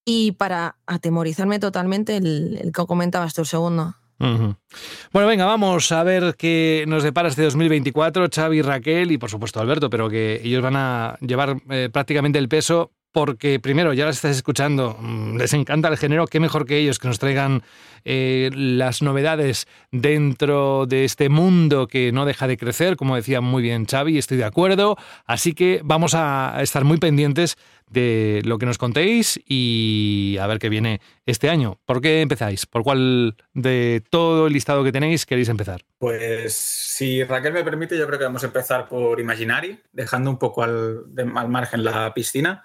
Y 0.05 0.32
para 0.32 0.76
atemorizarme 0.86 1.61
totalmente, 1.61 2.16
el, 2.16 2.59
el 2.61 2.72
que 2.72 2.84
comentabas 2.84 3.32
tú, 3.32 3.42
el 3.42 3.46
segundo. 3.46 3.99
Bueno, 4.21 5.29
venga, 5.29 5.47
vamos 5.47 5.91
a 5.93 6.03
ver 6.05 6.35
qué 6.37 6.85
nos 6.87 7.03
depara 7.03 7.29
este 7.29 7.43
2024, 7.43 8.29
Xavi, 8.33 8.61
Raquel 8.61 9.12
y 9.12 9.18
por 9.18 9.31
supuesto 9.31 9.61
Alberto, 9.61 9.89
pero 9.89 10.11
que 10.11 10.41
ellos 10.45 10.62
van 10.62 10.77
a 10.77 11.16
llevar 11.21 11.57
eh, 11.71 11.89
prácticamente 11.91 12.39
el 12.39 12.49
peso 12.49 12.93
porque 13.12 13.59
primero 13.59 13.93
ya 13.93 14.05
las 14.05 14.16
estás 14.16 14.37
escuchando, 14.37 14.97
mm, 15.01 15.37
les 15.37 15.53
encanta 15.55 15.89
el 15.89 15.97
género, 15.97 16.27
qué 16.27 16.39
mejor 16.39 16.66
que 16.66 16.79
ellos 16.79 16.99
que 16.99 17.09
nos 17.09 17.18
traigan 17.18 17.62
eh, 18.05 18.51
las 18.55 19.03
novedades 19.03 19.66
dentro 19.91 20.87
de 20.87 21.05
este 21.05 21.29
mundo 21.29 21.87
que 21.87 22.12
no 22.12 22.25
deja 22.25 22.47
de 22.47 22.57
crecer, 22.57 22.97
como 22.97 23.16
decía 23.16 23.41
muy 23.41 23.62
bien 23.62 23.87
Xavi, 23.87 24.16
estoy 24.16 24.37
de 24.37 24.45
acuerdo, 24.45 24.97
así 25.27 25.55
que 25.55 25.81
vamos 25.83 26.14
a 26.14 26.57
estar 26.61 26.85
muy 26.85 26.99
pendientes 26.99 27.59
de 27.91 28.41
lo 28.45 28.59
que 28.59 28.66
nos 28.66 28.78
contéis 28.78 29.41
y 29.45 30.38
a 30.41 30.47
ver 30.47 30.59
qué 30.59 30.68
viene 30.68 31.01
este 31.26 31.51
año. 31.51 31.78
¿Por 31.84 32.01
qué 32.01 32.22
empezáis? 32.22 32.66
¿Por 32.66 32.82
cuál 32.82 33.36
de 33.53 34.03
todo 34.11 34.47
el 34.47 34.53
listado 34.53 34.84
que 34.84 34.93
tenéis 34.93 35.26
queréis 35.26 35.49
empezar? 35.49 35.82
Pues 35.99 36.55
si 36.55 37.22
Raquel 37.24 37.53
me 37.53 37.64
permite, 37.64 37.99
yo 37.99 38.07
creo 38.07 38.18
que 38.18 38.24
vamos 38.24 38.45
a 38.45 38.47
empezar 38.47 38.88
por 38.88 39.20
Imaginary, 39.20 39.78
dejando 39.93 40.30
un 40.30 40.38
poco 40.38 40.62
al, 40.62 41.05
al 41.36 41.49
margen 41.49 41.84
la 41.84 42.14
piscina. 42.14 42.62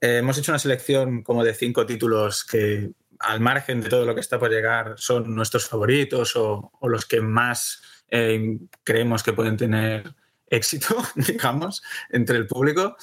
Eh, 0.00 0.18
hemos 0.18 0.36
hecho 0.36 0.52
una 0.52 0.58
selección 0.58 1.22
como 1.22 1.44
de 1.44 1.54
cinco 1.54 1.86
títulos 1.86 2.44
que, 2.44 2.90
al 3.20 3.40
margen 3.40 3.80
de 3.80 3.88
todo 3.88 4.04
lo 4.04 4.14
que 4.14 4.20
está 4.20 4.38
por 4.38 4.50
llegar, 4.50 4.94
son 4.96 5.34
nuestros 5.34 5.66
favoritos 5.66 6.34
o, 6.36 6.70
los 6.82 7.06
que 7.06 7.20
más 7.20 7.82
eh, 8.10 8.58
creemos 8.82 9.22
que 9.22 9.32
pueden 9.32 9.56
tener 9.56 10.14
éxito, 10.46 10.96
digamos, 11.14 11.82
entre 12.10 12.36
el 12.36 12.46
público. 12.46 12.96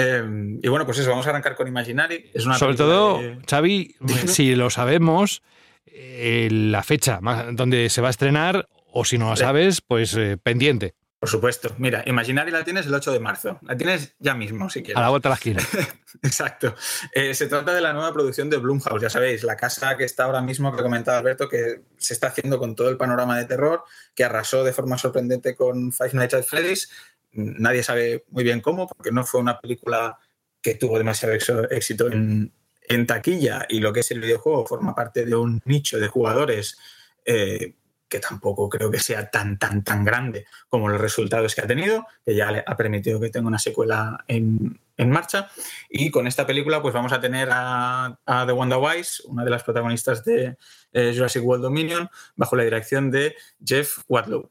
Eh, 0.00 0.58
y 0.62 0.68
bueno, 0.68 0.86
pues 0.86 0.98
eso, 0.98 1.10
vamos 1.10 1.26
a 1.26 1.30
arrancar 1.30 1.54
con 1.54 1.68
Imaginary. 1.68 2.30
Es 2.32 2.46
una 2.46 2.56
Sobre 2.56 2.76
todo, 2.76 3.20
Xavi, 3.48 3.96
si 4.26 4.54
lo 4.54 4.70
sabemos, 4.70 5.42
la 5.86 6.82
fecha 6.82 7.20
donde 7.52 7.90
se 7.90 8.00
va 8.00 8.08
a 8.08 8.10
estrenar, 8.10 8.68
o 8.92 9.04
si 9.04 9.18
no 9.18 9.30
lo 9.30 9.36
sabes, 9.36 9.80
pues 9.80 10.16
pendiente. 10.42 10.94
Por 11.20 11.28
supuesto. 11.28 11.74
Mira, 11.76 12.02
Imaginary 12.06 12.50
la 12.50 12.64
tienes 12.64 12.86
el 12.86 12.94
8 12.94 13.12
de 13.12 13.20
marzo. 13.20 13.58
La 13.60 13.76
tienes 13.76 14.14
ya 14.18 14.34
mismo, 14.34 14.70
si 14.70 14.82
quieres. 14.82 14.96
A 14.96 15.02
la 15.02 15.10
vuelta 15.10 15.28
de 15.28 15.30
la 15.30 15.34
esquina. 15.34 15.62
Exacto. 16.22 16.74
Eh, 17.12 17.34
se 17.34 17.46
trata 17.46 17.74
de 17.74 17.82
la 17.82 17.92
nueva 17.92 18.10
producción 18.14 18.48
de 18.48 18.56
Blumhouse, 18.56 19.02
ya 19.02 19.10
sabéis, 19.10 19.44
la 19.44 19.54
casa 19.54 19.98
que 19.98 20.04
está 20.04 20.24
ahora 20.24 20.40
mismo, 20.40 20.74
que 20.74 20.82
comentaba 20.82 21.18
Alberto, 21.18 21.46
que 21.46 21.82
se 21.98 22.14
está 22.14 22.28
haciendo 22.28 22.58
con 22.58 22.74
todo 22.74 22.88
el 22.88 22.96
panorama 22.96 23.36
de 23.36 23.44
terror, 23.44 23.84
que 24.14 24.24
arrasó 24.24 24.64
de 24.64 24.72
forma 24.72 24.96
sorprendente 24.96 25.54
con 25.54 25.92
Five 25.92 26.12
Nights 26.14 26.34
at 26.34 26.44
Freddy's. 26.44 26.90
Nadie 27.32 27.82
sabe 27.82 28.24
muy 28.28 28.44
bien 28.44 28.60
cómo, 28.60 28.86
porque 28.86 29.12
no 29.12 29.24
fue 29.24 29.40
una 29.40 29.60
película 29.60 30.18
que 30.60 30.74
tuvo 30.74 30.98
demasiado 30.98 31.34
éxito 31.70 32.10
en, 32.10 32.52
taquilla 33.06 33.66
y 33.68 33.78
lo 33.78 33.92
que 33.92 34.00
es 34.00 34.10
el 34.10 34.20
videojuego 34.20 34.66
forma 34.66 34.96
parte 34.96 35.24
de 35.24 35.36
un 35.36 35.62
nicho 35.64 35.98
de 35.98 36.08
jugadores. 36.08 36.76
Eh, 37.24 37.74
que 38.10 38.18
tampoco 38.18 38.68
creo 38.68 38.90
que 38.90 38.98
sea 38.98 39.30
tan, 39.30 39.56
tan, 39.56 39.84
tan 39.84 40.04
grande 40.04 40.44
como 40.68 40.88
los 40.88 41.00
resultados 41.00 41.54
que 41.54 41.60
ha 41.60 41.66
tenido, 41.66 42.06
que 42.26 42.34
ya 42.34 42.50
le 42.50 42.64
ha 42.66 42.76
permitido 42.76 43.20
que 43.20 43.30
tenga 43.30 43.46
una 43.46 43.58
secuela 43.58 44.24
en, 44.26 44.80
marcha. 44.98 45.48
Y 45.88 46.10
con 46.10 46.26
esta 46.26 46.46
película, 46.46 46.82
pues 46.82 46.92
vamos 46.92 47.12
a 47.12 47.20
tener 47.20 47.48
a, 47.50 48.18
The 48.26 48.52
Wanda 48.52 48.76
Wise, 48.76 49.22
una 49.26 49.44
de 49.44 49.50
las 49.50 49.62
protagonistas 49.62 50.24
de 50.24 50.58
eh, 50.92 51.12
Jurassic 51.14 51.42
World 51.42 51.62
Dominion, 51.62 52.10
bajo 52.36 52.56
la 52.56 52.64
dirección 52.64 53.10
de 53.10 53.34
Jeff 53.64 54.00
Wadlow. 54.08 54.50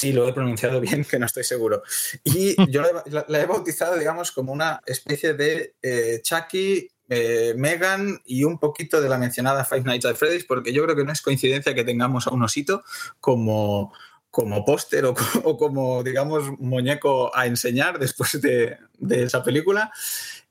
Sí, 0.00 0.14
lo 0.14 0.26
he 0.26 0.32
pronunciado 0.32 0.80
bien, 0.86 1.04
que 1.04 1.18
no 1.18 1.26
estoy 1.26 1.44
seguro. 1.44 1.82
Y 2.24 2.56
yo 2.70 2.82
la, 3.28 3.40
he 3.40 3.44
bautizado, 3.44 3.98
digamos, 3.98 4.32
como 4.32 4.50
una 4.50 4.80
especie 4.86 5.34
de 5.34 5.74
eh, 5.82 6.20
Chucky 6.22 6.88
eh, 7.10 7.52
Megan 7.54 8.18
y 8.24 8.44
un 8.44 8.58
poquito 8.58 9.02
de 9.02 9.10
la 9.10 9.18
mencionada 9.18 9.66
Five 9.66 9.82
Nights 9.82 10.06
at 10.06 10.14
Freddy's, 10.14 10.46
porque 10.46 10.72
yo 10.72 10.82
creo 10.84 10.96
que 10.96 11.04
no 11.04 11.12
es 11.12 11.20
coincidencia 11.20 11.74
que 11.74 11.84
tengamos 11.84 12.26
a 12.26 12.30
un 12.30 12.42
osito 12.42 12.82
como, 13.20 13.92
como 14.30 14.64
póster 14.64 15.04
o, 15.04 15.14
como, 15.58 16.02
digamos, 16.02 16.44
muñeco 16.58 17.36
a 17.36 17.44
enseñar 17.44 17.98
después 17.98 18.40
de, 18.40 18.78
esa 19.10 19.44
película. 19.44 19.92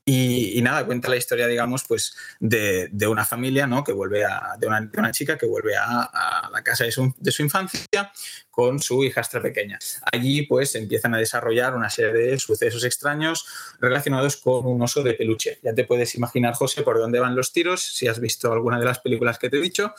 Y, 0.04 0.60
nada, 0.62 0.86
cuenta 0.86 1.08
la 1.08 1.16
historia, 1.16 1.46
digamos, 1.46 1.84
pues 1.86 2.16
de, 2.38 2.88
una 3.08 3.24
familia, 3.24 3.66
¿no? 3.66 3.82
Que 3.82 3.92
vuelve 3.92 4.24
a, 4.24 4.56
de 4.58 4.66
una, 4.66 5.10
chica 5.12 5.36
que 5.36 5.46
vuelve 5.46 5.76
a, 5.76 6.48
la 6.52 6.62
casa 6.62 6.84
de 6.84 6.90
de 7.18 7.32
su, 7.32 7.42
infancia 7.42 8.12
con 8.50 8.80
su 8.80 9.04
hijastra 9.04 9.40
pequeña. 9.40 9.78
Allí 10.12 10.42
pues 10.42 10.74
empiezan 10.74 11.14
a 11.14 11.18
desarrollar 11.18 11.74
una 11.74 11.90
serie 11.90 12.12
de 12.12 12.38
sucesos 12.38 12.84
extraños 12.84 13.46
relacionados 13.80 14.36
con 14.36 14.66
un 14.66 14.82
oso 14.82 15.02
de 15.02 15.14
peluche. 15.14 15.58
Ya 15.62 15.74
te 15.74 15.84
puedes 15.84 16.14
imaginar, 16.14 16.54
José, 16.54 16.82
por 16.82 16.98
dónde 16.98 17.20
van 17.20 17.36
los 17.36 17.52
tiros, 17.52 17.82
si 17.82 18.08
has 18.08 18.20
visto 18.20 18.52
alguna 18.52 18.78
de 18.78 18.84
las 18.84 18.98
películas 18.98 19.38
que 19.38 19.50
te 19.50 19.58
he 19.58 19.60
dicho, 19.60 19.94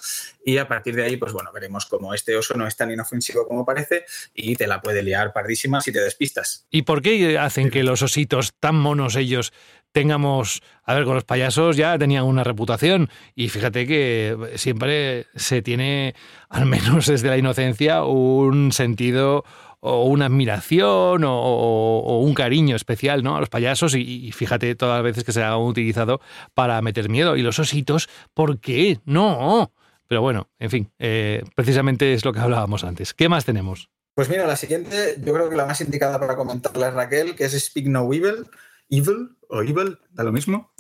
y 0.46 0.58
a 0.58 0.68
partir 0.68 0.96
de 0.96 1.04
ahí, 1.04 1.18
pues 1.18 1.34
bueno, 1.34 1.52
veremos 1.52 1.86
cómo 1.86 2.14
este 2.14 2.36
oso 2.36 2.56
no 2.56 2.68
es 2.68 2.76
tan 2.76 2.92
inofensivo 2.92 3.48
como 3.48 3.66
parece 3.66 4.06
y 4.34 4.56
te 4.56 4.68
la 4.68 4.82
puede 4.82 5.04
liar 5.04 5.34
pardísima 5.34 5.82
si 5.82 5.92
te 5.92 6.02
despistas. 6.02 6.66
¿Y 6.70 6.84
por 6.84 7.02
qué 7.02 7.38
hacen 7.38 7.70
que 7.70 7.84
los 7.84 8.02
ositos 8.02 8.54
tan 8.60 8.76
monos 8.76 9.16
ellos 9.16 9.54
tengamos, 9.92 10.62
a 10.92 10.96
ver, 10.96 11.06
con 11.06 11.16
los 11.16 11.24
payasos 11.24 11.78
ya 11.78 11.98
tenían 11.98 12.26
una 12.26 12.44
reputación 12.44 13.10
y 13.34 13.50
fíjate 13.50 13.88
que 13.88 14.38
siempre 14.56 15.28
se 15.36 15.62
tiene, 15.62 16.16
al 16.50 16.66
menos 16.66 17.08
desde 17.08 17.30
la 17.30 17.38
inocencia, 17.38 18.04
un 18.04 18.72
sentido 18.72 19.46
o 19.80 20.06
una 20.06 20.26
admiración 20.26 21.24
o, 21.26 22.20
un 22.20 22.34
cariño 22.34 22.76
especial 22.76 23.24
¿no? 23.24 23.36
a 23.36 23.40
los 23.40 23.50
payasos 23.50 23.96
y, 23.96 24.32
fíjate 24.32 24.76
todas 24.76 24.98
las 24.98 25.04
veces 25.04 25.24
que 25.24 25.32
se 25.32 25.44
han 25.44 25.56
utilizado 25.56 26.22
para 26.54 26.82
meter 26.82 27.10
miedo. 27.10 27.36
Y 27.38 27.42
los 27.42 27.58
ositos, 27.58 28.10
¿por 28.34 28.60
qué? 28.60 29.00
No. 29.06 29.72
Pero 30.08 30.22
bueno, 30.22 30.50
en 30.60 30.70
fin, 30.70 30.92
eh, 31.00 31.42
precisamente 31.56 32.14
es 32.14 32.26
lo 32.26 32.34
que 32.34 32.40
hablábamos 32.40 32.84
antes. 32.84 33.14
¿Qué 33.14 33.30
más 33.30 33.46
tenemos? 33.46 33.90
Pues 34.14 34.30
mira, 34.30 34.46
la 34.46 34.58
siguiente, 34.58 35.16
yo 35.24 35.34
creo 35.34 35.50
que 35.50 35.56
la 35.56 35.66
más 35.66 35.80
indicada 35.80 36.20
para 36.20 36.36
comentarla 36.36 36.90
es 36.90 36.94
Raquel, 36.94 37.36
que 37.36 37.46
es 37.46 37.54
Speak 37.58 37.88
No 37.88 38.14
Evil. 38.14 38.46
Evil 38.92 39.38
o 39.48 39.62
Evil, 39.64 39.98
da 40.12 40.24
lo 40.24 40.32
mismo, 40.32 40.72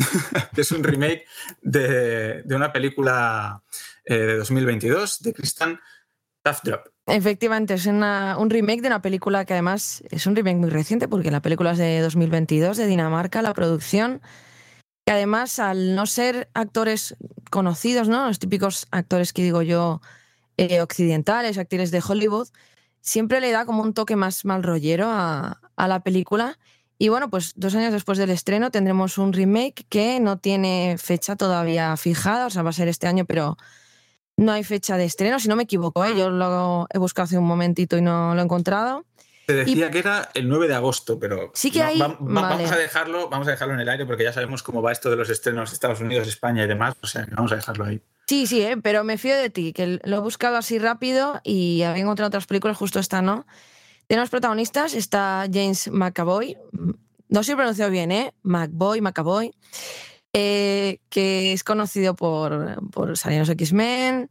que 0.53 0.62
es 0.62 0.72
un 0.72 0.84
remake 0.84 1.26
de, 1.62 2.43
una 2.49 2.72
película 2.72 3.64
eh, 4.05 4.16
de 4.16 4.38
2022 4.38 5.24
de 5.24 5.34
Christian 5.34 5.80
Drop. 6.43 6.88
Efectivamente, 7.07 7.74
es 7.76 7.86
un 7.86 8.49
remake 8.49 8.82
de 8.82 8.88
una 8.88 9.01
película 9.01 9.45
que 9.45 9.53
además 9.53 10.03
es 10.09 10.26
un 10.28 10.36
remake 10.36 10.57
muy 10.57 10.70
reciente 10.70 11.07
porque 11.07 11.32
la 11.32 11.41
película 11.41 11.72
es 11.72 11.78
de 11.78 11.99
2022 12.01 12.78
de 12.78 12.88
Dinamarca, 12.88 13.41
la 13.41 13.53
producción, 13.53 14.22
que 15.05 15.12
además 15.14 15.59
al 15.59 15.95
no 15.95 16.05
ser 16.05 16.49
actores 16.53 17.16
conocidos, 17.49 18.07
¿no? 18.07 18.28
los 18.28 18.39
típicos 18.39 18.88
actores 18.91 19.34
que 19.34 19.43
digo 19.43 19.62
yo 19.62 20.01
eh, 20.57 20.82
occidentales, 20.82 21.57
actores 21.57 21.91
de 21.91 22.03
Hollywood, 22.07 22.47
siempre 23.01 23.41
le 23.41 23.51
da 23.51 23.66
como 23.66 23.84
un 23.84 23.93
toque 23.93 24.16
más 24.16 24.45
mal 24.45 24.64
rollero 24.64 25.07
a, 25.09 25.59
a 25.76 25.88
la 25.88 26.01
película 26.01 26.57
y 27.02 27.10
bueno, 27.10 27.32
pues 27.32 27.54
dos 27.56 27.74
años 27.74 27.91
después 27.93 28.20
del 28.20 28.30
estreno 28.30 28.70
tendremos 28.70 29.18
un 29.18 29.34
remake 29.34 29.88
que 29.89 30.20
no 30.20 30.38
tiene 30.38 30.97
fecha 30.99 31.36
todavía 31.36 31.97
fijada, 31.97 32.45
o 32.45 32.52
sea, 32.52 32.62
va 32.62 32.70
a 32.70 32.74
ser 32.74 32.88
este 32.89 33.08
año, 33.08 33.26
pero 33.26 33.58
no 34.38 34.52
hay 34.52 34.64
fecha 34.64 34.97
de 34.97 35.06
estreno, 35.06 35.39
si 35.39 35.47
no 35.47 35.56
me 35.56 35.64
equivoco, 35.64 36.06
¿eh? 36.06 36.16
yo 36.16 36.30
lo 36.30 36.86
he 36.93 36.99
buscado 36.99 37.24
hace 37.24 37.39
un 37.39 37.45
momentito 37.45 37.97
y 37.97 38.04
no 38.04 38.36
lo 38.36 38.39
he 38.39 38.43
encontrado. 38.43 39.04
Te 39.47 39.54
decía 39.56 39.89
que 39.89 39.97
era 39.97 40.30
el 40.36 40.47
9 40.47 40.68
de 40.68 40.76
agosto, 40.76 41.18
pero 41.18 41.49
sí 41.56 41.72
que 41.72 41.82
hay, 41.82 41.97
vamos, 41.97 42.72
a 42.72 42.78
dejarlo, 42.78 43.30
vamos 43.30 43.47
a 43.47 43.52
dejarlo 43.52 43.74
en 43.74 43.80
el 43.80 43.89
aire 43.89 44.06
porque 44.06 44.24
ya 44.24 44.32
sabemos 44.32 44.62
cómo 44.62 44.84
va 44.84 44.91
esto 44.91 45.10
de 45.10 45.16
los 45.16 45.32
estrenos 45.32 45.72
de 45.72 45.74
Estados 45.74 46.02
Unidos, 46.02 46.28
España 46.28 46.66
y 46.66 46.68
demás, 46.68 46.93
o 47.02 47.08
sea, 47.08 47.26
vamos 47.32 47.52
a 47.52 47.56
dejarlo 47.56 47.86
ahí. 47.86 47.99
Sí, 48.28 48.45
sí, 48.45 48.62
¿eh? 48.62 48.78
pero 48.78 49.04
me 49.04 49.18
fío 49.18 49.36
de 49.36 49.49
ti, 49.49 49.74
que 49.74 49.99
lo 50.04 50.18
he 50.18 50.20
buscado 50.20 50.56
así 50.56 50.78
rápido 50.78 51.41
y 51.43 51.82
había 51.82 52.04
encontrado 52.04 52.28
otras 52.28 52.45
películas, 52.45 52.78
justo 52.78 52.99
esta 52.99 53.24
no. 53.24 53.47
Tenemos 54.12 54.30
protagonistas, 54.30 54.93
está 54.93 55.47
James 55.49 55.89
McAvoy, 55.89 56.57
no 57.30 57.43
se 57.43 57.55
pronunciado 57.55 57.89
bien, 57.89 58.12
¿eh? 58.12 58.34
McBoy, 58.43 58.99
McAvoy, 58.99 59.53
eh, 60.34 60.99
que 61.07 61.53
es 61.53 61.64
conocido 61.64 62.14
por, 62.14 62.89
por 62.91 63.18
salir 63.18 63.39
en 63.39 63.49
X-Men, 63.49 64.30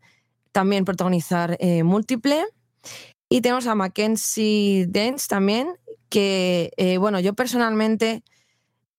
también 0.52 0.84
protagonizar 0.84 1.56
eh, 1.60 1.82
Múltiple. 1.82 2.44
Y 3.30 3.40
tenemos 3.40 3.66
a 3.66 3.74
Mackenzie 3.74 4.84
Dance 4.86 5.28
también, 5.28 5.68
que, 6.10 6.72
eh, 6.76 6.98
bueno, 6.98 7.18
yo 7.18 7.32
personalmente 7.32 8.22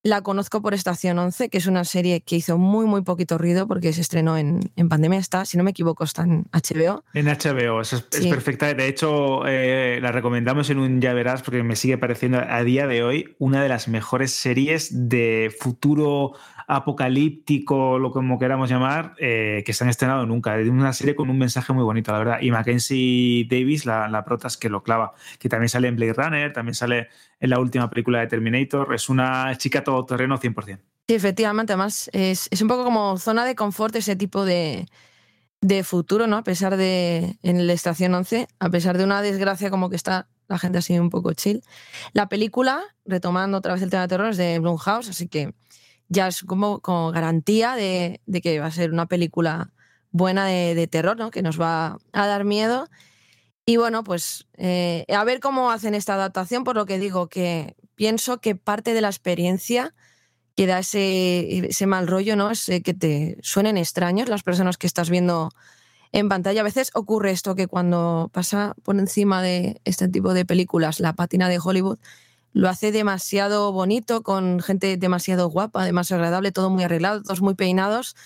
la 0.04 0.22
conozco 0.22 0.62
por 0.62 0.74
Estación 0.74 1.20
11, 1.20 1.50
que 1.50 1.58
es 1.60 1.68
una 1.68 1.84
serie 1.84 2.22
que 2.22 2.36
hizo 2.36 2.58
muy, 2.58 2.86
muy 2.86 3.02
poquito 3.02 3.38
ruido 3.38 3.68
porque 3.68 3.94
se 3.94 4.02
estrenó 4.02 4.38
en, 4.38 4.60
pandemia. 4.90 5.20
Está, 5.20 5.46
si 5.46 5.58
no 5.58 5.64
me 5.64 5.72
equivoco, 5.72 6.04
está 6.04 6.24
en 6.24 6.46
HBO. 6.52 7.04
En 7.14 7.28
HBO, 7.28 7.82
es, 7.82 8.02
perfecta. 8.30 8.74
De 8.74 8.88
hecho, 8.88 9.46
eh, 9.48 10.00
la 10.02 10.12
recomendamos 10.12 10.70
en 10.70 10.80
un 10.80 11.02
Ya 11.02 11.14
Verás 11.14 11.44
porque 11.44 11.62
me 11.62 11.76
sigue 11.76 11.98
pareciendo 11.98 12.40
a 12.40 12.64
día 12.64 12.88
de 12.88 13.04
hoy 13.04 13.36
una 13.38 13.62
de 13.62 13.70
las 13.70 13.88
mejores 13.88 14.32
series 14.32 15.10
de 15.10 15.56
futuro 15.60 16.34
apocalíptico, 16.68 18.00
lo 18.00 18.12
como 18.12 18.40
queramos 18.40 18.70
llamar, 18.70 19.14
eh, 19.20 19.62
que 19.66 19.74
se 19.74 19.84
han 19.84 19.90
estrenado 19.90 20.26
nunca. 20.26 20.58
Es 20.58 20.70
una 20.70 20.94
serie 20.94 21.16
con 21.16 21.30
un 21.30 21.38
mensaje 21.38 21.74
muy 21.74 21.84
bonito, 21.84 22.12
la 22.12 22.20
verdad. 22.20 22.38
Y 22.42 22.50
Mackenzie 22.50 23.46
Davis, 23.50 23.86
la, 23.86 24.08
la 24.08 24.24
prota, 24.24 24.48
que 24.60 24.70
lo 24.70 24.82
clava, 24.82 25.14
que 25.38 25.50
también 25.50 25.70
sale 25.70 25.90
en 25.90 25.96
Blade 25.96 26.14
Runner, 26.14 26.54
también 26.54 26.74
sale 26.74 27.10
en 27.42 27.50
la 27.50 27.60
última 27.60 27.90
película 27.90 28.20
de 28.20 28.28
Terminator. 28.28 28.94
Es 28.94 29.10
una 29.10 29.58
chica 29.58 29.84
todoterreno 29.84 30.40
100%. 30.40 30.80
Sí, 31.08 31.16
efectivamente. 31.16 31.74
Además, 31.74 32.10
es, 32.14 32.50
un 32.62 32.70
poco 32.70 32.86
como 32.86 33.18
zona 33.18 33.44
de 33.44 33.56
confort 33.56 33.94
ese 33.98 34.16
tipo 34.16 34.46
de, 34.46 34.88
de 35.60 35.84
futuro, 35.84 36.28
¿no? 36.28 36.38
A 36.38 36.44
pesar 36.44 36.78
de, 36.78 37.38
en 37.42 37.68
la 37.68 37.74
estación 37.74 38.14
11, 38.14 38.48
a 38.60 38.70
pesar 38.70 38.98
de 38.98 39.04
una 39.04 39.22
desgracia 39.22 39.70
como 39.70 39.90
que 39.90 39.98
está 39.98 40.30
la 40.48 40.60
gente 40.60 40.78
así 40.78 40.98
un 41.00 41.10
poco 41.10 41.34
chill. 41.34 41.64
La 42.14 42.30
película, 42.30 42.82
retomando 43.06 43.58
otra 43.58 43.74
vez 43.74 43.82
el 43.82 43.90
tema 43.90 44.04
de 44.04 44.08
terror, 44.10 44.30
es 44.30 44.38
de 44.38 44.60
Blumhouse, 44.60 45.10
así 45.10 45.28
que 45.28 45.54
ya 46.10 46.28
es 46.28 46.44
como, 46.44 46.82
como 46.82 47.12
garantía 47.12 47.76
de, 47.76 48.22
que 48.44 48.60
va 48.60 48.68
a 48.68 48.72
ser 48.72 48.92
una 48.92 49.06
película 49.06 49.72
buena 50.12 50.46
de, 50.46 50.88
terror, 50.88 51.18
¿no? 51.18 51.32
Que 51.32 51.42
nos 51.42 51.60
va 51.60 51.98
a 52.12 52.28
dar 52.28 52.44
miedo. 52.44 52.90
Y 53.72 53.78
bueno, 53.78 54.04
pues 54.04 54.48
eh, 54.58 55.06
a 55.08 55.24
ver 55.24 55.40
cómo 55.40 55.72
hacen 55.72 55.96
esta 55.96 56.16
adaptación, 56.16 56.66
por 56.66 56.76
lo 56.76 56.86
que 56.86 57.00
digo 57.00 57.30
que 57.30 57.78
pienso 57.96 58.42
que 58.42 58.54
parte 58.54 58.94
de 58.94 59.00
la 59.00 59.08
experiencia 59.08 59.96
que 60.58 60.68
da 60.68 60.80
ese, 60.80 61.70
ese 61.70 61.86
mal 61.86 62.08
rollo, 62.08 62.36
¿no? 62.36 62.52
Es 62.52 62.66
que 62.66 62.94
te 62.94 63.38
suenen 63.42 63.78
extraños 63.78 64.28
las 64.28 64.44
personas 64.44 64.78
que 64.78 64.88
estás 64.88 65.10
viendo 65.10 65.52
en 66.12 66.28
pantalla. 66.28 66.60
A 66.60 66.66
veces 66.66 66.92
ocurre 66.96 67.32
esto 67.32 67.56
que 67.56 67.68
cuando 67.68 68.30
pasa 68.34 68.76
por 68.84 69.00
encima 69.00 69.42
de 69.42 69.80
este 69.86 70.10
tipo 70.10 70.34
de 70.34 70.44
películas 70.44 71.00
la 71.00 71.14
pátina 71.14 71.48
de 71.48 71.60
Hollywood, 71.64 71.98
lo 72.52 72.68
hace 72.68 72.92
demasiado 72.92 73.72
bonito, 73.72 74.22
con 74.22 74.60
gente 74.60 74.98
demasiado 74.98 75.48
guapa, 75.48 75.86
demasiado 75.86 76.22
agradable, 76.22 76.52
todo 76.52 76.70
muy 76.70 76.84
arreglado, 76.84 77.24
todos 77.24 77.40
muy 77.40 77.54
peinados. 77.54 78.18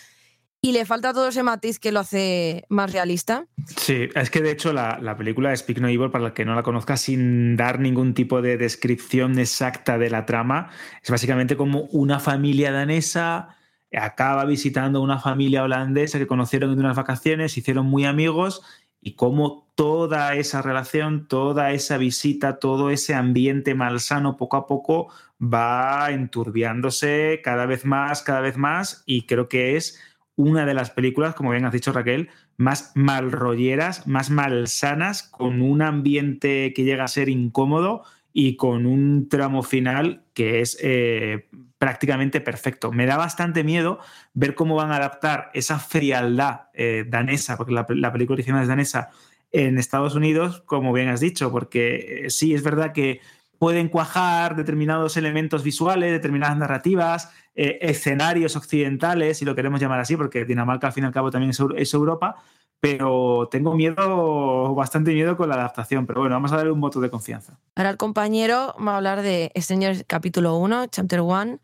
Y 0.65 0.71
le 0.71 0.83
falta 0.83 1.13
todo 1.13 1.27
ese 1.27 1.43
matiz 1.43 1.77
que 1.77 1.91
lo 1.91 1.99
hace 1.99 2.65
más 2.69 2.91
realista. 2.91 3.45
Sí, 3.77 4.09
es 4.15 4.31
que 4.31 4.41
de 4.41 4.49
hecho 4.49 4.73
la, 4.73 5.15
película 5.15 5.51
de 5.51 5.57
Speak 5.57 5.77
No 5.77 5.87
Evil, 5.87 6.09
para 6.09 6.25
el 6.25 6.33
que 6.33 6.43
no 6.43 6.55
la 6.55 6.63
conozca, 6.63 6.97
sin 6.97 7.55
dar 7.55 7.79
ningún 7.79 8.15
tipo 8.15 8.41
de 8.41 8.57
descripción 8.57 9.37
exacta 9.37 9.99
de 9.99 10.09
la 10.09 10.25
trama, 10.25 10.71
es 11.03 11.11
básicamente 11.11 11.55
como 11.55 11.81
una 11.91 12.19
familia 12.19 12.71
danesa 12.71 13.57
acaba 13.95 14.43
visitando 14.45 15.03
una 15.03 15.19
familia 15.19 15.61
holandesa 15.61 16.17
que 16.17 16.25
conocieron 16.25 16.73
en 16.73 16.79
unas 16.79 16.97
vacaciones, 16.97 17.55
hicieron 17.55 17.85
muy 17.85 18.05
amigos 18.05 18.63
y 18.99 19.13
cómo 19.13 19.71
toda 19.75 20.33
esa 20.33 20.63
relación, 20.63 21.27
toda 21.27 21.73
esa 21.73 21.97
visita, 21.97 22.57
todo 22.57 22.89
ese 22.89 23.13
ambiente 23.13 23.75
malsano 23.75 24.35
poco 24.35 24.57
a 24.57 24.65
poco 24.65 25.09
va 25.39 26.09
enturbiándose 26.09 27.41
cada 27.43 27.67
vez 27.67 27.85
más, 27.85 28.23
cada 28.23 28.41
vez 28.41 28.57
más 28.57 29.03
y 29.05 29.27
creo 29.27 29.47
que 29.47 29.77
es 29.77 30.01
una 30.35 30.65
de 30.65 30.73
las 30.73 30.89
películas, 30.91 31.35
como 31.35 31.51
bien 31.51 31.65
has 31.65 31.73
dicho 31.73 31.93
Raquel, 31.93 32.29
más 32.57 32.91
malrolleras, 32.95 34.07
más 34.07 34.29
malsanas, 34.29 35.23
con 35.23 35.61
un 35.61 35.81
ambiente 35.81 36.73
que 36.73 36.83
llega 36.83 37.03
a 37.05 37.09
ser 37.09 37.29
incómodo 37.29 38.03
y 38.33 38.57
con 38.57 38.85
un 38.85 39.29
tramo 39.29 39.63
final 39.63 40.25
que 40.33 40.59
es 40.59 40.77
eh, 40.81 41.47
prácticamente 41.77 42.41
perfecto. 42.41 42.91
Me 42.91 43.05
da 43.05 43.15
bastante 43.15 43.63
miedo 43.63 43.99
ver 44.33 44.55
cómo 44.55 44.75
van 44.75 44.91
a 44.91 44.97
adaptar 44.97 45.51
esa 45.53 45.79
frialdad 45.79 46.63
eh, 46.73 47.05
danesa, 47.07 47.55
porque 47.55 47.73
la, 47.73 47.85
película 47.85 48.33
original 48.33 48.61
es 48.61 48.67
danesa, 48.67 49.09
en 49.53 49.77
Estados 49.77 50.15
Unidos, 50.15 50.61
como 50.65 50.91
bien 50.91 51.07
has 51.07 51.21
dicho, 51.21 51.49
porque 51.49 52.25
eh, 52.25 52.29
sí 52.29 52.53
es 52.53 52.61
verdad 52.61 52.91
que 52.91 53.21
pueden 53.57 53.87
cuajar 53.87 54.57
determinados 54.57 55.15
elementos 55.15 55.63
visuales, 55.63 56.11
determinadas 56.11 56.57
narrativas, 56.57 57.31
eh, 57.55 57.79
escenarios 57.81 58.55
occidentales, 58.57 59.37
si 59.37 59.45
lo 59.45 59.55
queremos 59.55 59.79
llamar 59.79 60.01
así, 60.01 60.17
porque 60.17 60.43
Dinamarca 60.43 60.87
al 60.87 60.93
fin 60.93 61.05
y 61.05 61.07
al 61.07 61.13
cabo 61.13 61.31
también 61.31 61.51
es, 61.51 61.93
Europa, 61.93 62.35
pero 62.81 63.47
tengo 63.49 63.73
miedo, 63.73 64.75
bastante 64.75 65.13
miedo 65.13 65.37
con 65.37 65.47
la 65.47 65.55
adaptación, 65.55 66.05
pero 66.05 66.19
bueno, 66.19 66.35
vamos 66.35 66.51
a 66.51 66.57
darle 66.57 66.71
un 66.71 66.81
voto 66.81 66.99
de 66.99 67.09
confianza. 67.09 67.57
Ahora 67.75 67.91
el 67.91 67.97
compañero 67.97 68.75
va 68.85 68.93
a 68.93 68.97
hablar 68.97 69.21
de 69.21 69.53
Stranger 69.55 70.05
capítulo 70.05 70.57
1, 70.57 70.87
chapter 70.87 71.21
1, 71.21 71.59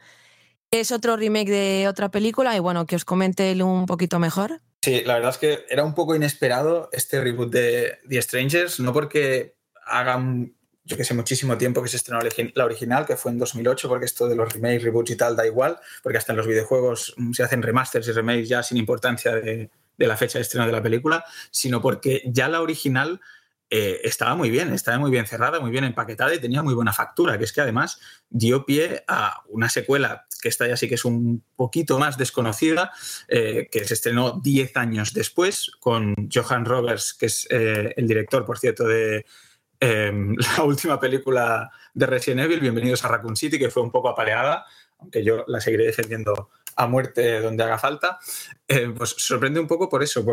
que 0.72 0.80
es 0.80 0.94
otro 0.94 1.18
remake 1.18 1.50
de 1.50 1.88
otra 1.90 2.10
película 2.10 2.56
y 2.56 2.60
bueno, 2.60 2.86
que 2.86 2.96
os 2.96 3.04
comente 3.04 3.62
un 3.62 3.86
poquito 3.86 4.18
mejor. 4.18 4.62
Sí, 4.82 5.04
la 5.06 5.16
verdad 5.16 5.32
es 5.32 5.38
que 5.38 5.60
era 5.70 5.84
un 5.84 5.94
poco 5.94 6.16
inesperado 6.16 6.90
este 6.94 7.22
reboot 7.22 7.52
de 7.52 8.00
The 8.08 8.22
Strangers, 8.22 8.80
no 8.80 8.94
porque 8.94 9.56
hagan 9.86 10.56
yo 10.92 10.98
que 10.98 11.06
sé, 11.06 11.14
muchísimo 11.14 11.58
tiempo 11.58 11.82
que 11.82 11.88
se 11.88 11.96
estrenó 11.96 12.22
la 12.54 12.66
original, 12.66 13.06
que 13.06 13.16
fue 13.16 13.32
en 13.32 13.40
2008, 13.40 13.88
porque 13.88 14.06
esto 14.06 14.28
de 14.28 14.36
los 14.36 14.52
remakes, 14.52 14.84
reboots 14.84 15.12
y 15.12 15.16
tal 15.16 15.38
da 15.38 15.48
igual, 15.48 15.80
porque 16.04 16.18
hasta 16.18 16.34
en 16.34 16.38
los 16.38 16.48
videojuegos 16.48 17.14
mm, 17.16 17.32
se 17.32 17.44
hacen 17.44 17.62
remasters 17.62 18.10
y 18.10 18.12
remakes 18.12 18.50
ya 18.50 18.62
sin 18.62 18.78
importancia 18.78 19.34
de, 19.34 19.70
la 19.98 20.18
fecha 20.18 20.38
de 20.38 20.42
estreno 20.42 20.66
de 20.66 20.74
la 20.74 20.84
película, 20.84 21.24
sino 21.50 21.82
porque 21.82 22.24
ya 22.26 22.50
la 22.50 22.62
original 22.62 23.22
eh, 23.70 24.02
estaba 24.04 24.36
muy 24.36 24.50
bien, 24.50 24.74
estaba 24.74 24.98
muy 24.98 25.12
bien 25.12 25.26
cerrada, 25.26 25.62
muy 25.62 25.72
bien 25.72 25.86
empaquetada 25.86 26.36
y 26.36 26.40
tenía 26.40 26.62
muy 26.62 26.74
buena 26.74 26.92
factura, 26.92 27.38
que 27.38 27.46
es 27.46 27.54
que 27.54 27.62
además 27.62 28.02
dio 28.30 28.66
pie 28.66 29.06
a 29.08 29.44
una 29.48 29.70
secuela 29.70 30.26
que 30.42 30.50
esta 30.50 30.68
ya 30.68 30.76
sí 30.76 30.90
que 30.90 30.96
es 30.96 31.06
un 31.06 31.44
poquito 31.56 32.00
más 32.00 32.18
desconocida, 32.18 32.92
eh, 33.30 33.70
que 33.72 33.86
se 33.86 33.94
estrenó 33.94 34.42
10 34.44 34.76
años 34.76 35.14
después 35.14 35.72
con 35.80 36.16
Johan 36.34 36.66
Roberts, 36.66 37.14
que 37.14 37.28
es 37.28 37.48
eh, 37.50 37.94
el 37.96 38.08
director, 38.08 38.44
por 38.44 38.60
cierto, 38.60 38.86
de 38.86 39.26
Em, 39.84 40.36
la 40.58 40.64
última 40.64 41.00
película 41.00 41.72
de 41.94 42.06
Resident 42.06 42.42
Evil, 42.42 42.60
Bienvenidos 42.60 43.04
a 43.04 43.08
Raccoon 43.08 43.36
City, 43.36 43.58
que 43.58 43.72
fue 43.72 43.82
un 43.82 43.92
poco 43.92 44.10
apaleada, 44.10 44.64
aunque 45.00 45.24
yo 45.24 45.44
la 45.48 45.60
seguiré 45.60 45.86
defendiendo 45.86 46.52
a 46.76 46.86
muerte 46.86 47.42
donde 47.42 47.64
haga 47.64 47.80
falta, 47.80 48.20
eh, 48.68 48.94
pues 48.96 49.16
sorprende 49.18 49.60
un 49.60 49.68
poco 49.68 49.90
por 49.90 50.04
eso, 50.04 50.24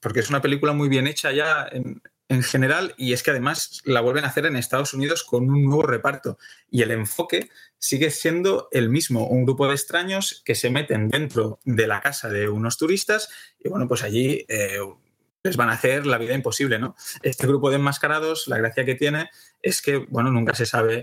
porque 0.00 0.20
es 0.20 0.28
una 0.28 0.42
película 0.42 0.74
muy 0.74 0.88
bien 0.88 1.06
hecha 1.06 1.32
ya 1.32 1.66
en, 1.72 2.02
en, 2.28 2.42
general 2.42 2.94
y 2.96 3.12
es 3.14 3.22
que 3.22 3.30
además 3.32 3.80
la 3.84 4.02
vuelven 4.02 4.24
a 4.24 4.28
hacer 4.28 4.46
en 4.46 4.54
Estados 4.54 4.94
Unidos 4.94 5.24
con 5.24 5.50
un 5.50 5.64
nuevo 5.64 5.82
reparto 5.82 6.38
y 6.70 6.82
el 6.82 6.90
enfoque 6.92 7.48
sigue 7.78 8.10
siendo 8.10 8.68
el 8.70 8.90
mismo, 8.90 9.26
un 9.26 9.46
grupo 9.46 9.66
de 9.66 9.74
extraños 9.74 10.42
que 10.44 10.54
se 10.54 10.70
meten 10.70 11.08
dentro 11.08 11.58
de 11.64 11.86
la 11.86 12.02
casa 12.02 12.28
de 12.28 12.48
unos 12.48 12.76
turistas 12.76 13.30
y 13.58 13.70
bueno, 13.70 13.88
pues 13.88 14.02
allí... 14.02 14.44
Eh, 14.48 14.78
les 15.42 15.56
van 15.56 15.70
a 15.70 15.72
hacer 15.72 16.06
la 16.06 16.18
vida 16.18 16.34
imposible, 16.34 16.78
¿no? 16.78 16.94
Este 17.22 17.46
grupo 17.46 17.70
de 17.70 17.76
enmascarados, 17.76 18.46
la 18.48 18.58
gracia 18.58 18.84
que 18.84 18.94
tiene 18.94 19.30
es 19.62 19.80
que, 19.80 19.96
bueno, 19.96 20.30
nunca 20.30 20.54
se 20.54 20.66
sabe 20.66 21.02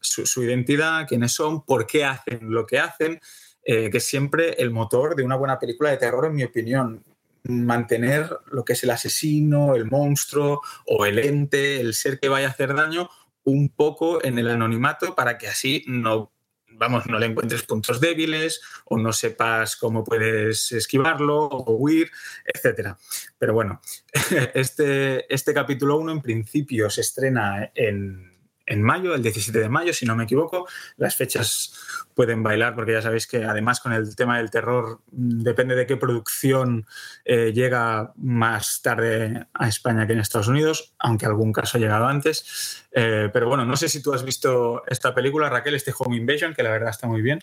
su, 0.00 0.42
identidad, 0.42 1.06
quiénes 1.08 1.32
son, 1.32 1.64
por 1.64 1.86
qué 1.86 2.04
hacen 2.04 2.52
lo 2.52 2.66
que 2.66 2.78
hacen, 2.78 3.20
eh, 3.64 3.90
que 3.90 3.98
es 3.98 4.04
siempre 4.04 4.54
el 4.62 4.70
motor 4.70 5.16
de 5.16 5.24
una 5.24 5.36
buena 5.36 5.58
película 5.58 5.90
de 5.90 5.96
terror, 5.96 6.26
en 6.26 6.34
mi 6.34 6.44
opinión. 6.44 7.04
Mantener 7.44 8.30
lo 8.50 8.64
que 8.64 8.74
es 8.74 8.82
el 8.84 8.90
asesino, 8.90 9.74
el 9.74 9.86
monstruo 9.86 10.60
o 10.86 11.06
el 11.06 11.18
ente, 11.18 11.80
el 11.80 11.94
ser 11.94 12.20
que 12.20 12.28
vaya 12.28 12.48
a 12.48 12.50
hacer 12.50 12.74
daño, 12.74 13.08
un 13.44 13.68
poco 13.70 14.22
en 14.24 14.38
el 14.38 14.50
anonimato 14.50 15.14
para 15.14 15.38
que 15.38 15.48
así 15.48 15.84
no 15.86 16.30
vamos, 16.78 17.06
no 17.06 17.18
le 17.18 17.26
encuentres 17.26 17.62
puntos 17.62 18.00
débiles 18.00 18.60
o 18.86 18.96
no 18.96 19.12
sepas 19.12 19.76
cómo 19.76 20.04
puedes 20.04 20.72
esquivarlo 20.72 21.46
o 21.46 21.76
huir, 21.76 22.10
etc. 22.44 22.94
Pero 23.38 23.54
bueno, 23.54 23.80
este, 24.54 25.32
este 25.32 25.52
capítulo 25.52 25.98
1 25.98 26.12
en 26.12 26.22
principio 26.22 26.88
se 26.88 27.02
estrena 27.02 27.70
en, 27.74 28.27
en 28.68 28.82
mayo, 28.82 29.14
el 29.14 29.22
17 29.22 29.58
de 29.58 29.68
mayo, 29.68 29.92
si 29.92 30.06
no 30.06 30.14
me 30.14 30.24
equivoco. 30.24 30.68
Las 30.96 31.16
fechas 31.16 31.72
pueden 32.14 32.42
bailar 32.42 32.74
porque 32.74 32.92
ya 32.92 33.02
sabéis 33.02 33.26
que 33.26 33.44
además 33.44 33.80
con 33.80 33.92
el 33.92 34.14
tema 34.14 34.38
del 34.38 34.50
terror 34.50 35.00
mm, 35.10 35.40
depende 35.40 35.74
de 35.74 35.86
qué 35.86 35.96
producción 35.96 36.86
eh, 37.24 37.52
llega 37.54 38.12
más 38.16 38.82
tarde 38.82 39.46
a 39.54 39.68
España 39.68 40.06
que 40.06 40.12
en 40.12 40.20
Estados 40.20 40.48
Unidos, 40.48 40.94
aunque 40.98 41.26
algún 41.26 41.52
caso 41.52 41.78
ha 41.78 41.80
llegado 41.80 42.06
antes. 42.06 42.86
Eh, 42.92 43.30
pero 43.32 43.48
bueno, 43.48 43.64
no 43.64 43.76
sé 43.76 43.88
si 43.88 44.02
tú 44.02 44.12
has 44.12 44.24
visto 44.24 44.82
esta 44.86 45.14
película, 45.14 45.48
Raquel, 45.48 45.74
este 45.74 45.94
Home 45.98 46.16
Invasion, 46.16 46.54
que 46.54 46.62
la 46.62 46.70
verdad 46.70 46.90
está 46.90 47.06
muy 47.06 47.22
bien, 47.22 47.40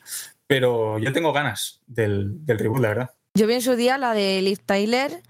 pero 0.47 0.99
yo 0.99 1.11
tengo 1.11 1.33
ganas 1.33 1.81
del, 1.87 2.45
del 2.45 2.59
reboot, 2.59 2.81
la 2.81 2.87
verdad. 2.89 3.11
Yo 3.35 3.47
vi 3.47 3.55
en 3.55 3.61
su 3.61 3.75
día 3.75 3.97
la 3.97 4.13
de 4.13 4.41
Liv 4.41 4.59
Tyler. 4.65 5.21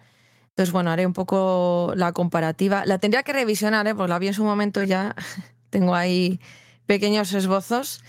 Entonces, 0.49 0.72
bueno, 0.72 0.91
haré 0.91 1.05
un 1.05 1.13
poco 1.13 1.93
la 1.95 2.13
comparativa. 2.13 2.85
La 2.85 2.97
tendría 2.97 3.23
que 3.23 3.34
revisionar, 3.34 3.88
¿eh? 3.88 3.95
porque 3.95 4.09
la 4.09 4.19
vi 4.19 4.27
en 4.27 4.34
su 4.34 4.43
momento 4.43 4.84
ya 4.84 5.15
tengo 5.76 5.93
ahí 5.93 6.39
pequeños 6.85 7.34
esbozos. 7.34 8.02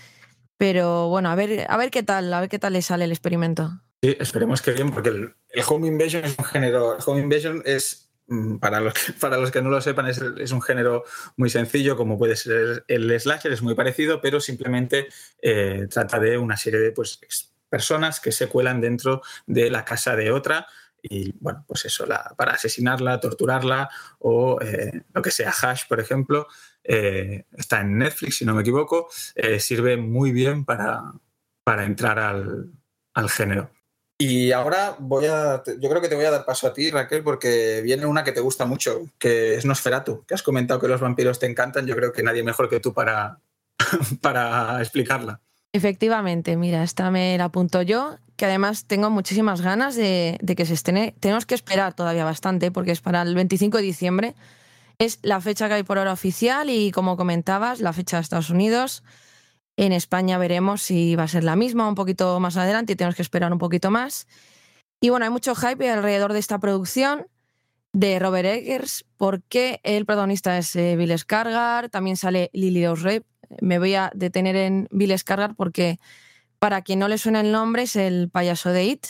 Pero 0.55 1.09
bueno, 1.09 1.29
a 1.29 1.35
ver, 1.35 1.65
a 1.67 1.75
ver 1.75 1.91
qué 1.91 2.01
tal, 2.01 2.33
a 2.33 2.39
ver 2.39 2.49
qué 2.49 2.59
tal 2.59 2.71
le 2.73 2.81
sale 2.81 3.03
el 3.03 3.11
experimento. 3.11 3.81
Sí, 4.01 4.15
esperemos 4.21 4.61
que 4.61 4.71
bien, 4.71 4.91
porque 4.91 5.09
el, 5.09 5.35
Home 5.67 5.89
Invasion 5.89 6.23
es 6.23 6.39
un 6.39 6.45
género. 6.45 6.97
Home 7.05 7.19
Invasion 7.19 7.61
es, 7.65 8.09
mm, 8.27 8.55
para 8.59 8.79
los 8.79 8.93
para 9.19 9.37
los 9.37 9.51
que 9.51 9.61
no 9.61 9.69
lo 9.69 9.81
sepan, 9.81 10.07
es, 10.07 10.21
es, 10.37 10.51
un 10.53 10.61
género 10.61 11.03
muy 11.35 11.49
sencillo, 11.49 11.97
como 11.97 12.17
puede 12.17 12.37
ser 12.37 12.85
el 12.87 13.19
slasher, 13.19 13.51
es 13.51 13.61
muy 13.61 13.75
parecido, 13.75 14.21
pero 14.21 14.39
simplemente 14.39 15.09
eh, 15.41 15.87
trata 15.91 16.19
de 16.19 16.37
una 16.37 16.55
serie 16.55 16.79
de 16.79 16.91
pues, 16.93 17.19
personas 17.69 18.21
que 18.21 18.31
se 18.31 18.47
cuelan 18.47 18.79
dentro 18.79 19.21
de 19.45 19.69
la 19.69 19.83
casa 19.83 20.15
de 20.15 20.31
otra 20.31 20.67
y 21.01 21.33
bueno, 21.39 21.63
pues 21.67 21.85
eso, 21.85 22.05
para 22.35 22.53
asesinarla, 22.53 23.19
torturarla 23.19 23.89
o 24.19 24.59
eh, 24.61 25.03
lo 25.13 25.21
que 25.21 25.31
sea, 25.31 25.51
Hash, 25.51 25.83
por 25.87 25.99
ejemplo, 25.99 26.47
eh, 26.87 27.43
está 27.57 27.81
en 27.81 27.97
Netflix, 27.97 28.37
si 28.37 28.45
no 28.45 28.55
me 28.55 28.61
equivoco, 28.61 29.09
eh, 29.35 29.59
sirve 29.59 29.97
muy 29.97 30.31
bien 30.31 30.63
para, 30.63 31.03
para 31.63 31.83
entrar 31.83 32.17
al, 32.17 32.71
al, 33.13 33.29
género. 33.29 33.69
Y 34.17 34.53
ahora 34.53 34.95
voy 34.97 35.25
a, 35.25 35.61
yo 35.65 35.89
creo 35.89 36.01
que 36.01 36.07
te 36.07 36.15
voy 36.15 36.25
a 36.25 36.31
dar 36.31 36.45
paso 36.45 36.65
a 36.65 36.73
ti, 36.73 36.89
Raquel, 36.89 37.23
porque 37.23 37.81
viene 37.83 38.05
una 38.05 38.23
que 38.23 38.31
te 38.31 38.39
gusta 38.39 38.65
mucho, 38.65 39.01
que 39.19 39.55
es 39.55 39.65
Nosferatu, 39.65 40.23
que 40.25 40.33
has 40.33 40.43
comentado 40.43 40.79
que 40.79 40.87
los 40.87 41.01
vampiros 41.01 41.39
te 41.39 41.45
encantan, 41.45 41.85
yo 41.85 41.95
creo 41.95 42.13
que 42.13 42.23
nadie 42.23 42.41
mejor 42.41 42.69
que 42.69 42.79
tú 42.79 42.93
para, 42.93 43.39
para 44.21 44.81
explicarla. 44.81 45.41
Efectivamente, 45.73 46.55
mira, 46.55 46.83
esta 46.83 47.11
me 47.11 47.37
la 47.37 47.45
apunto 47.45 47.81
yo, 47.81 48.15
que 48.37 48.45
además 48.45 48.85
tengo 48.85 49.09
muchísimas 49.09 49.61
ganas 49.61 49.95
de, 49.95 50.37
de, 50.41 50.55
que 50.55 50.65
se 50.65 50.73
estrene. 50.73 51.13
Tenemos 51.19 51.45
que 51.45 51.55
esperar 51.55 51.93
todavía 51.93 52.23
bastante 52.23 52.71
porque 52.71 52.91
es 52.91 53.01
para 53.01 53.21
el 53.23 53.35
25 53.35 53.77
de 53.77 53.83
diciembre. 53.83 54.35
Es 54.99 55.19
la 55.21 55.39
fecha 55.41 55.67
que 55.67 55.75
hay 55.75 55.83
por 55.83 55.99
ahora 55.99 56.11
oficial 56.11 56.69
y 56.71 56.91
como 56.91 57.17
comentabas, 57.17 57.81
la 57.81 57.93
fecha 57.93 58.17
de 58.17 58.23
Estados 58.23 58.49
Unidos. 58.49 59.03
En 59.75 59.91
España 59.91 60.39
veremos 60.39 60.81
si 60.81 61.15
va 61.15 61.23
a 61.23 61.27
ser 61.27 61.43
la 61.43 61.55
misma 61.55 61.87
un 61.87 61.93
poquito 61.93 62.39
más 62.39 62.57
adelante 62.57 62.93
y 62.93 62.95
tenemos 62.95 63.15
que 63.15 63.21
esperar 63.21 63.53
un 63.53 63.59
poquito 63.59 63.91
más. 63.91 64.27
Y 64.99 65.09
bueno, 65.09 65.25
hay 65.25 65.31
mucho 65.31 65.53
hype 65.53 65.87
alrededor 65.91 66.33
de 66.33 66.39
esta 66.39 66.57
producción 66.57 67.27
de 67.93 68.17
Robert 68.17 68.47
Eggers 68.47 69.05
porque 69.17 69.79
el 69.83 70.07
protagonista 70.07 70.57
es 70.57 70.75
eh, 70.75 70.95
Bill 70.95 71.11
Skarsgård, 71.11 71.91
también 71.91 72.17
sale 72.17 72.49
Lily 72.53 72.87
Rose 72.87 73.23
Me 73.61 73.77
voy 73.77 73.93
a 73.93 74.11
detener 74.15 74.55
en 74.55 74.87
Bill 74.89 75.11
Skarsgård 75.11 75.55
porque 75.55 75.99
para 76.57 76.81
quien 76.81 76.97
no 76.97 77.07
le 77.07 77.19
suena 77.19 77.41
el 77.41 77.51
nombre 77.51 77.83
es 77.83 77.95
el 77.95 78.29
payaso 78.31 78.71
de 78.71 78.85
It, 78.85 79.05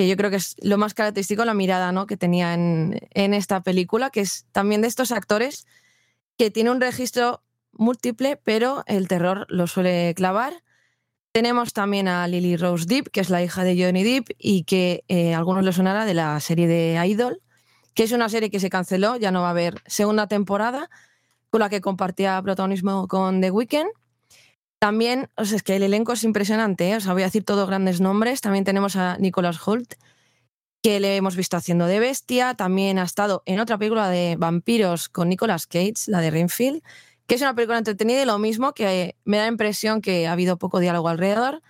que 0.00 0.08
yo 0.08 0.16
creo 0.16 0.30
que 0.30 0.36
es 0.36 0.56
lo 0.62 0.78
más 0.78 0.94
característico 0.94 1.44
la 1.44 1.52
mirada 1.52 1.92
¿no? 1.92 2.06
que 2.06 2.16
tenía 2.16 2.54
en, 2.54 2.94
esta 3.34 3.60
película, 3.60 4.08
que 4.08 4.22
es 4.22 4.46
también 4.50 4.80
de 4.80 4.88
estos 4.88 5.12
actores 5.12 5.66
que 6.38 6.50
tiene 6.50 6.70
un 6.70 6.80
registro 6.80 7.42
múltiple, 7.72 8.40
pero 8.42 8.82
el 8.86 9.08
terror 9.08 9.44
lo 9.50 9.66
suele 9.66 10.14
clavar. 10.14 10.54
Tenemos 11.32 11.74
también 11.74 12.08
a 12.08 12.26
Lily 12.28 12.56
Rose 12.56 12.86
Deep, 12.88 13.10
que 13.10 13.20
es 13.20 13.28
la 13.28 13.42
hija 13.42 13.62
de 13.62 13.76
Johnny 13.78 14.02
Depp 14.02 14.30
y 14.38 14.64
que 14.64 15.04
eh, 15.08 15.34
algunos 15.34 15.64
le 15.64 15.72
sonará 15.74 16.06
de 16.06 16.14
la 16.14 16.40
serie 16.40 16.66
de 16.66 16.98
Idol, 17.06 17.42
que 17.92 18.04
es 18.04 18.12
una 18.12 18.30
serie 18.30 18.48
que 18.48 18.58
se 18.58 18.70
canceló, 18.70 19.16
ya 19.16 19.30
no 19.30 19.42
va 19.42 19.48
a 19.48 19.50
haber 19.50 19.82
segunda 19.84 20.28
temporada, 20.28 20.88
con 21.50 21.60
la 21.60 21.68
que 21.68 21.82
compartía 21.82 22.40
protagonismo 22.40 23.06
con 23.06 23.42
The 23.42 23.50
Weeknd. 23.50 23.90
También, 24.80 25.28
o 25.36 25.44
sea, 25.44 25.56
es 25.56 25.62
que 25.62 25.76
el 25.76 25.82
elenco 25.82 26.14
es 26.14 26.24
impresionante, 26.24 26.88
¿eh? 26.88 26.96
o 26.96 27.00
sea, 27.00 27.12
voy 27.12 27.20
a 27.20 27.26
decir 27.26 27.44
todos 27.44 27.68
grandes 27.68 28.00
nombres. 28.00 28.40
También 28.40 28.64
tenemos 28.64 28.96
a 28.96 29.18
Nicholas 29.18 29.60
Holt, 29.68 29.92
que 30.82 31.00
le 31.00 31.16
hemos 31.16 31.36
visto 31.36 31.58
haciendo 31.58 31.84
de 31.84 32.00
bestia. 32.00 32.54
También 32.54 32.98
ha 32.98 33.02
estado 33.02 33.42
en 33.44 33.60
otra 33.60 33.76
película 33.76 34.08
de 34.08 34.36
vampiros 34.38 35.10
con 35.10 35.28
Nicolas 35.28 35.66
Cage, 35.66 36.06
la 36.06 36.22
de 36.22 36.30
Rainfield, 36.30 36.82
que 37.26 37.34
es 37.34 37.42
una 37.42 37.54
película 37.54 37.76
entretenida 37.76 38.22
y 38.22 38.24
lo 38.24 38.38
mismo, 38.38 38.72
que 38.72 39.16
me 39.24 39.36
da 39.36 39.42
la 39.42 39.50
impresión 39.50 40.00
que 40.00 40.26
ha 40.26 40.32
habido 40.32 40.56
poco 40.56 40.80
diálogo 40.80 41.10
alrededor 41.10 41.60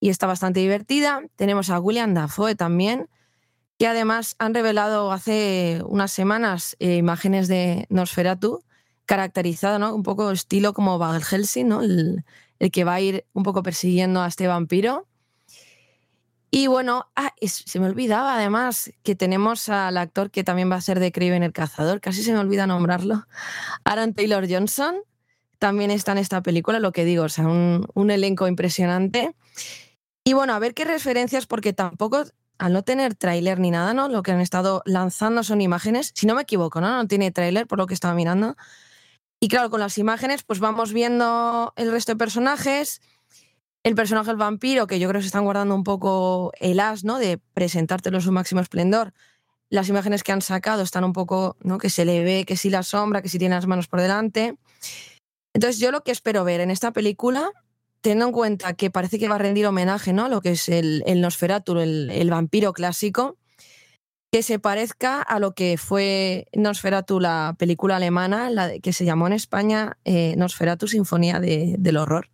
y 0.00 0.08
está 0.08 0.26
bastante 0.26 0.60
divertida. 0.60 1.20
Tenemos 1.36 1.68
a 1.68 1.78
William 1.78 2.14
Dafoe 2.14 2.54
también, 2.54 3.10
que 3.78 3.86
además 3.86 4.34
han 4.38 4.54
revelado 4.54 5.12
hace 5.12 5.82
unas 5.84 6.10
semanas 6.10 6.74
eh, 6.78 6.96
imágenes 6.96 7.48
de 7.48 7.84
Nosferatu 7.90 8.64
caracterizado, 9.10 9.80
¿no? 9.80 9.92
Un 9.92 10.04
poco 10.04 10.30
estilo 10.30 10.72
como 10.72 10.96
Van 10.96 11.20
Helsing, 11.20 11.66
¿no? 11.66 11.82
El, 11.82 12.24
que 12.70 12.84
va 12.84 12.94
a 12.94 13.00
ir 13.00 13.26
un 13.32 13.42
poco 13.42 13.64
persiguiendo 13.64 14.22
a 14.22 14.28
este 14.28 14.46
vampiro. 14.46 15.08
Y 16.52 16.68
bueno, 16.68 17.10
ah, 17.16 17.32
se 17.42 17.80
me 17.80 17.86
olvidaba 17.86 18.36
además 18.36 18.92
que 19.02 19.16
tenemos 19.16 19.68
al 19.68 19.96
actor 19.96 20.30
que 20.30 20.44
también 20.44 20.70
va 20.70 20.76
a 20.76 20.80
ser 20.80 21.00
de 21.00 21.10
Craven 21.10 21.42
el 21.42 21.52
Cazador, 21.52 22.00
casi 22.00 22.22
se 22.22 22.32
me 22.32 22.38
olvida 22.38 22.68
nombrarlo, 22.68 23.26
Aaron 23.84 24.14
Taylor 24.14 24.46
Johnson, 24.48 24.94
también 25.58 25.90
está 25.90 26.12
en 26.12 26.18
esta 26.18 26.40
película, 26.40 26.78
lo 26.78 26.92
que 26.92 27.04
digo, 27.04 27.24
o 27.24 27.28
sea, 27.28 27.48
un, 27.48 27.88
un 27.94 28.10
elenco 28.12 28.46
impresionante. 28.46 29.34
Y 30.22 30.34
bueno, 30.34 30.54
a 30.54 30.60
ver 30.60 30.72
qué 30.72 30.84
referencias, 30.84 31.46
porque 31.46 31.72
tampoco, 31.72 32.24
al 32.58 32.72
no 32.72 32.84
tener 32.84 33.16
tráiler 33.16 33.58
ni 33.58 33.72
nada, 33.72 33.92
¿no? 33.92 34.08
Lo 34.08 34.22
que 34.22 34.30
han 34.30 34.40
estado 34.40 34.82
lanzando 34.84 35.42
son 35.42 35.60
imágenes, 35.60 36.12
si 36.14 36.26
no 36.26 36.36
me 36.36 36.42
equivoco, 36.42 36.80
¿no? 36.80 36.94
No 36.94 37.08
tiene 37.08 37.32
tráiler 37.32 37.66
por 37.66 37.78
lo 37.78 37.88
que 37.88 37.94
estaba 37.94 38.14
mirando. 38.14 38.56
Y 39.40 39.48
claro, 39.48 39.70
con 39.70 39.80
las 39.80 39.96
imágenes, 39.98 40.42
pues 40.42 40.60
vamos 40.60 40.92
viendo 40.92 41.72
el 41.76 41.90
resto 41.90 42.12
de 42.12 42.16
personajes 42.16 43.00
el 43.82 43.94
personaje 43.94 44.28
del 44.28 44.36
vampiro, 44.36 44.86
que 44.86 44.98
yo 44.98 45.08
creo 45.08 45.18
que 45.18 45.22
se 45.22 45.28
están 45.28 45.44
guardando 45.44 45.74
un 45.74 45.84
poco 45.84 46.52
el 46.60 46.80
as, 46.80 47.04
¿no? 47.04 47.18
De 47.18 47.38
presentártelo 47.54 48.18
en 48.18 48.22
su 48.22 48.32
máximo 48.32 48.60
esplendor. 48.60 49.14
Las 49.70 49.88
imágenes 49.88 50.22
que 50.22 50.32
han 50.32 50.42
sacado 50.42 50.82
están 50.82 51.04
un 51.04 51.12
poco, 51.12 51.56
¿no? 51.60 51.78
Que 51.78 51.88
se 51.88 52.04
le 52.04 52.22
ve 52.22 52.44
que 52.44 52.56
sí 52.56 52.68
la 52.68 52.82
sombra, 52.82 53.22
que 53.22 53.28
sí 53.28 53.38
tiene 53.38 53.54
las 53.54 53.66
manos 53.66 53.88
por 53.88 54.00
delante. 54.00 54.56
Entonces, 55.54 55.80
yo 55.80 55.90
lo 55.92 56.02
que 56.02 56.12
espero 56.12 56.44
ver 56.44 56.60
en 56.60 56.70
esta 56.70 56.92
película, 56.92 57.50
teniendo 58.02 58.26
en 58.26 58.32
cuenta 58.32 58.74
que 58.74 58.90
parece 58.90 59.18
que 59.18 59.28
va 59.28 59.36
a 59.36 59.38
rendir 59.38 59.66
homenaje, 59.66 60.12
¿no? 60.12 60.28
Lo 60.28 60.42
que 60.42 60.52
es 60.52 60.68
el, 60.68 61.02
el 61.06 61.20
Nosferatu, 61.20 61.78
el, 61.78 62.30
vampiro 62.30 62.72
clásico, 62.72 63.38
que 64.32 64.42
se 64.42 64.58
parezca 64.58 65.20
a 65.22 65.38
lo 65.40 65.54
que 65.54 65.76
fue 65.76 66.46
Nosferatu, 66.54 67.20
la 67.20 67.56
película 67.58 67.96
alemana, 67.96 68.50
la 68.50 68.78
que 68.78 68.92
se 68.92 69.04
llamó 69.04 69.26
en 69.26 69.32
España 69.32 69.98
eh, 70.04 70.34
Nosferatu, 70.36 70.86
Sinfonía 70.86 71.40
del 71.40 71.96
Horror 71.96 72.30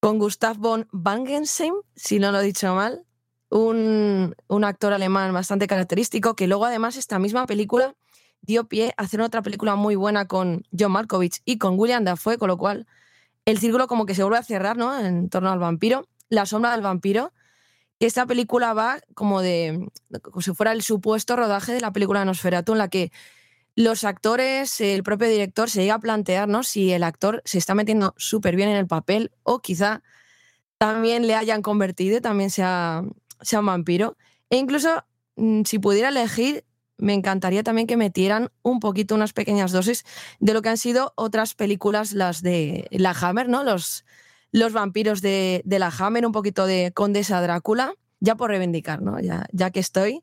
con 0.00 0.18
Gustav 0.18 0.56
von 0.58 0.88
Wangensheim, 0.92 1.74
si 1.96 2.18
no 2.18 2.30
lo 2.30 2.40
he 2.40 2.44
dicho 2.44 2.74
mal, 2.74 3.04
un, 3.50 4.34
actor 4.64 4.92
alemán 4.92 5.32
bastante 5.32 5.66
característico, 5.66 6.36
que 6.36 6.46
luego 6.46 6.66
además 6.66 6.96
esta 6.96 7.18
misma 7.18 7.46
película 7.46 7.94
dio 8.40 8.68
pie 8.68 8.94
a 8.96 9.02
hacer 9.02 9.20
otra 9.20 9.42
película 9.42 9.74
muy 9.74 9.96
buena 9.96 10.26
con 10.26 10.62
John 10.76 10.92
Malkovich 10.92 11.40
y 11.44 11.58
con 11.58 11.78
William 11.78 12.04
Dafoe, 12.04 12.38
con 12.38 12.48
lo 12.48 12.58
cual 12.58 12.86
el 13.44 13.58
círculo 13.58 13.88
como 13.88 14.06
que 14.06 14.14
se 14.14 14.22
vuelve 14.22 14.38
a 14.38 14.42
cerrar, 14.42 14.76
¿no? 14.76 14.98
En 14.98 15.28
torno 15.30 15.50
al 15.50 15.58
vampiro. 15.58 16.06
La 16.28 16.44
sombra 16.46 16.72
del 16.72 16.82
vampiro, 16.82 17.32
esta 18.06 18.26
película 18.26 18.72
va 18.74 19.00
como 19.14 19.42
de, 19.42 19.88
como 20.22 20.40
si 20.40 20.54
fuera 20.54 20.72
el 20.72 20.82
supuesto 20.82 21.36
rodaje 21.36 21.72
de 21.72 21.80
la 21.80 21.92
película 21.92 22.24
Nosferatu, 22.24 22.72
en 22.72 22.78
la 22.78 22.88
que 22.88 23.10
los 23.74 24.04
actores, 24.04 24.80
el 24.80 25.02
propio 25.02 25.28
director 25.28 25.70
se 25.70 25.82
llega 25.82 25.94
a 25.94 26.00
plantear 26.00 26.48
¿no? 26.48 26.62
si 26.64 26.92
el 26.92 27.04
actor 27.04 27.42
se 27.44 27.58
está 27.58 27.74
metiendo 27.74 28.14
súper 28.16 28.56
bien 28.56 28.68
en 28.68 28.76
el 28.76 28.86
papel 28.86 29.30
o 29.44 29.60
quizá 29.60 30.02
también 30.78 31.26
le 31.26 31.34
hayan 31.34 31.62
convertido, 31.62 32.20
también 32.20 32.50
sea, 32.50 33.02
sea 33.40 33.60
un 33.60 33.66
vampiro. 33.66 34.16
E 34.50 34.56
incluso 34.56 35.04
mm, 35.36 35.62
si 35.62 35.78
pudiera 35.78 36.08
elegir, 36.08 36.64
me 36.96 37.14
encantaría 37.14 37.62
también 37.62 37.86
que 37.86 37.96
metieran 37.96 38.50
un 38.62 38.80
poquito, 38.80 39.14
unas 39.14 39.32
pequeñas 39.32 39.70
dosis 39.70 40.04
de 40.40 40.54
lo 40.54 40.62
que 40.62 40.70
han 40.70 40.78
sido 40.78 41.12
otras 41.16 41.54
películas, 41.54 42.12
las 42.12 42.42
de 42.42 42.88
la 42.90 43.10
Hammer, 43.10 43.48
¿no? 43.48 43.62
Los, 43.62 44.04
los 44.52 44.72
vampiros 44.72 45.20
de, 45.20 45.62
la 45.66 45.92
Hammer, 45.98 46.26
un 46.26 46.32
poquito 46.32 46.66
de 46.66 46.92
Condesa 46.94 47.40
Drácula, 47.40 47.94
ya 48.20 48.34
por 48.34 48.50
reivindicar, 48.50 49.02
¿no? 49.02 49.20
Ya, 49.20 49.46
ya 49.52 49.70
que 49.70 49.80
estoy 49.80 50.22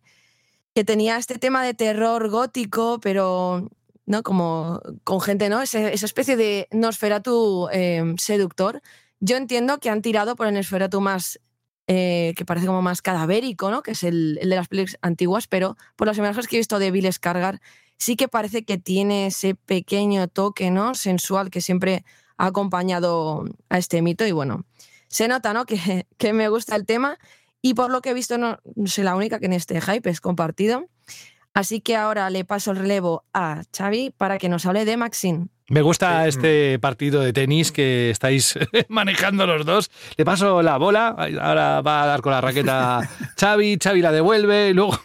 que 0.75 0.83
tenía 0.83 1.15
este 1.17 1.39
tema 1.39 1.63
de 1.63 1.73
terror 1.73 2.29
gótico, 2.29 2.99
pero 3.01 3.69
¿no? 4.05 4.23
como 4.23 4.81
con 5.05 5.21
gente, 5.21 5.47
¿no? 5.47 5.61
esa 5.61 5.89
especie 5.89 6.35
de 6.35 6.67
Nosferatu 6.71 7.69
eh, 7.71 8.13
seductor. 8.17 8.81
Yo 9.21 9.37
entiendo 9.37 9.79
que 9.79 9.89
han 9.89 10.01
tirado 10.01 10.35
por 10.35 10.47
el 10.47 10.53
Nosferatu 10.53 10.99
más, 10.99 11.39
eh, 11.87 12.33
que 12.35 12.43
parece 12.43 12.67
como 12.67 12.81
más 12.81 13.01
cadavérico, 13.01 13.71
¿no? 13.71 13.83
que 13.83 13.91
es 13.91 14.03
el, 14.03 14.35
de 14.35 14.47
las 14.47 14.67
películas 14.67 14.97
antiguas, 15.01 15.47
pero 15.47 15.77
por 15.95 16.07
las 16.07 16.17
imágenes 16.17 16.47
que 16.49 16.57
he 16.57 16.59
visto 16.59 16.77
de 16.77 16.91
Bill 16.91 17.11
Scargar, 17.11 17.61
sí 17.97 18.17
que 18.17 18.27
parece 18.27 18.65
que 18.65 18.77
tiene 18.77 19.27
ese 19.27 19.55
pequeño 19.55 20.27
toque 20.27 20.71
¿no? 20.71 20.93
sensual 20.93 21.51
que 21.51 21.61
siempre 21.61 22.03
ha 22.37 22.47
acompañado 22.47 23.45
a 23.69 23.77
este 23.77 24.01
mito 24.01 24.25
y 24.25 24.31
bueno, 24.31 24.65
se 25.07 25.27
nota 25.27 25.53
¿no? 25.53 25.65
que, 25.65 26.07
que 26.17 26.33
me 26.33 26.49
gusta 26.49 26.75
el 26.75 26.85
tema 26.85 27.17
y 27.61 27.73
por 27.73 27.89
lo 27.89 28.01
que 28.01 28.11
he 28.11 28.13
visto, 28.13 28.37
no 28.37 28.59
soy 28.85 29.03
la 29.03 29.15
única 29.15 29.39
que 29.39 29.47
en 29.47 29.53
este 29.53 29.81
hype 29.81 30.09
es 30.09 30.21
compartido. 30.21 30.85
Así 31.55 31.79
que 31.79 31.95
ahora 31.95 32.29
le 32.29 32.43
paso 32.43 32.71
el 32.71 32.77
relevo 32.77 33.23
a 33.33 33.63
Xavi 33.75 34.11
para 34.15 34.37
que 34.37 34.49
nos 34.49 34.65
hable 34.65 34.83
de 34.83 34.97
Maxine. 34.97 35.47
Me 35.69 35.81
gusta 35.81 36.27
este 36.27 36.77
partido 36.77 37.21
de 37.21 37.33
tenis 37.33 37.71
que 37.71 38.11
estáis 38.11 38.59
manejando 38.89 39.47
los 39.47 39.65
dos. 39.65 39.89
Le 40.15 40.25
paso 40.25 40.61
la 40.61 40.77
bola, 40.77 41.15
ahora 41.41 41.81
va 41.81 42.03
a 42.03 42.05
dar 42.05 42.21
con 42.21 42.33
la 42.33 42.41
raqueta 42.41 43.09
Xavi, 43.39 43.79
Xavi 43.81 44.01
la 44.01 44.11
devuelve, 44.11 44.69
y 44.69 44.73
luego... 44.73 44.99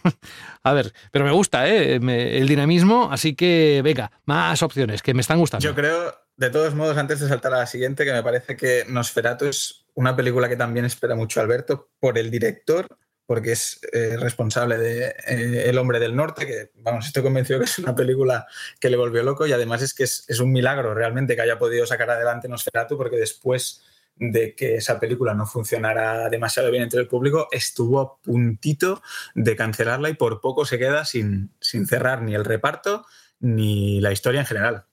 A 0.63 0.75
ver, 0.75 0.93
pero 1.11 1.25
me 1.25 1.31
gusta 1.31 1.67
¿eh? 1.67 1.95
el 1.95 2.47
dinamismo, 2.47 3.09
así 3.11 3.35
que 3.35 3.81
venga, 3.83 4.13
más 4.27 4.63
opciones 4.63 5.01
que 5.01 5.15
me 5.15 5.23
están 5.23 5.39
gustando. 5.39 5.65
Yo 5.65 5.75
creo, 5.75 6.15
de 6.41 6.49
todos 6.49 6.75
modos, 6.75 6.97
antes 6.97 7.21
de 7.21 7.29
saltar 7.29 7.53
a 7.53 7.59
la 7.59 7.67
siguiente, 7.67 8.07
que 8.07 8.15
me 8.15 8.23
parece 8.23 8.57
que 8.57 8.87
Nosferatu 8.89 9.45
es 9.45 9.85
una 9.93 10.17
película 10.17 10.49
que 10.49 10.57
también 10.57 10.87
espera 10.87 11.15
mucho 11.15 11.39
Alberto 11.39 11.91
por 12.01 12.17
el 12.17 12.31
director, 12.31 12.87
porque 13.27 13.53
es 13.53 13.79
eh, 13.93 14.17
responsable 14.19 14.79
de 14.79 15.15
eh, 15.27 15.69
El 15.69 15.77
hombre 15.77 16.01
del 16.01 16.17
norte, 16.17 16.47
que 16.47 16.71
vamos, 16.77 17.07
estoy 17.07 17.23
convencido 17.23 17.59
que 17.59 17.67
es 17.67 17.79
una 17.79 17.95
película 17.95 18.47
que 18.81 18.89
le 18.89 18.97
volvió 18.97 19.23
loco 19.23 19.47
y 19.47 19.53
además 19.53 19.83
es 19.83 19.93
que 19.93 20.05
es, 20.05 20.41
un 20.41 20.51
milagro 20.51 20.95
realmente 20.95 21.37
que 21.37 21.43
haya 21.43 21.59
podido 21.59 21.85
sacar 21.85 22.09
adelante 22.09 22.49
Nosferatu, 22.49 22.97
porque 22.97 23.19
después 23.19 23.83
de 24.17 24.55
que 24.55 24.77
esa 24.77 24.99
película 24.99 25.35
no 25.35 25.45
funcionara 25.45 26.31
demasiado 26.31 26.71
bien 26.71 26.85
entre 26.85 27.01
el 27.01 27.07
público, 27.07 27.49
estuvo 27.53 28.01
a 28.01 28.17
puntito 28.17 29.03
de 29.35 29.57
cancelarla 29.57 30.09
y 30.09 30.15
por 30.15 30.41
poco 30.41 30.65
se 30.65 30.79
queda 30.79 31.05
sin, 31.05 31.53
sin 31.61 31.87
cerrar 31.87 32.23
ni 32.23 32.35
el 32.35 32.47
reparto 32.47 33.05
ni 33.41 34.01
la 34.01 34.11
historia 34.11 34.41
en 34.41 34.47
general. 34.47 34.87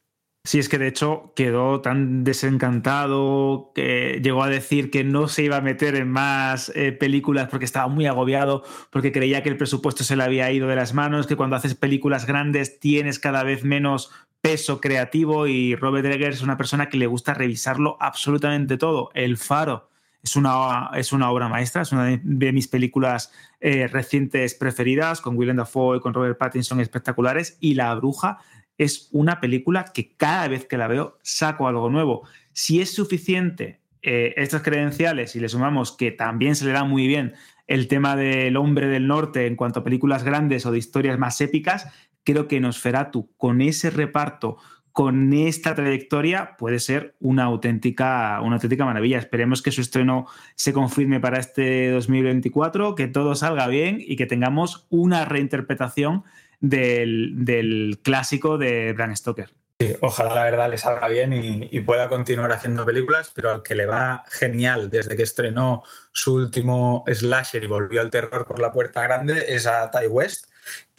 Sí, 0.47 0.59
es 0.59 0.69
que 0.69 0.77
de 0.77 0.87
hecho 0.87 1.33
quedó 1.35 1.81
tan 1.81 2.23
desencantado 2.23 3.73
que 3.75 4.21
llegó 4.23 4.43
a 4.43 4.47
decir 4.47 4.91
que 4.91 5.03
no 5.03 5.27
se 5.27 5.43
iba 5.43 5.57
a 5.57 5.61
meter 5.61 5.95
en 5.95 6.09
más 6.09 6.71
eh, 6.73 6.93
películas 6.93 7.49
porque 7.49 7.65
estaba 7.65 7.89
muy 7.89 8.05
agobiado, 8.05 8.63
porque 8.89 9.11
creía 9.11 9.43
que 9.43 9.49
el 9.49 9.57
presupuesto 9.57 10.05
se 10.05 10.15
le 10.15 10.23
había 10.23 10.49
ido 10.49 10.69
de 10.69 10.77
las 10.77 10.93
manos, 10.93 11.27
que 11.27 11.35
cuando 11.35 11.57
haces 11.57 11.75
películas 11.75 12.25
grandes 12.25 12.79
tienes 12.79 13.19
cada 13.19 13.43
vez 13.43 13.65
menos 13.65 14.09
peso 14.39 14.79
creativo 14.79 15.47
y 15.47 15.75
Robert 15.75 16.05
Eggers 16.05 16.37
es 16.37 16.43
una 16.43 16.55
persona 16.55 16.87
que 16.87 16.97
le 16.97 17.07
gusta 17.07 17.33
revisarlo 17.33 17.97
absolutamente 17.99 18.77
todo. 18.77 19.09
El 19.15 19.35
Faro 19.35 19.89
es 20.23 20.37
una, 20.37 20.91
es 20.93 21.11
una 21.11 21.29
obra 21.29 21.49
maestra, 21.49 21.81
es 21.81 21.91
una 21.91 22.21
de 22.23 22.53
mis 22.53 22.69
películas 22.69 23.33
eh, 23.59 23.87
recientes 23.87 24.55
preferidas, 24.55 25.19
con 25.19 25.37
Willem 25.37 25.57
Dafoe 25.57 25.97
y 25.97 25.99
con 25.99 26.13
Robert 26.13 26.37
Pattinson 26.37 26.79
espectaculares, 26.79 27.57
y 27.59 27.73
La 27.73 27.93
Bruja 27.95 28.39
es 28.77 29.09
una 29.11 29.39
película 29.39 29.85
que 29.93 30.13
cada 30.15 30.47
vez 30.47 30.65
que 30.65 30.77
la 30.77 30.87
veo 30.87 31.17
saco 31.21 31.67
algo 31.67 31.89
nuevo. 31.89 32.27
Si 32.53 32.81
es 32.81 32.93
suficiente 32.93 33.79
eh, 34.01 34.33
estas 34.37 34.61
credenciales 34.61 35.35
y 35.35 35.39
le 35.39 35.49
sumamos 35.49 35.91
que 35.91 36.11
también 36.11 36.55
se 36.55 36.65
le 36.65 36.71
da 36.71 36.83
muy 36.83 37.07
bien 37.07 37.33
el 37.67 37.87
tema 37.87 38.15
del 38.15 38.55
hombre 38.55 38.87
del 38.87 39.07
norte 39.07 39.45
en 39.45 39.55
cuanto 39.55 39.81
a 39.81 39.83
películas 39.83 40.23
grandes 40.23 40.65
o 40.65 40.71
de 40.71 40.77
historias 40.77 41.19
más 41.19 41.41
épicas, 41.41 41.87
creo 42.23 42.47
que 42.47 42.59
Nosferatu 42.59 43.29
con 43.37 43.61
ese 43.61 43.89
reparto, 43.89 44.57
con 44.91 45.33
esta 45.33 45.75
trayectoria, 45.75 46.55
puede 46.57 46.79
ser 46.79 47.15
una 47.19 47.43
auténtica, 47.43 48.39
una 48.41 48.55
auténtica 48.55 48.85
maravilla. 48.85 49.19
Esperemos 49.19 49.61
que 49.61 49.71
su 49.71 49.81
estreno 49.81 50.25
se 50.55 50.73
confirme 50.73 51.19
para 51.19 51.39
este 51.39 51.91
2024, 51.91 52.95
que 52.95 53.07
todo 53.07 53.35
salga 53.35 53.67
bien 53.67 53.97
y 53.99 54.15
que 54.15 54.25
tengamos 54.25 54.87
una 54.89 55.25
reinterpretación 55.25 56.23
del, 56.59 57.99
clásico 58.03 58.57
de 58.57 58.93
Bram 58.93 59.15
Stoker. 59.15 59.49
Sí, 59.79 59.95
ojalá 60.01 60.33
la 60.33 60.43
verdad 60.43 60.69
le 60.71 60.77
salga 60.77 61.07
bien 61.07 61.33
y, 61.33 61.79
pueda 61.81 62.09
continuar 62.09 62.51
haciendo 62.51 62.83
películas, 62.85 63.31
pero 63.33 63.51
al 63.51 63.61
que 63.61 63.75
le 63.75 63.85
va 63.85 64.23
genial 64.27 64.89
desde 64.89 65.15
que 65.15 65.23
estrenó 65.23 65.83
su 66.11 66.33
último 66.33 67.03
slasher 67.07 67.63
y 67.63 67.67
volvió 67.67 68.01
al 68.01 68.09
terror 68.09 68.45
por 68.47 68.59
la 68.59 68.71
puerta 68.71 69.03
grande 69.03 69.45
es 69.49 69.67
a 69.67 69.91
Ty 69.91 70.07
West. 70.07 70.45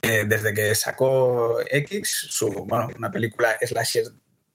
desde 0.01 0.55
que 0.55 0.75
sacó 0.77 1.59
X, 1.69 2.29
su, 2.31 2.51
bueno, 2.67 2.89
una 2.97 3.11
película 3.11 3.57
slasher 3.61 4.05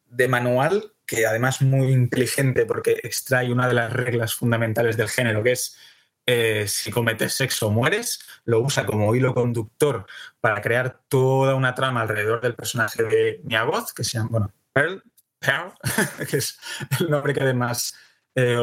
de 0.09 0.27
manual 0.29 0.93
que 1.05 1.25
además 1.25 1.61
muy 1.61 1.91
inteligente 1.91 2.65
porque 2.65 2.99
extrae 3.03 3.51
una 3.51 3.67
de 3.67 3.73
las 3.73 3.91
reglas 3.91 4.33
fundamentales 4.33 4.97
del 4.97 5.09
género, 5.09 5.43
que 5.43 5.51
es 5.51 5.77
eh, 6.25 6.65
si 6.67 6.91
cometes 6.91 7.33
sexo 7.33 7.69
mueres, 7.69 8.19
lo 8.45 8.61
usa 8.61 8.85
como 8.85 9.13
hilo 9.15 9.33
conductor 9.33 10.05
para 10.39 10.61
crear 10.61 11.01
toda 11.07 11.55
una 11.55 11.75
trama 11.75 12.01
alrededor 12.01 12.41
del 12.41 12.55
personaje 12.55 13.03
de 13.03 13.41
Mia 13.43 13.67
que 13.95 14.03
se 14.03 14.17
llama, 14.19 14.49
Pearl, 14.71 15.03
que 16.29 16.37
es 16.37 16.59
el 16.99 17.09
nombre 17.09 17.33
que 17.33 17.41
además 17.41 17.95
eh, 18.35 18.57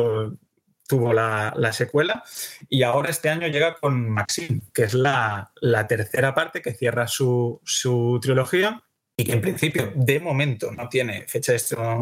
tuvo 0.88 1.12
la, 1.12 1.72
secuela. 1.72 2.24
Y 2.68 2.82
ahora 2.82 3.10
este 3.10 3.28
año 3.28 3.46
llega 3.46 3.74
con 3.74 4.08
Maxine, 4.10 4.62
que 4.72 4.84
es 4.84 4.94
la, 4.94 5.52
tercera 5.88 6.34
parte 6.34 6.62
que 6.62 6.72
cierra 6.72 7.06
su, 7.06 7.60
su 7.64 8.18
trilogía 8.20 8.82
y 9.16 9.24
que 9.24 9.32
en 9.32 9.40
principio 9.40 9.92
de 9.94 10.18
momento 10.18 10.72
no 10.72 10.88
tiene 10.88 11.26
fecha 11.28 11.52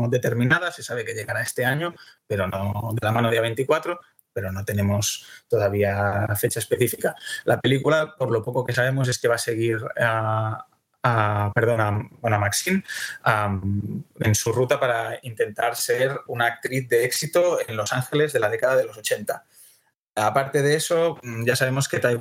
determinada, 0.09 0.71
se 0.71 0.85
sabe 0.85 1.05
que 1.05 1.15
llegará 1.15 1.43
este 1.43 1.65
año, 1.65 1.95
pero 2.27 2.47
no 2.47 2.93
de 2.95 3.05
la 3.05 3.13
mano 3.13 3.31
de 3.31 3.43
A24, 3.43 3.99
pero 4.33 4.53
no 4.53 4.65
tenemos 4.65 5.27
todavía 5.49 6.27
fecha 6.37 6.61
específica. 6.61 7.15
La 7.45 7.61
película, 7.61 8.15
por 8.17 8.31
lo 8.31 8.43
poco 8.43 8.65
que 8.65 8.73
sabemos, 8.73 9.09
es 9.09 9.19
que 9.19 9.29
va 9.29 9.37
a 9.37 9.39
seguir 9.39 9.79
a, 10.01 10.67
a, 11.03 11.53
a, 11.55 12.39
Maxine 12.39 12.85
en 14.21 14.35
su 14.35 14.53
ruta 14.53 14.79
para 14.81 15.19
intentar 15.23 15.77
ser 15.77 16.21
una 16.27 16.47
actriz 16.47 16.89
de 16.89 17.05
éxito 17.05 17.59
en 17.67 17.77
Los 17.77 17.93
Ángeles 17.93 18.33
de 18.33 18.41
la 18.41 18.49
década 18.49 18.77
de 18.77 18.85
los 18.85 18.97
80. 18.97 19.45
Aparte 20.17 20.63
de 20.63 20.75
eso, 20.75 21.19
ya 21.45 21.55
sabemos 21.55 21.89
que 21.89 22.01
Tai 22.01 22.19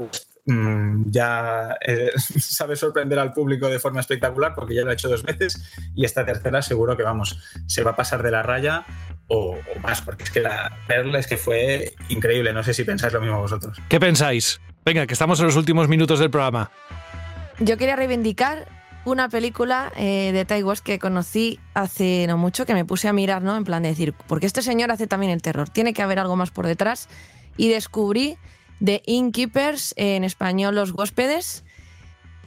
mm, 0.48 1.12
ya 1.12 1.78
eh, 1.86 2.12
sabe 2.18 2.76
sorprender 2.76 3.20
al 3.20 3.34
público 3.34 3.70
de 3.70 3.80
forma 3.80 4.00
espectacular 4.00 4.54
porque 4.56 4.74
ya 4.74 4.84
lo 4.84 4.90
ha 4.90 4.94
hecho 4.94 5.10
dos 5.10 5.24
veces 5.24 5.62
y 5.96 6.06
esta 6.06 6.26
tercera 6.26 6.62
seguro 6.62 6.98
que 6.98 7.04
vamos, 7.04 7.40
se 7.68 7.84
va 7.84 7.92
a 7.92 7.96
pasar 7.96 8.24
de 8.24 8.32
la 8.32 8.42
raya 8.42 8.86
o, 9.28 9.58
más, 9.82 10.02
porque 10.02 10.24
es 10.24 10.32
que 10.32 10.40
la 10.40 10.78
perla 10.88 11.20
es 11.20 11.28
que 11.28 11.38
fue 11.38 11.94
increíble. 12.10 12.54
No 12.54 12.64
sé 12.64 12.74
si 12.74 12.84
pensáis 12.84 13.14
lo 13.14 13.22
mismo 13.22 13.40
vosotros. 13.40 13.78
¿Qué 13.90 14.00
pensáis? 14.00 14.62
Venga, 14.86 15.06
que 15.06 15.14
estamos 15.14 15.40
en 15.40 15.48
los 15.48 15.56
últimos 15.56 15.88
minutos 15.88 16.20
del 16.20 16.30
programa. 16.30 16.72
Yo 17.60 17.78
quería 17.78 17.96
reivindicar 17.96 18.68
una 19.04 19.30
película 19.30 19.92
eh, 19.96 20.32
de 20.34 20.46
Ty 20.46 20.64
que 20.84 21.00
conocí 21.00 21.60
hace 21.74 22.26
no 22.28 22.38
mucho, 22.38 22.66
que 22.66 22.74
me 22.74 22.86
puse 22.86 23.08
a 23.08 23.14
mirar, 23.14 23.42
¿no? 23.42 23.56
En 23.56 23.64
plan 23.64 23.84
de 23.84 23.90
decir, 23.90 24.14
porque 24.28 24.46
este 24.46 24.62
señor 24.62 24.92
hace 24.92 25.08
también 25.08 25.32
el 25.32 25.42
terror, 25.42 25.70
tiene 25.70 25.94
que 25.94 26.02
haber 26.02 26.20
algo 26.20 26.36
más 26.36 26.52
por 26.52 26.68
detrás. 26.68 27.10
Y 27.58 27.70
descubrí 27.70 28.38
The 28.84 29.02
Innkeepers, 29.06 29.94
en 29.98 30.24
español 30.24 30.76
Los 30.76 30.92
Huéspedes, 30.92 31.64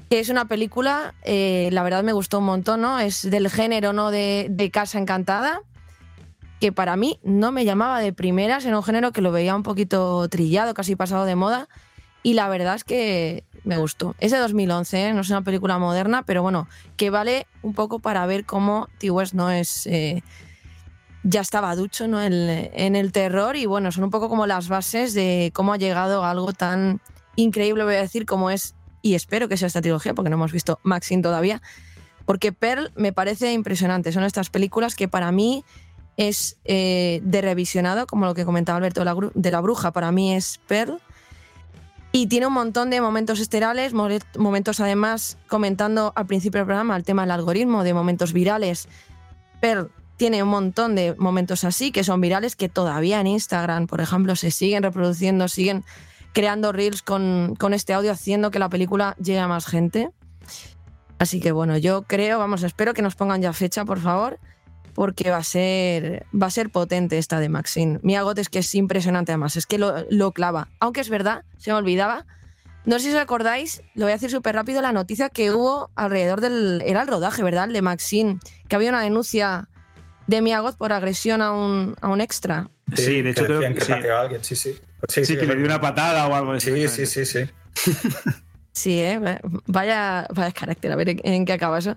que 0.08 0.20
es 0.20 0.28
una 0.28 0.46
película, 0.46 1.14
eh, 1.22 1.68
la 1.72 1.82
verdad 1.82 2.02
me 2.02 2.12
gustó 2.12 2.38
un 2.38 2.44
montón, 2.44 2.80
¿no? 2.80 2.98
Es 2.98 3.28
del 3.28 3.48
género, 3.48 3.92
¿no? 3.92 4.10
De, 4.10 4.48
de 4.50 4.70
Casa 4.70 4.98
Encantada, 4.98 5.62
que 6.60 6.72
para 6.72 6.96
mí 6.96 7.18
no 7.22 7.52
me 7.52 7.64
llamaba 7.64 8.00
de 8.00 8.12
primeras, 8.12 8.64
era 8.66 8.76
un 8.76 8.82
género 8.82 9.12
que 9.12 9.22
lo 9.22 9.32
veía 9.32 9.54
un 9.54 9.62
poquito 9.62 10.28
trillado, 10.28 10.74
casi 10.74 10.96
pasado 10.96 11.24
de 11.24 11.36
moda. 11.36 11.68
Y 12.22 12.34
la 12.34 12.48
verdad 12.48 12.74
es 12.74 12.84
que 12.84 13.44
me 13.64 13.78
gustó. 13.78 14.14
Es 14.18 14.30
de 14.30 14.38
2011, 14.38 15.08
¿eh? 15.08 15.12
no 15.14 15.22
es 15.22 15.30
una 15.30 15.42
película 15.42 15.78
moderna, 15.78 16.22
pero 16.24 16.42
bueno, 16.42 16.68
que 16.96 17.08
vale 17.08 17.46
un 17.62 17.72
poco 17.72 17.98
para 17.98 18.26
ver 18.26 18.44
cómo 18.44 18.88
T. 18.98 19.10
West 19.10 19.34
no 19.34 19.50
es... 19.50 19.86
Eh, 19.86 20.22
ya 21.22 21.40
estaba 21.40 21.74
ducho 21.76 22.08
¿no? 22.08 22.22
en, 22.22 22.32
en, 22.32 22.96
el 22.96 23.12
terror 23.12 23.56
y 23.56 23.66
bueno, 23.66 23.92
son 23.92 24.04
un 24.04 24.10
poco 24.10 24.28
como 24.28 24.46
las 24.46 24.68
bases 24.68 25.14
de 25.14 25.50
cómo 25.54 25.72
ha 25.72 25.76
llegado 25.76 26.24
algo 26.24 26.52
tan 26.52 27.00
increíble, 27.36 27.84
voy 27.84 27.94
a 27.94 28.00
decir, 28.00 28.26
como 28.26 28.50
es, 28.50 28.74
y 29.02 29.14
espero 29.14 29.48
que 29.48 29.56
sea 29.56 29.66
esta 29.66 29.82
trilogía, 29.82 30.14
porque 30.14 30.30
no 30.30 30.36
hemos 30.36 30.52
visto 30.52 30.78
Maxine 30.82 31.22
todavía, 31.22 31.62
porque 32.24 32.52
Pearl 32.52 32.92
me 32.96 33.12
parece 33.12 33.52
impresionante. 33.52 34.12
Son 34.12 34.24
estas 34.24 34.50
películas 34.50 34.94
que 34.94 35.08
para 35.08 35.32
mí 35.32 35.64
es 36.16 36.58
eh, 36.64 37.20
de 37.24 37.40
revisionado, 37.40 38.06
como 38.06 38.26
lo 38.26 38.34
que 38.34 38.44
comentaba 38.44 38.76
Alberto 38.76 39.00
de 39.34 39.50
la 39.50 39.60
Bruja, 39.60 39.92
para 39.92 40.12
mí 40.12 40.34
es 40.34 40.60
Pearl 40.66 41.00
y 42.12 42.26
tiene 42.26 42.46
un 42.46 42.52
montón 42.52 42.90
de 42.90 43.00
momentos 43.00 43.38
esterales, 43.38 43.92
momentos 43.92 44.80
además 44.80 45.38
comentando 45.46 46.12
al 46.16 46.26
principio 46.26 46.58
del 46.58 46.66
programa 46.66 46.96
el 46.96 47.04
tema 47.04 47.22
del 47.22 47.30
algoritmo, 47.30 47.84
de 47.84 47.94
momentos 47.94 48.32
virales. 48.32 48.88
Pero 49.60 49.90
tiene 50.20 50.42
un 50.42 50.50
montón 50.50 50.94
de 50.96 51.14
momentos 51.16 51.64
así 51.64 51.92
que 51.92 52.04
son 52.04 52.20
virales 52.20 52.54
que 52.54 52.68
todavía 52.68 53.22
en 53.22 53.26
Instagram, 53.26 53.86
por 53.86 54.02
ejemplo, 54.02 54.36
se 54.36 54.50
siguen 54.50 54.82
reproduciendo, 54.82 55.48
siguen 55.48 55.82
creando 56.34 56.72
reels 56.72 57.00
con, 57.00 57.56
con 57.58 57.72
este 57.72 57.94
audio, 57.94 58.12
haciendo 58.12 58.50
que 58.50 58.58
la 58.58 58.68
película 58.68 59.16
llegue 59.16 59.38
a 59.38 59.48
más 59.48 59.64
gente. 59.64 60.10
Así 61.18 61.40
que 61.40 61.52
bueno, 61.52 61.78
yo 61.78 62.02
creo, 62.02 62.38
vamos, 62.38 62.62
espero 62.64 62.92
que 62.92 63.00
nos 63.00 63.14
pongan 63.14 63.40
ya 63.40 63.54
fecha, 63.54 63.86
por 63.86 63.98
favor 63.98 64.38
porque 64.92 65.30
va 65.30 65.38
a 65.38 65.42
ser, 65.42 66.26
va 66.34 66.48
a 66.48 66.50
ser 66.50 66.68
potente 66.68 67.16
esta 67.16 67.40
de 67.40 67.48
Maxine. 67.48 67.98
Mia 68.02 68.22
es 68.36 68.50
que 68.50 68.58
es 68.58 68.74
impresionante 68.74 69.32
además, 69.32 69.56
es 69.56 69.64
que 69.64 69.78
lo, 69.78 70.32
clava. 70.32 70.68
Aunque 70.80 71.00
es 71.00 71.08
verdad, 71.08 71.44
se 71.56 71.70
me 71.70 71.78
olvidaba. 71.78 72.26
No 72.84 72.98
sé 72.98 73.06
si 73.06 73.14
os 73.14 73.22
acordáis, 73.22 73.82
lo 73.94 74.04
voy 74.04 74.12
a 74.12 74.16
decir 74.16 74.30
súper 74.30 74.54
rápido, 74.54 74.82
la 74.82 74.92
noticia 74.92 75.30
que 75.30 75.52
hubo 75.52 75.90
alrededor 75.94 76.42
del... 76.42 76.82
Era 76.84 77.00
el 77.00 77.08
rodaje, 77.08 77.42
¿verdad? 77.42 77.68
de 77.68 77.80
Maxine, 77.80 78.40
que 78.68 78.76
había 78.76 78.90
una 78.90 79.00
denuncia 79.00 79.70
de 80.30 80.42
Mia 80.42 80.62
por 80.78 80.92
agresión 80.92 81.42
a 81.42 81.52
un, 81.52 81.96
a 82.00 82.08
un 82.08 82.20
extra. 82.20 82.70
Sí, 82.94 83.20
de 83.20 83.30
hecho 83.30 83.44
creo 83.44 83.60
que, 83.60 83.80
sí. 83.80 83.92
a 83.92 84.20
alguien, 84.20 84.44
sí, 84.44 84.54
sí. 84.54 84.78
Sí, 85.08 85.36
que 85.36 85.46
le 85.46 85.56
dio 85.56 85.64
una 85.64 85.80
patada 85.80 86.28
o 86.28 86.34
algo 86.34 86.52
así. 86.52 86.70
Sí, 86.70 87.06
sí, 87.06 87.06
sí, 87.06 87.26
sí. 87.26 87.50
sí, 88.72 89.00
¿eh? 89.00 89.20
vaya, 89.66 90.26
vaya 90.32 90.52
carácter, 90.52 90.92
a 90.92 90.96
ver 90.96 91.16
en 91.24 91.44
qué 91.44 91.52
acaba 91.52 91.78
eso. 91.78 91.96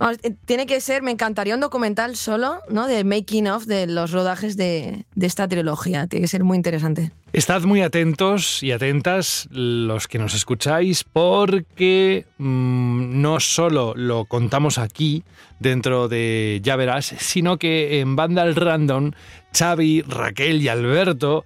Eh, 0.00 0.34
tiene 0.44 0.66
que 0.66 0.80
ser, 0.80 1.02
me 1.02 1.10
encantaría 1.10 1.54
un 1.54 1.60
documental 1.60 2.16
solo, 2.16 2.60
¿no? 2.68 2.86
De 2.86 3.04
making 3.04 3.48
of 3.48 3.66
de 3.66 3.86
los 3.86 4.10
rodajes 4.10 4.56
de, 4.56 5.04
esta 5.20 5.48
trilogía. 5.48 6.06
Tiene 6.06 6.24
que 6.24 6.28
ser 6.28 6.44
muy 6.44 6.56
interesante. 6.56 7.12
Estad 7.32 7.62
muy 7.62 7.82
atentos 7.82 8.62
y 8.62 8.72
atentas 8.72 9.48
los 9.50 10.06
que 10.06 10.18
nos 10.18 10.34
escucháis 10.34 11.04
porque 11.04 12.26
mm, 12.38 13.20
no 13.20 13.40
solo 13.40 13.94
lo 13.96 14.24
contamos 14.26 14.78
aquí 14.78 15.24
dentro 15.58 16.08
de 16.08 16.60
Ya 16.62 16.76
Verás, 16.76 17.14
sino 17.18 17.58
que 17.58 18.00
en 18.00 18.16
Vandal 18.16 18.54
Random, 18.54 19.12
Xavi, 19.56 20.02
Raquel 20.02 20.62
y 20.62 20.68
Alberto 20.68 21.44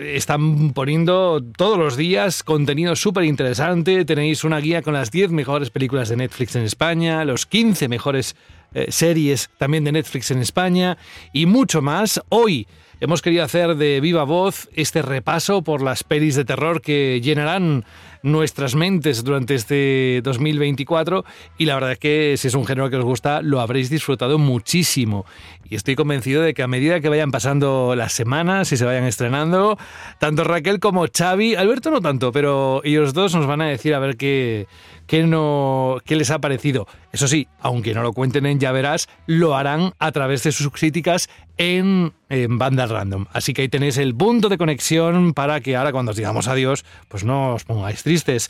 están 0.00 0.72
poniendo 0.72 1.42
todos 1.56 1.78
los 1.78 1.96
días 1.96 2.42
contenido 2.42 2.94
súper 2.96 3.24
interesante. 3.24 4.04
Tenéis 4.04 4.44
una 4.44 4.58
guía 4.58 4.82
con 4.82 4.94
las 4.94 5.10
10 5.10 5.30
mejores 5.30 5.70
películas 5.70 6.08
de 6.08 6.16
Netflix 6.16 6.54
en 6.56 6.62
España, 6.62 7.24
los 7.24 7.46
15 7.46 7.88
mejores 7.88 8.36
eh, 8.74 8.86
series 8.90 9.50
también 9.58 9.84
de 9.84 9.92
Netflix 9.92 10.30
en 10.30 10.38
España 10.38 10.96
y 11.32 11.46
mucho 11.46 11.82
más. 11.82 12.20
Hoy 12.28 12.66
hemos 13.00 13.22
querido 13.22 13.44
hacer 13.44 13.76
de 13.76 14.00
viva 14.00 14.24
voz 14.24 14.68
este 14.74 15.02
repaso 15.02 15.62
por 15.62 15.82
las 15.82 16.04
pelis 16.04 16.36
de 16.36 16.44
terror 16.44 16.80
que 16.80 17.20
llenarán 17.20 17.84
nuestras 18.22 18.74
mentes 18.74 19.24
durante 19.24 19.54
este 19.54 20.20
2024 20.22 21.24
y 21.58 21.66
la 21.66 21.74
verdad 21.74 21.92
es 21.92 21.98
que 21.98 22.36
si 22.36 22.48
es 22.48 22.54
un 22.54 22.64
género 22.64 22.90
que 22.90 22.96
os 22.96 23.04
gusta 23.04 23.42
lo 23.42 23.60
habréis 23.60 23.90
disfrutado 23.90 24.38
muchísimo 24.38 25.26
y 25.72 25.76
estoy 25.76 25.96
convencido 25.96 26.42
de 26.42 26.52
que 26.52 26.62
a 26.62 26.68
medida 26.68 27.00
que 27.00 27.08
vayan 27.08 27.30
pasando 27.30 27.94
las 27.96 28.12
semanas 28.12 28.70
y 28.72 28.76
se 28.76 28.84
vayan 28.84 29.04
estrenando, 29.04 29.78
tanto 30.18 30.44
Raquel 30.44 30.80
como 30.80 31.06
Xavi, 31.06 31.54
Alberto 31.54 31.90
no 31.90 32.02
tanto, 32.02 32.30
pero 32.30 32.82
ellos 32.84 33.14
dos 33.14 33.34
nos 33.34 33.46
van 33.46 33.62
a 33.62 33.68
decir 33.68 33.94
a 33.94 33.98
ver 33.98 34.18
qué, 34.18 34.66
qué, 35.06 35.22
no, 35.22 35.98
qué 36.04 36.16
les 36.16 36.30
ha 36.30 36.40
parecido. 36.40 36.86
Eso 37.12 37.26
sí, 37.28 37.48
aunque 37.60 37.94
no 37.94 38.02
lo 38.02 38.12
cuenten 38.12 38.46
en 38.46 38.58
Ya 38.58 38.72
Verás, 38.72 39.08
lo 39.26 39.54
harán 39.56 39.94
a 39.98 40.12
través 40.12 40.42
de 40.42 40.52
sus 40.52 40.70
críticas 40.70 41.30
en, 41.58 42.12
en 42.28 42.58
Banda 42.58 42.86
Random. 42.86 43.26
Así 43.32 43.52
que 43.52 43.62
ahí 43.62 43.68
tenéis 43.68 43.98
el 43.98 44.14
punto 44.14 44.48
de 44.48 44.58
conexión 44.58 45.32
para 45.32 45.60
que 45.60 45.76
ahora 45.76 45.92
cuando 45.92 46.10
os 46.10 46.16
digamos 46.16 46.48
adiós, 46.48 46.84
pues 47.08 47.24
no 47.24 47.54
os 47.54 47.64
pongáis. 47.64 48.04
tristes. 48.12 48.48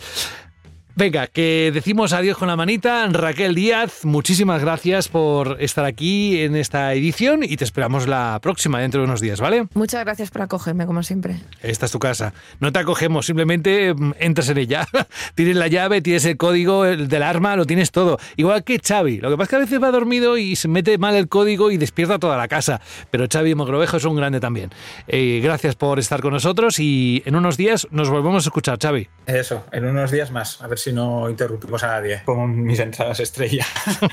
Venga, 0.95 1.27
que 1.27 1.71
decimos 1.73 2.13
adiós 2.13 2.37
con 2.37 2.49
la 2.49 2.57
manita. 2.57 3.07
Raquel 3.09 3.55
Díaz, 3.55 4.05
muchísimas 4.05 4.61
gracias 4.61 5.09
por 5.09 5.57
estar 5.59 5.87
aquí 5.87 6.43
en 6.43 6.55
esta 6.55 6.93
edición 6.93 7.43
y 7.43 7.57
te 7.57 7.65
esperamos 7.65 8.07
la 8.07 8.39
próxima 8.43 8.79
dentro 8.79 9.01
de 9.01 9.07
unos 9.07 9.23
días, 9.23 9.41
¿vale? 9.41 9.69
Muchas 9.73 10.05
gracias 10.05 10.31
por 10.31 10.43
acogerme, 10.43 10.85
como 10.85 11.03
siempre. 11.03 11.41
Esta 11.63 11.87
es 11.87 11.93
tu 11.93 11.99
casa. 11.99 12.35
No 12.61 12.73
te 12.73 12.79
acogemos, 12.79 13.25
simplemente 13.25 13.95
mm, 13.95 14.13
entras 14.19 14.51
en 14.51 14.59
ella. 14.59 14.87
tienes 15.35 15.57
la 15.57 15.69
llave, 15.69 16.03
tienes 16.03 16.27
el 16.27 16.37
código 16.37 16.83
del 16.85 17.23
arma, 17.23 17.57
lo 17.57 17.65
tienes 17.65 17.91
todo. 17.91 18.19
Igual 18.37 18.63
que 18.63 18.79
Xavi. 18.79 19.19
Lo 19.19 19.31
que 19.31 19.37
pasa 19.39 19.45
es 19.45 19.49
que 19.49 19.57
a 19.57 19.61
veces 19.61 19.83
va 19.83 19.91
dormido 19.91 20.37
y 20.37 20.57
se 20.57 20.69
mete 20.69 20.99
mal 20.99 21.15
el 21.15 21.29
código 21.29 21.71
y 21.71 21.79
despierta 21.79 22.19
toda 22.19 22.37
la 22.37 22.49
casa. 22.49 22.83
Pero 23.11 23.27
Xavi 23.33 23.55
Mogrovejo 23.55 23.97
es 23.97 24.05
un 24.05 24.17
grande 24.17 24.41
también. 24.41 24.71
Eh, 25.09 25.41
gracias 25.43 25.75
por 25.75 25.99
estar 25.99 26.21
con 26.21 26.35
nosotros 26.35 26.79
y 26.79 27.23
en 27.25 27.35
unos 27.35 27.57
días 27.57 27.89
nos 27.91 28.11
volvemos 28.11 28.45
a 28.45 28.49
escuchar, 28.49 28.79
Xavi. 28.79 29.09
Eso, 29.25 29.65
en 29.73 29.87
unos 29.87 30.11
días 30.11 30.31
más. 30.31 30.61
A 30.61 30.67
ver 30.67 30.82
si 30.83 30.93
no 30.93 31.31
interrumpimos 31.31 31.83
a 31.85 31.89
nadie 31.89 32.23
con 32.25 32.63
mis 32.63 32.79
entradas 32.79 33.21
estrella. 33.21 33.67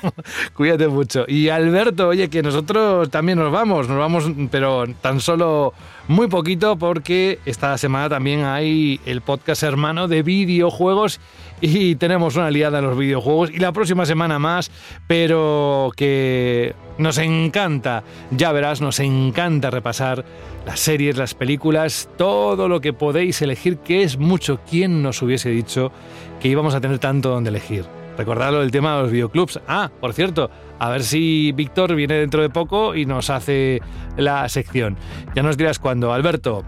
Cuídate 0.53 0.87
mucho. 0.87 1.25
Y 1.27 1.49
Alberto, 1.49 2.09
oye, 2.09 2.29
que 2.29 2.43
nosotros 2.43 3.09
también 3.09 3.39
nos 3.39 3.51
vamos, 3.51 3.87
nos 3.87 3.97
vamos, 3.97 4.31
pero 4.51 4.85
tan 5.01 5.19
solo 5.19 5.73
muy 6.07 6.27
poquito 6.27 6.77
porque 6.77 7.39
esta 7.45 7.77
semana 7.77 8.09
también 8.09 8.43
hay 8.43 8.99
el 9.05 9.21
podcast 9.21 9.63
hermano 9.63 10.07
de 10.07 10.23
videojuegos 10.23 11.19
y 11.61 11.95
tenemos 11.95 12.35
una 12.35 12.47
aliada 12.47 12.79
en 12.79 12.85
los 12.85 12.97
videojuegos 12.97 13.51
y 13.51 13.57
la 13.57 13.71
próxima 13.71 14.05
semana 14.05 14.39
más, 14.39 14.71
pero 15.07 15.91
que 15.95 16.73
nos 16.97 17.17
encanta, 17.17 18.03
ya 18.31 18.51
verás, 18.51 18.81
nos 18.81 18.99
encanta 18.99 19.69
repasar 19.69 20.25
las 20.65 20.79
series, 20.79 21.17
las 21.17 21.33
películas, 21.33 22.09
todo 22.17 22.67
lo 22.67 22.81
que 22.81 22.93
podéis 22.93 23.41
elegir, 23.41 23.77
que 23.77 24.03
es 24.03 24.17
mucho. 24.17 24.59
¿Quién 24.69 25.01
nos 25.01 25.21
hubiese 25.21 25.49
dicho 25.49 25.91
que 26.39 26.47
íbamos 26.47 26.73
a 26.75 26.81
tener 26.81 26.99
tanto 26.99 27.29
donde 27.29 27.49
elegir? 27.49 27.85
Recordadlo 28.17 28.61
el 28.61 28.71
tema 28.71 28.95
de 28.97 29.03
los 29.03 29.11
videoclubs. 29.11 29.59
Ah, 29.67 29.89
por 30.01 30.13
cierto, 30.13 30.49
a 30.77 30.89
ver 30.89 31.03
si 31.03 31.51
Víctor 31.53 31.95
viene 31.95 32.15
dentro 32.15 32.41
de 32.41 32.49
poco 32.49 32.95
y 32.95 33.05
nos 33.05 33.29
hace 33.29 33.81
la 34.17 34.47
sección. 34.49 34.97
Ya 35.35 35.41
nos 35.43 35.55
dirás 35.55 35.79
cuándo. 35.79 36.11
Alberto, 36.13 36.65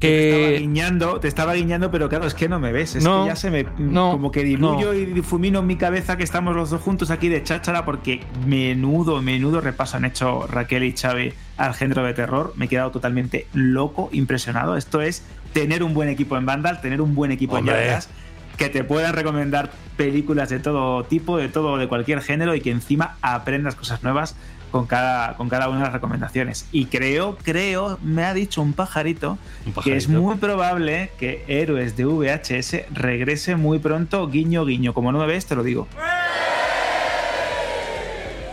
que... 0.00 0.08
Te 0.08 0.28
estaba 0.40 0.58
guiñando, 0.58 1.20
te 1.20 1.28
estaba 1.28 1.54
guiñando, 1.54 1.90
pero 1.92 2.08
claro, 2.08 2.26
es 2.26 2.34
que 2.34 2.48
no 2.48 2.58
me 2.58 2.72
ves. 2.72 2.96
Es 2.96 3.04
No, 3.04 3.22
que 3.22 3.28
ya 3.28 3.36
se 3.36 3.48
me. 3.52 3.64
no, 3.78 4.10
como 4.10 4.32
que 4.32 4.42
diluyo 4.42 4.88
no. 4.88 4.94
y 4.94 5.06
difumino 5.06 5.60
en 5.60 5.68
mi 5.68 5.76
cabeza 5.76 6.16
que 6.16 6.24
estamos 6.24 6.56
los 6.56 6.70
dos 6.70 6.80
juntos 6.80 7.12
aquí 7.12 7.28
de 7.28 7.44
cháchara, 7.44 7.84
porque 7.84 8.20
menudo, 8.44 9.22
menudo 9.22 9.60
repaso 9.60 9.96
han 9.98 10.04
hecho 10.04 10.48
Raquel 10.48 10.82
y 10.82 10.96
Xavi 10.96 11.32
al 11.58 11.74
género 11.74 12.02
de 12.02 12.12
terror. 12.14 12.54
Me 12.56 12.64
he 12.64 12.68
quedado 12.68 12.90
totalmente 12.90 13.46
loco, 13.52 14.08
impresionado. 14.12 14.76
Esto 14.76 15.00
es 15.00 15.24
tener 15.52 15.84
un 15.84 15.94
buen 15.94 16.08
equipo 16.08 16.36
en 16.36 16.44
Vandal, 16.44 16.80
tener 16.80 17.00
un 17.00 17.14
buen 17.14 17.30
equipo 17.30 17.54
Hombre. 17.56 17.74
en 17.74 17.84
Yardas, 17.86 18.10
que 18.58 18.68
te 18.68 18.84
puedan 18.84 19.14
recomendar 19.14 19.70
películas 19.96 20.50
de 20.50 20.58
todo 20.58 21.04
tipo, 21.04 21.38
de 21.38 21.48
todo, 21.48 21.78
de 21.78 21.88
cualquier 21.88 22.20
género 22.20 22.54
y 22.54 22.60
que 22.60 22.70
encima 22.70 23.16
aprendas 23.22 23.76
cosas 23.76 24.02
nuevas 24.02 24.36
con 24.70 24.86
cada, 24.86 25.34
con 25.36 25.48
cada 25.48 25.68
una 25.68 25.78
de 25.78 25.84
las 25.84 25.92
recomendaciones. 25.92 26.66
Y 26.72 26.86
creo, 26.86 27.38
creo, 27.42 27.98
me 28.02 28.24
ha 28.24 28.34
dicho 28.34 28.60
un 28.60 28.74
pajarito, 28.74 29.38
que 29.82 29.96
es 29.96 30.08
muy 30.08 30.36
probable 30.36 31.10
que 31.18 31.44
Héroes 31.48 31.96
de 31.96 32.04
VHS 32.04 32.92
regrese 32.92 33.56
muy 33.56 33.78
pronto, 33.78 34.28
guiño, 34.28 34.66
guiño. 34.66 34.92
Como 34.92 35.12
no 35.12 35.18
me 35.20 35.26
ves, 35.26 35.46
te 35.46 35.54
lo 35.54 35.62
digo. 35.62 35.86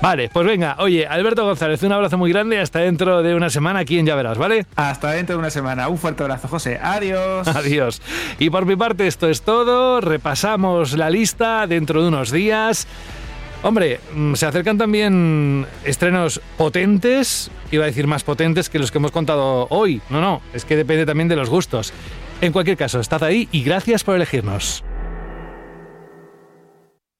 Vale, 0.01 0.29
pues 0.31 0.45
venga, 0.45 0.75
oye, 0.79 1.07
Alberto 1.07 1.43
González, 1.45 1.81
un 1.83 1.91
abrazo 1.91 2.17
muy 2.17 2.31
grande, 2.31 2.59
hasta 2.59 2.79
dentro 2.79 3.23
de 3.23 3.33
una 3.33 3.49
semana 3.49 3.79
aquí 3.79 3.97
en 3.97 4.05
Ya 4.05 4.15
Verás, 4.15 4.37
¿vale? 4.37 4.65
Hasta 4.75 5.11
dentro 5.11 5.35
de 5.35 5.39
una 5.39 5.49
semana. 5.49 5.87
Un 5.87 5.97
fuerte 5.97 6.23
abrazo, 6.23 6.47
José. 6.47 6.79
Adiós. 6.81 7.47
Adiós. 7.55 8.01
Y 8.37 8.49
por 8.49 8.65
mi 8.65 8.75
parte 8.75 9.07
esto 9.07 9.29
es 9.29 9.41
todo, 9.41 10.01
repasamos 10.01 10.93
la 10.93 11.09
lista 11.09 11.65
dentro 11.65 12.01
de 12.01 12.09
unos 12.09 12.31
días. 12.31 12.87
Hombre, 13.63 13.99
mm, 14.13 14.35
se 14.35 14.45
acercan 14.45 14.77
también 14.77 15.65
estrenos 15.83 16.39
potentes, 16.55 17.49
iba 17.71 17.83
a 17.83 17.87
decir 17.87 18.05
más 18.05 18.23
potentes 18.23 18.69
que 18.69 18.77
los 18.77 18.91
que 18.91 18.99
hemos 18.99 19.11
contado 19.11 19.65
hoy. 19.71 20.01
No, 20.11 20.21
no, 20.21 20.41
es 20.53 20.65
que 20.65 20.75
depende 20.75 21.05
también 21.07 21.29
de 21.29 21.35
los 21.35 21.49
gustos. 21.49 21.91
En 22.41 22.51
cualquier 22.51 22.77
caso, 22.77 22.99
estad 22.99 23.23
ahí 23.23 23.47
y 23.51 23.63
gracias 23.63 24.03
por 24.03 24.15
elegirnos. 24.15 24.83